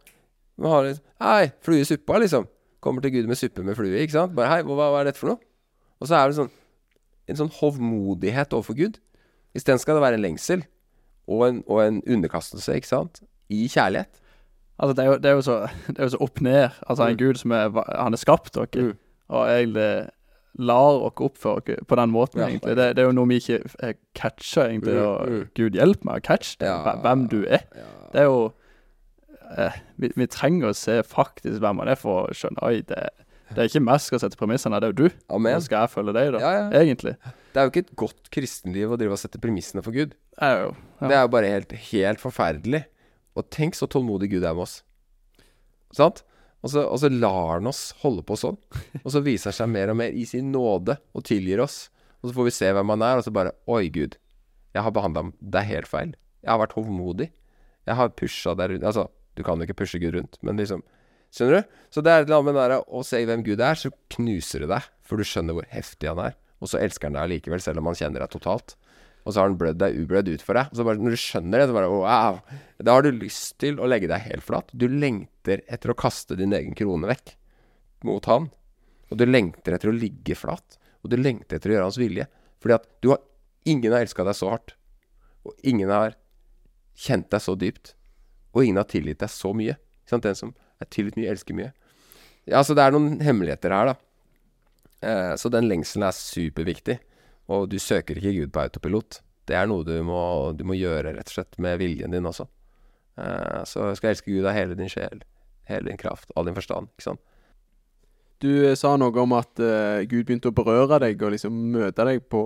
[0.58, 2.46] Hva har du Hei, flue i suppa, liksom.
[2.84, 4.34] Kommer til Gud med suppe med flue, ikke sant?
[4.36, 5.40] Bare hei, hva, hva er dette for noe?
[6.00, 6.50] Og så er det sånn
[7.28, 8.98] en sånn hovmodighet overfor Gud.
[9.56, 10.60] Isteden skal det være en lengsel
[11.26, 13.22] og en, og en underkastelse, ikke sant?
[13.50, 14.20] I kjærlighet.
[14.78, 15.56] Altså, det er, jo, det, er jo så,
[15.88, 16.68] det er jo så opp ned.
[16.86, 17.18] Altså, en Mm.
[17.24, 17.70] gud som er
[18.02, 18.94] Han er skapt dere, Mm.
[19.28, 20.10] og egentlig
[20.58, 22.46] lar dere oppføre dere på den måten, Ja.
[22.48, 22.76] egentlig.
[22.76, 24.94] Det, det er jo noe vi ikke eh, catcher, egentlig.
[24.94, 25.48] Mm, Og mm.
[25.56, 26.94] Gud hjelper meg å catche Ja.
[27.02, 27.64] hvem du er.
[27.74, 27.88] Ja.
[28.12, 28.52] Det er jo eh,
[30.00, 32.98] vi, vi trenger å se faktisk hvem han er for å skjønne Oi, det,
[33.52, 35.20] Det er ikke meg som skal sette premissene, det er jo du.
[35.36, 35.60] Amen.
[35.62, 36.42] Skal jeg følge deg, da.
[36.42, 36.66] Ja, ja.
[36.82, 37.14] Egentlig.
[37.52, 40.16] Det er jo ikke et godt kristenliv å drive og sette premissene for Gud.
[40.36, 41.06] Det er jo ja.
[41.06, 42.82] Det er jo bare helt, helt forferdelig.
[43.36, 44.80] Og tenk så tålmodig Gud er med oss.
[45.94, 46.24] Sant?
[46.64, 48.56] Og så, og så lar han oss holde på sånn.
[49.04, 51.84] Og så viser han seg mer og mer i sin nåde og tilgir oss.
[52.18, 54.16] Og så får vi se hvem han er, og så bare Oi, Gud.
[54.74, 56.16] Jeg har behandla deg helt feil.
[56.42, 57.30] Jeg har vært hovmodig.
[57.86, 60.84] Jeg har pusha deg rundt Altså, du kan jo ikke pushe Gud rundt, men liksom
[61.36, 61.78] Skjønner du?
[61.92, 64.62] Så det er et eller annet med det å se hvem Gud er, så knuser
[64.62, 64.84] det deg.
[65.04, 66.36] For du skjønner hvor heftig han er.
[66.62, 68.76] Og så elsker han deg allikevel, selv om han kjenner deg totalt.
[69.26, 70.70] Og så har han blødd deg ublødd ut for deg.
[70.70, 72.38] Og så bare, når du skjønner det, så bare wow.
[72.78, 74.70] Da har du lyst til å legge deg helt flat.
[74.72, 77.34] Du lengter etter å kaste din egen krone vekk
[78.06, 78.48] mot han.
[79.10, 80.78] Og du lengter etter å ligge flat.
[81.02, 82.28] Og du lengter etter å gjøre hans vilje.
[82.62, 83.24] Fordi at du har
[83.66, 84.76] Ingen har elska deg så hardt.
[85.42, 86.12] Og ingen har
[86.94, 87.96] kjent deg så dypt.
[88.56, 89.76] Og ingen har tilgitt deg så mye.
[89.76, 90.24] Ikke sant?
[90.24, 91.70] Den som er tilgitt mye, elsker mye.
[92.48, 93.96] Ja, så det er noen hemmeligheter her, da.
[95.06, 96.98] Eh, så den lengselen er superviktig.
[97.52, 99.20] Og du søker ikke Gud på autopilot.
[99.46, 100.20] Det er noe du må,
[100.58, 102.48] du må gjøre, rett og slett, med viljen din også.
[103.20, 105.20] Eh, så skal skal elske Gud av hele din sjel,
[105.70, 106.88] hele din kraft, all din forstand.
[106.96, 107.22] Ikke sant?
[108.42, 112.04] Du eh, sa noe om at uh, Gud begynte å berøre deg og liksom møte
[112.08, 112.42] deg på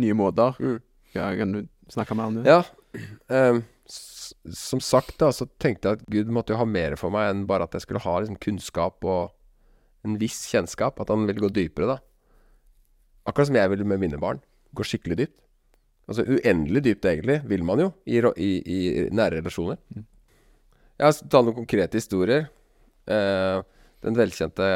[0.00, 0.56] nye måter.
[0.58, 0.80] Mm.
[1.14, 2.46] Ja, kan du snakke mer om det?
[2.50, 2.62] Ja.
[2.64, 3.62] s-
[4.56, 7.46] som sagt, da, så tenkte jeg at Gud måtte jo ha mer for meg enn
[7.48, 9.34] bare at jeg skulle ha liksom, kunnskap og
[10.06, 11.00] en viss kjennskap.
[11.02, 11.98] At han ville gå dypere, da.
[13.28, 14.40] Akkurat som jeg ville med mine barn.
[14.76, 15.36] Gå skikkelig dypt.
[16.10, 19.78] Altså uendelig dypt, egentlig, vil man jo i, i, i nære relasjoner.
[20.98, 22.48] Jeg har tatt noen konkrete historier.
[23.10, 23.60] Eh,
[24.04, 24.66] den velkjente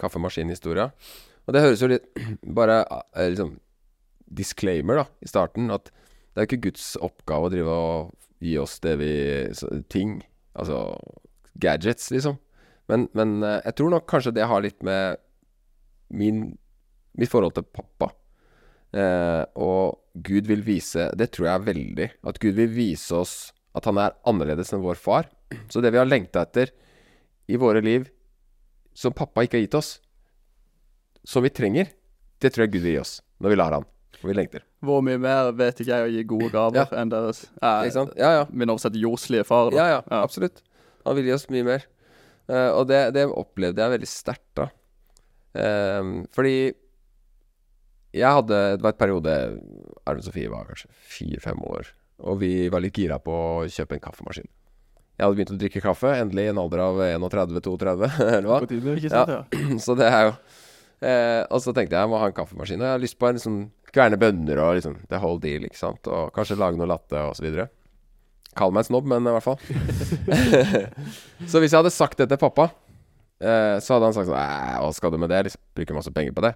[0.00, 0.90] kaffemaskinhistoria.
[1.44, 2.06] Og det høres jo litt
[2.58, 2.82] Bare
[3.14, 3.56] eh, liksom
[4.34, 5.72] disclaimer da i starten.
[5.74, 8.12] At det er jo ikke Guds oppgave å drive og
[8.44, 9.12] gi oss det vi
[9.92, 10.18] Ting.
[10.54, 10.98] Altså
[11.60, 12.38] gadgets, liksom.
[12.90, 15.20] Men, men eh, jeg tror nok kanskje det har litt med
[16.14, 16.46] min,
[17.18, 18.10] mitt forhold til pappa.
[18.94, 22.08] Eh, og Gud vil vise Det tror jeg veldig.
[22.28, 23.36] At Gud vil vise oss
[23.74, 25.30] at han er annerledes enn vår far.
[25.72, 26.70] Så det vi har lengta etter
[27.50, 28.06] i våre liv,
[28.94, 29.90] som pappa ikke har gitt oss,
[31.26, 31.90] som vi trenger,
[32.40, 33.88] det tror jeg Gud vil gi oss når vi lar han.
[34.24, 34.62] Og vi lengter.
[34.80, 38.14] Hvor mye mer vet ikke jeg å gi gode gaver enn deres eh, Ikke sant?
[38.16, 38.46] Ja, ja.
[38.50, 39.68] Min oversett jordslige far.
[39.68, 39.76] Da.
[39.76, 40.22] Ja, ja, Ja.
[40.24, 40.62] absolutt.
[41.04, 41.84] Han vil gi oss mye mer.
[42.48, 44.70] Eh, og det, det opplevde jeg veldig sterkt da.
[45.60, 46.72] Ehm, fordi
[48.14, 49.34] jeg hadde Det var et periode
[50.06, 51.92] Arne Sofie var kanskje fire-fem år.
[52.24, 54.48] Og vi var litt gira på å kjøpe en kaffemaskin.
[55.14, 58.08] Jeg hadde begynt å drikke kaffe, endelig i en alder av 31-32,
[58.38, 58.60] eller hva.
[58.66, 58.96] Tiden.
[58.98, 59.42] Ikke sant, ja.
[59.84, 60.32] Så det er jo
[61.06, 62.80] eh, Og så tenkte jeg jeg må ha en kaffemaskin.
[62.82, 63.58] Og jeg har lyst på en liksom
[63.94, 66.06] kverne bønner og liksom the whole deal, ikke sant.
[66.10, 67.68] Og kanskje lage noe latte og så videre.
[68.54, 69.58] Kall meg en snobb, men i hvert fall.
[71.50, 72.68] så hvis jeg hadde sagt det til pappa,
[73.42, 75.42] eh, så hadde han sagt sånn hva skal du med det?
[75.48, 76.54] Liksom, bruker masse penger på det.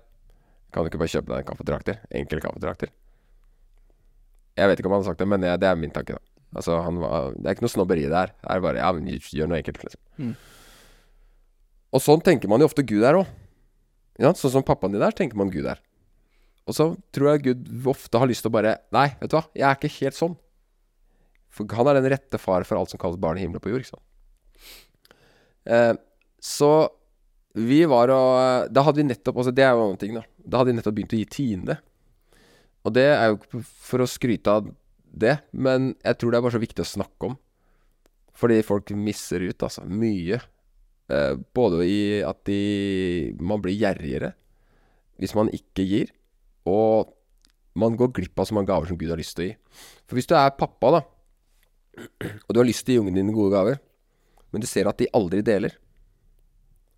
[0.74, 2.00] Kan du ikke bare kjøpe deg en kaffetrakter?
[2.20, 2.92] Enkel kaffetrakter.
[4.58, 6.24] Jeg vet ikke om han hadde sagt det, men jeg, det er min tanke, da.
[6.58, 8.32] Altså, han var, det er ikke noe snobberi der.
[8.32, 10.00] Det er bare Ja, men gjør noe enkelt, liksom.
[10.22, 10.32] Mm.
[11.96, 13.28] Og sånn tenker man jo ofte Gud er òg.
[14.18, 15.80] Ja, sånn som pappaen din der, tenker man Gud er.
[16.68, 19.46] Og så tror jeg Gud ofte har lyst til å bare Nei, vet du hva,
[19.56, 20.36] jeg er ikke helt sånn.
[21.48, 23.84] For han er den rette far for alt som kalles barn i himmelen på jord,
[23.84, 24.76] ikke sant.
[25.68, 25.94] Eh,
[26.44, 26.72] så
[27.58, 30.22] vi var og Da hadde vi nettopp Altså, det er jo en annen ting, da.
[30.38, 31.78] Da hadde vi nettopp begynt å gi tiende.
[32.86, 34.68] Og det er jo ikke for å skryte av
[35.08, 37.34] det, men jeg tror det er bare så viktig å snakke om.
[38.38, 39.82] Fordi folk misser ut, altså.
[39.88, 40.38] Mye.
[41.08, 44.34] Eh, både i at de Man blir gjerrigere
[45.18, 46.10] hvis man ikke gir.
[46.68, 47.14] Og
[47.78, 49.56] man går glipp av så mange gaver som Gud har lyst til å gi.
[50.08, 51.02] For hvis du er pappa, da,
[52.46, 53.78] og du har lyst til å gi ungene dine gode gaver,
[54.52, 55.74] men du ser at de aldri deler,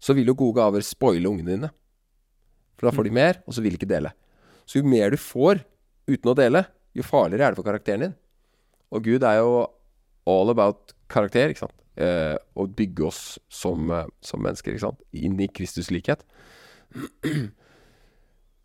[0.01, 1.71] så vil jo gode gaver spoile ungene dine.
[2.79, 4.15] For da får de mer, og så vil de ikke dele.
[4.65, 5.61] Så jo mer du får
[6.09, 6.65] uten å dele,
[6.97, 8.17] jo farligere er det for karakteren din.
[8.91, 9.67] Og Gud er jo
[10.31, 11.77] all about karakter, ikke sant.
[12.01, 13.23] Eh, å bygge oss
[13.53, 15.03] som, eh, som mennesker, ikke sant.
[15.13, 16.25] Inn i Kristus likhet.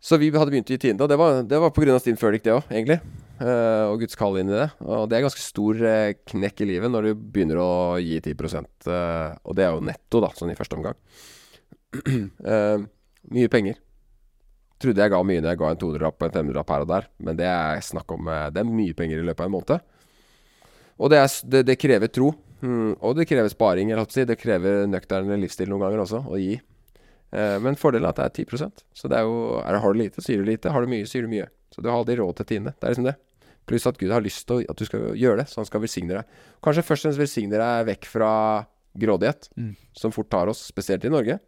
[0.06, 1.96] Så vi hadde begynt å gi tiende, og det var, det var pga.
[1.98, 3.00] Stine Førdik, det òg, egentlig.
[3.40, 4.68] Uh, og Guds kall inn i det.
[4.86, 8.36] Og det er ganske stor uh, knekk i livet når du begynner å gi 10
[8.86, 11.00] uh, Og det er jo netto, da, sånn i første omgang.
[12.46, 12.78] Eh,
[13.34, 13.80] mye penger.
[14.82, 17.06] Trodde jeg ga mye når jeg ga en 200-lapp og en 500-lapp her og der,
[17.26, 19.86] men det er snakk om eh, Det er mye penger i løpet av en måned.
[20.96, 22.30] Og det, er, det, det krever tro.
[22.62, 24.30] Mm, og det krever sparing, eller hva skal jeg si.
[24.30, 26.60] Det krever nøktern livsstil noen ganger også, å gi.
[27.32, 29.92] Eh, men fordelen er at det er 10% Så det er jo er det, Har
[29.92, 30.70] du lite, sier du lite.
[30.70, 31.48] Har du mye, sier du mye.
[31.74, 32.72] Så du har aldri råd til tiende.
[32.78, 33.16] Det er liksom det.
[33.66, 36.14] Pluss at Gud har lyst til at du skal gjøre det, så han skal velsigne
[36.20, 36.36] deg.
[36.62, 38.30] Kanskje først og fremst velsigne deg vekk fra
[38.96, 39.72] grådighet, Mm.
[39.92, 41.40] som fort tar oss, spesielt i Norge.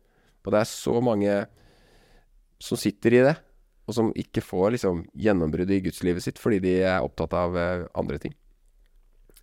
[0.45, 1.47] Og det er så mange
[2.59, 3.37] som sitter i det,
[3.87, 7.87] og som ikke får liksom gjennombrudd i gudslivet sitt fordi de er opptatt av eh,
[7.95, 8.35] andre ting.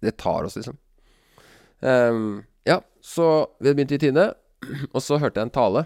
[0.02, 0.76] Det tar oss, liksom.
[1.82, 4.34] Um, ja, så vi begynte i tiende,
[4.94, 5.86] og så hørte jeg en tale.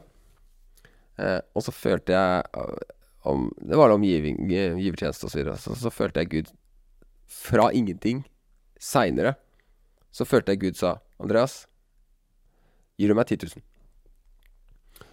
[1.20, 2.96] Eh, og så følte jeg eh,
[3.30, 5.58] om Det var om giving, givertjeneste og så videre.
[5.60, 6.54] Så, så følte jeg Gud
[7.30, 8.24] fra ingenting
[8.80, 9.36] seinere.
[10.16, 11.66] Så følte jeg Gud sa Andreas,
[12.98, 13.66] gir du meg 10 000?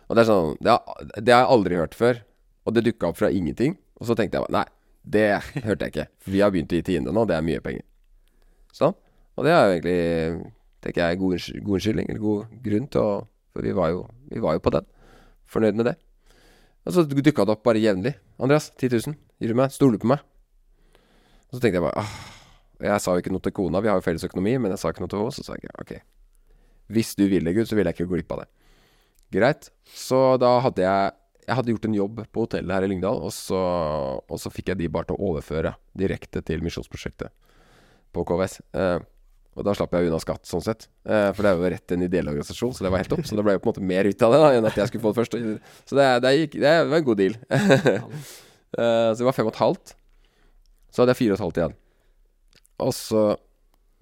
[0.07, 2.23] Og det er sånn Det har, det har jeg aldri hørt før.
[2.67, 3.77] Og det dukka opp fra ingenting.
[3.99, 4.67] Og så tenkte jeg bare Nei,
[5.03, 5.27] det
[5.67, 6.09] hørte jeg ikke.
[6.31, 7.85] Vi har begynt å gi tiende nå, det er mye penger.
[8.77, 8.95] Sånn.
[9.37, 10.53] Og det er jo egentlig
[10.87, 13.17] tenker jeg god, god unnskyldning, eller god grunn til å
[13.57, 14.85] For vi var jo, vi var jo på den.
[15.51, 15.97] Fornøyd med det.
[16.87, 18.15] Og så dukka det opp bare jevnlig.
[18.39, 19.17] 'Andreas, 10 000.
[19.41, 19.73] Gir du meg?
[19.75, 20.23] Stoler du på meg?'
[21.51, 22.15] Og så tenkte jeg bare ah.
[22.83, 24.91] Jeg sa jo ikke noe til kona, vi har jo felles økonomi, men jeg sa
[24.93, 25.33] ikke noe til henne.
[25.33, 25.95] Så sa jeg ok,
[26.93, 28.49] hvis du vil det, Gud, så vil jeg ikke gå glipp av det.
[29.33, 29.71] Greit.
[29.89, 31.15] Så da hadde jeg
[31.47, 33.59] Jeg hadde gjort en jobb på hotellet her i Lyngdal, og så,
[34.19, 37.31] og så fikk jeg de bare til å overføre direkte til misjonsprosjektet
[38.11, 38.57] på KVS.
[38.75, 38.99] Eh,
[39.57, 40.85] og da slapp jeg unna skatt, sånn sett.
[41.09, 43.25] Eh, for det er jo rett en ideell organisasjon, så det var helt topp.
[43.25, 44.91] Så det ble jo på en måte mer ut av det da enn at jeg
[44.91, 45.37] skulle få det først.
[45.89, 47.39] Så det, det, gikk, det var en god deal.
[48.77, 49.93] Eh, så det var fem og et halvt.
[50.93, 51.75] Så hadde jeg fire og et halvt igjen.
[52.83, 53.21] Og så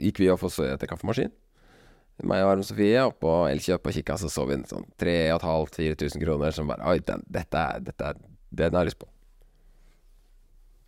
[0.03, 1.31] gikk vi opp og så etter kaffemaskin.
[2.27, 6.25] Meg og Arne Sofie opp på Elkjøp og kikka, så så vi en sånn 3500-4000
[6.25, 8.19] kroner som bare Oi, den, dette er, dette er
[8.55, 9.09] Den har lyst på.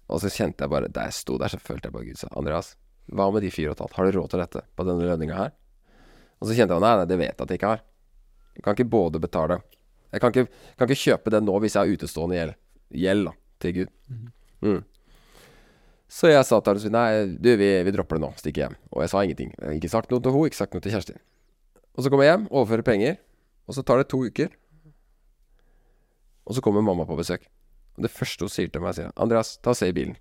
[0.07, 2.31] Og så kjente jeg bare Da jeg sto der, så følte jeg bare Gud sa
[2.39, 2.75] Andreas,
[3.13, 3.97] hva med de fire og et halvt?
[3.99, 5.55] Har du råd til dette på denne lønninga her?
[6.41, 7.85] Og så kjente jeg nei, nei, det vet jeg at jeg ikke har.
[8.57, 9.59] Jeg kan ikke både betale
[10.15, 10.47] Jeg kan ikke,
[10.79, 12.53] kan ikke kjøpe den nå hvis jeg har utestående gjeld,
[13.05, 13.91] gjeld da, til Gud.
[14.65, 14.83] Mm.
[16.09, 18.77] Så jeg sa til henne nei, du, vi, vi dropper det nå, stikker hjem.
[18.95, 19.51] Og jeg sa ingenting.
[19.59, 21.17] Jeg har ikke sagt noe til henne, ikke sagt noe til Kjersti.
[21.97, 23.19] Og så kommer jeg hjem, overfører penger,
[23.67, 24.53] og så tar det to uker.
[26.47, 27.49] Og så kommer mamma på besøk.
[27.99, 30.15] Og det første hun sier til meg, sier Andreas, ta og se i bilen.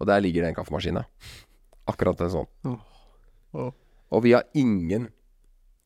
[0.00, 1.04] Og der ligger den kaffemaskina.
[1.90, 2.50] Akkurat en sånn.
[2.64, 3.70] Oh.
[4.10, 5.08] Og vi har ingen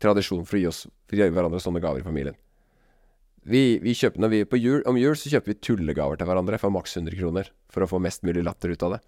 [0.03, 2.36] tradisjon for å gi, oss, for å gi hverandre sånne gaver i familien.
[3.45, 6.57] Vi, vi kjøper når vi på jul, Om jul så kjøper vi tullegaver til hverandre
[6.61, 7.51] for maks 100 kroner.
[7.73, 9.01] For å få mest mulig latter ut av det.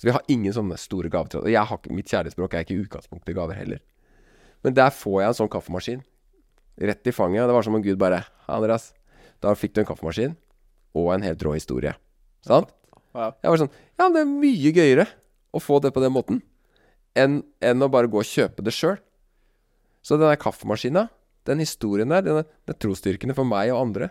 [0.00, 1.44] Så vi har ingen sånne store gaver.
[1.44, 3.82] Og mitt kjærlighetsspråk er ikke utgangspunkt i gaver heller.
[4.64, 6.02] Men der får jeg en sånn kaffemaskin.
[6.76, 7.46] Rett i fanget.
[7.46, 8.90] Det var som om Gud bare Andreas,
[9.44, 10.34] da fikk du en kaffemaskin
[10.96, 11.92] og en helt rå historie.
[12.46, 12.72] Sant?
[13.16, 15.06] Jeg var sånn Ja, det er mye gøyere
[15.56, 16.42] å få det på den måten
[17.16, 18.98] enn, enn å bare gå og kjøpe det sjøl.
[20.04, 21.06] Så den der kaffemaskina,
[21.48, 24.10] den historien der, den er, trosstyrkende for meg og andre.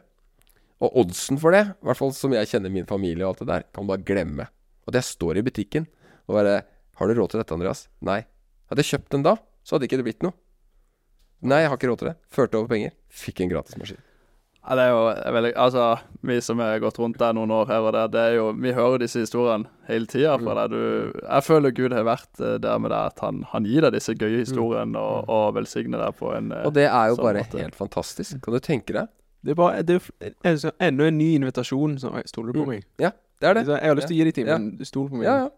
[0.83, 3.49] Og oddsen for det, i hvert fall som jeg kjenner min familie og alt det
[3.51, 4.47] der, kan du bare glemme.
[4.85, 5.87] Og det står i butikken
[6.25, 6.63] og bare
[6.95, 7.87] Har du råd til dette, Andreas?
[8.07, 8.21] Nei.
[8.71, 9.33] Hadde jeg kjøpt den da,
[9.67, 10.31] så hadde ikke det blitt noe.
[11.43, 12.13] Nei, jeg har ikke råd til det.
[12.31, 12.93] Førte over penger.
[13.11, 13.99] Fikk en gratismaskin.
[14.65, 15.01] Ja, det er jo
[15.35, 15.83] veldig Altså,
[16.25, 18.71] vi som har gått rundt der noen år her og der, det er jo Vi
[18.73, 20.73] hører disse historiene hele tida fra deg.
[21.21, 24.15] Jeg føler Gud har vært eh, der med deg, at han, han gir deg disse
[24.17, 27.43] gøye historiene og, og velsigner deg på en eh, Og det er jo sånn bare
[27.45, 27.61] måte.
[27.61, 28.39] helt fantastisk.
[28.41, 29.11] Kan du tenke deg?
[29.45, 29.99] Det er bare det
[30.41, 31.99] er enda en ny invitasjon.
[32.01, 32.71] Så, stoler du på Mm.
[32.73, 32.87] meg?
[32.97, 33.11] Ja,
[33.41, 33.65] det er det.
[33.69, 35.27] Jeg har lyst til å gi deg ting, men du stoler på meg.
[35.29, 35.49] Ja, ja.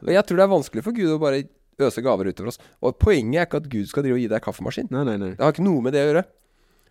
[0.00, 1.42] Og jeg tror det er vanskelig for Gud å bare
[1.84, 2.58] øse gaver utover oss.
[2.80, 4.88] Og poenget er ikke at Gud skal drive og gi deg kaffemaskin.
[4.94, 5.30] Nei, nei, nei.
[5.36, 6.24] Det har ikke noe med det å gjøre.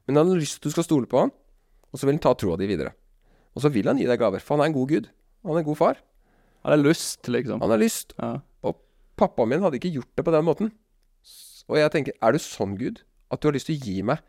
[0.06, 1.32] Men han har lyst til at du skal stole på han,
[1.94, 2.96] og så vil han ta troa di videre.
[3.54, 5.12] Og så vil han gi deg gaver, for han er en god gud.
[5.46, 6.02] Han er en god far.
[6.66, 7.62] Han har lyst, liksom.
[7.62, 8.16] Han har lyst.
[8.18, 8.40] Ja.
[9.20, 10.72] Pappaen min hadde ikke gjort det på den måten.
[11.70, 13.04] Og jeg tenker, er du sånn Gud?
[13.32, 14.20] At du har lyst til å gi meg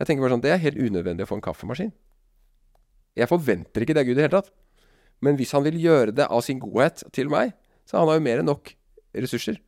[0.00, 1.92] Jeg tenker bare sånn, Det er helt unødvendig å få en kaffemaskin.
[3.20, 4.48] Jeg forventer ikke det av Gud i det hele tatt.
[5.20, 7.52] Men hvis han vil gjøre det av sin godhet til meg,
[7.84, 8.72] så han har jo mer enn nok
[9.12, 9.58] ressurser.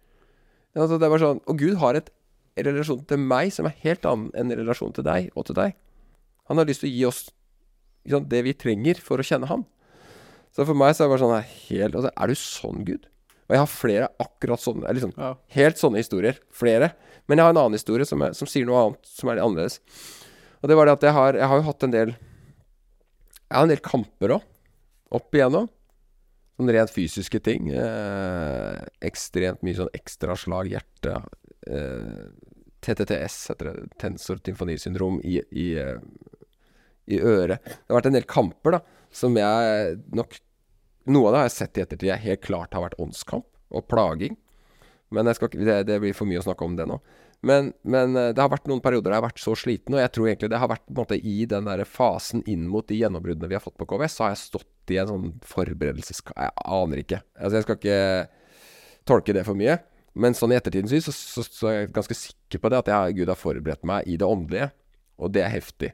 [0.72, 2.08] Altså, det er bare sånn, Og Gud har et
[2.56, 5.76] relasjon til meg som er helt annen enn en relasjon til deg og til deg.
[6.48, 7.22] Han har lyst til å gi oss
[8.10, 9.64] sant, det vi trenger for å kjenne ham.
[10.52, 13.06] Så for meg så er det bare sånn helt, altså, Er du sånn, Gud?
[13.48, 15.34] Og jeg har flere akkurat sånne liksom, Ja.
[15.56, 16.38] Helt sånne historier.
[16.52, 16.92] Flere.
[17.28, 19.44] Men jeg har en annen historie som, er, som sier noe annet, som er litt
[19.46, 19.78] annerledes.
[20.62, 23.66] Og det var det at jeg har, jeg har jo hatt en del Jeg har
[23.66, 24.46] en del kamper òg.
[25.12, 25.68] Opp igjennom.
[26.56, 27.68] Sånn rent fysiske ting.
[27.72, 31.18] Eh, ekstremt mye sånn ekstraslag, hjerte
[31.68, 32.30] eh,
[32.82, 33.88] TTTS heter det.
[34.00, 36.00] Tensor tymfanisyndrom i, i, eh,
[37.10, 37.62] i øret.
[37.64, 40.40] Det har vært en del kamper da som jeg nok
[41.10, 43.86] Noe av det har jeg sett i ettertid jeg helt klart har vært åndskamp og
[43.90, 44.36] plaging.
[45.10, 47.00] Men skal det, det blir for mye å snakke om det nå.
[47.42, 49.98] Men, men eh, det har vært noen perioder der jeg har vært så sliten, og
[49.98, 53.50] jeg tror egentlig det har vært måte i den der fasen inn mot de gjennombruddene
[53.50, 56.22] vi har fått på KVS, så har jeg stått i en sånn forberedelses...
[56.30, 57.18] Jeg aner ikke.
[57.34, 57.98] Altså, jeg skal ikke
[59.10, 59.80] tolke det for mye.
[60.22, 63.18] Men sånn i ettertidens så, så, så er jeg ganske sikker på det, at jeg,
[63.18, 64.70] Gud har forberedt meg i det åndelige.
[65.18, 65.90] Og det er heftig.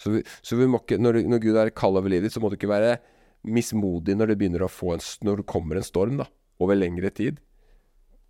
[0.00, 2.40] Så, vi, så vi ikke, når, du- når Gud er kald over livet ditt, så
[2.42, 2.96] må du ikke være
[3.44, 6.26] mismodig når det begynner å få en, når det kommer en storm da,
[6.62, 7.40] over lengre tid.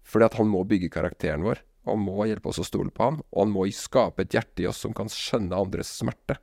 [0.02, 1.60] Fordi at han må bygge karakteren vår.
[1.86, 3.20] Og han må hjelpe oss å stole på ham.
[3.30, 6.36] Og han må skape et hjerte i oss som kan skjønne andres smerte.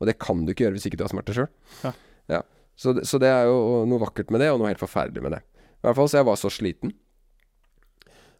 [0.00, 1.48] Og det kan du ikke gjøre hvis ikke du har smerte sjøl.
[1.82, 1.92] Ja.
[2.28, 2.42] Ja.
[2.76, 5.42] Så, så det er jo noe vakkert med det, og noe helt forferdelig med det.
[5.80, 6.92] I hvert fall så jeg var så sliten.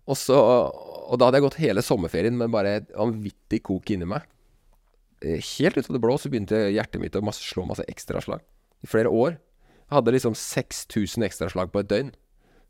[0.06, 4.08] Og så Og da hadde jeg gått hele sommerferien med bare et vanvittig kok inni
[4.10, 4.24] meg.
[5.24, 8.42] Eh, Helt ut av det blå så begynte hjertet mitt å masse, slå masse ekstraslag.
[8.84, 9.38] I flere år.
[9.86, 12.10] Jeg hadde liksom 6000 ekstraslag på et døgn.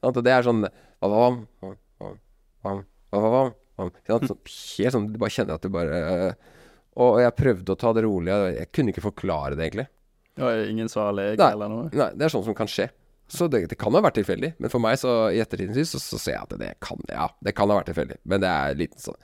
[0.06, 2.18] Og det er sånn vam, vam, vam,
[2.62, 3.90] vam, vam, vam, vam.
[3.90, 4.18] Ikke?
[4.28, 4.39] Sånn,
[4.78, 6.52] Helt sånn Du bare kjenner at du bare eh,
[6.97, 8.32] Og jeg prøvde å ta det rolig.
[8.56, 9.89] Jeg kunne ikke forklare det, egentlig.
[10.36, 11.51] Ja, ingen sa lege Nei.
[11.56, 11.89] eller noe?
[11.97, 12.86] Nei, det er sånn som kan skje.
[13.32, 14.52] Så det, det kan ha vært tilfeldig.
[14.62, 17.56] Men for meg, så i ettertiden så, så ser jeg at det kan Ja, det
[17.59, 18.20] kan ha vært tilfeldig.
[18.28, 19.18] Men det er liten sånn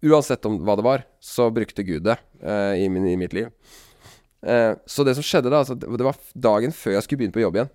[0.00, 3.50] Uansett om hva det var, så brukte Gud det uh, i, min, i mitt liv.
[4.40, 7.44] Uh, så det som skjedde da altså, Det var dagen før jeg skulle begynne på
[7.44, 7.72] jobb igjen.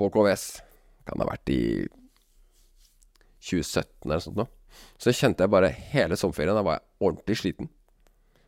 [0.00, 0.46] På KVS.
[1.08, 1.62] Kan ha vært i
[3.42, 4.48] 2017 eller sånt noe.
[5.02, 7.68] Så kjente jeg bare hele sommerferien Da var jeg ordentlig sliten.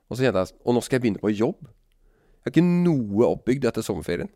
[0.08, 1.66] Og så kjente jeg Og nå skal jeg begynne på jobb.
[2.44, 4.30] Jeg har ikke noe oppbygd etter sommerferien.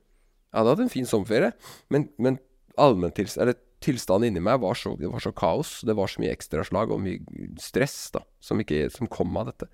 [0.49, 1.51] Jeg hadde hatt en fin sommerferie,
[1.93, 2.39] men, men
[2.81, 5.79] allmenntilst- eller tilstanden inni meg var så, det var så kaos.
[5.87, 9.69] Det var så mye ekstraslag og mye stress da, som, ikke, som kom av dette.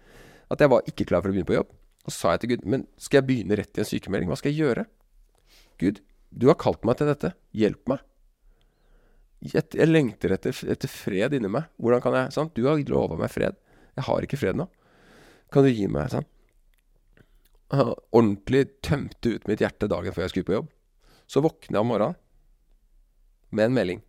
[0.52, 1.72] At jeg var ikke klar for å begynne på jobb.
[2.04, 4.28] Og så sa jeg til Gud, men skal jeg begynne rett i en sykemelding?
[4.28, 4.84] Hva skal jeg gjøre?
[5.80, 6.02] Gud,
[6.34, 7.32] du har kalt meg til dette.
[7.56, 8.04] Hjelp meg.
[9.44, 11.68] Jeg, lengter etter, etter fred inni meg.
[11.80, 12.54] Hvordan kan jeg sant?
[12.56, 13.56] Du har lova meg fred.
[13.96, 14.68] Jeg har ikke fred nå.
[15.52, 16.28] Kan du gi meg sånn?
[17.74, 20.70] Ordentlig tømte ut mitt hjerte dagen før jeg skulle på jobb.
[21.30, 22.20] Så våkner jeg om morgenen
[23.54, 24.02] med en melding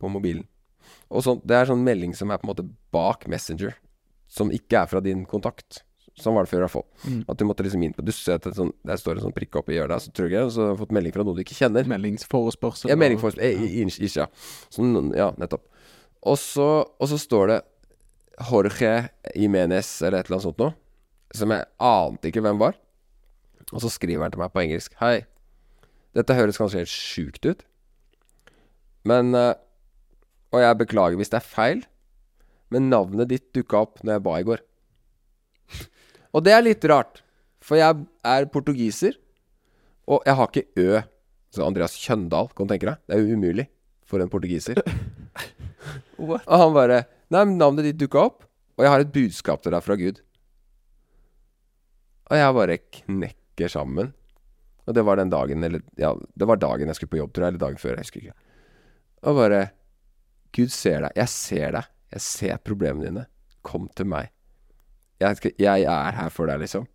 [0.00, 0.46] på mobilen.
[1.10, 3.74] Og sånn, Det er sånn melding som er på en måte bak Messenger,
[4.28, 5.82] som ikke er fra din kontakt.
[6.14, 6.86] Sånn var det før, i hvert fall.
[7.10, 7.22] Mm.
[7.28, 9.34] At du måtte liksom inn på Du ser at det, sånn, der står en sånn
[9.34, 11.38] prikk oppi i hjørnet, så tror jeg, og så har du fått melding fra noen
[11.38, 11.88] du ikke kjenner.
[11.90, 12.92] Meldingsforespørsel.
[12.92, 13.42] Ja, meldingsforespørsel.
[13.42, 13.82] Ja.
[13.82, 14.28] Ikke, ja.
[14.74, 15.66] Sånn, ja, nettopp.
[16.24, 17.58] Og så, og så står det
[18.48, 18.94] Jorge
[19.34, 20.74] Jimenez eller et eller annet sånt noe,
[21.34, 22.78] som jeg ante ikke hvem var.
[23.72, 24.94] Og så skriver han til meg på engelsk.
[25.02, 25.24] Hei.
[26.14, 27.64] Dette høres kanskje helt sjukt ut,
[29.04, 29.54] men eh,
[30.54, 31.80] Og jeg beklager hvis det er feil,
[32.70, 34.60] men navnet ditt dukka opp når jeg ba i går.
[36.34, 37.22] Og det er litt rart,
[37.62, 39.16] for jeg er portugiser,
[40.06, 41.02] og jeg har ikke Ø.
[41.54, 43.02] Så Andreas Kjøndal, kan du tenke deg?
[43.06, 43.66] Det er jo umulig
[44.06, 44.78] for en portugiser.
[46.18, 46.46] What?
[46.46, 47.02] Og han bare
[47.32, 48.44] Nei, men navnet ditt dukka opp,
[48.76, 50.20] og jeg har et budskap til deg fra Gud.
[52.30, 54.12] Og jeg bare knekker sammen.
[54.84, 57.46] Og det var den dagen, eller Ja, det var dagen jeg skulle på jobb, tror
[57.46, 57.96] jeg, eller dagen før.
[57.96, 58.36] Jeg husker ikke.
[59.24, 59.60] Og bare
[60.54, 61.16] Gud ser deg.
[61.18, 61.90] Jeg ser deg.
[62.14, 63.26] Jeg ser problemene dine.
[63.66, 64.30] Kom til meg.
[65.22, 66.86] Jeg, jeg er her for deg, liksom.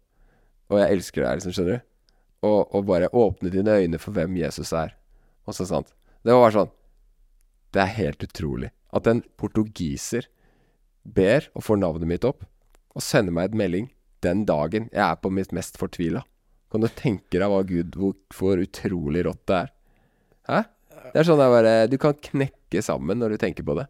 [0.69, 1.87] Og jeg elsker deg, liksom, skjønner du.
[2.47, 4.93] Og, og bare åpne dine øyne for hvem Jesus er.
[5.49, 5.91] Og så sant.
[6.23, 6.71] Det var bare sånn
[7.73, 10.25] Det er helt utrolig at en portugiser
[11.05, 12.41] ber og får navnet mitt opp,
[12.97, 13.87] og sender meg et melding
[14.25, 16.23] den dagen jeg er på mitt mest fortvila.
[16.69, 19.71] Kan du tenke deg hva Gud hvor utrolig rått det er?
[20.49, 20.59] Hæ?
[21.13, 23.87] Det er sånn jeg bare Du kan knekke sammen når du tenker på det.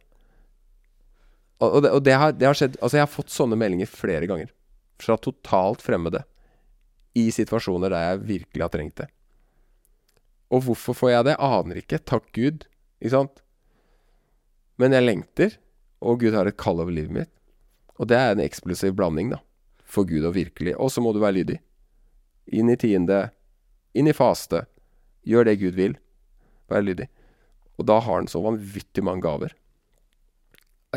[1.60, 3.90] Og, og, det, og det, har, det har skjedd Altså, jeg har fått sånne meldinger
[3.92, 4.52] flere ganger.
[5.00, 6.24] Fra totalt fremmede.
[7.18, 9.10] I situasjoner der jeg virkelig har trengt det.
[10.50, 11.36] Og hvorfor får jeg det?
[11.44, 12.00] Aner ikke.
[12.02, 12.66] Takk Gud.
[13.00, 13.44] Ikke sant?
[14.80, 15.58] Men jeg lengter,
[16.00, 17.32] og Gud har et kall over livet mitt.
[18.00, 19.42] Og det er en eksplosiv blanding, da.
[19.90, 21.58] For Gud og virkelig Og så må du være lydig.
[22.56, 23.30] Inn i tiende.
[23.98, 24.64] Inn i faste.
[25.28, 25.98] Gjør det Gud vil.
[26.70, 27.10] Vær lydig.
[27.80, 29.56] Og da har han så vanvittig mange gaver.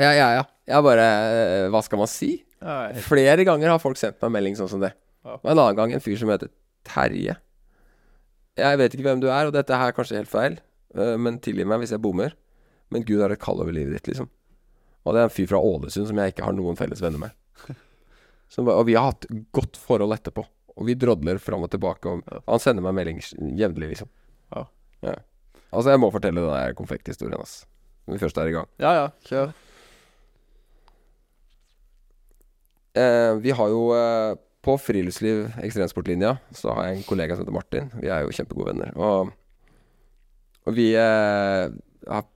[0.00, 0.44] Ja, ja, ja.
[0.68, 2.34] Jeg bare eh, Hva skal man si?
[2.62, 2.92] Nei.
[3.04, 4.92] Flere ganger har folk sendt meg melding sånn som det.
[5.26, 5.38] Ja.
[5.38, 6.50] Og en annen gang en fyr som heter
[6.86, 7.36] Terje.
[8.58, 10.58] Jeg vet ikke hvem du er, og dette her er kanskje helt feil,
[10.98, 12.34] øh, men tilgi meg hvis jeg bommer.
[12.92, 14.28] Men Gud har et kall over livet ditt, liksom.
[15.02, 17.38] Og det er en fyr fra Ålesund som jeg ikke har noen felles venner med.
[18.52, 19.24] Som, og vi har hatt
[19.56, 20.44] godt forhold etterpå.
[20.76, 22.10] Og vi drodler fram og tilbake.
[22.10, 23.22] Og han sender meg melding
[23.58, 24.10] jevnlig, liksom.
[24.52, 24.66] Ja.
[25.08, 25.14] ja.
[25.72, 27.62] Altså, jeg må fortelle den der konfekthistorien, ass.
[28.06, 28.68] Når vi først er i gang.
[28.82, 29.52] ja, ja, kjør.
[32.92, 37.56] Eh, vi har jo eh, på Friluftsliv ekstremsportlinja så har jeg en kollega som heter
[37.56, 37.88] Martin.
[38.02, 38.92] Vi er jo kjempegode venner.
[39.00, 39.32] Og,
[40.68, 41.72] og vi eh,
[42.08, 42.28] har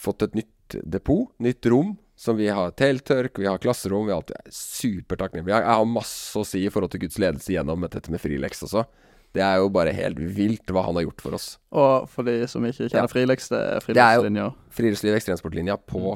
[0.00, 4.06] fått et nytt depot, nytt rom, som vi har telttørk, vi har klasserom.
[4.06, 5.58] Vi er alltid supertakknemlige.
[5.58, 8.86] Jeg har masse å si i forhold til Guds ledelse gjennom dette med frileks også.
[9.34, 11.46] Det er jo bare helt vilt hva han har gjort for oss.
[11.74, 13.10] Og for de som ikke kjenner Ja.
[13.10, 14.44] Frilex, det er friluftslinja.
[14.76, 16.12] Friluftsliv ekstremsportlinja på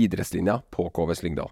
[0.00, 1.50] idrettslinja på KVS Lyngdal.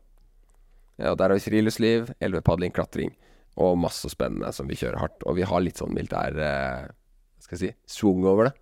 [0.99, 3.13] Ja, der har vi friluftsliv, elvepadling, klatring.
[3.61, 5.21] Og masse spennende som vi kjører hardt.
[5.29, 8.55] Og vi har litt sånn militær eh, Hva skal jeg si swung over det.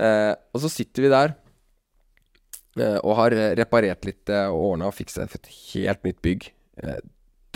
[0.00, 1.34] Eh, og så sitter vi der
[2.78, 6.48] eh, og har eh, reparert litt eh, og ordna og fiksa et helt nytt bygg.
[6.80, 7.00] Eh,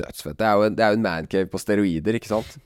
[0.03, 0.37] dødsfett.
[0.41, 2.59] Det er jo en, det er jo en mancave på steroider, ikke sant?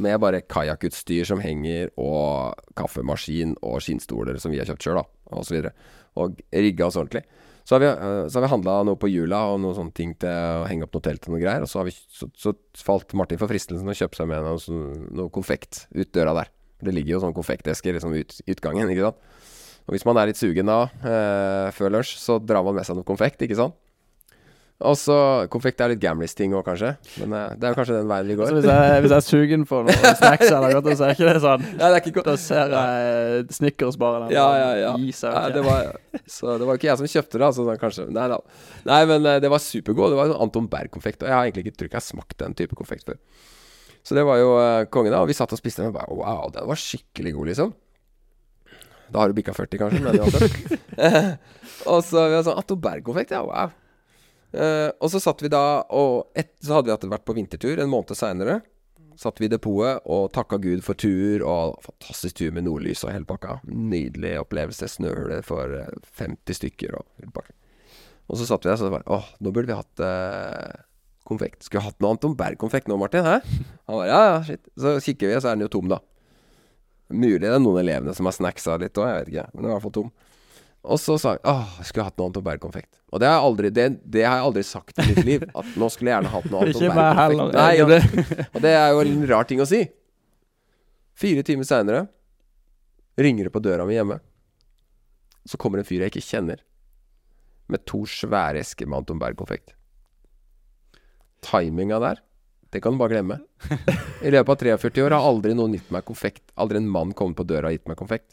[0.00, 5.44] Med bare kajakkutstyr som henger, og kaffemaskin og skinnstoler som vi har kjøpt sjøl, og
[5.44, 5.72] så videre.
[6.20, 7.22] Og rigga oss ordentlig.
[7.68, 10.32] Så har vi, eh, så vi handla noe på hjula og noen sånne ting til
[10.32, 11.62] å henge opp noe telt og noe greier.
[11.62, 15.04] Og så, vi, så, så falt Martin for fristelsen å kjøpe seg med noe, sånn-
[15.20, 16.50] noe konfekt ut døra der.
[16.80, 19.20] Det ligger jo sånne konfektesker liksom ut utgangen, ikke sant.
[19.86, 22.96] Og hvis man er litt sugen da, eh, før lunsj, så drar man med seg
[22.96, 23.76] noe konfekt, ikke sant.
[24.80, 25.14] Og så
[25.52, 26.94] Konfekt er litt gamlis-ting òg, kanskje.
[27.20, 28.48] Men eh, det er jo kanskje den veien vi går.
[28.48, 31.26] Altså, hvis jeg, hvis jeg er sugen på noe snacks eller noe, så er ikke
[31.28, 31.66] det sånn.
[31.66, 32.30] Nei, det er ikke godt.
[32.30, 34.32] Da ser jeg Snickers bare der.
[34.38, 34.92] Ja, ja, ja.
[35.04, 35.36] Is, okay.
[35.36, 35.90] Nei, det var,
[36.24, 38.06] så det var ikke jeg som kjøpte det, altså, kanskje.
[38.16, 38.38] Nei da.
[38.88, 40.14] Nei, men eh, det var supergod.
[40.14, 41.26] Det var sånn Anton Berg-konfekt.
[41.26, 43.20] Og jeg har egentlig ikke tror ikke jeg har smakt den type konfekt før.
[44.00, 45.20] Så det var jo uh, kongen, da.
[45.20, 47.76] Og vi satt og spiste den, og bare wow, den var skikkelig god, liksom.
[49.10, 50.80] Da har du bikka 40, kanskje, men uansett.
[51.92, 53.76] og så vi var sånn Anton Berg-konfekt, ja, wow.
[54.52, 57.90] Eh, og så satt vi da og et, Så hadde vi vært på vintertur en
[57.92, 58.60] måned seinere.
[59.20, 63.12] Satt vi i depotet og takka Gud for tur, og fantastisk tur med nordlys og
[63.12, 63.58] hele pakka.
[63.68, 64.88] Nydelig opplevelse.
[64.88, 67.56] Snøhule for eh, 50 stykker og hele pakka.
[68.30, 70.84] Og så satt vi der, så bare Åh, nå burde vi hatt uh,
[71.26, 71.64] konfekt.
[71.66, 73.26] Skulle hatt noe Anton Berg-konfekt nå, Martin.
[73.26, 73.40] Hæ?
[73.90, 74.62] Han bare ja, ja, shit.
[74.78, 75.98] Så kikker vi, og så er den jo tom, da.
[77.10, 79.46] Mulig det er noen elevene som har snacksa litt òg, jeg vet ikke.
[79.50, 80.12] Men den er i hvert fall tom.
[80.80, 82.94] Og så sa jeg åh, jeg skulle hatt noe bære konfekt.
[83.12, 85.44] Og det har, aldri, det, det har jeg aldri sagt i mitt liv.
[85.52, 86.94] At nå skulle jeg gjerne hatt noe heller.
[86.96, 87.58] Berg-konfekt.
[87.58, 89.82] Nei, og, og det er jo en rar ting å si.
[91.20, 92.06] Fire timer seinere
[93.20, 94.16] ringer det på døra mi hjemme.
[95.44, 96.64] Så kommer en fyr jeg ikke kjenner,
[97.70, 99.74] med to svære esker med Anton Berg-konfekt.
[101.44, 102.24] Timinga der,
[102.72, 103.40] det kan du bare glemme.
[104.26, 106.44] I løpet av 43 år har aldri noen gitt meg konfekt.
[106.60, 108.32] Aldri en mann kommet på døra og gitt meg konfekt.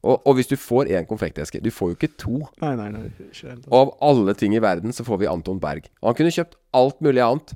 [0.00, 2.38] Og, og hvis du får én konfekteske Du får jo ikke to.
[2.62, 3.02] Nei, nei, nei.
[3.26, 3.56] Ikke.
[3.68, 5.90] Og av alle ting i verden så får vi Anton Berg.
[6.00, 7.52] Og han kunne kjøpt alt mulig annet.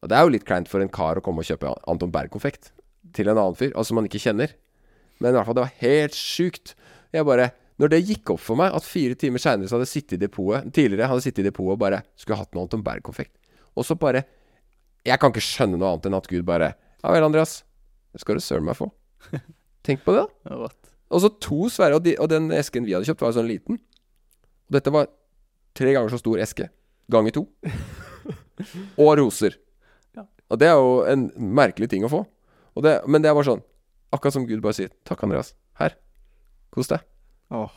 [0.00, 2.72] Og det er jo litt kleint for en kar å komme og kjøpe Anton Berg-konfekt
[3.16, 4.52] til en annen fyr, altså man ikke kjenner.
[5.20, 6.74] Men i hvert fall, det var helt sjukt.
[7.12, 7.50] Jeg bare
[7.80, 10.20] Når det gikk opp for meg at fire timer seinere så hadde jeg sittet i
[10.20, 13.32] depotet Tidligere hadde jeg sittet i depotet og bare skulle hatt noe Anton Berg-konfekt.
[13.72, 14.26] Og så bare
[15.08, 17.62] Jeg kan ikke skjønne noe annet enn at Gud bare Ja vel, Andreas.
[18.12, 18.90] Det skal du søren meg få.
[19.86, 20.68] Tenk på det, da.
[21.10, 23.50] Og så to svære, og, de, og den esken vi hadde kjøpt, var jo sånn
[23.50, 23.80] liten.
[24.70, 25.08] Og dette var
[25.76, 26.68] tre ganger så stor eske.
[27.10, 27.46] Ganger to.
[29.00, 29.56] Og roser.
[30.14, 30.26] Ja.
[30.52, 31.26] Og det er jo en
[31.56, 32.22] merkelig ting å få.
[32.76, 33.66] Og det, men det er bare sånn
[34.14, 35.52] Akkurat som Gud bare sier 'Takk, Andreas.
[35.78, 35.92] Her.
[36.74, 37.04] Kos deg'.
[37.54, 37.70] Oh.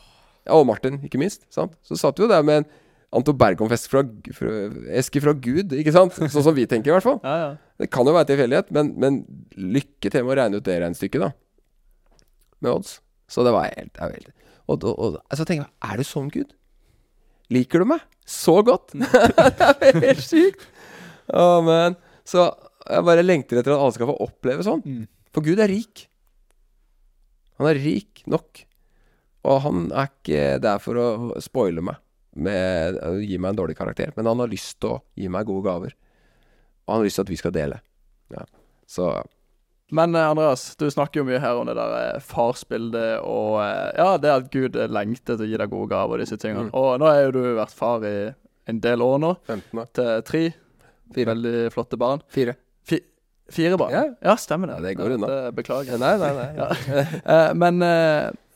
[0.48, 1.46] Ja, og Martin, ikke minst.
[1.54, 1.76] Sant?
[1.86, 2.66] Så satt vi jo der med en
[3.14, 4.02] Anto Bergom-eske fra,
[4.34, 4.54] fra,
[4.98, 6.18] eske fra Gud, ikke sant?
[6.18, 7.20] Sånn som vi tenker, i hvert fall.
[7.22, 7.52] Ja, ja.
[7.78, 9.20] Det kan jo være tilfeldighet, men, men
[9.54, 12.26] lykke til med å regne ut det regnestykket, da.
[12.66, 12.98] Med odds.
[13.34, 14.30] Så det var helt, det var helt
[14.70, 16.54] Og, og, og så tenker jeg, er du sånn, Gud?
[17.54, 18.94] Liker du meg så godt?
[18.96, 20.64] det er helt sykt.
[21.34, 21.68] Oh,
[22.28, 22.46] Så
[22.88, 24.84] jeg bare lengter etter at alle skal få oppleve sånn.
[24.86, 25.04] Mm.
[25.36, 26.06] For Gud er rik.
[27.60, 28.64] Han er rik nok.
[29.44, 31.08] Og han er ikke der for å
[31.44, 32.00] spoile meg
[32.34, 35.46] med å gi meg en dårlig karakter, men han har lyst til å gi meg
[35.46, 35.92] gode gaver.
[36.88, 37.78] Og han har lyst til at vi skal dele.
[38.34, 38.46] Ja.
[38.90, 39.12] Så
[39.94, 43.92] Men eh, Andreas, du snakker jo mye her om det der eh, farsbildet og eh,
[44.00, 46.72] ja, det at Gud lengter til å gi deg gode gaver og disse tingene.
[46.72, 46.76] Mm.
[46.80, 48.18] Og nå har jo du vært far i
[48.70, 49.90] en del år nå, 15 år.
[49.94, 50.44] til tre
[51.14, 51.28] Fire.
[51.34, 52.24] veldig flotte barn.
[52.34, 52.58] Fire.
[53.54, 53.92] Fire barn?
[53.92, 54.04] Ja.
[54.24, 54.80] ja stemmer det.
[54.80, 55.30] Ja, det går unna.
[55.54, 56.00] Beklager.
[56.02, 56.48] Nei, nei, nei.
[56.64, 57.42] Ja.
[57.54, 57.84] Men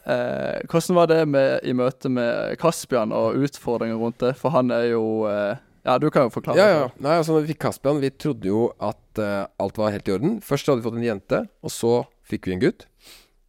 [0.07, 4.33] eh, hvordan var det med, i møte med Kaspian og utfordringer rundt det?
[4.39, 6.59] For han er jo eh, Ja, du kan jo forklare.
[6.59, 6.87] Ja, ja.
[6.99, 10.15] Nei, altså, når vi fikk Kaspian, vi trodde jo at uh, alt var helt i
[10.17, 10.37] orden.
[10.43, 11.91] Først hadde vi fått en jente, og så
[12.27, 12.87] fikk vi en gutt.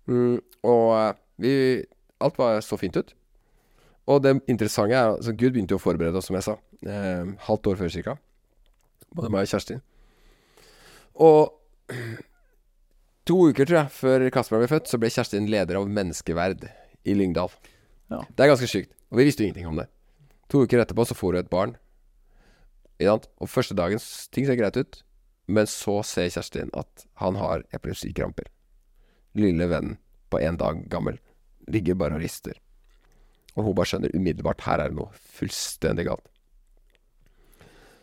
[0.06, 1.54] Mm, og uh, vi
[2.18, 3.12] Alt var så fint ut.
[4.10, 6.56] Og det interessante er altså Gud begynte jo å forberede oss, som jeg sa.
[6.82, 8.14] Eh, halvt år før cirka.
[9.14, 9.82] Både meg og Kjerstin.
[11.14, 11.94] Og
[13.28, 16.66] to uker, tror jeg, før Kasper ble født, så ble Kjerstin leder av Menneskeverd
[17.06, 17.54] i Lyngdal.
[18.10, 18.24] Ja.
[18.26, 18.96] Det er ganske sykt.
[19.12, 19.86] Og vi visste jo ingenting om det.
[20.50, 21.78] To uker etterpå så får hun et barn.
[22.98, 24.02] Og første dagen
[24.34, 25.02] ting ser greit ut,
[25.46, 28.50] men så ser Kjerstin at han har epilepsikramper.
[29.38, 29.98] Lille vennen
[30.28, 31.20] på én dag gammel
[31.68, 32.58] ligger bare og rister.
[33.56, 36.26] Og hun bare skjønner umiddelbart her er det noe fullstendig galt.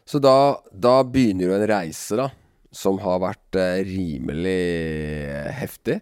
[0.05, 2.29] Så da, da begynner jo en reise, da,
[2.75, 4.59] som har vært eh, rimelig
[5.57, 5.99] heftig.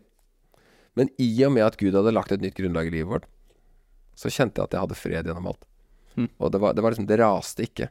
[0.99, 3.29] Men i og med at Gud hadde lagt et nytt grunnlag i livet vårt,
[4.19, 5.63] så kjente jeg at jeg hadde fred gjennom alt.
[6.19, 6.27] Mm.
[6.37, 7.87] Og det var, det var liksom Det raste ikke.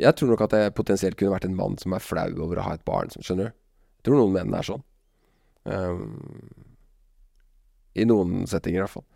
[0.00, 2.66] Jeg tror nok at jeg potensielt kunne vært en mann som er flau over å
[2.66, 3.12] ha et barn.
[3.12, 3.56] Skjønner du?
[4.00, 4.84] Jeg tror noen menn er sånn.
[5.68, 6.22] Um,
[7.94, 9.08] I noen settinger, i hvert fall.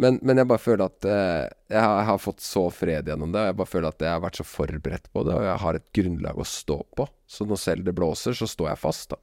[0.00, 3.30] Men, men jeg bare føler at eh, jeg, har, jeg har fått så fred gjennom
[3.30, 3.44] det.
[3.44, 5.78] og Jeg bare føler at jeg har vært så forberedt på det, og jeg har
[5.78, 7.06] et grunnlag å stå på.
[7.30, 9.20] Så når selv det blåser, så står jeg fast, da.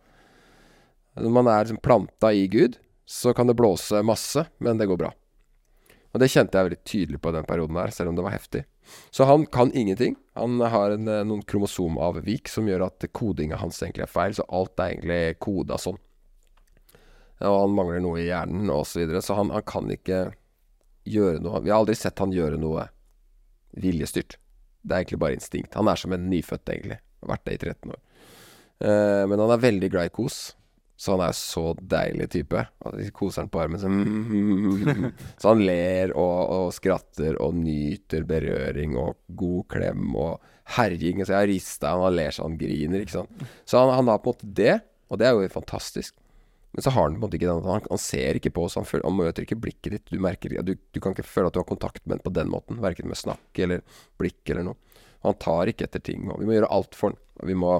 [1.20, 5.02] Når man er liksom planta i Gud, så kan det blåse masse, men det går
[5.02, 5.12] bra.
[6.12, 8.64] Og det kjente jeg veldig tydelig på den perioden her, selv om det var heftig.
[9.12, 10.16] Så han kan ingenting.
[10.34, 14.48] Han har en, eh, noen kromosomavvik som gjør at kodinga hans egentlig er feil, så
[14.50, 16.00] alt er egentlig koda sånn.
[17.42, 20.34] Og han mangler noe i hjernen og så videre, så han, han kan ikke
[21.10, 22.86] gjøre noe Vi har aldri sett han gjøre noe
[23.82, 24.38] viljestyrt.
[24.82, 25.76] Det er egentlig bare instinkt.
[25.78, 27.00] Han er som en nyfødt, egentlig.
[27.26, 28.02] Vært det i 13 år.
[28.82, 30.40] Eh, men han er veldig glad i kos.
[31.02, 32.62] Så han er så deilig type.
[32.86, 38.28] Og de koser han på armen sånn Så han ler og, og skratter og nyter
[38.30, 40.36] berøring og god klem og
[40.78, 41.24] herjing.
[41.24, 43.46] Så jeg har rista han, han ler så han griner, ikke sant.
[43.66, 44.76] Så han, han har på en måte det,
[45.10, 46.14] og det er jo fantastisk.
[46.72, 48.78] Men så har han på en måte ikke den Han, han ser ikke på oss,
[48.80, 50.12] han, føler, han møter ikke blikket ditt.
[50.14, 52.52] Du merker du, du kan ikke føle at du har kontakt med ham på den
[52.52, 52.80] måten.
[52.84, 53.82] Verken med snakk eller
[54.22, 55.02] blikk eller noe.
[55.26, 56.30] Han tar ikke etter ting.
[56.30, 57.20] Og vi må gjøre alt for han.
[57.50, 57.74] Vi må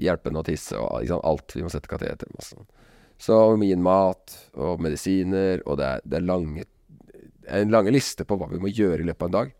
[0.00, 1.54] hjelpe henne å tisse og liksom alt.
[1.54, 2.30] Vi må sette kateter.
[2.34, 2.58] Masse.
[3.20, 6.64] Så vi må gi henne mat og medisiner, og det er, det er lange
[7.44, 9.52] en lange liste på hva vi må gjøre i løpet av en dag.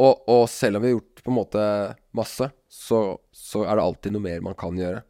[0.00, 1.64] Og, og selv om vi har gjort på en måte
[2.16, 3.00] masse, så,
[3.34, 5.02] så er det alltid noe mer man kan gjøre.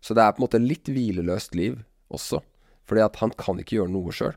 [0.00, 1.80] Så det er på en måte litt hvileløst liv
[2.14, 2.40] også.
[2.88, 4.36] Fordi at han kan ikke gjøre noe sjøl.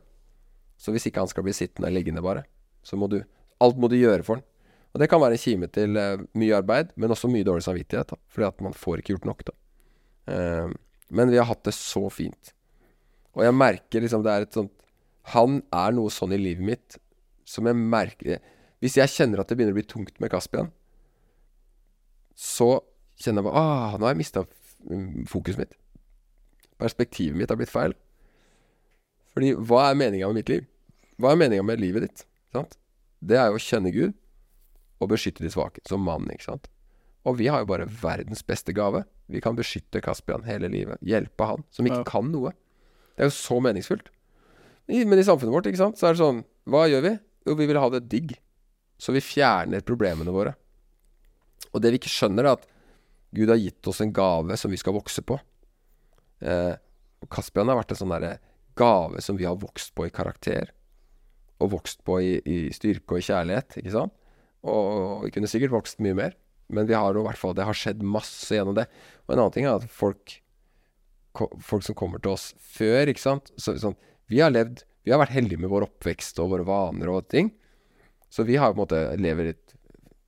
[0.78, 2.44] Så hvis ikke han skal bli sittende og liggende bare,
[2.86, 3.22] så må du
[3.62, 4.42] Alt må du gjøre for han.
[4.94, 8.12] Og det kan være en kime til eh, mye arbeid, men også mye dårlig samvittighet.
[8.14, 9.54] Da, fordi at man får ikke gjort nok, da.
[10.30, 10.74] Eh,
[11.14, 12.54] men vi har hatt det så fint.
[13.34, 14.70] Og jeg merker liksom det er et sånt
[15.34, 16.96] Han er noe sånn i livet mitt
[17.48, 18.38] som jeg merker
[18.78, 20.68] Hvis jeg kjenner at det begynner å bli tungt med Kaspian,
[22.38, 22.84] så
[23.18, 24.44] kjenner jeg bare Ah, nå har jeg mista
[25.30, 25.74] fokuset mitt.
[26.78, 27.94] Perspektivet mitt har blitt feil.
[29.34, 30.66] Fordi hva er meninga med mitt liv?
[31.18, 32.26] Hva er meninga med livet ditt?
[32.54, 32.76] Sant?
[33.24, 34.14] Det er jo å kjenne Gud
[35.00, 36.68] og beskytte de svake, som mann, ikke sant.
[37.24, 39.04] Og vi har jo bare verdens beste gave.
[39.32, 41.00] Vi kan beskytte Kaspian hele livet.
[41.00, 42.04] Hjelpe han, som ikke Ja.
[42.04, 42.50] kan noe.
[43.16, 44.10] Det er jo så meningsfullt.
[44.88, 47.18] Men i samfunnet vårt, ikke sant, så er det sånn Hva gjør vi?
[47.46, 48.36] Jo, vi vil ha det digg.
[48.98, 50.54] Så vi fjerner problemene våre.
[51.74, 52.66] Og det vi ikke skjønner, er at
[53.34, 55.38] Gud har gitt oss en gave som vi skal vokse på.
[56.40, 56.74] Eh,
[57.22, 58.38] og Caspian har vært en sånn derre
[58.76, 60.70] gave som vi har vokst på i karakter.
[61.60, 64.12] Og vokst på i, i styrke og i kjærlighet, ikke sant?
[64.64, 66.38] Og vi kunne sikkert vokst mye mer.
[66.72, 68.86] Men vi har jo hvert fall Det har skjedd masse gjennom det.
[69.26, 70.40] Og en annen ting er at folk
[71.34, 73.96] Folk som kommer til oss før, ikke sant så, sånn,
[74.30, 77.50] Vi har levd Vi har vært heldige med vår oppvekst og våre vaner og ting.
[78.30, 79.74] Så vi har på en måte lever et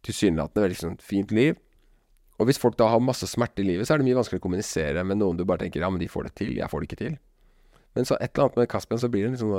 [0.06, 1.56] tilsynelatende veldig sånn fint liv.
[2.36, 4.46] Og hvis folk da har masse smerte i livet, så er det mye vanskeligere å
[4.46, 6.88] kommunisere med noen du bare tenker ja, men de får det til, jeg får det
[6.90, 7.16] ikke til.
[7.96, 9.54] Men så et eller annet med Caspian, så blir det liksom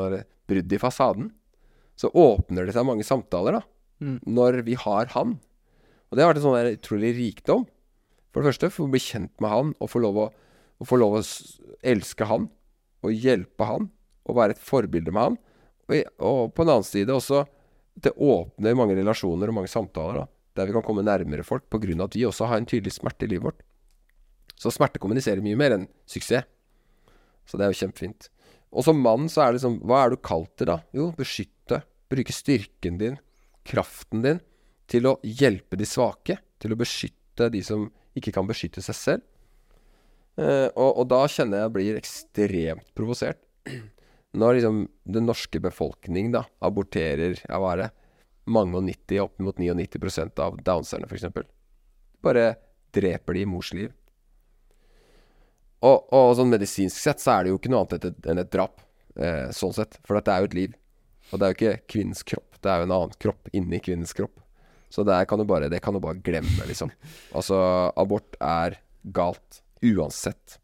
[0.48, 1.32] brudd i fasaden.
[1.98, 3.64] Så åpner det seg mange samtaler, da.
[4.04, 4.20] Mm.
[4.26, 5.38] Når vi har han.
[6.08, 7.66] Og det har vært en sånn utrolig rikdom.
[8.32, 10.28] For det første, for å bli kjent med han, og få lov å,
[10.86, 11.26] få lov å
[11.88, 12.50] elske han.
[13.06, 13.90] Og hjelpe han.
[14.28, 15.38] Og være et forbilde med han.
[15.88, 17.46] Og, og på en annen side også
[17.98, 20.26] Det åpner mange relasjoner og mange samtaler, da.
[20.58, 23.32] Der vi kan komme nærmere folk, av at vi også har en tydelig smerte i
[23.32, 23.64] livet vårt.
[24.58, 26.46] Så smerte kommuniserer mye mer enn suksess.
[27.48, 28.30] Så det er jo kjempefint.
[28.70, 30.82] Og som mann så er det liksom Hva er du kalt til, da?
[30.94, 31.82] Jo, beskytte.
[32.12, 33.18] Bruke styrken din,
[33.68, 34.40] kraften din,
[34.88, 36.40] til å hjelpe de svake.
[36.58, 37.86] Til å beskytte de som
[38.18, 39.28] ikke kan beskytte seg selv.
[40.38, 43.42] Eh, og, og da kjenner jeg blir ekstremt provosert.
[44.38, 47.92] Når liksom den norske befolkning da aborterer ja, hva er det?
[48.48, 51.26] mange og 90, opp mot 99 av downserne, f.eks.
[52.24, 52.46] Bare
[52.96, 53.92] dreper de i mors liv.
[55.86, 58.82] Og, og sånn medisinsk sett så er det jo ikke noe annet enn et, drap.
[59.20, 60.00] Eh, sånn sett.
[60.08, 60.78] For det er jo et liv.
[61.30, 62.47] Og det er jo ikke kvinnens kropp.
[62.62, 64.36] Det er jo en annen kropp inni kvinnens kropp.
[64.90, 66.92] Så kan du bare, det kan du bare glemme, liksom.
[67.38, 67.58] Altså,
[67.96, 69.62] abort er galt.
[69.84, 70.60] Uansett.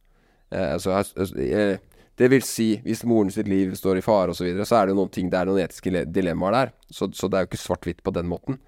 [0.50, 1.04] Eh, altså,
[1.38, 1.78] eh,
[2.18, 4.86] det vil si, hvis moren sitt liv står i fare osv., så, videre, så er
[4.86, 6.72] det jo noen ting Det er noen etiske dilemmaer der.
[6.90, 8.62] Så, så det er jo ikke svart-hvitt på den måten.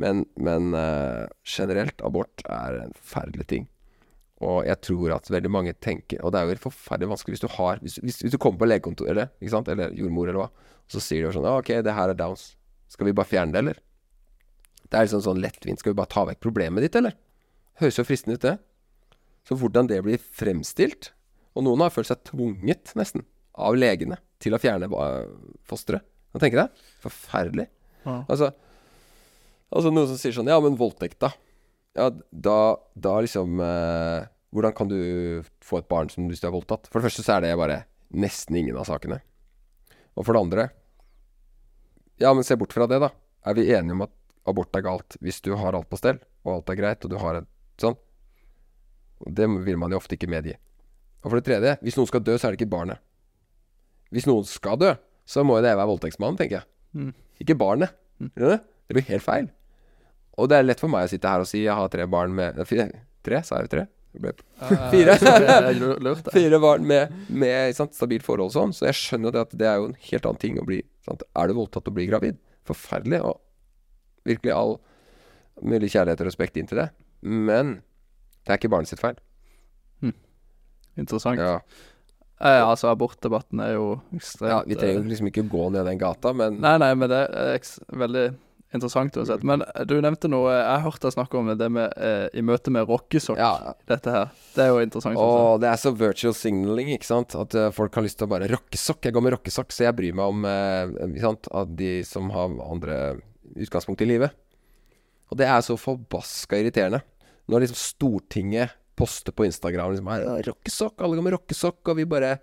[0.00, 3.68] Men, men eh, generelt, abort er en forferdelig ting.
[4.40, 7.50] Og jeg tror at veldig mange tenker Og det er jo forferdelig vanskelig hvis du
[7.58, 9.68] har Hvis, hvis, hvis du kommer på legekontoret eller, ikke sant?
[9.68, 12.54] eller jordmor, eller hva, og så sier de sånn «Ah, OK, det her er downs.
[12.90, 13.82] Skal vi bare fjerne det, eller?
[14.90, 15.78] Det er liksom sånn lettvint.
[15.78, 17.14] Skal vi bare ta vekk problemet ditt, eller?
[17.78, 18.56] Høres jo fristende ut, det.
[19.46, 21.12] Så hvordan det blir fremstilt
[21.54, 23.22] Og noen har følt seg tvunget, nesten,
[23.60, 24.88] av legene til å fjerne
[25.68, 26.04] fosteret.
[26.30, 26.82] Kan du tenke deg?
[27.04, 27.68] Forferdelig.
[28.06, 28.22] Ja.
[28.24, 28.50] Altså
[29.70, 31.32] Altså noen som sier sånn Ja, men voldtekt, da?
[31.98, 32.58] Ja, da,
[32.94, 36.86] da liksom eh, Hvordan kan du få et barn som hvis du er voldtatt?
[36.90, 39.20] For det første så er det bare nesten ingen av sakene.
[40.18, 40.68] Og for det andre
[42.22, 43.10] Ja, men se bort fra det, da.
[43.46, 44.14] Er vi enige om at
[44.50, 47.18] abort er galt hvis du har alt på stell, og alt er greit, og du
[47.22, 47.48] har et
[47.80, 47.96] sånn?
[49.26, 50.56] Det vil man jo ofte ikke medgi.
[51.20, 53.00] Og for det tredje, hvis noen skal dø, så er det ikke barnet.
[54.10, 54.94] Hvis noen skal dø,
[55.28, 56.68] så må jo det være voldtektsmannen, tenker jeg.
[56.96, 57.10] Mm.
[57.44, 57.92] Ikke barnet.
[58.18, 58.32] Mm.
[58.34, 59.50] Det blir helt feil.
[60.38, 62.34] Og det er lett for meg å sitte her og si jeg har tre barn
[62.36, 62.60] med
[63.20, 63.42] Tre?
[63.44, 63.86] Sa jeg tre?
[64.90, 65.14] Fire.
[66.34, 68.72] Fire barn med, med sant, stabilt forhold og sånn.
[68.74, 70.80] Så jeg skjønner jo det at det er jo en helt annen ting å bli
[71.06, 71.22] sant?
[71.36, 72.40] Er du voldtatt og blir gravid?
[72.68, 73.20] Forferdelig.
[73.28, 73.38] Og
[74.28, 74.74] virkelig all
[75.60, 76.88] mulig kjærlighet og respekt inn til det.
[77.20, 77.78] Men
[78.46, 79.20] det er ikke barnet sitt feil.
[80.98, 81.38] Interessant.
[81.38, 81.60] Ja,
[82.40, 85.84] Eh, altså, abortdebatten er jo ekstremt ja Vi trenger eh, jo liksom ikke gå ned
[85.84, 87.66] den gata, men Nei, nei, men det er
[88.00, 88.22] veldig
[88.74, 89.44] interessant uansett.
[89.46, 92.44] Men eh, du nevnte noe Jeg har hørt deg snakke om det med eh, i
[92.46, 93.38] møte med rockesokk.
[93.40, 94.34] ja, Dette her.
[94.54, 95.20] Det er jo interessant.
[95.20, 97.36] Og det er så virtual signaling, ikke sant.
[97.38, 99.08] At uh, folk har lyst til å bare rockesokk.
[99.08, 101.30] Jeg går med rockesokk, så jeg bryr meg om uh?
[101.60, 103.00] At de som har andre
[103.58, 104.36] utgangspunkt i livet.
[105.30, 107.02] Og det er så forbaska irriterende.
[107.50, 110.10] Når liksom Stortinget poster på Instagram liksom,
[110.46, 112.34] rockesokk, alle går med rockesokk, og vi bare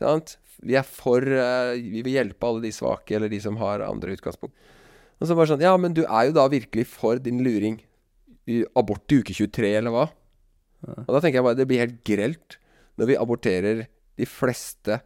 [0.00, 0.38] sant?
[0.64, 4.16] Vi er for uh, Vi vil hjelpe alle de svake, eller de som har andre
[4.16, 4.56] utgangspunkt.
[5.20, 7.80] Og så bare sånn Ja, men du er jo da virkelig for din luring.
[8.46, 10.06] I abort i uke 23, eller hva?
[10.86, 12.58] Og da tenker jeg bare det blir helt grelt
[12.96, 13.80] når vi aborterer
[14.16, 15.00] de fleste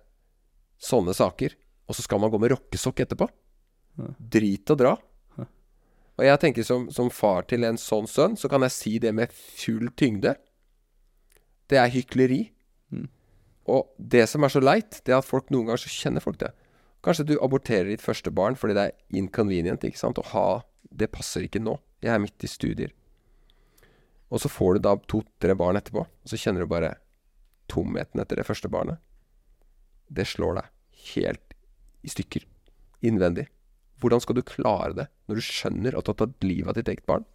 [0.80, 1.54] sånne saker,
[1.88, 3.26] og så skal man gå med rockesokk etterpå.
[4.18, 4.92] Drit og dra.
[6.20, 9.12] Og jeg tenker som, som far til en sånn sønn, så kan jeg si det
[9.16, 10.34] med full tyngde.
[11.70, 12.42] Det er hykleri.
[12.92, 13.06] Mm.
[13.72, 16.36] Og det som er så leit, det er at folk noen ganger så kjenner folk
[16.42, 16.52] det.
[17.04, 20.20] Kanskje du aborterer ditt første barn fordi det er inconvenient ikke sant?
[20.20, 21.76] å ha Det passer ikke nå.
[22.02, 22.90] Jeg er midt i studier.
[24.30, 26.96] Og så får du da to-tre barn etterpå, og så kjenner du bare
[27.70, 28.98] tomheten etter det første barnet.
[30.10, 30.70] Det slår deg
[31.14, 31.56] helt
[32.02, 32.46] i stykker.
[33.06, 33.46] Innvendig.
[34.00, 36.90] Hvordan skal du klare det når du skjønner at du har tatt livet av ditt
[36.90, 37.26] eget barn?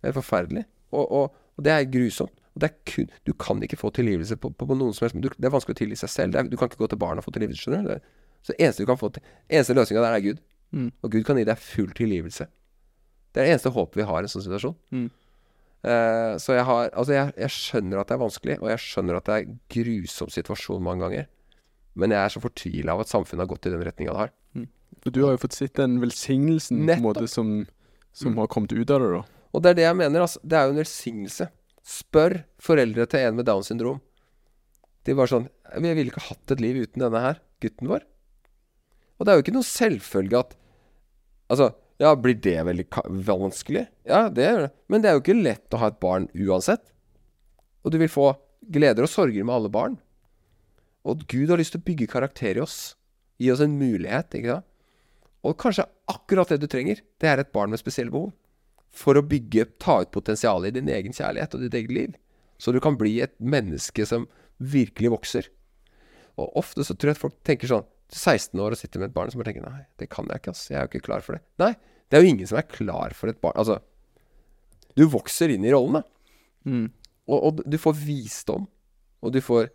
[0.00, 0.64] Det er forferdelig.
[0.94, 2.34] Og, og, og det er grusomt.
[2.62, 5.48] Er kun, du kan ikke få tilgivelse på, på, på noen som helst du, Det
[5.48, 6.36] er vanskelig å tilgi seg selv.
[6.38, 7.66] Er, du kan ikke gå til barna og få tilgivelse.
[7.66, 7.90] skjønner du?
[7.90, 10.40] Det, så eneste du kan få til, eneste løsninga der er Gud.
[10.74, 10.88] Mm.
[11.02, 12.46] Og Gud kan gi deg full tilgivelse.
[13.34, 14.74] Det er det eneste håpet vi har i en sånn situasjon.
[14.94, 15.06] Mm.
[15.84, 19.18] Uh, så jeg har Altså, jeg, jeg skjønner at det er vanskelig, og jeg skjønner
[19.18, 21.26] at det er grusom situasjon mange ganger.
[21.94, 24.32] Men jeg er så fortvila av at samfunnet har gått i den retninga det har.
[25.04, 27.50] For du har jo fått sett den velsignelsen på en måte som,
[28.16, 28.38] som Mm.
[28.40, 29.22] har kommet ut av det, da.
[29.52, 30.40] Og det er det jeg mener, altså.
[30.42, 31.48] Det er jo en velsignelse.
[31.84, 34.00] Spør foreldre til en med Downs syndrom.
[35.04, 38.06] De var sånn Vi ville ikke hatt et liv uten denne her gutten vår.
[39.18, 40.60] Og det er jo ikke noe selvfølge at
[41.52, 42.86] Altså, ja, blir det veldig
[43.28, 43.82] vanskelig?
[44.08, 44.70] Ja, det gjør det.
[44.88, 46.86] Men det er jo ikke lett å ha et barn uansett.
[47.84, 48.30] Og du vil få
[48.72, 49.98] gleder og sorger med alle barn.
[51.04, 52.94] Og Gud har lyst til å bygge karakter i oss.
[53.36, 54.70] Gi oss en mulighet, ikke sant?
[55.44, 58.32] Og kanskje akkurat det du trenger, det er et barn med spesielle behov
[58.94, 62.14] for å bygge, ta ut potensialet i din egen kjærlighet og ditt eget liv.
[62.56, 64.28] Så du kan bli et menneske som
[64.62, 65.50] virkelig vokser.
[66.40, 69.16] Og ofte så tror jeg at folk tenker sånn 16 år og sitter med et
[69.16, 70.66] barn som bare tenker Nei, det kan jeg ikke, ass.
[70.70, 71.44] Jeg er jo ikke klar for det.
[71.62, 71.72] Nei,
[72.08, 73.56] det er jo ingen som er klar for et barn.
[73.60, 73.78] Altså,
[74.94, 76.04] du vokser inn i rollene.
[76.68, 76.86] Mm.
[77.26, 78.68] Og, og du får visdom.
[79.24, 79.70] Og du får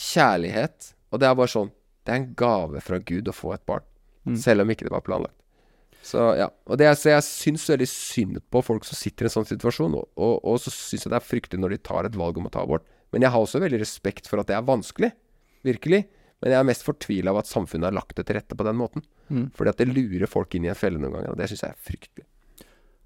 [0.00, 0.92] kjærlighet.
[1.12, 1.70] Og det er bare sånn
[2.02, 3.84] Det er en gave fra Gud å få et barn.
[4.26, 4.36] Mm.
[4.42, 5.36] Selv om ikke det var planlagt.
[6.02, 6.48] Så ja.
[6.66, 9.48] Og det er, så jeg syns veldig synd på folk som sitter i en sånn
[9.48, 9.94] situasjon.
[9.98, 12.50] Og, og, og så syns jeg det er fryktelig når de tar et valg om
[12.50, 12.84] å ta abort.
[13.14, 15.12] Men jeg har også veldig respekt for at det er vanskelig.
[15.66, 16.02] Virkelig.
[16.42, 18.76] Men jeg er mest fortvila av at samfunnet har lagt det til rette på den
[18.80, 19.04] måten.
[19.30, 19.48] Mm.
[19.54, 21.32] Fordi at det lurer folk inn i en felle noen ganger.
[21.32, 22.26] Og det syns jeg er fryktelig.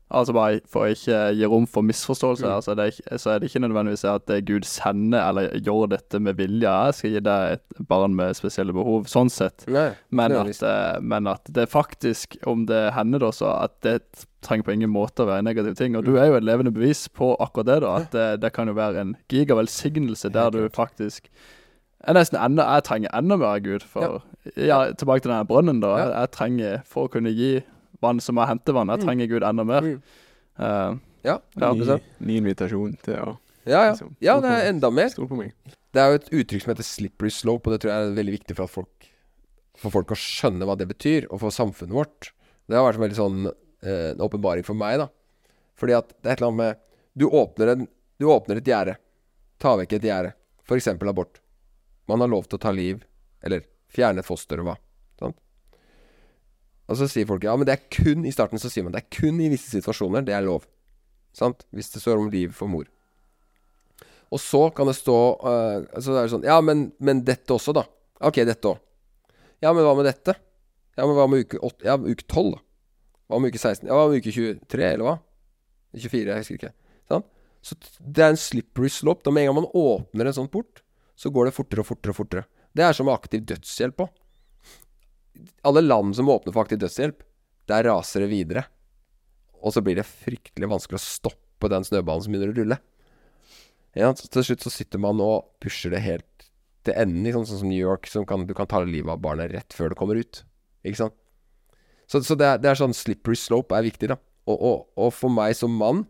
[0.07, 2.55] Altså bare for å ikke gi rom for misforståelser, Mm.
[2.55, 6.21] altså er, så er det ikke nødvendigvis at det er Gud sender eller gjør dette
[6.23, 6.63] med vilje.
[6.71, 9.67] Jeg skal gi deg et barn med spesielle behov, sånn sett.
[9.67, 13.99] Nei, Men at, eh, men at det faktisk, om det hender da, så at det
[14.47, 15.97] trenger på ingen måte å være en negativ ting.
[15.99, 17.97] Og du er jo et levende bevis på akkurat det, da.
[17.97, 21.27] At det, det kan jo være en gigavelsignelse der du faktisk
[22.07, 23.83] jeg nesten enda, jeg trenger enda mer av Gud.
[23.83, 24.23] For,
[24.57, 24.79] ja.
[24.95, 25.95] Tilbake til denne brønnen, da.
[25.99, 26.07] Ja.
[26.23, 27.63] Jeg trenger, For å kunne gi
[28.03, 29.07] vann som er hentevann, jeg Mm.
[29.07, 29.81] trenger Gud enda mer.
[29.83, 30.03] Mm.
[30.59, 30.97] Uh,
[31.27, 33.93] Ja, Ja, ny, ny invitasjon til å ja, ja.
[33.93, 35.09] liksom, ja, det er enda mer.
[35.11, 35.53] Stol på meg.
[35.93, 38.35] Det er jo et uttrykk som heter 'slippery slope', og det tror jeg er veldig
[38.39, 38.89] viktig for at folk
[39.77, 42.31] For folk å skjønne hva det betyr, og for samfunnet vårt.
[42.69, 43.53] Det har vært en veldig sånn
[43.83, 45.09] eh, en åpenbaring for meg, da.
[45.77, 46.77] Fordi at det er et eller annet med
[47.19, 47.89] Du åpner, en,
[48.19, 48.97] du åpner et gjerde.
[49.59, 50.33] Ta vekk et gjerde.
[50.65, 50.87] F.eks.
[50.89, 51.41] abort.
[52.11, 53.03] Man har lov til å ta liv,
[53.45, 54.77] eller fjerne et foster og hva.
[55.21, 55.39] Sant?
[56.87, 59.01] Og så sier folk ja, men det er kun I starten så sier man det
[59.03, 60.67] er kun i visse situasjoner det er lov.
[61.37, 61.67] Sant?
[61.75, 62.87] Hvis det står om liv for mor.
[64.33, 67.85] Og så kan det stå uh, Så er sånn Ja, men, men dette også, da.
[68.27, 68.81] Ok, dette òg.
[69.63, 70.37] Ja, men hva med dette?
[70.97, 71.85] Ja, men hva med uke 8?
[71.85, 72.63] Ja, uke 12, da.
[73.29, 73.87] Hva med uke 16?
[73.89, 75.17] Ja, hva med uke 23, eller hva?
[75.97, 76.73] 24, jeg husker ikke.
[77.11, 77.29] Sant?
[77.65, 79.25] Så det er en slippery slope.
[79.25, 80.83] Da med en gang man åpner en sånn port,
[81.17, 82.47] så går det fortere og fortere og fortere.
[82.77, 84.11] Det er som aktiv dødshjelp òg.
[85.69, 87.23] Alle land som åpner for aktiv dødshjelp,
[87.69, 88.67] der raser det videre.
[89.65, 92.79] Og så blir det fryktelig vanskelig å stoppe den snøballen som begynner å rulle.
[93.97, 96.49] Ja, til slutt så sitter man og pusher det helt
[96.87, 99.51] til enden, liksom, sånn som New York, som kan, du kan ta livet av barnet
[99.55, 100.43] rett før det kommer ut.
[100.87, 101.17] Ikke sant?
[102.07, 104.19] Så, så det, er, det, er, sånn slippery slope er viktig, da.
[104.47, 106.05] Og, og, og, for meg som mann,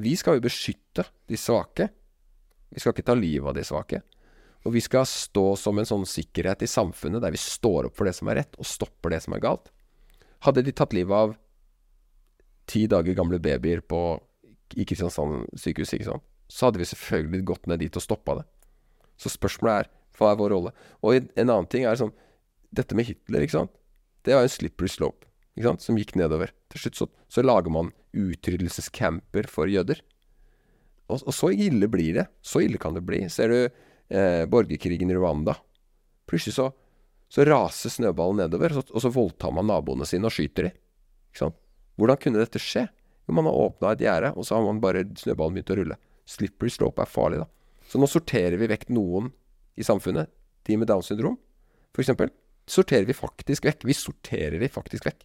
[0.00, 1.88] vi skal jo beskytte de svake.
[2.70, 4.02] Vi skal ikke ta livet av de svake.
[4.66, 8.08] Og vi skal stå som en sånn sikkerhet i samfunnet der vi står opp for
[8.08, 9.70] det som er rett, og stopper det som er galt.
[10.44, 11.36] Hadde de tatt livet av
[12.70, 14.18] ti dager gamle babyer på,
[14.76, 16.26] i Kristiansand sykehus, ikke sant?
[16.50, 18.46] så hadde vi selvfølgelig gått ned dit og stoppa det.
[19.20, 20.72] Så spørsmålet er hva er vår rolle?
[21.00, 22.12] Og en annen ting er sånn
[22.70, 23.72] Dette med Hitler, ikke sant.
[24.22, 25.26] Det var en slippery slope
[25.58, 26.52] ikke sant, som gikk nedover.
[26.70, 29.98] Til slutt så, så lager man utryddelsescamper for jøder.
[31.10, 32.26] Og, og, så ille blir det.
[32.46, 33.24] Så ille kan det bli.
[33.32, 33.58] Ser du
[34.10, 35.56] eh, borgerkrigen i Rwanda?
[36.30, 36.68] Plutselig så,
[37.30, 41.54] så raser snøballen nedover, og så, og så voldtar man naboene sine og skyter dem.
[42.00, 42.86] Hvordan kunne dette skje?
[43.26, 45.98] Jo, man har åpna et gjerde, og så har man bare snøballen begynt å rulle.
[46.30, 47.48] Slippery slope er farlig, da.
[47.90, 49.32] Så nå sorterer vi vekk noen
[49.78, 50.30] i samfunnet.
[50.66, 51.38] De med Downs syndrom,
[51.96, 52.12] f.eks.
[52.70, 53.86] Sorterer vi faktisk vekk.
[53.88, 55.24] Vi sorterer de faktisk vekk.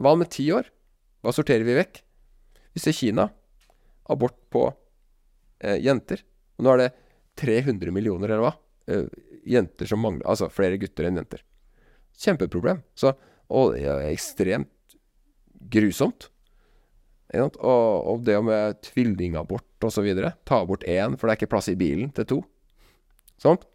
[0.00, 0.66] Hva med ti år?
[1.22, 2.00] Hva sorterer vi vekk?
[2.74, 3.28] Vi ser Kina.
[4.10, 4.64] Abort på
[5.62, 6.24] eh, jenter.
[6.58, 6.88] Og nå er det
[7.40, 8.52] 300 millioner, eller hva?
[8.90, 9.06] Eh,
[9.46, 11.42] jenter som mangler Altså flere gutter enn jenter.
[12.20, 12.82] Kjempeproblem.
[12.98, 13.14] Så,
[13.50, 14.98] og ja, ekstremt
[15.72, 16.28] grusomt.
[17.30, 20.08] Og, og, det med tvillingabort osv.
[20.48, 22.40] Ta bort én, for det er ikke plass i bilen til to.
[23.40, 23.66] Sånt.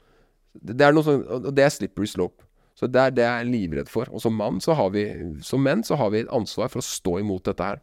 [0.56, 2.46] Det er noe sånn, og det er slippery slope.
[2.76, 4.12] Så det er det jeg er livredd for.
[4.12, 5.06] Og som mann så har vi
[5.48, 7.82] Som menn så har vi et ansvar for å stå imot dette her.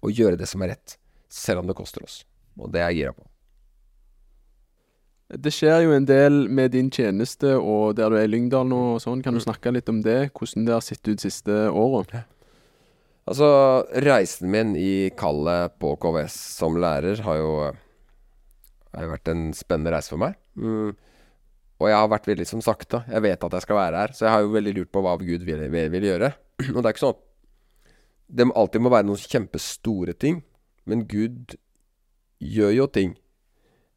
[0.00, 0.96] Og gjøre det som er rett.
[1.28, 2.22] Selv om det koster oss.
[2.56, 3.26] Og det er jeg gira på.
[5.26, 8.78] Det skjer jo en del med din tjeneste og der du er i Lyngdal nå
[8.92, 9.24] og sånn.
[9.24, 9.46] Kan du mm.
[9.48, 10.30] snakke litt om det?
[10.36, 12.22] Hvordan det har sett ut siste åra?
[13.26, 13.48] Altså,
[14.06, 17.50] reisen min i kallet på KVS som lærer har jo,
[18.94, 20.38] har jo vært en spennende reise for meg.
[20.54, 20.94] Mm.
[21.82, 23.02] Og jeg har vært veldig som sagt, da.
[23.10, 25.18] Jeg vet at jeg skal være her, så jeg har jo veldig lurt på hva
[25.20, 26.32] Gud vil, vil, vil gjøre.
[26.70, 27.24] Og det er ikke sånn at
[28.38, 30.40] det alltid må være noen kjempestore ting,
[30.86, 31.58] men Gud
[32.38, 33.18] gjør jo ting.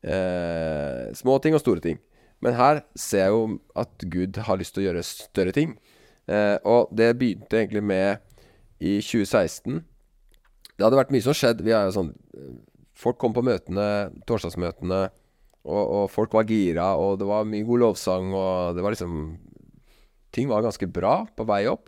[0.04, 2.00] Eh, små ting og store ting.
[2.40, 5.76] Men her ser jeg jo at Gud har lyst til å gjøre større ting.
[6.30, 8.24] Eh, og det begynte egentlig med
[8.80, 9.82] i 2016.
[10.80, 11.66] Det hadde vært mye som skjedde.
[11.66, 12.16] Vi jo sånn
[13.00, 15.06] Folk kom på møtene, torsdagsmøtene,
[15.64, 19.14] og, og, folk var gira, og det var mye god lovsang, og det var liksom
[20.36, 21.88] Ting var ganske bra på vei opp.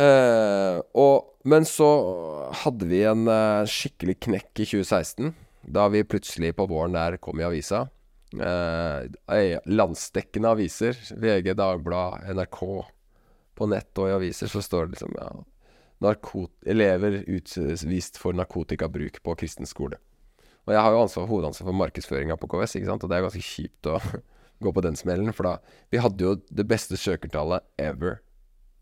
[0.00, 1.88] Eh, og, men så
[2.62, 7.40] hadde vi en eh, skikkelig knekk i 2016, da vi plutselig på våren der kom
[7.40, 7.86] i avisa.
[8.32, 12.60] Eh, landsdekkende aviser, VG, Dagbladet, NRK
[13.54, 15.28] på nett og i aviser så står det liksom ja,
[16.66, 20.00] elever utvist for narkotikabruk på kristen skole.
[20.66, 23.04] Og jeg har jo ansvar, hovedansvar for markedsføringa på KVS, ikke sant?
[23.04, 23.98] og det er ganske kjipt å
[24.64, 25.34] gå på den smellen.
[25.34, 25.56] For da
[25.90, 28.20] Vi hadde jo det beste søkertallet ever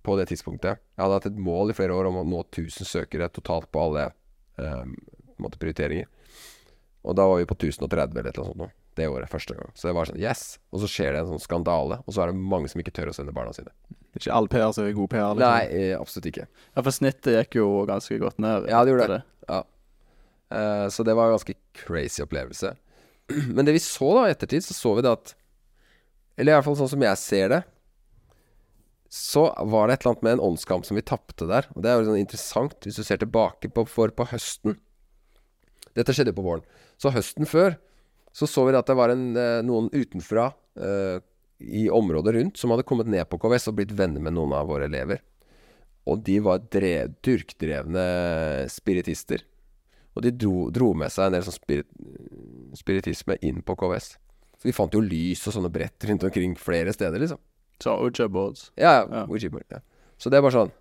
[0.05, 0.81] på det tidspunktet.
[0.97, 3.82] Jeg hadde hatt et mål i flere år om å nå 1000 søkere totalt på
[3.89, 4.11] alle
[4.61, 4.85] eh,
[5.40, 6.09] prioriteringer.
[7.07, 9.71] Og da var vi på 1030 eller noe sånt det året første gang.
[9.79, 10.59] Så det var sånn yes!
[10.75, 13.13] Og så skjer det en sånn skandale, og så er det mange som ikke tør
[13.13, 13.73] å sende barna sine.
[14.19, 15.33] Ikke all PR som er god PR?
[15.39, 15.47] Liksom.
[15.47, 16.47] Nei, eh, absolutt ikke.
[16.51, 18.69] Ja, For snittet gikk jo ganske godt ned.
[18.71, 19.21] Ja, det gjorde det.
[19.21, 19.51] det.
[19.55, 19.61] Ja.
[20.51, 22.75] Uh, så det var en ganske crazy opplevelse.
[23.55, 25.37] Men det vi så da i ettertid, så så vi det at
[26.37, 27.61] Eller i hvert fall sånn som jeg ser det,
[29.11, 31.67] så var det et eller annet med en åndskamp som vi tapte der.
[31.75, 34.79] Og det er jo sånn interessant hvis du ser tilbake på for på høsten.
[35.99, 36.67] Dette skjedde på våren.
[37.01, 37.79] Så høsten før
[38.33, 41.19] så så vi at det var en, eh, noen utenfra uh,
[41.59, 44.71] i området rundt som hadde kommet ned på KVS og blitt venner med noen av
[44.71, 45.21] våre elever.
[46.09, 48.05] Og de var drev, durkdrevne
[48.73, 49.43] spiritister.
[50.17, 51.91] Og de dro, dro, med seg en del sånn spirit,
[52.79, 54.15] spiritisme inn på KVS.
[54.61, 57.43] Så vi fant jo lys og sånne brett rundt omkring flere steder, liksom.
[58.62, 58.73] Så?
[58.81, 59.05] Ja, ja.
[59.73, 59.83] Ja.
[60.21, 60.75] Så det er bare sånn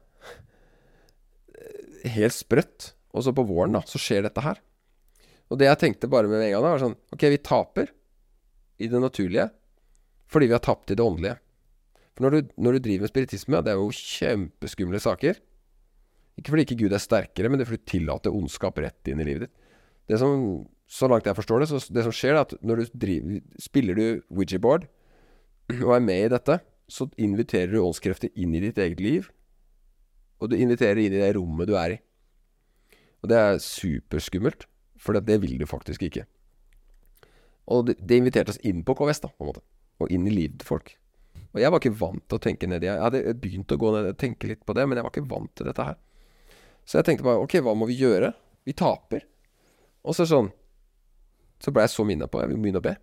[2.10, 2.94] Helt sprøtt.
[3.12, 4.60] Og så på våren, da, så skjer dette her.
[5.50, 7.92] Og det jeg tenkte bare med en gang, da, var sånn Ok, vi taper
[8.80, 9.50] i det naturlige
[10.30, 11.40] fordi vi har tapt i det åndelige.
[12.14, 15.40] For når du, når du driver med spiritisme, det er jo kjempeskumle saker.
[16.38, 19.24] Ikke fordi ikke Gud er sterkere, men det er fordi du tillater ondskap rett inn
[19.24, 19.72] i livet ditt.
[20.10, 22.86] Det som, Så langt jeg forstår det, så det som skjer, er at når du
[22.98, 24.88] driver, spiller du Ouija-board
[25.86, 26.56] og er med i dette,
[26.90, 29.28] så inviterer du åndskrefter inn i ditt eget liv.
[30.42, 32.00] Og du inviterer inn i det rommet du er i.
[33.22, 34.66] Og det er superskummelt,
[35.00, 36.26] for det vil du faktisk ikke.
[37.70, 39.64] Og det, det inviterte oss inn på KVS, da, på en måte.
[40.04, 40.94] Og inn i livet til folk.
[41.50, 44.12] Og jeg var ikke vant til å tenke nedi Jeg hadde begynt å gå ned
[44.12, 45.98] og tenke litt på det, men jeg var ikke vant til dette her.
[46.86, 48.32] Så jeg tenkte bare ok, hva må vi gjøre?
[48.68, 49.26] Vi taper.
[50.06, 50.52] Og så sånn
[51.60, 52.96] Så ble jeg så minna på Jeg vil begynne å be.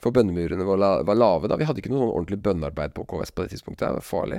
[0.00, 1.58] For bønnemurene var, la, var, lave da.
[1.60, 3.84] Vi hadde ikke noe sånn ordentlig bønnearbeid på KVS på det tidspunktet.
[3.84, 4.38] Det var farlig.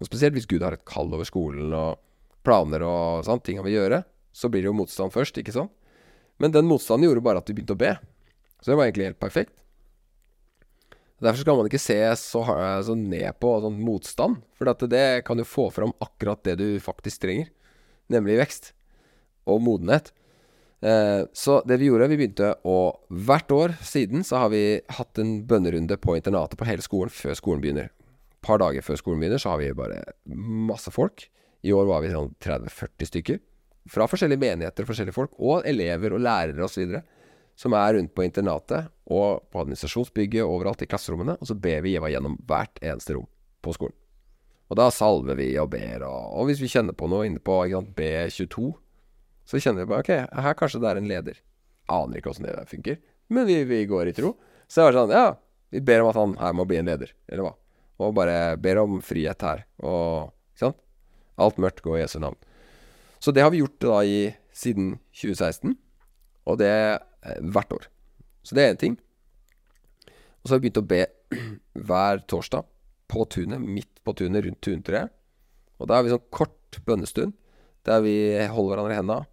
[0.00, 2.00] Og spesielt hvis Gud har et kall over skolen og
[2.42, 4.00] planer og sånn, ting han vil gjøre.
[4.32, 5.72] Så blir det jo motstand først, ikke sant?
[6.40, 7.94] Men den motstanden gjorde bare at vi begynte å be.
[8.60, 9.56] Så det var egentlig helt perfekt.
[11.20, 12.42] Derfor skal man ikke se så,
[12.86, 17.26] så ned på sånn motstand, for det kan jo få fram akkurat det du faktisk
[17.26, 17.50] trenger,
[18.08, 18.70] nemlig vekst
[19.50, 20.14] og modenhet.
[20.80, 22.78] Eh, så det vi gjorde, vi begynte å
[23.12, 27.36] Hvert år siden så har vi hatt en bønnerunde på internatet på hele skolen før
[27.36, 27.90] skolen begynner.
[27.92, 30.00] Et par dager før skolen begynner, så har vi bare
[30.32, 31.26] masse folk.
[31.60, 33.42] I år var vi sånn 30-40 stykker.
[33.90, 37.00] Fra forskjellige menigheter, forskjellige folk, og elever og lærere osv.
[37.58, 41.34] Som er rundt på internatet og på administrasjonsbygget overalt i klasserommene.
[41.40, 43.26] Og så ber vi Eva gjennom hvert eneste rom
[43.60, 43.96] på skolen.
[44.70, 47.56] Og da salver vi og ber, og, og hvis vi kjenner på noe inne på
[47.98, 48.70] B22
[49.50, 50.10] så kjenner vi bare ok,
[50.44, 51.38] her kanskje det er en leder.
[51.90, 53.00] Aner ikke åssen det funker,
[53.34, 54.36] men vi, vi, går i tro.
[54.70, 55.24] Så det var sånn, ja,
[55.74, 57.56] vi ber om at han her må bli en leder, eller hva.
[58.00, 59.64] Og bare ber om frihet her.
[59.82, 60.78] Og ikke sant.
[61.40, 62.38] Alt mørkt går i Jesu navn.
[63.20, 64.18] Så det har vi gjort da i
[64.56, 65.76] siden 2016,
[66.48, 67.00] og det er
[67.52, 67.88] hvert år.
[68.42, 68.96] Så det er én ting.
[70.40, 71.02] Og så har vi begynt å be
[71.88, 72.64] hver torsdag
[73.10, 75.12] på tunet, midt på tunet, rundt tuntreet.
[75.80, 77.36] Og da har vi sånn kort bønnestund
[77.88, 78.14] der vi
[78.52, 79.26] holder hverandre i hendene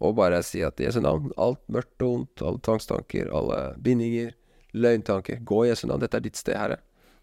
[0.00, 4.32] og bare sier at i Jesu navn, alt mørkt og ondt, alle tvangstanker, alle bindinger,
[4.72, 6.78] løgntanker, gå i Jesu navn, dette er ditt sted, Herre.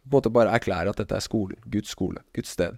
[0.05, 2.77] På en måte bare erklære at dette er skolen, Guds skole, Guds sted.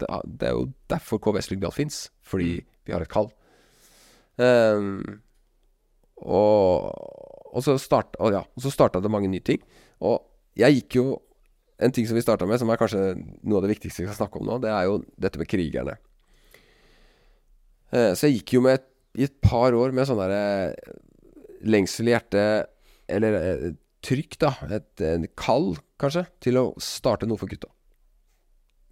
[0.00, 0.08] Det,
[0.40, 2.68] det er jo derfor KVS Lyngdal fins, fordi mm.
[2.86, 3.30] vi har et kall.
[4.38, 5.20] Um,
[6.22, 6.90] og,
[7.52, 9.62] og, så start, og ja, så starta det mange nye ting.
[10.04, 10.20] Og
[10.58, 11.08] jeg gikk jo
[11.78, 12.98] En ting som vi starta med, som er kanskje
[13.46, 15.92] noe av det viktigste vi skal snakke om nå, det er jo dette med krigerne.
[17.94, 18.88] Uh, så jeg gikk jo med et
[19.18, 20.76] i et par år med sånn derre
[21.66, 22.70] lengsel i hjertet,
[23.10, 23.64] eller eh,
[24.04, 27.70] trykk, da, et, en kall, kanskje, til å starte noe for gutta.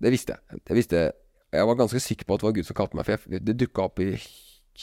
[0.02, 0.60] Det visste jeg.
[0.66, 1.14] Det visste jeg.
[1.66, 3.86] var ganske sikker på at det var Gud som kalte meg, for jeg, det dukka
[3.86, 4.10] opp i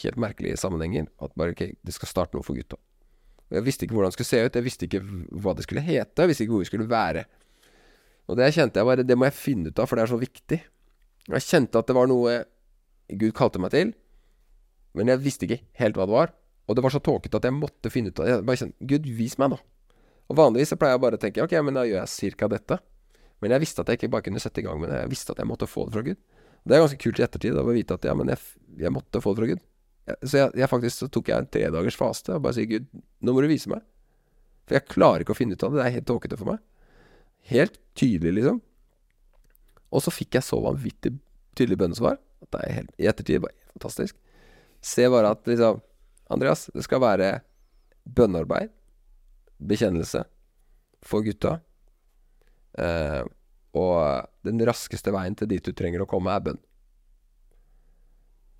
[0.01, 1.07] helt merkelige sammenhenger.
[1.21, 2.79] At bare ok, det skal starte noe for gutta.
[3.53, 5.01] Jeg visste ikke hvordan det skulle se ut, jeg visste ikke
[5.43, 7.25] hva det skulle hete, jeg visste ikke hvor vi skulle være.
[8.31, 10.19] Og det kjente jeg bare Det må jeg finne ut av, for det er så
[10.21, 10.59] viktig.
[11.27, 12.39] Jeg kjente at det var noe
[13.19, 13.91] Gud kalte meg til,
[14.97, 16.33] men jeg visste ikke helt hva det var.
[16.69, 18.33] Og det var så tåkete at jeg måtte finne ut av det.
[18.37, 19.59] Jeg bare kjente Gud, vis meg, da.
[20.31, 22.79] Og vanligvis så pleier jeg bare å tenke ok, men da gjør jeg cirka dette.
[23.43, 25.03] Men jeg visste at jeg ikke bare kunne sette i gang med det.
[25.03, 26.19] Jeg visste at jeg måtte få det fra Gud.
[26.63, 28.39] Det er ganske kult i ettertid å vite at ja, men jeg,
[28.79, 29.63] jeg måtte få det fra Gud.
[30.23, 32.87] Så jeg, jeg, faktisk så tok jeg en tredagers faste og bare sier Gud,
[33.23, 33.83] nå må du vise meg.
[34.67, 35.81] For jeg klarer ikke å finne ut av det.
[35.81, 36.61] Det er helt tåkete for meg.
[37.51, 38.61] Helt tydelig, liksom.
[39.93, 41.17] Og så fikk jeg så vanvittig
[41.57, 44.17] tydelig bønnesvar at det er helt, i ettertid bare fantastisk.
[44.83, 45.81] Se bare at liksom
[46.33, 47.27] Andreas, det skal være
[48.03, 48.71] bønnearbeid,
[49.63, 50.23] bekjennelse,
[51.03, 51.57] for gutta.
[52.79, 53.23] Eh,
[53.73, 56.61] og den raskeste veien til dit du trenger å komme, er bønn.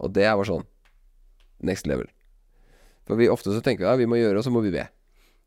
[0.03, 0.68] Og det er bare sånn
[1.64, 2.10] next level.
[3.07, 4.88] For vi ofte så tenker vi ja, vi må gjøre, og så må vi be.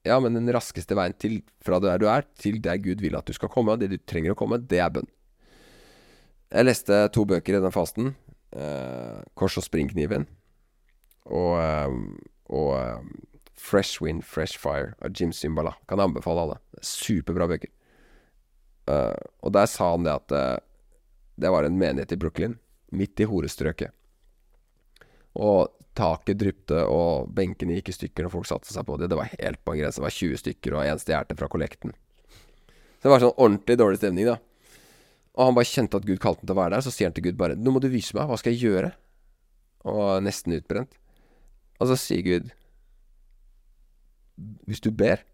[0.06, 3.26] Ja, men den raskeste veien til fra der du er, til der Gud vil at
[3.26, 5.08] du skal komme, og det du trenger å komme, det er bønn.
[6.54, 8.14] Jeg leste to bøker i den fasten.
[8.54, 10.28] Eh, 'Kors og springkniven'
[11.26, 12.18] og, ehm,
[12.54, 13.02] og
[13.56, 15.74] Fresh Wind, Fresh Fire av Jim Simbala.
[15.88, 16.58] Kan jeg anbefale alle.
[16.80, 17.72] Superbra bøker.
[18.86, 20.58] Uh, og der sa han det at uh,
[21.36, 22.56] det var en menighet i Brooklyn,
[22.96, 23.92] midt i horestrøket.
[25.36, 29.10] Og taket drypte, og benkene gikk i stykker når folk satte seg på det.
[29.12, 30.00] Det var helt på en grense.
[30.00, 31.94] Det var 20 stykker og én stjerte fra kollekten.
[32.96, 34.38] Så det var sånn ordentlig dårlig stemning, da.
[35.36, 36.84] Og han bare kjente at Gud kalte ham til å være der.
[36.84, 38.28] Så sier han til Gud bare 'Nå må du vise meg.
[38.28, 38.94] Hva skal jeg gjøre?'
[39.84, 40.96] Og nesten utbrent.
[41.80, 42.52] Og så sier Gud
[44.66, 45.24] Hvis du ber,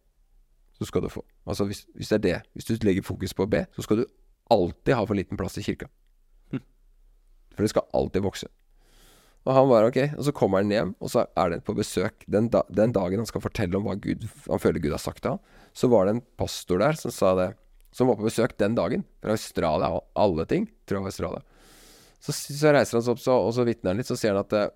[0.82, 1.22] så skal du få.
[1.46, 4.02] Altså hvis, hvis, det er det, hvis du legger fokus på å be, så skal
[4.02, 4.06] du
[4.52, 5.88] alltid ha for liten plass i kirka.
[6.52, 6.64] Hm.
[7.54, 8.50] For det skal alltid vokse.
[9.42, 12.26] Og han var ok, og så kommer han hjem, og så er det på besøk.
[12.30, 15.24] Den, da, den dagen han skal fortelle om hva Gud, han føler Gud har sagt
[15.24, 15.42] til ham,
[15.74, 17.48] så var det en pastor der som sa det
[17.92, 19.04] som var på besøk den dagen.
[19.20, 20.68] Fra Australia og alle ting.
[20.88, 21.42] Tror jeg var Australia.
[22.22, 24.44] Så, så reiser han seg opp så, og så vitner han litt, så sier han
[24.44, 24.68] at eh,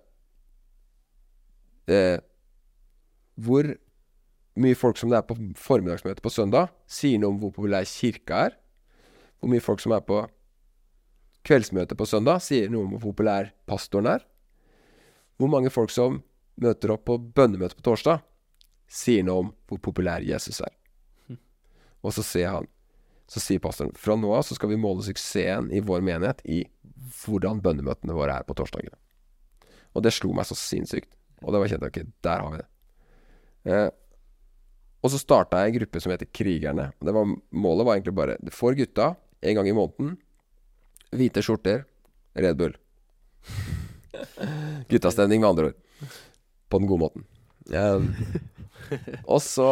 [1.95, 2.17] eh,
[3.39, 3.69] Hvor
[4.61, 8.47] mye folk som det er på formiddagsmøtet på søndag, sier noe om hvor populær kirka
[8.47, 8.57] er.
[9.37, 10.23] Hvor mye folk som er på
[11.47, 14.25] kveldsmøtet på søndag, sier noe om hvor populær pastoren er.
[15.37, 16.21] Hvor mange folk som
[16.57, 18.23] møter opp på bønnemøte på torsdag,
[18.87, 20.73] sier noe om hvor populær Jesus er.
[22.05, 22.67] Og så sier han
[23.27, 26.61] Så sier pastoren fra nå av så skal vi måle suksessen i vår menighet i
[27.25, 28.95] hvordan bønnemøtene våre er på torsdagene.
[29.91, 31.09] Og det slo meg så sinnssykt.
[31.43, 32.67] Og det var kjent ok, der har vi det.
[33.67, 33.89] Eh,
[35.03, 36.89] og så starta jeg en gruppe som heter Krigerne.
[36.97, 40.15] Det var, målet var egentlig bare for gutta, en gang i måneden,
[41.13, 41.85] hvite skjorter,
[42.37, 42.75] Red Bull.
[44.91, 46.11] Guttastemning, med andre ord.
[46.67, 47.27] På den gode måten.
[47.67, 48.11] Um,
[49.33, 49.67] og så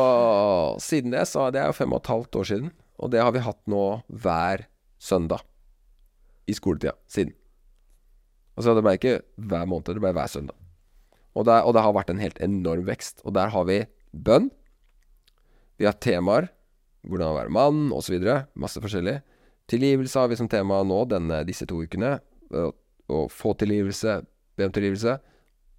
[0.83, 2.71] Siden det, så Det er jo fem og et halvt år siden.
[2.99, 4.65] Og det har vi hatt nå hver
[4.99, 5.43] søndag
[6.47, 7.33] i skoletida siden.
[8.55, 10.55] Og Altså det ble ikke hver måned, det ble hver søndag.
[11.35, 13.19] Og det, og det har vært en helt enorm vekst.
[13.27, 13.81] Og der har vi
[14.15, 14.47] bønn.
[15.79, 16.49] Vi har temaer.
[17.05, 18.17] Hvordan å være mann, osv.
[18.57, 19.19] Masse forskjellig.
[19.69, 22.17] Tilgivelse har vi som tema nå denne, disse to ukene.
[22.53, 24.19] Å, få tilgivelse,
[24.57, 25.17] be om tilgivelse.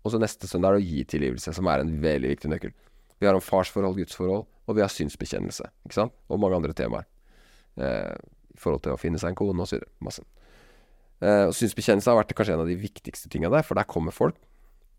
[0.06, 2.74] Og så neste søndag er det å gi tilgivelse, som er en veldig viktig nøkkel.
[3.18, 5.66] Vi har om farsforhold, gudsforhold, og vi har synsbekjennelse.
[5.86, 6.14] Ikke sant?
[6.30, 7.08] Og mange andre temaer.
[7.80, 8.14] Eh,
[8.54, 9.82] I forhold til å finne seg en kone osv.
[10.04, 10.22] Masse.
[11.24, 14.14] Eh, og synsbekjennelse har vært kanskje en av de viktigste tinga der, for der kommer
[14.14, 14.38] folk.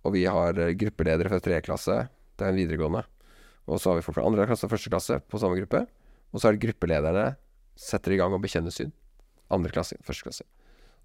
[0.03, 1.99] Og vi har eh, gruppeledere fra tredje klasse,
[2.37, 3.05] det er en videregående.
[3.67, 5.83] Og så har vi folk fra andre klasse og første klasse på samme gruppe.
[6.31, 7.27] Og så er det gruppelederne
[7.77, 8.93] setter i gang og bekjenner synd.
[9.53, 10.47] Andre klasse, første klasse.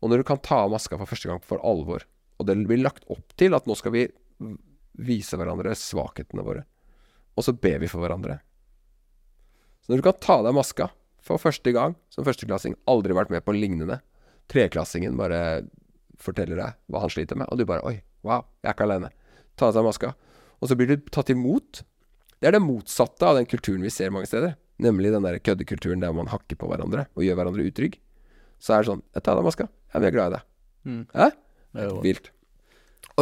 [0.03, 2.07] Og når du kan ta av maska for første gang for alvor,
[2.41, 4.07] og det blir lagt opp til at nå skal vi
[4.99, 6.65] vise hverandre svakhetene våre,
[7.39, 8.41] og så ber vi for hverandre.
[9.83, 10.89] Så når du kan ta av deg maska
[11.23, 14.01] for første gang som førsteklassing, aldri vært med på lignende,
[14.51, 15.63] treklassingen bare
[16.23, 19.11] forteller deg hva han sliter med, og du bare Oi, wow, jeg er ikke alene.
[19.59, 20.13] Ta av deg maska.
[20.63, 21.83] Og så blir du tatt imot.
[22.43, 24.57] Det er det motsatte av den kulturen vi ser mange steder.
[24.83, 28.01] Nemlig den der køddekulturen der man hakker på hverandre og gjør hverandre utrygg.
[28.59, 29.67] Så er det sånn Jeg tar av deg maska.
[29.93, 30.49] Ja, vi er glad i deg.
[30.83, 31.05] Mm.
[31.15, 31.29] Hæ?
[31.73, 32.33] Det er Vilt.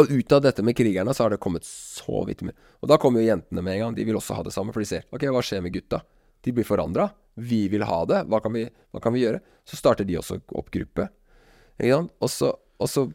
[0.00, 2.56] Og ut av dette med krigerne så har det kommet så vidt mye.
[2.80, 3.98] Og da kommer jo jentene med en gang.
[3.98, 6.00] De vil også ha det samme, for de ser Ok, hva skjer med gutta?
[6.40, 7.10] De blir forandra.
[7.36, 8.22] Vi vil ha det.
[8.30, 8.64] Hva kan vi,
[8.94, 9.42] hva kan vi gjøre?
[9.68, 11.10] Så starter de også opp gruppe.
[11.76, 12.16] Ikke sant?
[12.24, 13.10] Og så, og så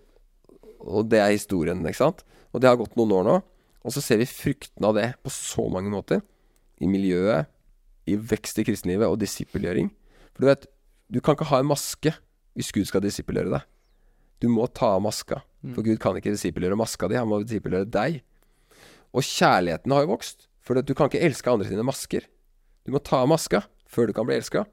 [0.86, 2.22] Og det er historien, ikke sant?
[2.54, 3.36] Og det har gått noen år nå.
[3.86, 6.24] Og så ser vi fruktene av det på så mange måter.
[6.82, 7.52] I miljøet,
[8.10, 9.92] i vekst i kristenlivet og disippelgjøring.
[10.34, 10.66] For du vet,
[11.14, 12.14] du kan ikke ha en maske
[12.58, 13.66] hvis Gud skal disippelgjøre deg.
[14.42, 15.42] Du må ta av maska.
[15.74, 18.20] For Gud kan ikke disippelgjøre maska di, han må disippelgjøre deg.
[19.16, 20.48] Og kjærligheten har jo vokst.
[20.66, 22.26] For du kan ikke elske andre sine masker.
[22.86, 24.66] Du må ta av maska før du kan bli elska.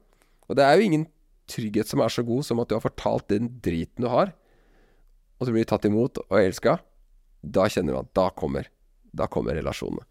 [0.49, 1.05] Og det er jo ingen
[1.49, 4.33] trygghet som er så god som at du har fortalt den driten du har,
[5.37, 6.77] og så blir du tatt imot og elska.
[7.43, 8.69] Da kjenner du at da kommer,
[9.13, 10.05] da kommer relasjonene.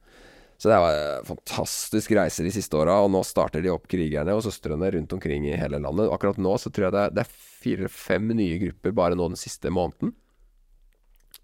[0.62, 4.44] Så det var fantastisk reise de siste åra, og nå starter de opp krigerne og
[4.46, 6.06] søstrene rundt omkring i hele landet.
[6.14, 7.32] Akkurat nå så tror jeg det er, det er
[7.64, 10.14] fire-fem nye grupper bare nå den siste måneden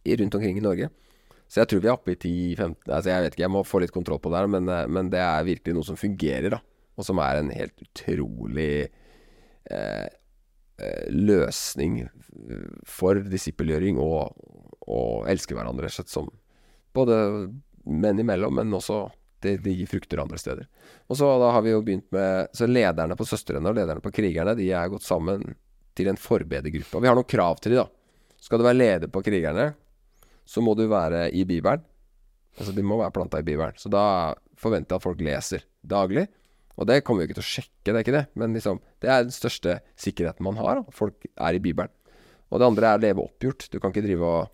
[0.06, 0.90] rundt omkring i Norge.
[1.48, 3.80] Så jeg tror vi er oppe i 10-15 Altså Jeg vet ikke, jeg må få
[3.82, 6.60] litt kontroll på det her, men, eh, men det er virkelig noe som fungerer, da.
[6.98, 8.72] Og som er en helt utrolig
[9.70, 10.09] eh,
[10.78, 12.02] eh, løsning
[12.86, 14.35] for disippelgjøring og,
[14.86, 16.30] og elske hverandre, rett og slett, som
[16.97, 17.16] både
[17.89, 19.06] menn imellom, men også
[19.43, 20.69] det, det gir frukter andre steder.
[21.09, 24.12] Og så da har vi jo begynt med Så lederne på Søstrene og lederne på
[24.15, 25.44] Krigerne, de er gått sammen
[25.98, 26.97] til en forbedergruppe.
[26.97, 27.86] Og vi har noen krav til de da.
[28.39, 29.73] Skal du være leder på Krigerne,
[30.48, 31.82] så må du være i Bibelen.
[32.59, 33.77] Altså, de må være planta i Bibelen.
[33.78, 36.27] Så da forventer jeg at folk leser daglig.
[36.78, 38.27] Og det kommer vi ikke til å sjekke, det er ikke det.
[38.39, 40.81] Men liksom, det er den største sikkerheten man har.
[40.81, 40.94] Da.
[40.94, 41.90] Folk er i Bibelen.
[42.48, 43.66] Og det andre er leve oppgjort.
[43.73, 44.52] Du kan ikke drive og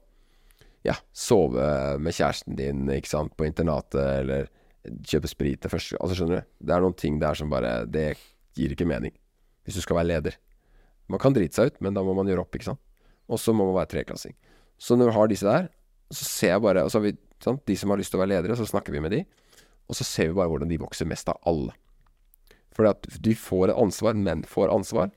[0.85, 1.65] ja, sove
[2.03, 4.49] med kjæresten din ikke sant, på internatet, eller
[4.85, 6.49] kjøpe sprit til første Altså, skjønner du?
[6.61, 8.11] Det er noen ting der som bare Det
[8.55, 9.15] gir ikke mening.
[9.65, 10.37] Hvis du skal være leder.
[11.09, 12.83] Man kan drite seg ut, men da må man gjøre opp, ikke sant.
[13.33, 14.37] Og så må man være treklassing.
[14.79, 15.71] Så når du har disse der,
[16.13, 18.23] så ser jeg bare Og så har vi sant, de som har lyst til å
[18.23, 19.23] være ledere, så snakker vi med de.
[19.89, 21.73] Og så ser vi bare hvordan de vokser mest av alle.
[22.77, 25.13] Fordi at de får et ansvar, menn får ansvar.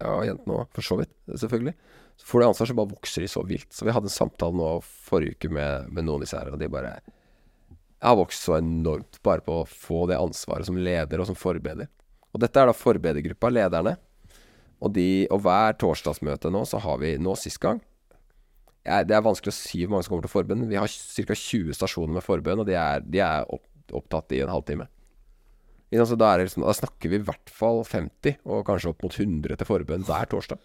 [0.00, 1.12] Ja, jentene òg, for så vidt.
[1.30, 1.74] Selvfølgelig.
[2.16, 3.68] Så får du ansvar, så bare vokser de så vilt.
[3.72, 6.60] Så vi hadde en samtale nå forrige uke med, med noen av disse her, og
[6.60, 11.20] de bare Jeg har vokst så enormt bare på å få det ansvaret som leder
[11.20, 11.88] og som forbeder.
[12.32, 13.96] Og dette er da forbedergruppa, lederne.
[14.76, 17.78] Og, de, og hver torsdagsmøte nå, så har vi nå sist gang
[18.86, 20.66] jeg, Det er vanskelig å si hvor mange som kommer til forbønn.
[20.70, 21.38] Vi har ca.
[21.40, 23.64] 20 stasjoner med forbønn, og de er, de er opp,
[23.96, 24.86] opptatt i en halvtime.
[25.90, 29.58] Ikke da, liksom, da snakker vi i hvert fall 50, og kanskje opp mot 100
[29.58, 30.62] til forbønn hver torsdag.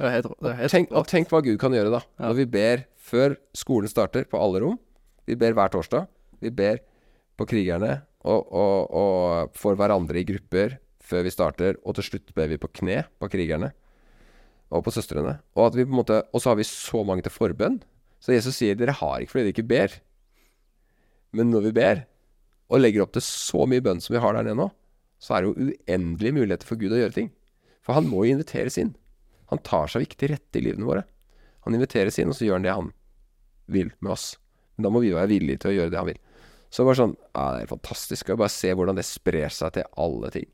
[0.00, 2.00] Helt, helt Tenk, og tenk hva Gud kan gjøre da.
[2.22, 4.78] Når vi ber før skolen starter på alle rom
[5.28, 6.06] Vi ber hver torsdag
[6.40, 6.80] Vi ber
[7.40, 12.34] på krigerne og, og, og for hverandre i grupper Før vi starter Og til slutt
[12.36, 13.72] ber vi på kne på krigerne
[14.70, 15.38] Og på søstrene.
[15.56, 17.80] Og, at vi på måte, og så har vi så mange til forbønn.
[18.22, 19.96] Så Jesus sier Dere har ikke fordi dere ikke ber.
[21.34, 22.04] Men når vi ber
[22.70, 24.68] Og legger opp til så mye bønn som vi har der nede nå
[25.18, 27.32] Så er det jo uendelige muligheter for Gud å gjøre ting.
[27.84, 28.94] For han må jo inviteres inn
[29.50, 31.04] han tar seg viktig rette i livene våre.
[31.66, 32.92] Han inviteres inn, og så gjør han det han
[33.70, 34.32] vil med oss.
[34.76, 36.20] Men da må vi være villige til å gjøre det han vil.
[36.70, 39.74] Så det bare sånn ja, Det er fantastisk å bare se hvordan det sprer seg
[39.74, 40.48] til alle ting.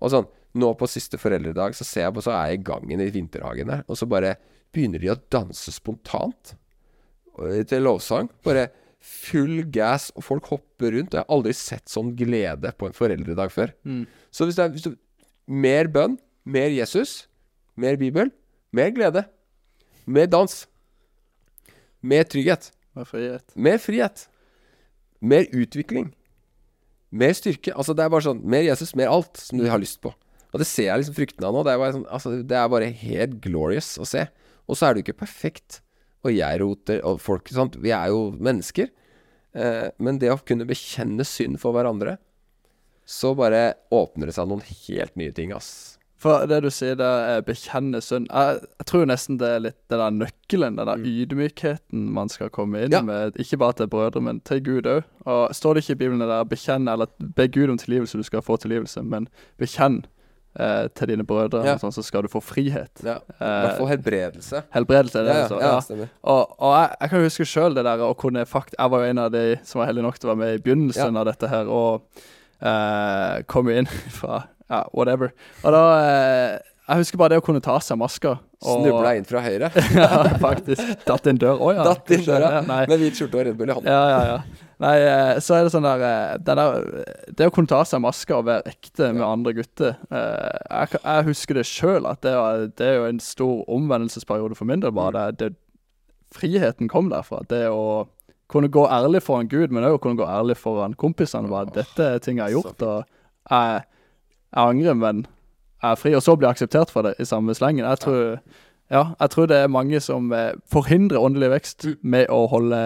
[0.00, 3.00] Og sånn, Nå på siste foreldredag så ser jeg på, så er jeg i gangen
[3.00, 4.34] i vinterhagen der, og så bare
[4.76, 6.52] begynner de å danse spontant
[7.38, 8.28] og- til lovsang.
[8.44, 8.66] Bare
[9.00, 11.14] full gas, og folk hopper rundt.
[11.14, 13.72] Og jeg har aldri sett sånn glede på en foreldredag før.
[13.88, 14.06] Mm.
[14.30, 14.96] Så hvis det er hvis du,
[15.48, 17.26] mer bønn, mer Jesus,
[17.74, 18.30] mer Bibel,
[18.74, 19.24] mer glede,
[20.06, 20.56] mer dans,
[22.02, 23.54] mer trygghet, med frihet.
[23.54, 24.26] mer frihet,
[25.20, 26.10] mer utvikling,
[27.12, 27.74] mer styrke.
[27.76, 30.12] Altså Det er bare sånn Mer Jesus, mer alt som du har lyst på.
[30.52, 31.62] Og det ser jeg liksom fruktene av nå.
[31.64, 34.26] Det er, bare sånn, altså, det er bare helt glorious å se.
[34.68, 35.80] Og så er du ikke perfekt.
[36.22, 37.78] Og jeg roter, og folk sant?
[37.80, 38.90] Vi er jo mennesker.
[39.56, 42.18] Eh, men det å kunne bekjenne synd for hverandre,
[43.08, 45.98] så bare åpner det seg noen helt nye ting, ass.
[46.22, 48.28] For det du sier der, er bekjenne synd.
[48.30, 51.08] Jeg, jeg tror nesten det er litt den der nøkkelen, den der Mm.
[51.10, 53.00] ydmykheten man skal komme inn Ja.
[53.02, 53.34] med.
[53.42, 55.02] Ikke bare til brødre, men til Gud òg.
[55.26, 58.40] Og står det ikke i Bibelen der bekjenn, eller be Gud om tilgivelse, du skal
[58.42, 59.26] få tilgivelse, men
[59.58, 60.04] bekjenn
[60.60, 61.76] eh, til dine brødre, Ja.
[61.80, 62.90] sånn, så skal du få frihet.
[63.02, 64.62] Ja, I hvert Eh, fall helbredelse.
[64.74, 65.80] helbredelse er det Ja, ja.
[65.88, 66.06] ja, Ja.
[66.22, 68.74] Og, og jeg, jeg kan huske sjøl det der å kunne fakt...
[68.78, 70.62] Jeg var jo en av de som var heldig nok til å være med i
[70.62, 72.02] begynnelsen av dette her, og
[72.62, 73.86] eh, kom jo inn
[74.20, 74.42] fra
[74.72, 75.30] ja, whatever.
[75.62, 76.58] Og da eh,
[76.88, 78.32] Jeg husker bare det å kunne ta seg maska.
[78.62, 79.68] og- Snubla inn fra høyre.
[80.00, 80.08] ja,
[80.42, 80.82] faktisk.
[81.06, 81.60] Datt inn dør.
[81.62, 81.84] Å ja.
[81.86, 83.90] Datt inn døra Ja, med hvit skjorte og Red Bull i hånda.
[83.94, 84.68] Ja, ja, ja.
[84.82, 86.62] Nei, eh, så er det sånn der, eh, der
[87.38, 90.98] Det å kunne ta av seg maska og være ekte med andre gutter eh, jeg,
[91.04, 94.82] jeg husker det sjøl, at det, var, det er jo en stor omvendelsesperiode for min
[94.82, 94.90] del.
[94.96, 95.52] bare det, det,
[96.34, 97.42] Friheten kom derfra.
[97.46, 98.08] Det å
[98.52, 101.48] kunne gå ærlig foran Gud, men òg kunne gå ærlig foran kompisene.
[101.52, 103.04] Bare, dette er ting jeg har gjort, og
[103.52, 103.84] jeg,
[104.52, 105.24] jeg angrer, men
[105.82, 106.12] jeg er fri.
[106.14, 107.86] Og så blir jeg akseptert for det i samme slengen.
[107.88, 108.40] Jeg tror
[108.92, 111.94] ja, jeg tror det er mange som eh, forhindrer åndelig vekst Mm.
[112.12, 112.80] med å holde,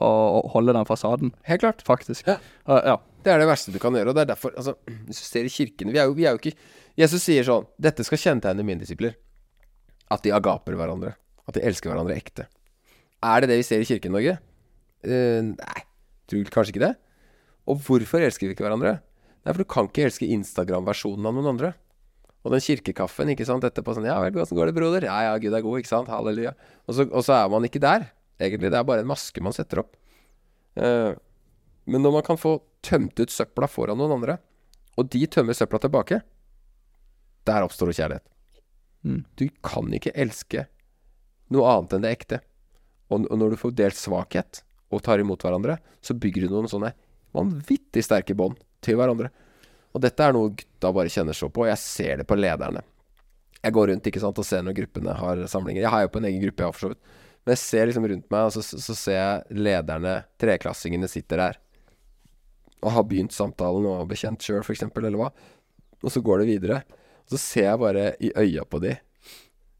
[0.00, 0.08] å,
[0.38, 1.82] å holde den fasaden, Helt klart.
[1.84, 2.26] faktisk.
[2.26, 2.38] Ja.
[2.68, 2.94] Uh, ja.
[3.24, 4.08] Det er det verste du kan gjøre.
[4.08, 6.32] Og det er derfor altså, Hvis du ser i kirkene vi er, jo, vi er
[6.36, 6.54] jo ikke
[6.96, 9.14] Jesus sier sånn Dette skal kjennetegne mine disipler.
[10.12, 11.14] At de agaper hverandre.
[11.48, 12.46] At de elsker hverandre ekte.
[13.24, 14.36] Er det det vi ser i kirken i Norge?
[15.04, 15.84] Uh, nei.
[16.30, 16.94] Tror kanskje ikke det.
[17.68, 18.98] Og hvorfor elsker vi ikke hverandre?
[19.44, 21.74] Nei, for du kan ikke elske Instagram-versjonen av noen andre.
[22.44, 25.06] Og den kirkekaffen, ikke sant, etterpå sånn Ja vel, åssen går det, broder?
[25.08, 26.10] Ja ja, Gud er god, ikke sant?
[26.12, 26.52] Halleluja.
[26.88, 28.10] Og så, og så er man ikke der,
[28.40, 28.72] egentlig.
[28.72, 29.94] Det er bare en maske man setter opp.
[30.76, 31.12] Eh,
[31.88, 34.38] men når man kan få tømt ut søpla foran noen andre,
[35.00, 36.20] og de tømmer søpla tilbake,
[37.48, 38.26] der oppstår det kjærlighet.
[39.04, 39.22] Mm.
[39.36, 40.66] Du kan ikke elske
[41.52, 42.40] noe annet enn det ekte.
[43.12, 44.62] Og, og når du får delt svakhet
[44.92, 46.94] og tar imot hverandre, så bygger du noen sånne
[47.34, 49.30] vanvittig sterke bånd til hverandre.
[49.94, 52.82] Og dette er noe gutta bare kjenner så på, og jeg ser det på lederne.
[53.64, 55.84] Jeg går rundt ikke sant, og ser når gruppene har samlinger.
[55.86, 57.14] Jeg har jo på en egen gruppe, jeg for så vidt.
[57.44, 61.58] Men jeg ser liksom rundt meg, og så, så ser jeg lederne, treklassingene, sitter der.
[62.84, 65.30] Og har begynt samtalen og bekjent sjøl, f.eks., eller hva.
[66.04, 66.82] Og så går det videre.
[67.24, 68.98] Og så ser jeg bare i øya på de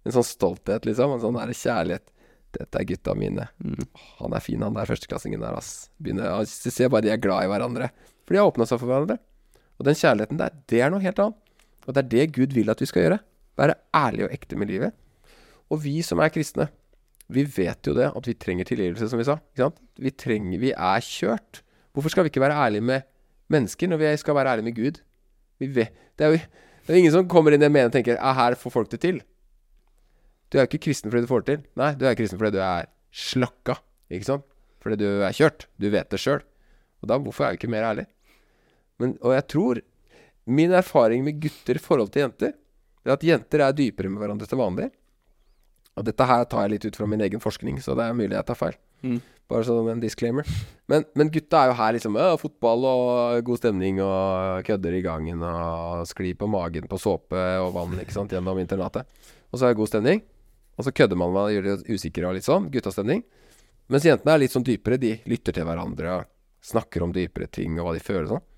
[0.04, 1.16] en sånn stolthet, liksom.
[1.16, 2.10] En sånn der kjærlighet.
[2.54, 3.48] Dette er gutta mine.
[4.20, 5.88] Han er fin, han der førsteklassingen der, ass.
[5.98, 7.88] Begynner, så ser jeg bare de er glad i hverandre.
[8.24, 9.18] For de har åpna seg for hverandre.
[9.78, 11.40] Og den kjærligheten der, det er noe helt annet.
[11.84, 13.20] Og det er det Gud vil at vi skal gjøre.
[13.60, 14.94] Være ærlige og ekte med livet.
[15.72, 16.68] Og vi som er kristne,
[17.32, 19.38] vi vet jo det at vi trenger tilgivelse, som vi sa.
[19.96, 21.62] Vi trenger Vi er kjørt.
[21.92, 23.00] Hvorfor skal vi ikke være ærlige med
[23.48, 25.00] mennesker når vi skal være ærlige med Gud?
[25.60, 27.94] Vet, det, er jo, det er jo ingen som kommer inn i det meningen og
[27.94, 29.22] tenker ah, her får folk det til.
[30.50, 31.62] Du er jo ikke kristen fordi du får det til.
[31.80, 33.78] Nei, du er kristen fordi du er slakka.
[34.10, 34.44] Ikke sant?
[34.82, 35.68] Fordi du er kjørt.
[35.80, 36.42] Du vet det sjøl.
[37.04, 38.08] Og da, hvorfor er vi ikke mer ærlige?
[39.02, 39.82] Men, og jeg tror
[40.44, 42.50] Min erfaring med gutter i forhold til jenter,
[43.00, 44.90] er at jenter er dypere med hverandre til vanlig.
[45.96, 48.36] Og dette her tar jeg litt ut fra min egen forskning, så det er mulig
[48.36, 48.76] jeg tar feil.
[49.04, 49.22] Mm.
[49.48, 50.48] Bare sånn en disclaimer.
[50.90, 55.02] Men, men gutta er jo her liksom øh, fotball og god stemning og kødder i
[55.04, 59.08] gangen og sklir på magen på såpe og vann ikke sant, gjennom internatet.
[59.52, 60.24] Og så er det god stemning.
[60.76, 62.68] Og så kødder man og gjør det usikre og litt sånn.
[62.72, 63.24] Guttastemning.
[63.92, 65.00] Mens jentene er litt sånn dypere.
[65.00, 66.30] De lytter til hverandre og
[66.64, 68.50] snakker om dypere ting og hva de føler og sånn.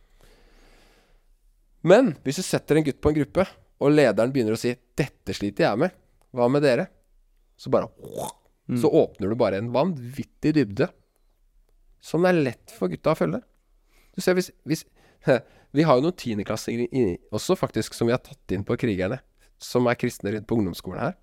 [1.87, 3.47] Men hvis du setter en gutt på en gruppe,
[3.77, 5.95] og lederen begynner å si 'Dette sliter jeg med.
[6.33, 6.89] Hva med dere?'
[7.57, 7.89] Så bare
[8.69, 8.81] Mm.
[8.83, 10.89] Så åpner du bare en vanvittig dybde
[12.03, 13.39] som det er lett for gutta å følge.
[14.15, 14.85] Du ser hvis, hvis
[15.77, 19.19] Vi har jo noen tiendeklassinger også, faktisk, som vi har tatt inn på Krigerne.
[19.61, 21.17] Som er kristne rundt på ungdomsskolen her.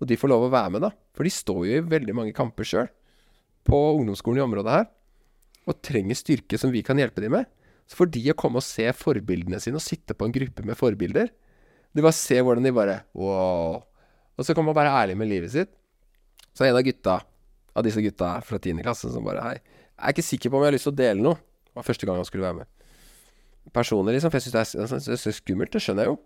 [0.00, 0.90] Og de får lov å være med, da.
[1.12, 2.88] For de står jo i veldig mange kamper sjøl.
[3.68, 4.86] På ungdomsskolen i området her.
[5.68, 7.46] Og trenger styrke som vi kan hjelpe dem med.
[7.86, 10.78] Så får de å komme og se forbildene sine, og sitte på en gruppe med
[10.78, 11.28] forbilder
[11.92, 13.82] De bare ser hvordan de bare Wow.
[14.38, 15.72] Og så kan man være ærlig med livet sitt.
[16.54, 17.18] Så er en av gutta
[17.76, 18.80] Av disse gutta fra 10.
[18.84, 20.98] klasse som bare Hei, jeg er ikke sikker på om jeg har lyst til å
[20.98, 21.38] dele noe.
[21.68, 22.70] Det var første gang han skulle være med.
[23.70, 24.32] Personlig, liksom.
[24.32, 25.72] For jeg syns det, det er skummelt.
[25.72, 26.16] Det skjønner jeg jo.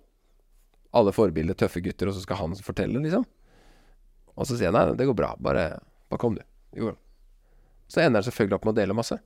[0.96, 3.26] Alle forbilder, tøffe gutter, og så skal han fortelle, liksom.
[4.36, 5.34] Og så sier jeg nei, det går bra.
[5.42, 5.66] Bare,
[6.08, 6.42] bare kom, du.
[6.78, 6.94] Jo.
[7.86, 9.18] Så ender han selvfølgelig opp med å dele masse.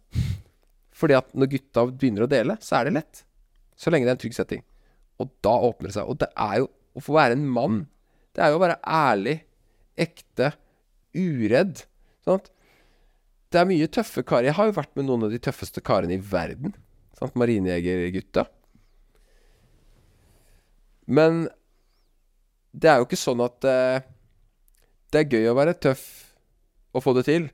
[1.00, 3.22] Fordi at når gutta begynner å dele, så er det lett.
[3.78, 4.64] Så lenge det er en trygg setting.
[5.20, 6.08] Og da åpner det seg.
[6.08, 7.82] Og det er jo å få være en mann.
[8.36, 9.36] Det er jo å være ærlig,
[10.00, 10.52] ekte,
[11.16, 11.84] uredd.
[12.26, 12.50] Sant?
[13.50, 14.50] Det er mye tøffe karer.
[14.50, 16.76] Jeg har jo vært med noen av de tøffeste karene i verden.
[17.18, 17.36] Sant?
[17.38, 18.46] Marinejegergutta.
[21.10, 21.48] Men
[22.70, 24.02] det er jo ikke sånn at uh,
[25.10, 26.04] det er gøy å være tøff
[26.94, 27.48] og få det til.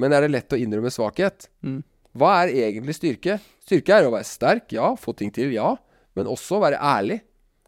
[0.00, 1.48] Men er det lett å innrømme svakhet?
[1.64, 1.80] Mm.
[2.16, 3.38] Hva er egentlig styrke?
[3.64, 4.92] Styrke er å være sterk, ja.
[5.00, 5.74] Få ting til, ja.
[6.16, 7.20] Men også være ærlig.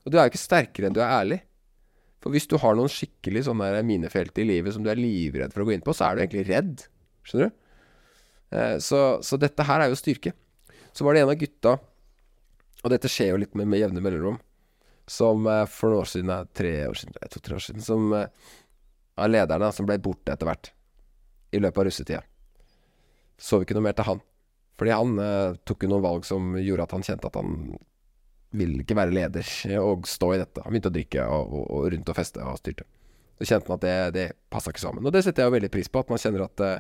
[0.05, 1.41] Og du er jo ikke sterkere enn du er ærlig.
[2.23, 5.63] For hvis du har noen skikkelig sånne minefelt i livet som du er livredd for
[5.63, 6.87] å gå inn på, så er du egentlig redd.
[7.29, 7.59] Skjønner du?
[8.57, 10.33] Eh, så, så dette her er jo styrke.
[10.97, 11.77] Så var det en av gutta,
[12.83, 14.41] og dette skjer jo litt med, med jevne mellomrom,
[15.09, 18.27] som eh, for noen år siden, tre år siden, to-tre år siden, som eh,
[19.19, 20.73] av lederne som ble borte etter hvert.
[21.53, 22.23] I løpet av russetida.
[23.39, 24.21] Så vi ikke noe mer til han.
[24.79, 27.79] Fordi han eh, tok jo noen valg som gjorde at han kjente at han
[28.59, 29.49] ville ikke være leder
[29.83, 30.63] og stå i dette.
[30.65, 32.87] Han begynte å drikke og, og, og rundt og feste og styrte.
[33.39, 35.07] Så kjente han at det, det passa ikke sammen.
[35.07, 36.03] Og det setter jeg jo veldig pris på.
[36.03, 36.79] At man kjenner at eh,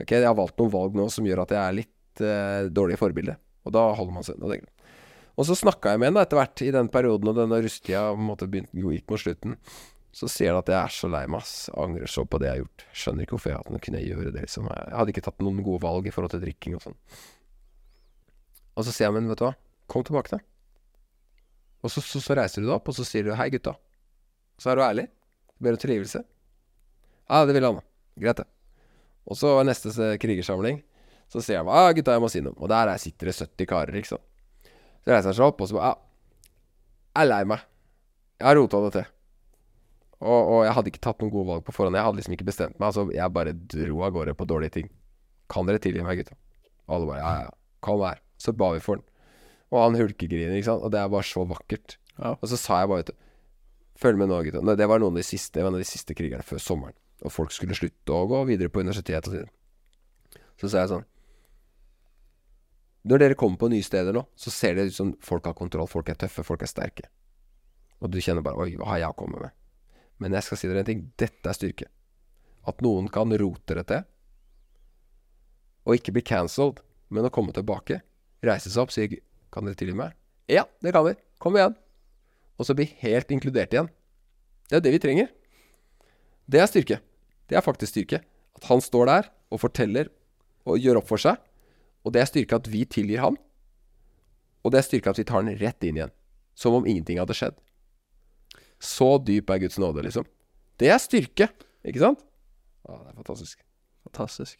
[0.00, 2.96] Ok, jeg har valgt noen valg nå som gjør at jeg er litt eh, dårlig
[2.96, 3.34] forbilde.
[3.68, 4.62] Og da holder man seg unna det.
[5.36, 8.16] Og så snakka jeg med henne etter hvert i den perioden, og denne rusttida på
[8.16, 9.58] en måte begynte gikk mot slutten.
[10.12, 11.68] Så sier han at jeg er så lei meg, ass.
[11.78, 12.84] Angrer så på det jeg har gjort.
[12.98, 14.66] Skjønner ikke hvorfor jeg hadde kunne gjøre det, liksom.
[14.72, 16.96] Jeg hadde ikke tatt noen gode valg i forhold til drikking og sånn.
[18.74, 19.52] Og så sier jeg, men vet du hva,
[19.90, 20.40] kom tilbake, da.
[21.84, 23.76] Og så, så, så reiser du deg opp, og så sier du hei, gutta.
[24.60, 25.06] Så er du ærlig.
[25.62, 26.24] Ber om tilgivelse.
[27.30, 27.86] Ja, det vil han, da.
[28.20, 28.48] Greit, det.
[29.30, 30.80] Og så neste krigersamling,
[31.30, 32.56] så sier han ja, gutta, jeg må si noe.
[32.58, 34.26] Og der er- sitter det 70 karer, ikke sant.
[35.04, 35.96] Så reiser han seg opp, og så bare ja,
[37.14, 37.62] jeg er lei meg.
[38.40, 39.08] Jeg har rota det til.
[40.20, 41.96] Og, og jeg hadde ikke tatt noen gode valg på forhånd.
[41.96, 42.90] Jeg hadde liksom ikke bestemt meg.
[42.90, 44.90] Altså, jeg bare dro av gårde på dårlige ting.
[45.50, 46.36] Kan dere tilgi meg, gutta?
[46.88, 48.20] Og alle bare ja, ja, kom her.
[48.40, 49.06] Så ba vi for den.
[49.70, 50.84] Og han hulkegriner, ikke sant.
[50.84, 51.96] Og det er bare så vakkert.
[52.18, 52.34] Ja.
[52.36, 53.26] Og så sa jeg bare, vet du
[54.00, 54.76] Følg med nå, gutta.
[54.80, 56.96] Det var noen av de siste, en av de siste krigerne før sommeren.
[57.20, 59.50] Og folk skulle slutte å gå videre på universitetet og sånn.
[60.60, 61.06] Så sa jeg sånn
[63.08, 65.88] Når dere kommer på nye steder nå, så ser det ut som folk har kontroll.
[65.88, 67.08] Folk er tøffe, folk er sterke.
[68.00, 69.59] Og du kjenner bare Oi, hva har jeg kommet med?
[70.20, 71.02] Men jeg skal si dere en ting.
[71.20, 71.88] Dette er styrke.
[72.68, 74.04] At noen kan rote det til,
[75.88, 78.02] og ikke bli cancelled, men å komme tilbake,
[78.44, 79.08] reise seg opp, si
[79.50, 80.12] Kan dere tilgi meg?
[80.46, 81.16] Ja, det kan vi.
[81.42, 81.72] Kom igjen.
[82.54, 83.88] Og så bli helt inkludert igjen.
[84.70, 85.30] Det er det vi trenger.
[86.46, 87.00] Det er styrke.
[87.50, 88.20] Det er faktisk styrke.
[88.54, 90.12] At han står der og forteller
[90.62, 91.40] og gjør opp for seg.
[92.06, 93.40] Og det er styrke at vi tilgir ham.
[94.62, 96.14] Og det er styrke at vi tar den rett inn igjen.
[96.54, 97.58] Som om ingenting hadde skjedd.
[98.80, 100.24] Så dyp er Guds nåde, liksom.
[100.80, 101.50] Det er styrke,
[101.84, 102.22] ikke sant?
[102.88, 103.60] Ja, det er fantastisk.
[104.08, 104.58] Fantastisk.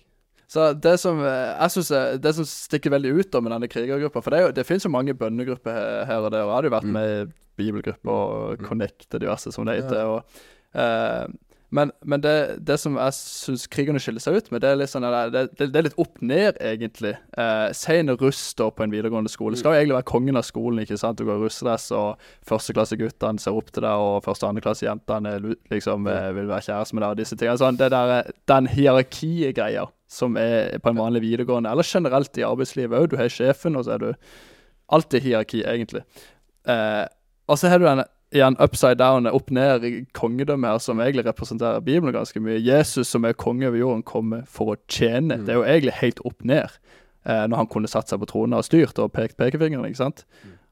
[0.51, 3.69] Så det som eh, jeg synes er, det som stikker veldig ut da med denne
[3.71, 6.43] krigergruppa For det, er jo, det finnes jo mange bønnegrupper he- her og der.
[6.43, 6.93] Og jeg hadde jo vært Mm.
[6.97, 7.33] med i
[7.63, 8.67] bibelgrupper og Mm.
[8.67, 10.05] Connect og diverse, som det heter.
[10.05, 10.25] Og,
[10.75, 11.27] eh,
[11.71, 12.35] men men det,
[12.67, 15.69] det som jeg syns krigerne skiller seg ut med, det er litt sånn det, det,
[15.71, 17.13] det er litt opp ned, egentlig.
[17.39, 19.59] Eh, Sein russ da på en videregående skole.
[19.59, 21.21] Skal jo egentlig være kongen av skolen, ikke sant.
[21.21, 25.37] Du går i russedress, og førsteklasseguttene ser opp til deg, og første- og andreklassejentene
[25.71, 27.63] liksom eh, vil være kjæreste med deg, og disse tingene.
[27.63, 32.99] Sånn, det der, den hierarkigreia som er på en vanlig videregående, eller generelt i arbeidslivet
[32.99, 33.13] òg.
[33.13, 34.13] Du har sjefen, og så er du
[34.91, 36.01] Alltid hierarki, egentlig.
[36.67, 37.05] Eh,
[37.47, 38.01] og så har du den
[38.35, 42.61] igjen upside down, opp ned i kongedømmet her, som egentlig representerer Bibelen ganske mye.
[42.63, 45.41] Jesus som er konge over jorden, kommer for å tjene.
[45.41, 45.47] Mm.
[45.47, 46.81] Det er jo egentlig helt opp ned.
[47.27, 50.25] Eh, når han kunne satt seg på tronen og styrt og pekt pekefingeren, ikke sant.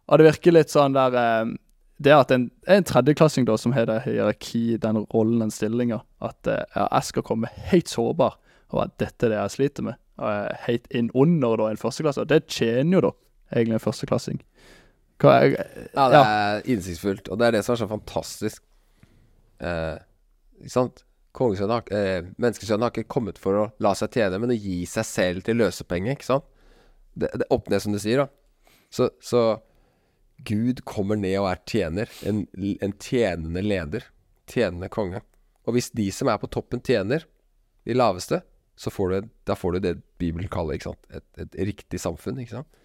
[0.09, 1.57] Og det virker litt sånn der eh,
[1.99, 6.47] Det at en, en tredjeklassing da som har det hierarki, den rollen, den stillinga, at
[6.47, 8.39] eh, jeg skal komme helt sårbar,
[8.71, 12.23] og at dette er det jeg sliter med, og helt inn under da en førsteklasse,
[12.23, 13.13] og det tjener jo da
[13.51, 14.39] egentlig en førsteklassing.
[15.19, 18.63] Hva Ja, det er innsiktsfullt, og det er det som er så fantastisk.
[19.59, 19.97] Eh,
[20.63, 21.05] ikke sant?
[21.39, 24.85] Kongesønnen har, eh, Menneskesønnen har ikke kommet for å la seg tjene, men å gi
[24.87, 26.17] seg selv til løsepenger.
[26.17, 26.47] ikke sant?
[27.15, 28.77] Det, det er opp ned, som du sier, da.
[28.91, 29.61] Så, så
[30.47, 32.11] Gud kommer ned og er tjener.
[32.27, 34.07] En, en tjenende leder.
[34.49, 35.23] Tjenende konge.
[35.67, 37.27] Og hvis de som er på toppen, tjener
[37.85, 38.41] de laveste,
[38.79, 40.79] så får du, da får du det Bibelen kaller?
[41.11, 42.39] Et, et riktig samfunn.
[42.39, 42.78] ikke sant?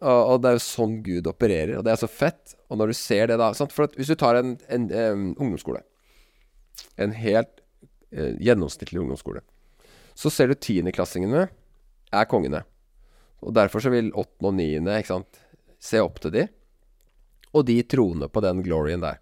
[0.00, 2.54] Og, og, det er jo sånn Gud opererer, og det er så fett.
[2.72, 3.50] Og når du ser det, da?
[3.68, 5.82] For hvis du tar en, en, en ungdomsskole,
[7.00, 7.60] en helt
[8.10, 9.42] eh, gjennomsnittlig ungdomsskole,
[10.16, 11.48] så ser du tiendeklassingene
[12.10, 12.62] er kongene.
[13.44, 15.42] Og derfor så vil åttende og niende ikke sant,
[15.80, 16.46] se opp til de,
[17.56, 19.20] og de troner på den glorien der.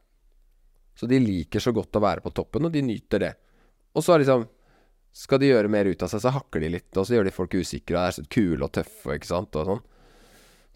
[0.98, 3.34] Så de liker så godt å være på toppen, og de nyter det.
[3.94, 4.48] Og så liksom
[5.18, 7.30] Skal de gjøre mer ut av seg, så hakker de litt, og så gjør de
[7.32, 9.80] folk usikre, og er så kule og tøffe, ikke sant, og sånn.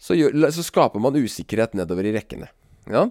[0.03, 2.49] Så, gjør, så skaper man usikkerhet nedover i rekkene.
[2.91, 3.05] Ja?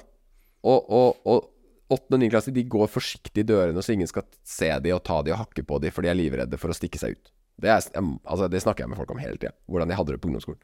[0.62, 1.48] Og, og, og
[1.92, 2.30] åttende- og 9.
[2.34, 5.40] klasse de går forsiktig i dørene, så ingen skal se de og ta de og
[5.40, 7.32] hakke på de, for de er livredde for å stikke seg ut.
[7.62, 7.84] Det, er,
[8.24, 9.54] altså, det snakker jeg med folk om hele tida.
[9.70, 10.60] Hvordan de hadde det på ungdomsskolen.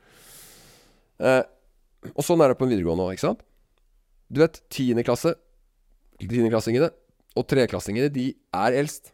[1.18, 1.42] Eh,
[2.14, 3.44] og sånn er det på en videregående òg, ikke sant?
[4.28, 5.36] Du vet, tiendeklasse
[6.18, 6.88] Tiendeklassingene
[7.38, 9.12] og treklassingene, de er eldst.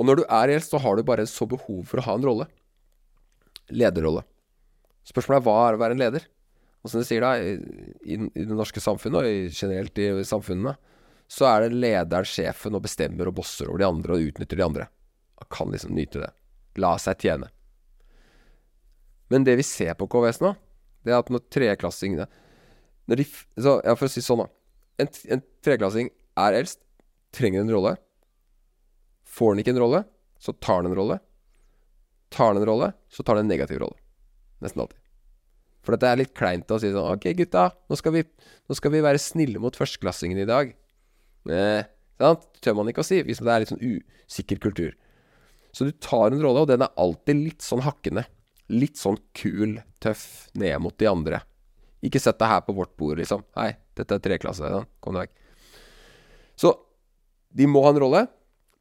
[0.00, 2.24] Og når du er eldst, så har du bare så behov for å ha en
[2.24, 2.46] rolle.
[3.68, 4.24] Lederrolle.
[5.08, 6.26] Spørsmålet er hva er å være en leder?
[6.82, 10.26] Og som de sier da, i, i, det norske samfunnet, og i, generelt i, i
[10.26, 10.74] samfunnene,
[11.30, 14.66] så er det lederen, sjefen, og bestemmer og bosser over de andre og utnytter de
[14.66, 14.88] andre.
[15.40, 16.30] Han kan liksom nyte det.
[16.82, 17.48] La seg tjene.
[19.32, 20.52] Men det vi ser på KVS nå,
[21.06, 22.28] det er at når treklassingene
[23.10, 23.24] når de,
[23.58, 24.50] så, ja, For å si sånn, da.
[25.02, 26.78] En, en treklassing er eldst,
[27.34, 27.96] trenger en rolle.
[29.32, 30.02] Får den ikke en rolle,
[30.42, 31.18] så tar den en rolle.
[32.32, 33.98] Tar den en rolle, så tar den en negativ rolle.
[34.62, 34.98] Nesten alltid.
[35.82, 38.22] For dette er litt kleint å si sånn Ok, gutta, nå skal vi,
[38.70, 40.74] nå skal vi være snille mot førsteklassingene i dag.
[41.50, 41.88] Eh,
[42.22, 42.44] sant?
[42.54, 44.92] Det tør man ikke å si hvis det er litt sånn usikker kultur.
[45.72, 48.26] Så du tar en rolle, og den er alltid litt sånn hakkende.
[48.72, 51.42] Litt sånn kul, tøff, ned mot de andre.
[52.04, 53.44] Ikke sett deg her på vårt bord, liksom.
[53.56, 54.68] Hei, dette er treklasse.
[54.68, 54.82] Ja.
[55.02, 55.34] Kom deg vekk.
[56.60, 56.74] Så
[57.56, 58.26] de må ha en rolle.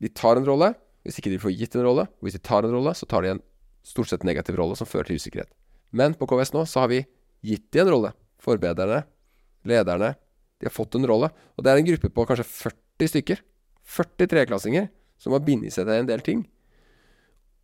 [0.01, 0.73] De tar en rolle.
[1.05, 3.25] Hvis ikke de får gitt en rolle, og hvis de tar en rolle, så tar
[3.25, 3.43] de en
[3.87, 5.49] stort sett negativ rolle som fører til usikkerhet.
[5.91, 7.03] Men på KVS nå så har vi
[7.45, 8.13] gitt de en rolle.
[8.41, 9.03] Forbedrerne,
[9.67, 10.13] lederne.
[10.59, 11.31] De har fått en rolle.
[11.57, 13.41] Og det er en gruppe på kanskje 40 stykker.
[13.91, 14.89] 40 treklassinger
[15.21, 16.43] som har bindet seg til en del ting.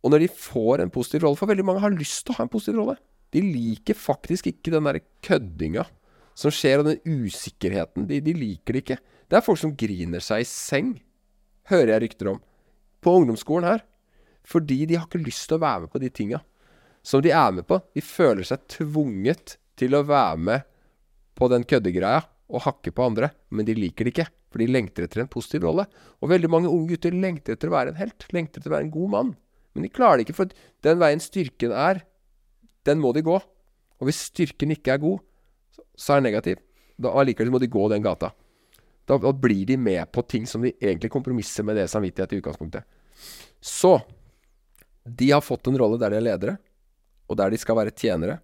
[0.04, 2.46] Og når de får en positiv rolle For veldig mange har lyst til å ha
[2.46, 2.98] en positiv rolle.
[3.34, 5.84] De liker faktisk ikke den derre køddinga
[6.38, 8.06] som skjer, og den usikkerheten.
[8.08, 8.98] De, de, liker det ikke.
[9.28, 10.92] Det er folk som griner seg i seng,
[11.68, 12.38] hører jeg rykter om,
[13.02, 13.82] på ungdomsskolen her.
[14.48, 16.40] Fordi de har ikke lyst til å være med på de tinga
[17.08, 17.80] som de er med på.
[17.96, 20.66] De føler seg tvunget til å være med
[21.38, 24.28] på den køddegreia og hakke på andre, men de liker det ikke.
[24.48, 25.84] For de lengter etter en positiv rolle.
[26.24, 28.24] Og veldig mange unge gutter lengter etter å være en helt.
[28.32, 29.32] Lengter etter å være en god mann.
[29.76, 30.52] Men de klarer det ikke, for
[30.84, 32.00] den veien styrken er,
[32.88, 33.36] den må de gå.
[33.98, 35.20] Og hvis styrken ikke er god,
[35.98, 36.62] så er den negativ.
[36.98, 38.32] Da allikevel må de gå den gata.
[39.08, 42.40] Da, da, blir de med på ting som de egentlig kompromisser med det samvittighet i
[42.42, 42.88] utgangspunktet.
[43.60, 43.94] Så
[45.04, 46.56] de har fått en rolle der de er ledere,
[47.28, 48.38] og der de skal være tjenere.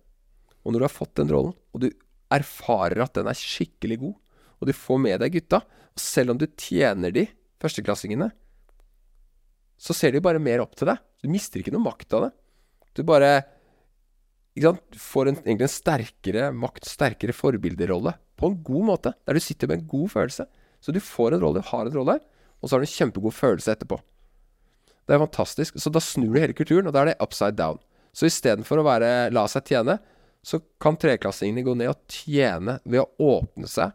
[0.64, 1.88] Og når du har fått den rollen, og du
[2.32, 4.14] erfarer at den er skikkelig god,
[4.60, 7.26] og du får med deg gutta, og selv om du tjener de
[7.62, 8.30] førsteklassingene,
[9.80, 11.00] så ser de bare mer opp til deg.
[11.22, 12.32] Du mister ikke noe makt av det.
[12.94, 13.30] Du bare
[14.54, 14.98] ikke sant?
[15.02, 19.14] Får en, egentlig en sterkere makt, sterkere forbilderolle, på en god måte.
[19.26, 20.46] Der du sitter med en god følelse.
[20.84, 22.18] Så du får en rolle, du har en rolle,
[22.60, 23.98] og så har du en kjempegod følelse etterpå.
[25.04, 25.76] Det er fantastisk.
[25.80, 27.80] Så da snur du hele kulturen, og da er det upside down.
[28.14, 29.98] Så istedenfor å være la seg tjene,
[30.44, 33.94] så kan treklassingene gå ned og tjene ved å åpne seg,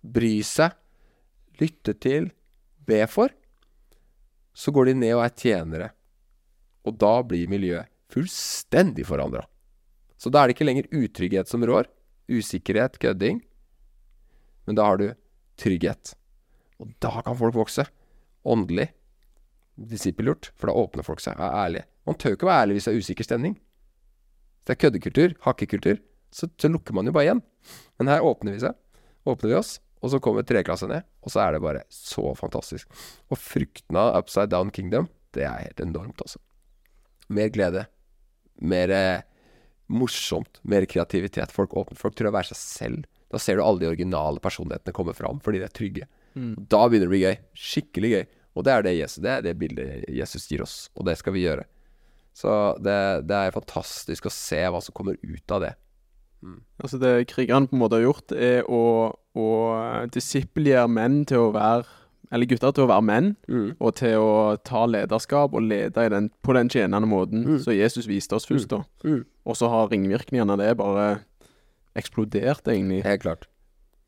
[0.00, 0.76] bry seg,
[1.60, 2.30] lytte til,
[2.86, 3.34] be for.
[4.54, 5.90] Så går de ned og er tjenere.
[6.86, 9.44] Og da blir miljøet fullstendig forandra.
[10.16, 11.88] Så da er det ikke lenger utrygghet som rår.
[12.30, 13.40] Usikkerhet, kødding.
[14.68, 15.08] Men da har du
[15.58, 16.14] trygghet.
[16.78, 17.88] Og da kan folk vokse.
[18.46, 18.90] Åndelig.
[19.74, 20.52] Disippelgjort.
[20.54, 21.88] For da åpner folk seg, er ærlige.
[22.08, 23.54] Man tør ikke være ærlig hvis det er usikker stemning.
[23.56, 26.02] Hvis det er køddekultur, hakkekultur,
[26.32, 27.42] så, så, lukker man jo bare igjen.
[28.00, 28.76] Men her åpner vi seg.
[29.28, 32.88] Åpner vi oss, og så kommer treklasse ned, og så er det bare så fantastisk.
[33.30, 35.06] Og frukten av Upside Down Kingdom,
[35.36, 36.40] det er helt enormt, altså.
[37.32, 37.84] Mer glede.
[38.62, 39.22] Mer eh,
[39.92, 41.54] morsomt, mer kreativitet.
[41.54, 43.06] Folk åpner, folk tør å være seg selv.
[43.32, 46.08] Da ser du alle de originale personlighetene komme fram fordi de er trygge.
[46.34, 46.54] Mm.
[46.68, 47.36] Da begynner det å bli gøy.
[47.68, 48.24] Skikkelig gøy.
[48.52, 51.32] Og det er det, Jesus, det er det bildet Jesus gir oss, og det skal
[51.36, 51.64] vi gjøre.
[52.34, 55.74] Så det, det er fantastisk å se hva som kommer ut av det.
[56.42, 56.60] Mm.
[56.82, 59.48] Altså det krigerne på en måte har gjort, er å, å
[60.10, 61.84] disiplinere menn til å være
[62.32, 63.74] Eller gutter til å være menn, Mm.
[63.78, 67.58] og til å ta lederskap og lede i den, på den tjenende måten Mm.
[67.60, 68.78] som Jesus viste oss først, da.
[69.04, 69.26] Mm.
[69.44, 71.20] Og så har ringvirkningene av det bare
[71.94, 73.46] eksplodert, egentlig, Helt klart.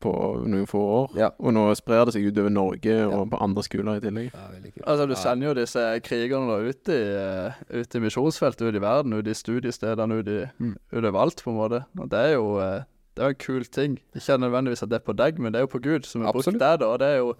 [0.05, 0.13] På
[0.45, 1.15] noen få år.
[1.19, 1.29] Ja.
[1.41, 4.29] Og nå sprer det seg utover Norge og på andre skoler i tillegg.
[4.31, 4.47] Ja.
[4.85, 5.21] Altså, du Ja.
[5.23, 9.27] sender jo disse krigerne da ut i, eh, ut i misjonsfeltet, ut i verden, ut
[9.27, 10.75] i studiestedene, ut, i, Mm.
[10.93, 11.85] overalt, på en måte.
[11.99, 12.83] Og det er jo eh,
[13.15, 13.99] det er en kul ting.
[14.15, 16.33] Ikke nødvendigvis at det er på deg, men det er jo på Gud som har
[16.33, 16.85] brukt der, det, da.
[16.87, 17.33] Og det er jo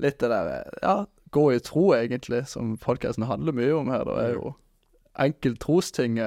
[0.00, 4.04] litt det der eh, Ja, gå i tro, egentlig, som podkasten handler mye om her.
[4.04, 4.54] Det er jo
[5.18, 6.18] enkel trosting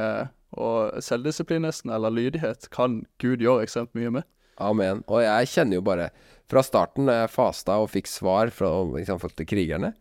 [0.54, 4.24] og selvdisiplin, nesten, eller lydighet, kan Gud gjøre ekstremt mye med.
[4.62, 5.04] Amen.
[5.10, 6.12] Og jeg kjenner jo bare
[6.52, 9.94] Fra starten, da jeg fasta og fikk svar fra liksom, til krigerne,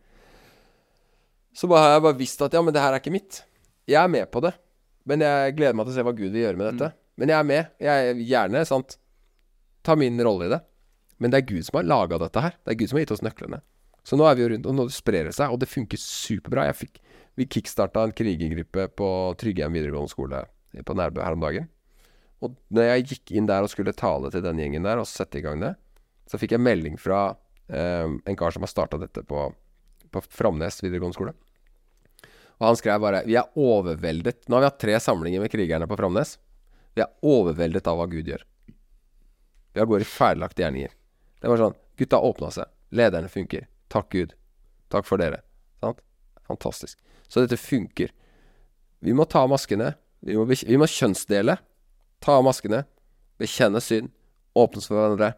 [1.55, 3.41] så bare har jeg bare visst at ja, men det her er ikke mitt.
[3.87, 4.51] Jeg er med på det.
[5.07, 6.91] Men jeg gleder meg til å se hva Gud vil gjøre med dette.
[7.19, 7.71] Men jeg er med.
[7.81, 8.97] Jeg er gjerne, sant
[9.81, 10.59] Ta min rolle i det.
[11.21, 12.55] Men det er Gud som har laga dette her.
[12.61, 13.61] Det er Gud som har gitt oss nøklene.
[14.05, 16.67] Så nå er vi jo rundt, og nå sprer det seg, og det funker superbra.
[16.69, 17.01] Jeg fikk,
[17.37, 19.09] vi kickstarta en krigergruppe på
[19.41, 20.45] Tryggheim videregående skole
[20.85, 21.69] på Nærbø her om dagen.
[22.41, 25.39] Og når jeg gikk inn der og skulle tale til den gjengen der og sette
[25.39, 25.75] i gang det,
[26.29, 27.35] så fikk jeg melding fra
[27.69, 29.45] eh, en kar som har starta dette på,
[30.09, 31.35] på Framnes videregående skole.
[32.61, 35.87] Og han skrev bare Vi er overveldet Nå har vi hatt tre samlinger med krigerne
[35.89, 36.35] på Framnes.
[36.93, 38.43] Vi er overveldet av hva Gud gjør.
[39.71, 40.93] Vi har gått i ferdiglagte gjerninger.
[41.41, 42.69] Det var sånn Gutta åpna seg.
[42.97, 43.67] Lederne funker.
[43.91, 44.33] Takk Gud.
[44.91, 45.43] Takk for dere.
[45.83, 46.01] Sant?
[46.49, 46.97] Fantastisk.
[47.29, 48.11] Så dette funker.
[49.05, 49.93] Vi må ta maskene.
[50.25, 51.57] Vi må, vi må kjønnsdele.
[52.21, 52.83] Ta av maskene.
[53.41, 54.11] Bekjenne synd.
[54.57, 55.31] Åpnes for hverandre.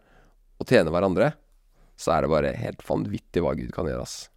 [0.59, 1.33] Og tjene hverandre.
[1.99, 4.29] Så er det bare helt vanvittig hva Gud kan gjøre, ass.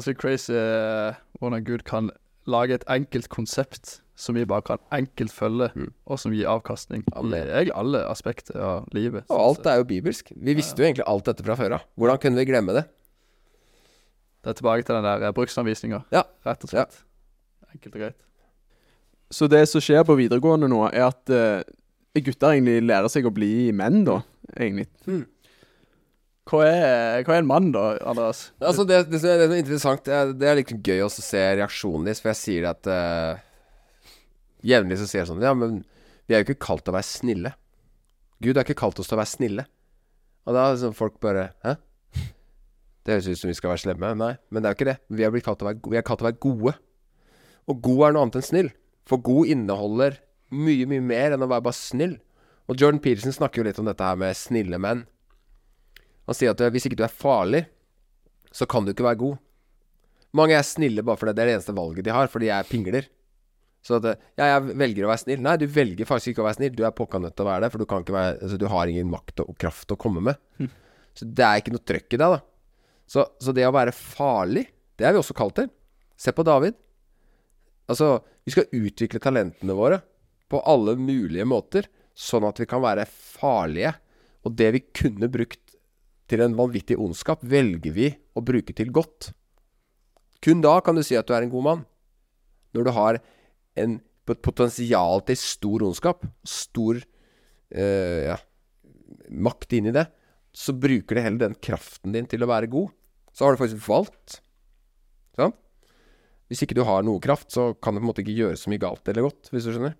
[0.00, 2.08] så crazy eh, hvordan Gud kan
[2.50, 5.92] lage et enkelt konsept som vi bare kan enkelt følge, Mm.
[6.06, 7.34] og som gir avkastning Amen.
[7.34, 9.24] i egentlig alle aspekter av livet.
[9.28, 10.32] Og alt er jo bibelsk.
[10.36, 11.84] Vi visste jo egentlig alt dette fra før av.
[11.98, 12.84] Hvordan kunne vi glemme det?
[14.44, 16.22] Det er tilbake til den der eh, bruksanvisninga, Ja.
[16.46, 17.02] rett og slett.
[17.74, 18.16] Enkelt og greit.
[19.34, 21.64] Så det som skjer på videregående nå, er at uh,
[22.14, 24.20] gutter egentlig lærer seg å bli menn, da.
[24.54, 24.86] Egentlig.
[26.44, 28.46] Hva er, hva er en mann, da, Andreas?
[28.60, 31.02] Altså det, det, som er, det som er interessant, det er, det er liksom gøy
[31.06, 33.42] å se reaksjonen deres, for jeg sier at uh,
[34.64, 35.82] Jevnlig så sier jeg sånn Ja, men
[36.28, 37.50] vi er jo ikke kalt til å være snille.
[38.44, 39.66] Gud har ikke kalt oss til å være snille.
[40.44, 41.74] Og da er liksom folk bare Hæ?
[43.04, 44.14] Det høres ut som vi skal være slemme.
[44.16, 44.96] Nei, men det er jo ikke det.
[45.12, 46.72] Vi er blitt kalt til å være, vi er kalt til å være gode.
[47.68, 48.70] Og god er noe annet enn snill.
[49.08, 50.18] For god inneholder
[50.54, 52.18] mye, mye mer enn å være bare snill.
[52.70, 55.04] Og Jordan Peterson snakker jo litt om dette her med snille menn.
[56.24, 57.64] Han sier at eh, hvis ikke du er farlig,
[58.54, 59.42] så kan du ikke være god.
[60.34, 62.70] Mange er snille bare fordi det er det eneste valget de har, fordi jeg er
[62.70, 63.10] pingler.
[63.84, 65.42] Så at eh, Ja, jeg velger å være snill.
[65.44, 66.78] Nei, du velger faktisk ikke å være snill.
[66.78, 68.66] Du er pokka nødt til å være det, for du kan ikke være Altså, du
[68.72, 70.40] har ingen makt og kraft å komme med.
[71.14, 72.40] Så det er ikke noe trøkk i deg, da.
[73.04, 74.64] Så, så det å være farlig,
[74.96, 75.68] det er vi også kalt til.
[76.16, 76.78] Se på David.
[77.90, 80.00] Altså, vi skal utvikle talentene våre
[80.50, 83.94] på alle mulige måter, sånn at vi kan være farlige.
[84.44, 85.76] Og det vi kunne brukt
[86.30, 89.32] til en vanvittig ondskap, velger vi å bruke til godt.
[90.44, 91.84] Kun da kan du si at du er en god mann.
[92.76, 93.20] Når du har
[93.80, 93.98] en,
[94.28, 98.38] et potensial til stor ondskap, stor eh, ja,
[99.28, 100.06] makt inni det,
[100.54, 102.92] så bruker det heller den kraften din til å være god.
[103.34, 104.40] Så har du faktisk valgt.
[105.34, 105.58] Sant?
[106.54, 108.70] Hvis ikke du har noe kraft, så kan du på en måte ikke gjøre så
[108.70, 109.96] mye galt eller godt, hvis du skjønner.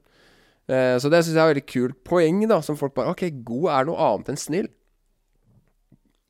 [0.70, 3.66] Eh, så det syns jeg er veldig kult poeng, da, som folk bare Ok, god
[3.74, 4.68] er noe annet enn snill.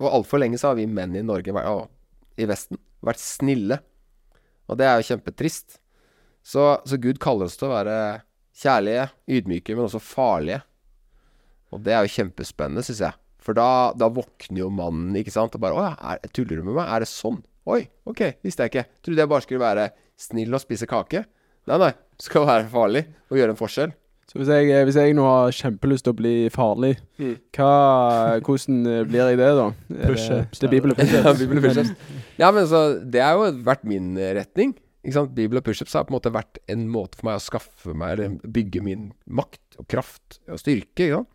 [0.01, 1.85] Og altfor lenge så har vi menn i Norge, å,
[2.41, 3.83] i Vesten, vært snille.
[4.65, 5.77] Og det er jo kjempetrist.
[6.41, 7.99] Så, så Gud kaller oss til å være
[8.65, 10.63] kjærlige, ydmyke, men også farlige.
[11.77, 13.21] Og det er jo kjempespennende, syns jeg.
[13.45, 16.65] For da, da våkner jo mannen, ikke sant, og bare Å ja, er, tuller du
[16.65, 16.89] med meg?
[16.89, 17.43] Er det sånn?
[17.69, 18.87] Oi, ok, visste jeg ikke.
[19.05, 19.87] Trodde jeg bare skulle være
[20.20, 21.24] snill og spise kake.
[21.66, 21.93] Nei, nei.
[22.20, 23.93] Skal være farlig og gjøre en forskjell.
[24.31, 27.35] Så hvis jeg, hvis jeg nå har kjempelyst til å bli farlig, Mm.
[27.53, 29.66] hva, hvordan eh, blir jeg det, da?
[29.89, 31.39] Det- Pushups, Det er Bibel og Ja, pushups.
[31.43, 31.93] Bibel og pushups.
[32.39, 32.81] Ja, men så
[33.11, 34.74] Det har jo vært min eh, retning.
[35.05, 35.35] Ikke sant?
[35.35, 38.12] Bibel og pushups har på en måte vært en måte for meg å skaffe meg
[38.19, 40.97] Eller bygge min makt og kraft og styrke.
[41.05, 41.28] Ikke sant?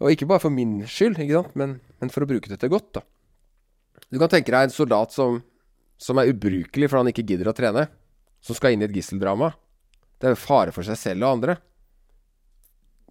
[0.00, 1.54] Og ikke bare for min skyld, ikke sant?
[1.56, 2.90] Men, men for å bruke det til godt.
[2.96, 3.02] da
[4.10, 5.42] Du kan tenke deg en soldat som,
[5.96, 7.86] som er ubrukelig fordi han ikke gidder å trene.
[8.44, 9.52] Som skal inn i et gisseldrama.
[10.20, 11.56] Det er jo fare for seg selv og andre.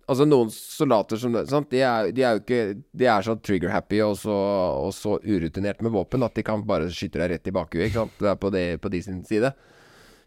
[0.05, 1.71] Altså Noen soldater som sant?
[1.71, 2.59] De, er, de er jo ikke
[2.93, 7.21] De er så trigger-happy og og så urutinert med våpen at de kan bare skyte
[7.21, 7.95] deg rett i bakhuet.
[8.19, 9.51] Det er på, det, på de sin side.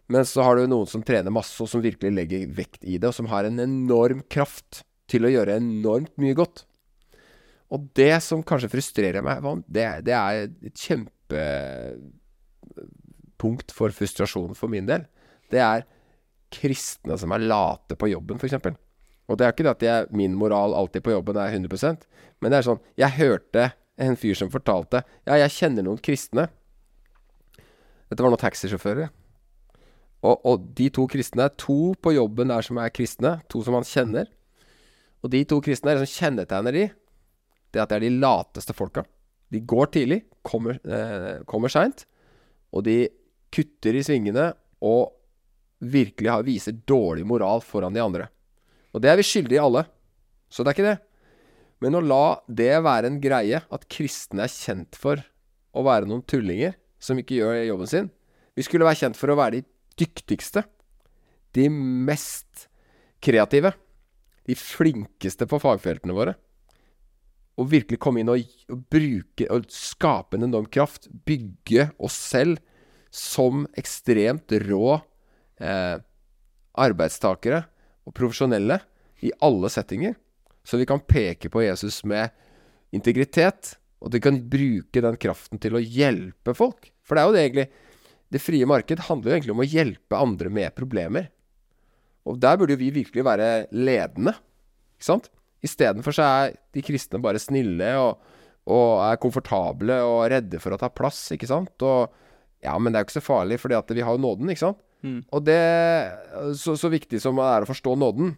[0.09, 3.11] Men så har du noen som trener masse, og som virkelig legger vekt i det,
[3.11, 6.63] og som har en enorm kraft til å gjøre enormt mye godt.
[7.69, 10.81] Og det som kanskje frustrerer meg, det, det er et
[13.39, 15.05] kjempepunkt for frustrasjon for min del.
[15.49, 15.85] Det er
[16.51, 18.75] kristne som er late på jobben, f.eks.
[19.29, 22.05] Og det er ikke det at jeg, min moral alltid på jobben er 100%
[22.41, 26.47] men det er sånn Jeg hørte en fyr som fortalte Ja, jeg kjenner noen kristne.
[28.09, 29.09] Dette var noen taxisjåfører.
[30.23, 33.41] Og, og de to kristne To på jobben der som er kristne.
[33.51, 34.25] To som han kjenner.
[35.21, 36.85] Og de to kristne, det som kjennetegner de,
[37.69, 39.03] det er at det er de lateste folka.
[39.51, 42.05] De går tidlig, kommer, eh, kommer seint,
[42.71, 43.09] og de
[43.53, 44.51] kutter i svingene
[44.85, 45.15] og
[45.79, 48.27] virkelig har, viser dårlig moral foran de andre.
[48.93, 49.85] Og det er vi skyldige i alle.
[50.49, 50.97] Så det er ikke det.
[51.79, 55.21] Men å la det være en greie at kristne er kjent for
[55.71, 58.09] å være noen tullinger som ikke gjør jobben sin
[58.57, 59.67] Vi skulle være kjent for å være de
[60.01, 60.65] dyktigste.
[61.55, 62.67] De mest
[63.23, 63.71] kreative.
[64.43, 66.33] De flinkeste på fagfeltene våre.
[67.59, 71.07] Og virkelig komme inn og, og bruke og skape en enorm kraft.
[71.07, 72.59] Bygge oss selv
[73.09, 74.99] som ekstremt rå
[75.61, 75.97] eh,
[76.79, 77.63] arbeidstakere
[78.07, 78.79] og profesjonelle
[79.25, 80.15] i alle settinger.
[80.63, 82.29] Så vi kan peke på Jesus med
[82.95, 86.91] integritet, og at vi kan bruke den kraften til å hjelpe folk.
[87.03, 87.69] For det er jo det egentlig
[88.29, 91.31] Det frie marked handler jo egentlig om å hjelpe andre med problemer.
[92.29, 94.35] Og der burde jo vi virkelig være ledende,
[94.93, 95.31] ikke sant?
[95.65, 98.19] Istedenfor så er de kristne bare snille og,
[98.69, 101.73] og, er komfortable og redde for å ta plass, ikke sant?
[101.81, 102.13] Og
[102.65, 104.81] ja, men det er jo ikke så farlig, fordi vi har jo nåden, ikke sant?
[105.05, 105.19] Mm.
[105.31, 105.59] Og det
[106.59, 108.33] så, så viktig som det er å forstå nåden,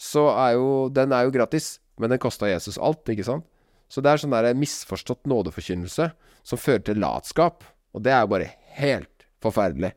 [0.00, 3.44] så er jo Den er jo gratis, men den kosta Jesus alt, ikke sant?
[3.88, 6.08] Så det er sånn der misforstått nådeforkynnelse
[6.46, 7.62] som fører til latskap.
[7.94, 8.50] Og det er jo bare
[8.80, 9.92] helt forferdelig.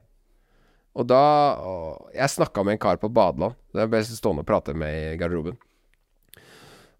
[0.99, 1.23] Og da
[1.61, 1.73] å,
[2.13, 3.57] Jeg snakka med en kar på badeland.
[3.73, 5.57] Det ble jeg stående og prate med i garderoben.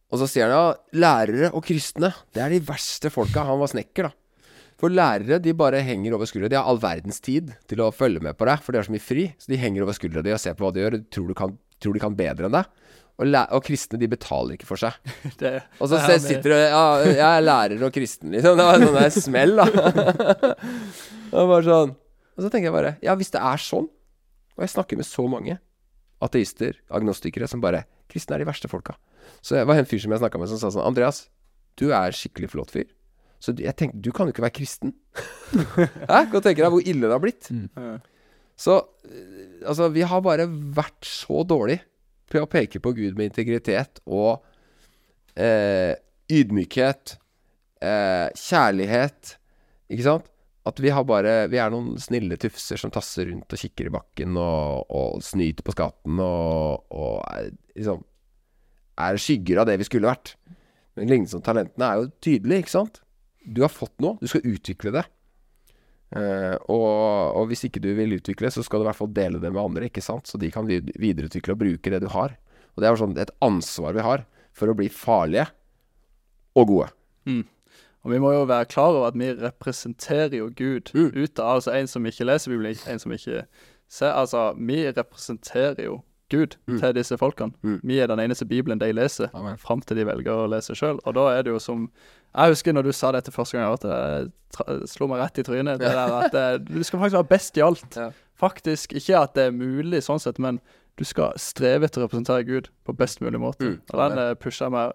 [0.10, 3.46] Og så sier han ja, lærere og kristne, det er de verste folka.
[3.46, 4.16] Han var snekker, da.
[4.80, 6.48] For lærere de bare henger over skuldra.
[6.52, 8.94] De har all verdens tid til å følge med på deg, for de har så
[8.96, 9.26] mye fri.
[9.36, 11.58] Så de henger over skuldra di og ser på hva de gjør, og tror kan,
[11.84, 12.70] tror de kan bedre enn deg.
[13.20, 14.96] Og, og kristne de betaler ikke for seg.
[15.42, 18.56] Det, Og så det sitter du Ja, jeg er lærer og kristen, liksom.
[18.56, 19.66] Det var sånn der smell, da.
[21.30, 23.90] Det var bare sånn Og så tenker jeg bare Ja, hvis det er sånn,
[24.56, 25.58] og jeg snakker med så mange
[26.24, 28.96] ateister, agnostikere, som bare Kristne er de verste folka.
[29.44, 31.28] Så det var en fyr som jeg snakka med, som sa sånn Andreas,
[31.80, 32.88] du er skikkelig flott fyr.
[33.40, 34.94] Så jeg tenkte, du kan jo ikke være kristen.
[35.54, 36.26] Hæ?
[36.28, 37.48] Kan du tenke deg hvor ille det har blitt?
[37.56, 38.02] Mm.
[38.60, 38.76] Så
[39.08, 41.80] eh, altså, vi har bare vært så dårlig
[42.30, 44.44] på å peke på Gud med integritet og
[45.40, 45.96] eh,
[46.30, 47.16] ydmykhet,
[47.82, 49.38] eh, kjærlighet,
[49.90, 50.28] ikke sant?
[50.68, 53.94] At vi har bare Vi er noen snille tufser som tasser rundt og kikker i
[53.94, 57.48] bakken og, og snyter på skatten og, og er,
[57.80, 58.04] liksom
[59.00, 60.36] Er skygger av det vi skulle vært.
[61.00, 63.00] Men lignelsen om talentene er jo tydelig, ikke sant?
[63.46, 65.06] Du har fått noe, du skal utvikle det.
[66.10, 69.42] Uh, og, og hvis ikke du vil utvikle, så skal du i hvert fall dele
[69.42, 70.30] det med andre, ikke sant?
[70.30, 72.36] Så de kan videreutvikle og bruke det du har.
[72.74, 74.26] Og det er sånn et ansvar vi har
[74.56, 75.48] for å bli farlige
[76.58, 76.90] og gode.
[78.00, 81.28] Og vi må jo være klar over at vi representerer jo Gud Mm.
[81.38, 83.46] av, Altså en som ikke leser Bibelen, en som ikke
[83.88, 84.12] ser.
[84.14, 86.80] Altså, vi representerer jo Gud Mm.
[86.80, 87.54] til disse folkene.
[87.64, 87.80] Mm.
[87.84, 89.58] Vi er den eneste Bibelen de leser, Amen.
[89.58, 91.00] fram til de velger å lese sjøl.
[91.06, 91.90] Og da er det jo som
[92.36, 95.44] Jeg husker når du sa dette første gang, at det tra- slo meg rett i
[95.44, 95.80] trynet.
[95.80, 97.96] Det der at eh, du skal faktisk være best i alt.
[97.98, 98.12] Ja.
[98.40, 98.94] Faktisk.
[98.94, 100.60] Ikke at det er mulig sånn sett, men
[100.96, 103.66] du skal streve etter å representere Gud på best mulig måte.
[103.66, 103.80] Mm.
[103.94, 104.94] Og den eh, pusher meg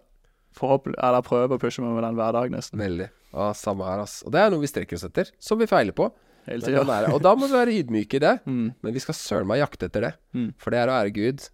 [0.54, 2.78] forhåpentlig Eller prøver å pushe meg med den hver dag, nesten.
[2.78, 3.08] Veldig.
[3.34, 4.22] Ja, samme her, ass.
[4.24, 6.12] Og det er noe vi strekker oss etter, som vi feiler på.
[6.48, 6.84] Hele tida.
[7.14, 8.38] Og da må vi være ydmyke i det.
[8.54, 8.72] Mm.
[8.84, 10.10] Men vi skal søren meg jakte etter det.
[10.36, 10.50] Mm.
[10.60, 11.46] For det er å ære Gud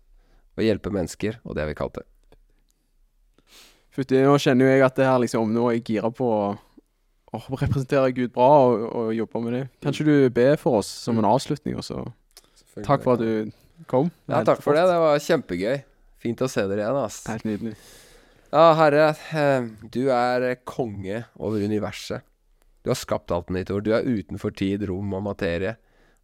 [0.58, 2.04] og hjelpe mennesker, og det har vi kalt det.
[3.94, 6.42] Fytti, nå kjenner jo jeg at det her liksom Nå er jeg gira på å,
[7.34, 9.62] å representere Gud bra og, og jobbe med det.
[9.82, 12.04] Kan ikke du be for oss som en avslutning, og så
[12.84, 13.50] Takk for at du
[13.90, 14.12] kom.
[14.30, 14.84] Ja, takk for det.
[14.86, 15.80] Det var kjempegøy.
[16.20, 17.22] Fint å se dere igjen, ass.
[17.30, 17.74] Helt nydelig.
[18.50, 19.08] Ja, Herre,
[19.40, 22.26] eh, du er konge over universet.
[22.82, 23.84] Du har skapt alt med ditt ord.
[23.84, 25.76] Du er utenfor tid, rom og materie.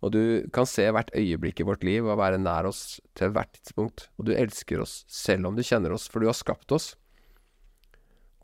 [0.04, 0.20] Og du
[0.54, 4.08] kan se hvert øyeblikk i vårt liv og være nær oss til hvert tidspunkt.
[4.16, 6.94] Og du elsker oss selv om du kjenner oss, for du har skapt oss.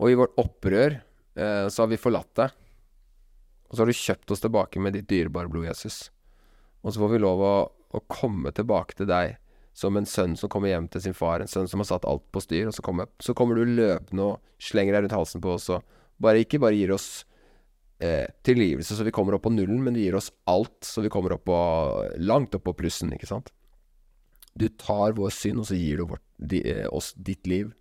[0.01, 2.57] Og i vårt opprør eh, så har vi forlatt deg.
[3.69, 6.11] Og så har du kjøpt oss tilbake med ditt dyrebare blod, Jesus.
[6.83, 9.39] Og så får vi lov å, å komme tilbake til deg
[9.77, 12.25] som en sønn som kommer hjem til sin far, en sønn som har satt alt
[12.33, 15.55] på styr, og så kommer, så kommer du løpende og slenger deg rundt halsen på
[15.55, 15.87] oss og
[16.21, 17.23] bare ikke bare gir oss
[18.03, 21.11] eh, tilgivelse så vi kommer opp på nullen, men du gir oss alt så vi
[21.13, 21.59] kommer opp på,
[22.19, 23.53] langt opp på plussen, ikke sant?
[24.59, 27.73] Du tar vår synd, og så gir du vårt, di, eh, oss ditt liv.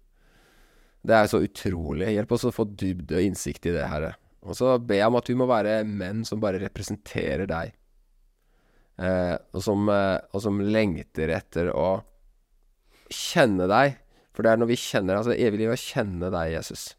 [1.02, 2.14] Det er så utrolig.
[2.14, 4.14] Hjelp oss å få dybde og innsikt i det, Herre.
[4.46, 7.74] Og så ber jeg om at vi må være menn som bare representerer deg.
[9.02, 12.04] Eh, og, som, eh, og som lengter etter å
[13.12, 13.98] kjenne deg.
[14.32, 16.92] For det er når vi kjenner Altså, evig liv å kjenne deg, Jesus.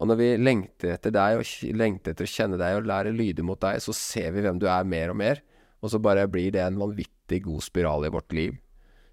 [0.00, 3.44] Og når vi lengter etter deg, og lengter etter å kjenne deg og lære lyde
[3.44, 5.42] mot deg, så ser vi hvem du er mer og mer.
[5.84, 8.56] Og så bare blir det en vanvittig god spiral i vårt liv.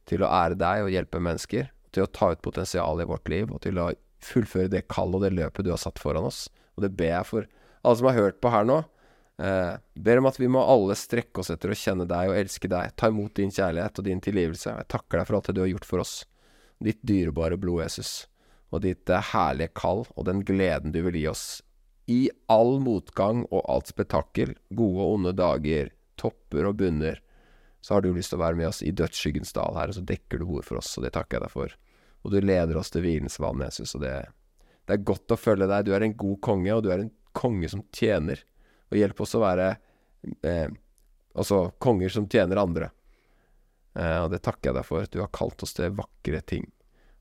[0.07, 1.72] Til å ære deg og hjelpe mennesker.
[1.91, 3.91] Til å ta ut potensialet i vårt liv, og til å
[4.23, 6.45] fullføre det kallet og det løpet du har satt foran oss.
[6.77, 7.49] Og det ber jeg for
[7.84, 8.81] alle som har hørt på her nå.
[9.38, 9.76] Eh,
[10.07, 12.95] ber om at vi må alle strekke oss etter å kjenne deg og elske deg.
[12.97, 14.72] Ta imot din kjærlighet og din tilgivelse.
[14.72, 16.15] Jeg takker deg for alt det du har gjort for oss.
[16.84, 18.26] Ditt dyrebare blod, Jesus.
[18.73, 21.45] Og ditt eh, herlige kall og den gleden du vil gi oss.
[22.07, 27.19] I all motgang og alt spetakkel, gode og onde dager, topper og bunner,
[27.81, 30.03] så har du lyst til å være med oss i dødsskyggens dal, her, og Så
[30.07, 31.76] dekker du ord for oss, og det takker jeg deg for.
[32.26, 34.15] Og du leder oss til hvilens vann, Jesus, og det,
[34.88, 35.85] det er godt å følge deg.
[35.88, 38.41] Du er en god konge, og du er en konge som tjener.
[38.91, 39.69] Og hjelp oss å være
[40.48, 40.68] eh,
[41.38, 42.89] altså konger som tjener andre.
[43.95, 45.07] Eh, og det takker jeg deg for.
[45.11, 46.68] Du har kalt oss til vakre ting.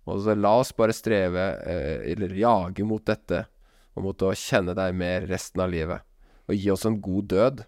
[0.06, 3.44] Og så la oss bare streve, eh, eller jage mot dette,
[3.96, 6.04] og mot å kjenne deg mer resten av livet.
[6.46, 7.64] Og gi oss en god død,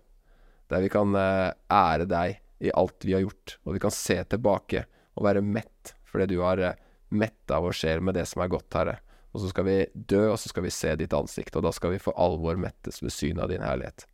[0.71, 3.57] der vi kan eh, ære deg i alt vi har gjort.
[3.65, 4.85] Og vi kan se tilbake
[5.19, 6.79] og være mett, fordi du har eh,
[7.11, 8.99] metta vår sjel med det som er godt, Herre.
[9.35, 11.97] Og så skal vi dø, og så skal vi se ditt ansikt, og da skal
[11.97, 14.07] vi for alvor mettes ved synet av din herlighet.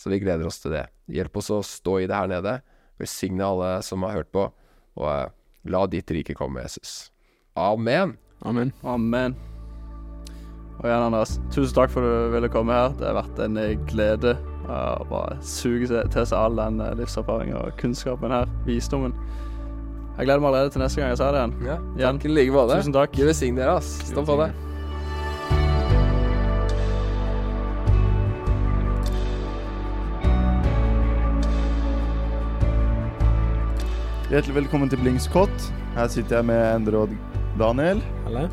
[0.00, 0.86] Så vi gleder oss til det.
[1.12, 2.56] Hjelp oss å stå i det her nede.
[3.00, 4.48] Velsigne alle som har hørt på,
[4.96, 7.10] og la ditt rike komme, Jesus.
[7.60, 8.16] Amen.
[8.40, 8.72] Amen.
[8.84, 9.36] Amen.
[10.80, 12.94] Og igjen, Anders, tusen takk for at du ville komme her.
[12.96, 14.38] Det har vært en eh, glede
[14.70, 18.48] å bare suge til seg all den eh, livserfaringen og kunnskapen her.
[18.64, 19.12] Visdommen.
[20.16, 21.54] Jeg gleder meg allerede til neste gang jeg ser det igjen.
[21.68, 21.76] Ja,
[22.08, 22.80] takk i like måte.
[22.80, 23.12] Tusen takk.
[23.16, 23.92] Gud velsigne dere, ass.
[24.08, 24.50] Stå på det.
[34.30, 35.72] Hjertelig velkommen til Blingskott.
[35.96, 37.29] Her sitter jeg med Endre og
[37.60, 37.98] Daniel.
[38.24, 38.46] Helle.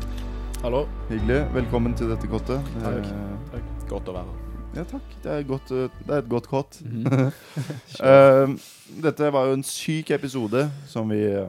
[0.60, 0.82] Hallo.
[1.08, 1.38] Hyggelig.
[1.54, 2.66] Velkommen til dette kottet.
[2.82, 3.06] Takk.
[3.54, 3.68] takk.
[3.88, 4.40] Godt å være her.
[4.76, 5.14] Ja, takk.
[5.24, 6.76] Det er, godt, eh, det er et godt kott.
[6.84, 7.30] Mm -hmm.
[8.04, 8.58] uh,
[9.02, 11.48] dette var jo en syk episode som vi eh,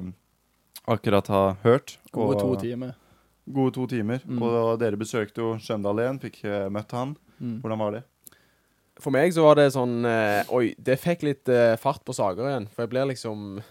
[0.88, 2.00] akkurat har hørt.
[2.12, 2.94] Gode og- to timer.
[3.54, 4.20] Gode to timer.
[4.26, 4.42] Mm.
[4.42, 7.18] Og dere besøkte jo Skjøndal igjen, fikk eh, møtt han.
[7.40, 7.60] Mm.
[7.60, 8.04] Hvordan var det?
[9.00, 12.48] For meg så var det sånn eh, Oi, det fikk litt eh, fart på saker
[12.48, 12.68] igjen.
[12.72, 13.62] For jeg blir liksom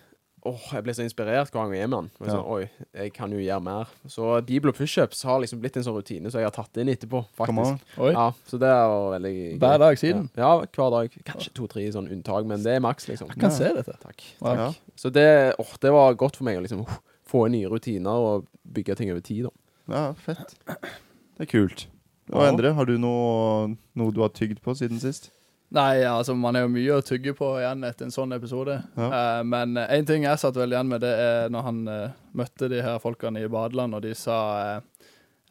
[0.49, 2.11] Åh, jeg ble så inspirert hver gang jeg er med han.
[2.19, 2.35] Og jeg Ja.
[2.39, 2.71] sånn, Oi,
[3.03, 3.87] jeg kan jo gjøre mer.
[4.07, 6.89] Så Bibel og pushups har liksom blitt en sånn rutine som jeg har tatt inn
[6.89, 7.79] etterpå, Come on.
[7.79, 7.99] faktisk.
[7.99, 8.13] Oi.
[8.13, 9.59] Ja, så det er veldig gøy.
[9.59, 10.31] Hver dag siden?
[10.37, 11.11] Ja, ja hver dag.
[11.25, 13.29] Kanskje to-tre sånn unntak, men det er maks, liksom.
[13.29, 13.57] Jeg kan Ja.
[13.57, 13.97] se dette.
[14.01, 14.23] Takk.
[14.41, 14.57] Takk.
[14.59, 14.73] Ja.
[14.97, 18.11] Så det, åh, det var godt for meg å liksom uh, få inn nye rutiner
[18.11, 19.45] og bygge ting over tid.
[19.45, 19.51] da.
[19.95, 20.55] ja, fett.
[20.67, 21.87] Det er kult.
[22.33, 22.43] Og.
[22.45, 25.31] Endre, har du noe, noe du har tygd på siden sist?
[25.75, 28.79] Nei, altså man er jo mye å tygge på igjen etter en sånn episode.
[28.97, 29.09] Ja.
[29.13, 32.71] Uh, men én ting jeg satt vel igjen med, det er når han uh, møtte
[32.73, 34.39] de her folkene i badeland, og de sa
[34.79, 35.05] uh,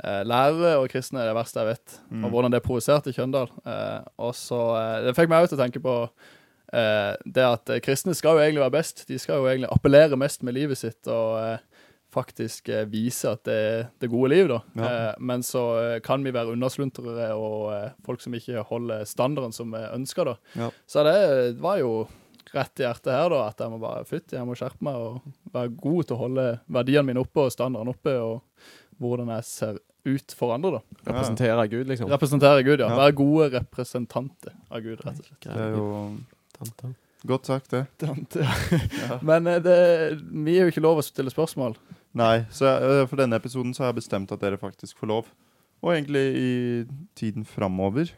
[0.04, 2.26] eh, lærere og kristne er det verste jeg vet, Mm.
[2.26, 3.50] og hvordan det provoserte Kjøndal.
[3.66, 5.96] Eh, og så eh, Det fikk meg òg til å tenke på
[6.74, 9.08] eh, det at eh, kristne skal jo egentlig være best.
[9.10, 11.58] De skal jo egentlig appellere mest med livet sitt og eh,
[12.18, 14.60] faktisk eh, vise at det er det gode liv, da.
[14.78, 14.92] Ja.
[14.92, 19.54] Eh, men så eh, kan vi være unnasluntrere og eh, folk som ikke holder standarden
[19.56, 20.58] som vi ønsker, da.
[20.66, 20.72] Ja.
[20.90, 21.20] Så det
[21.62, 21.92] var jo
[22.56, 25.54] rett i hjertet her, da, at jeg må bare fytte, jeg må skjerpe meg og
[25.54, 26.46] være god til å holde
[26.80, 31.02] verdiene mine oppe og standarden oppe, og hvordan jeg ser ut for andre, da.
[31.10, 32.08] Representere Gud, liksom.
[32.12, 32.88] Representere Gud, ja.
[32.88, 33.02] Ja.
[33.02, 35.44] Være gode representanter av Gud, rett og slett.
[35.44, 35.90] Det er jo
[36.58, 36.94] Tante.
[37.28, 37.84] godt sagt, det.
[38.02, 38.48] Tante.
[39.04, 39.20] Ja.
[39.28, 39.78] Men eh, det,
[40.32, 41.76] vi er jo ikke lov å stille spørsmål.
[42.14, 45.08] Nei, så jeg, øh, for denne episoden så har jeg bestemt at dere faktisk får
[45.11, 45.27] lov.
[45.84, 48.10] Og egentlig i tiden framover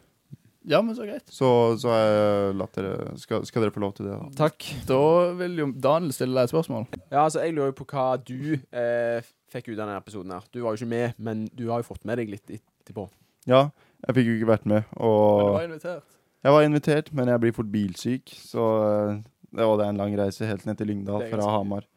[0.70, 1.24] Ja, men så greit.
[1.28, 4.30] så, så har jeg latt dere skal, skal dere få lov til det, da?
[4.46, 4.68] Takk.
[4.88, 5.00] Da
[5.40, 6.86] vil jo Daniel stille deg et spørsmål.
[7.10, 10.46] Ja, altså, jeg lurer jo på hva du eh, fikk ut av denne episoden her.
[10.54, 13.08] Du var jo ikke med, men du har jo fått med deg litt etterpå.
[13.50, 13.70] Ja,
[14.06, 14.88] jeg fikk jo ikke vært med.
[14.96, 16.18] Men du var invitert.
[16.46, 18.36] jeg var invitert, men jeg blir fort bilsyk.
[18.40, 19.16] Så øh,
[19.56, 21.88] det var det er en lang reise helt ned til Lyngdal fra Hamar.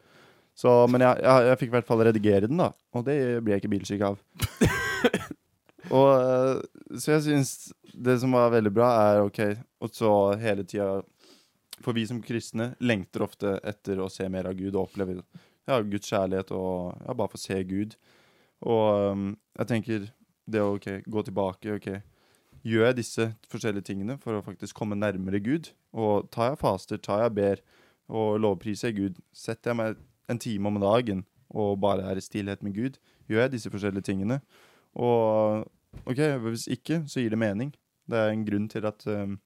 [0.53, 2.69] Så, men jeg, jeg, jeg fikk i hvert fall redigere den, da.
[2.93, 4.19] Og det blir jeg ikke bilsyk av.
[5.97, 6.59] og øh,
[6.97, 7.55] Så jeg syns
[7.93, 9.39] det som var veldig bra, er OK
[9.83, 11.01] Og så hele tida
[11.83, 15.19] For vi som kristne lengter ofte etter å se mer av Gud og oppleve
[15.67, 17.93] ja, Guds kjærlighet og ja, bare få se Gud.
[18.67, 19.27] Og um,
[19.59, 20.09] jeg tenker
[20.51, 21.87] det å ok, gå tilbake OK,
[22.63, 25.73] Gjør jeg disse forskjellige tingene for å faktisk komme nærmere Gud?
[25.91, 27.63] Og tar jeg faster, tar jeg ber
[28.07, 29.19] og lovpriser Gud?
[29.35, 29.99] Setter jeg meg
[30.33, 32.99] en time om dagen og bare er i stillhet med Gud?
[33.29, 34.39] Gjør jeg disse forskjellige tingene?
[34.95, 35.63] Og
[36.09, 37.73] OK, hvis ikke, så gir det mening.
[38.09, 39.37] Det er en grunn til at um,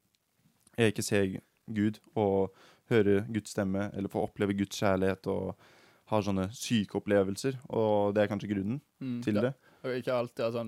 [0.77, 2.53] jeg ikke ser Gud og
[2.89, 5.57] hører Guds stemme, eller får oppleve Guds kjærlighet og
[6.07, 7.57] har sånne syke opplevelser.
[7.75, 9.51] Og det er kanskje grunnen Mm, til det.
[9.83, 10.63] Og ikke alltid, altså,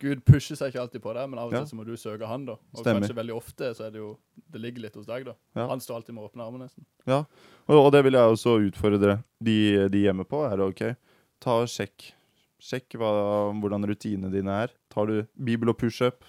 [0.00, 1.58] Gud pusher seg ikke alltid på deg, men av og Ja.
[1.60, 2.52] til så må du søke han da.
[2.74, 3.00] Og Stemmer.
[3.04, 4.16] kanskje veldig ofte så er det jo
[4.50, 5.34] Det ligger litt hos deg, da.
[5.54, 5.66] Ja.
[5.68, 6.84] Han står alltid med åpne armer, nesten.
[7.06, 7.26] Og,
[7.68, 10.40] og det vil jeg også utfordre de, de hjemme på.
[10.50, 10.96] er det OK,
[11.40, 12.12] ta og sjekk.
[12.60, 13.10] Sjekk hva,
[13.60, 14.68] hvordan rutinene dine er.
[14.90, 16.24] Tar du bibel og pushup,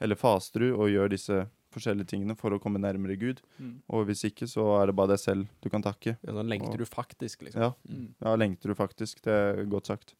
[0.00, 1.46] eller faster du og gjør disse
[1.76, 3.40] forskjellige tingene for å komme nærmere Gud?
[3.60, 3.80] Mm.
[3.92, 6.16] Og hvis ikke, så er det bare deg selv du kan takke.
[6.22, 7.60] Ja, da lengter Og- du faktisk, liksom.
[7.60, 8.14] Ja, Mm.
[8.22, 9.20] ja lengter du faktisk.
[9.22, 10.14] Det er godt sagt.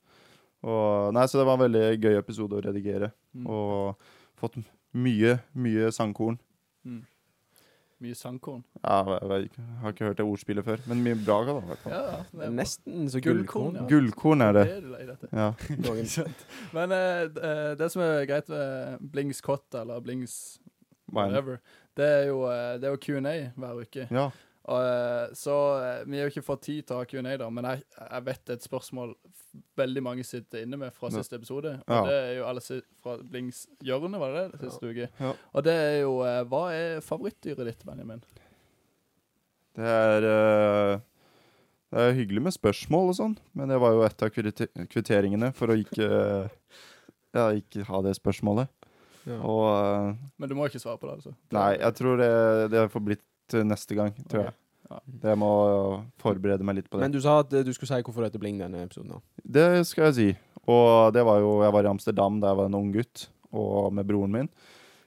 [0.66, 3.12] Og, nei, så det var en veldig gøy episode å redigere.
[3.36, 3.44] Mm.
[3.46, 4.58] Og fått
[4.96, 6.40] mye, mye sangkorn.
[6.86, 7.04] Mm.
[8.04, 8.60] Mye sangkorn.
[8.82, 11.38] Ja, jeg, jeg, jeg har ikke hørt det ordspillet før, men mye bra.
[11.46, 11.94] da, i hvert fall.
[11.94, 12.18] Ja.
[12.28, 12.50] Det er.
[12.58, 13.86] Nesten så Gullkorn, ja.
[13.88, 14.64] Gullkorn er det.
[14.68, 15.30] Det er du lei dette.
[15.32, 15.48] Ja.
[16.76, 20.36] Men uh, det som er greit med Blings Cot eller Blings
[21.08, 21.62] whatever,
[21.96, 24.08] det er jo, eh, det jo Q&A hver uke.
[24.10, 24.28] ja.
[24.66, 27.46] Og, eh, så eh, vi har jo ikke fått tid til å ha Q&A, da,
[27.54, 29.12] men jeg, jeg vet et spørsmål
[29.78, 31.20] veldig mange sitter inne med fra Ja.
[31.20, 31.76] siste episode.
[31.86, 32.00] Og Ja.
[32.08, 34.60] det er jo alle si- fra Blings hjørne, var det det?
[34.70, 35.08] Siste uke.
[35.20, 35.32] Ja.
[35.54, 38.22] Og det er jo eh, Hva er favorittdyret ditt, Benjamin?
[39.76, 40.98] Det er uh,
[41.92, 45.68] Det er hyggelig med spørsmål og sånn, men det var jo et av kvitteringene for
[45.68, 46.08] å ikke
[47.36, 48.70] Ja, ikke ha det spørsmålet.
[49.28, 49.36] Ja.
[49.44, 51.34] Og uh, Men du må ikke svare på det, altså?
[51.52, 52.30] Nei, jeg tror det,
[52.72, 54.56] det har blitt til neste gang, tror jeg.
[54.86, 54.98] Ja.
[55.24, 55.50] Det må
[56.22, 57.06] forberede meg litt på det.
[57.06, 59.16] Men du sa at eh, du skulle si hvorfor det heter Bling denne episoden.
[59.16, 59.46] da.
[59.58, 60.28] Det skal jeg si.
[60.70, 63.92] Og det var jo Jeg var i Amsterdam da jeg var en ung gutt, og
[63.94, 64.50] med broren min.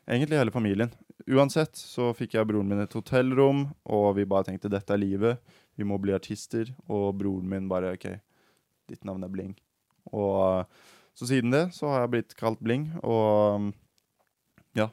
[0.08, 0.92] Egentlig hele familien.
[1.30, 5.58] Uansett så fikk jeg broren min et hotellrom, og vi bare tenkte dette er livet.
[5.78, 6.72] Vi må bli artister.
[6.88, 8.08] Og broren min bare OK,
[8.90, 9.54] ditt navn er Bling.
[10.12, 10.66] Og
[11.14, 13.70] så siden det så har jeg blitt kalt Bling, og
[14.78, 14.90] ja.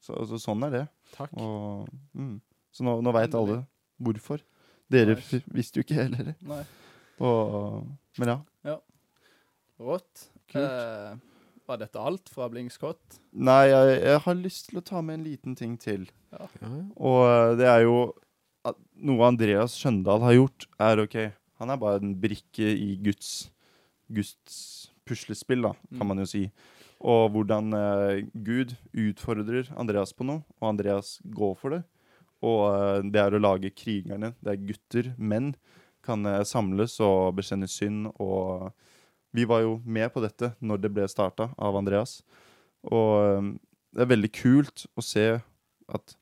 [0.00, 0.86] Så, så sånn er det.
[1.16, 1.32] Takk.
[1.40, 2.38] Og, mm.
[2.80, 3.58] Så nå, nå veit alle
[4.00, 4.40] hvorfor.
[4.90, 5.42] Dere Nice.
[5.52, 6.30] visste jo ikke heller.
[6.48, 6.62] Nei.
[7.20, 7.84] Og,
[8.18, 8.78] men ja.
[9.80, 10.26] Rått.
[10.56, 11.12] Eh,
[11.68, 13.20] var dette alt fra Blingskott?
[13.32, 16.08] Nei, jeg, jeg har lyst til å ta med en liten ting til.
[16.34, 16.48] Ja.
[16.98, 18.00] Og eh, det er jo
[18.68, 21.16] at noe Andreas Skjøndal har gjort, er OK.
[21.62, 23.50] Han er bare en brikke i Guds,
[24.12, 24.58] Guds
[25.08, 26.10] puslespill, da, kan Mm.
[26.12, 26.42] man jo si.
[27.00, 31.82] Og hvordan eh, Gud utfordrer Andreas på noe, og Andreas går for det.
[32.46, 34.34] Og eh, det er å lage krigerne.
[34.40, 35.52] Det er gutter, menn,
[36.04, 38.10] kan eh, samles og bekjenne synd.
[38.22, 38.70] Og
[39.36, 42.20] vi var jo med på dette når det ble starta av Andreas.
[42.88, 43.50] Og eh,
[43.96, 45.26] det er veldig kult å se
[45.90, 46.16] at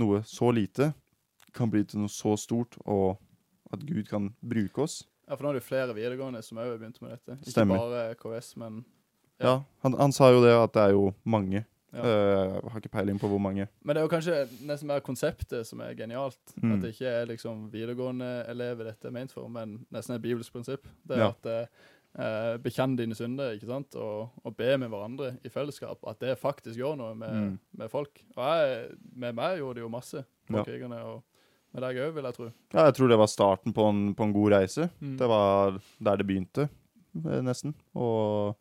[0.00, 0.92] noe så lite
[1.54, 3.18] kan bli til noe så stort, og
[3.74, 5.00] at Gud kan bruke oss.
[5.26, 7.36] Ja, for nå er det jo flere videregående som òg har begynt med dette.
[7.42, 7.82] Ikke Stemmer.
[7.82, 8.84] bare KS, men
[9.40, 11.64] Ja, han, han sa jo det at det er jo mange.
[11.92, 12.02] Ja.
[12.06, 13.64] Uh, har ikke peiling på hvor mange.
[13.82, 14.34] Men det er jo kanskje
[14.68, 16.38] nesten mer konseptet som er genialt.
[16.62, 16.72] Mm.
[16.76, 20.52] At det ikke er liksom videregående elever dette er ment for, men nesten et bibelsk
[20.54, 20.86] prinsipp.
[21.06, 21.30] Det er Ja.
[21.34, 21.50] at
[22.18, 25.98] uh, bekjenn dine synder, ikke sant, og, og be med hverandre i fellesskap.
[26.06, 27.58] At det faktisk gjør noe med, Mm.
[27.78, 28.22] med folk.
[28.36, 30.64] Og jeg, med meg gjorde det jo masse på Ja.
[30.64, 31.22] krigerne, og
[31.74, 32.52] med deg òg, vil jeg tro.
[32.74, 34.90] Ja, jeg tror det var starten på en, på en god reise.
[35.00, 35.16] Mm.
[35.18, 36.68] Det var der det begynte,
[37.18, 37.74] eh, nesten.
[37.94, 38.56] Og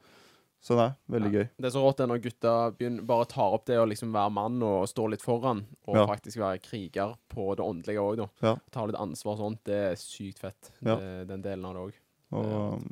[0.61, 1.43] Så nei, veldig gøy.
[1.55, 4.31] Det er så rått det når gutta begynner, bare tar opp det å liksom være
[4.35, 6.05] mann og stå litt foran, og Ja.
[6.05, 8.27] faktisk være kriger på det åndelige òg, da.
[8.43, 8.55] Ja.
[8.75, 9.63] Ta litt ansvar og sånt.
[9.63, 10.95] Det er sykt fett, Ja.
[10.99, 11.93] det, den delen av det òg.
[12.33, 12.83] Og,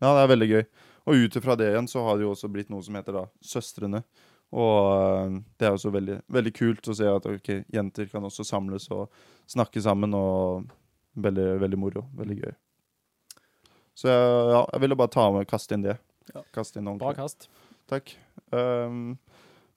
[0.00, 0.64] ja, det er veldig gøy.
[1.06, 3.26] Og ut ifra det igjen så har det jo også blitt noe som heter da
[3.42, 4.02] Søstrene.
[4.52, 8.44] Og øh, det er også veldig, veldig kult å se at ok, jenter kan også
[8.44, 9.08] samles og
[9.46, 10.12] snakke sammen.
[10.14, 10.64] Og
[11.16, 12.06] veldig, veldig moro.
[12.16, 12.54] Veldig gøy.
[13.94, 15.98] Så jeg, ja, jeg ville bare ta med kaste inn det.
[16.34, 16.44] Ja.
[16.78, 17.48] Inn Bra kast.
[17.90, 18.14] Takk.
[18.54, 19.18] Um,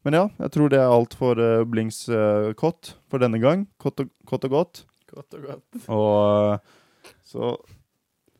[0.03, 3.67] men ja, jeg tror det er alt for uh, Blings uh, kott for denne gang.
[3.81, 4.83] Kott og, kott og godt.
[5.13, 5.79] Kott og godt.
[5.93, 7.55] Og uh, så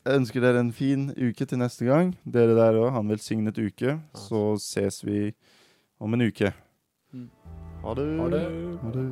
[0.04, 2.12] jeg ønsker dere en fin uke til neste gang.
[2.28, 2.90] Dere der òg.
[2.92, 3.96] Ha en velsignet uke.
[4.20, 5.32] Så ses vi
[6.00, 6.52] om en uke.
[7.14, 7.30] Mm.
[7.86, 8.10] Ha det.
[8.20, 8.44] Ha det.
[8.84, 9.08] Ha det.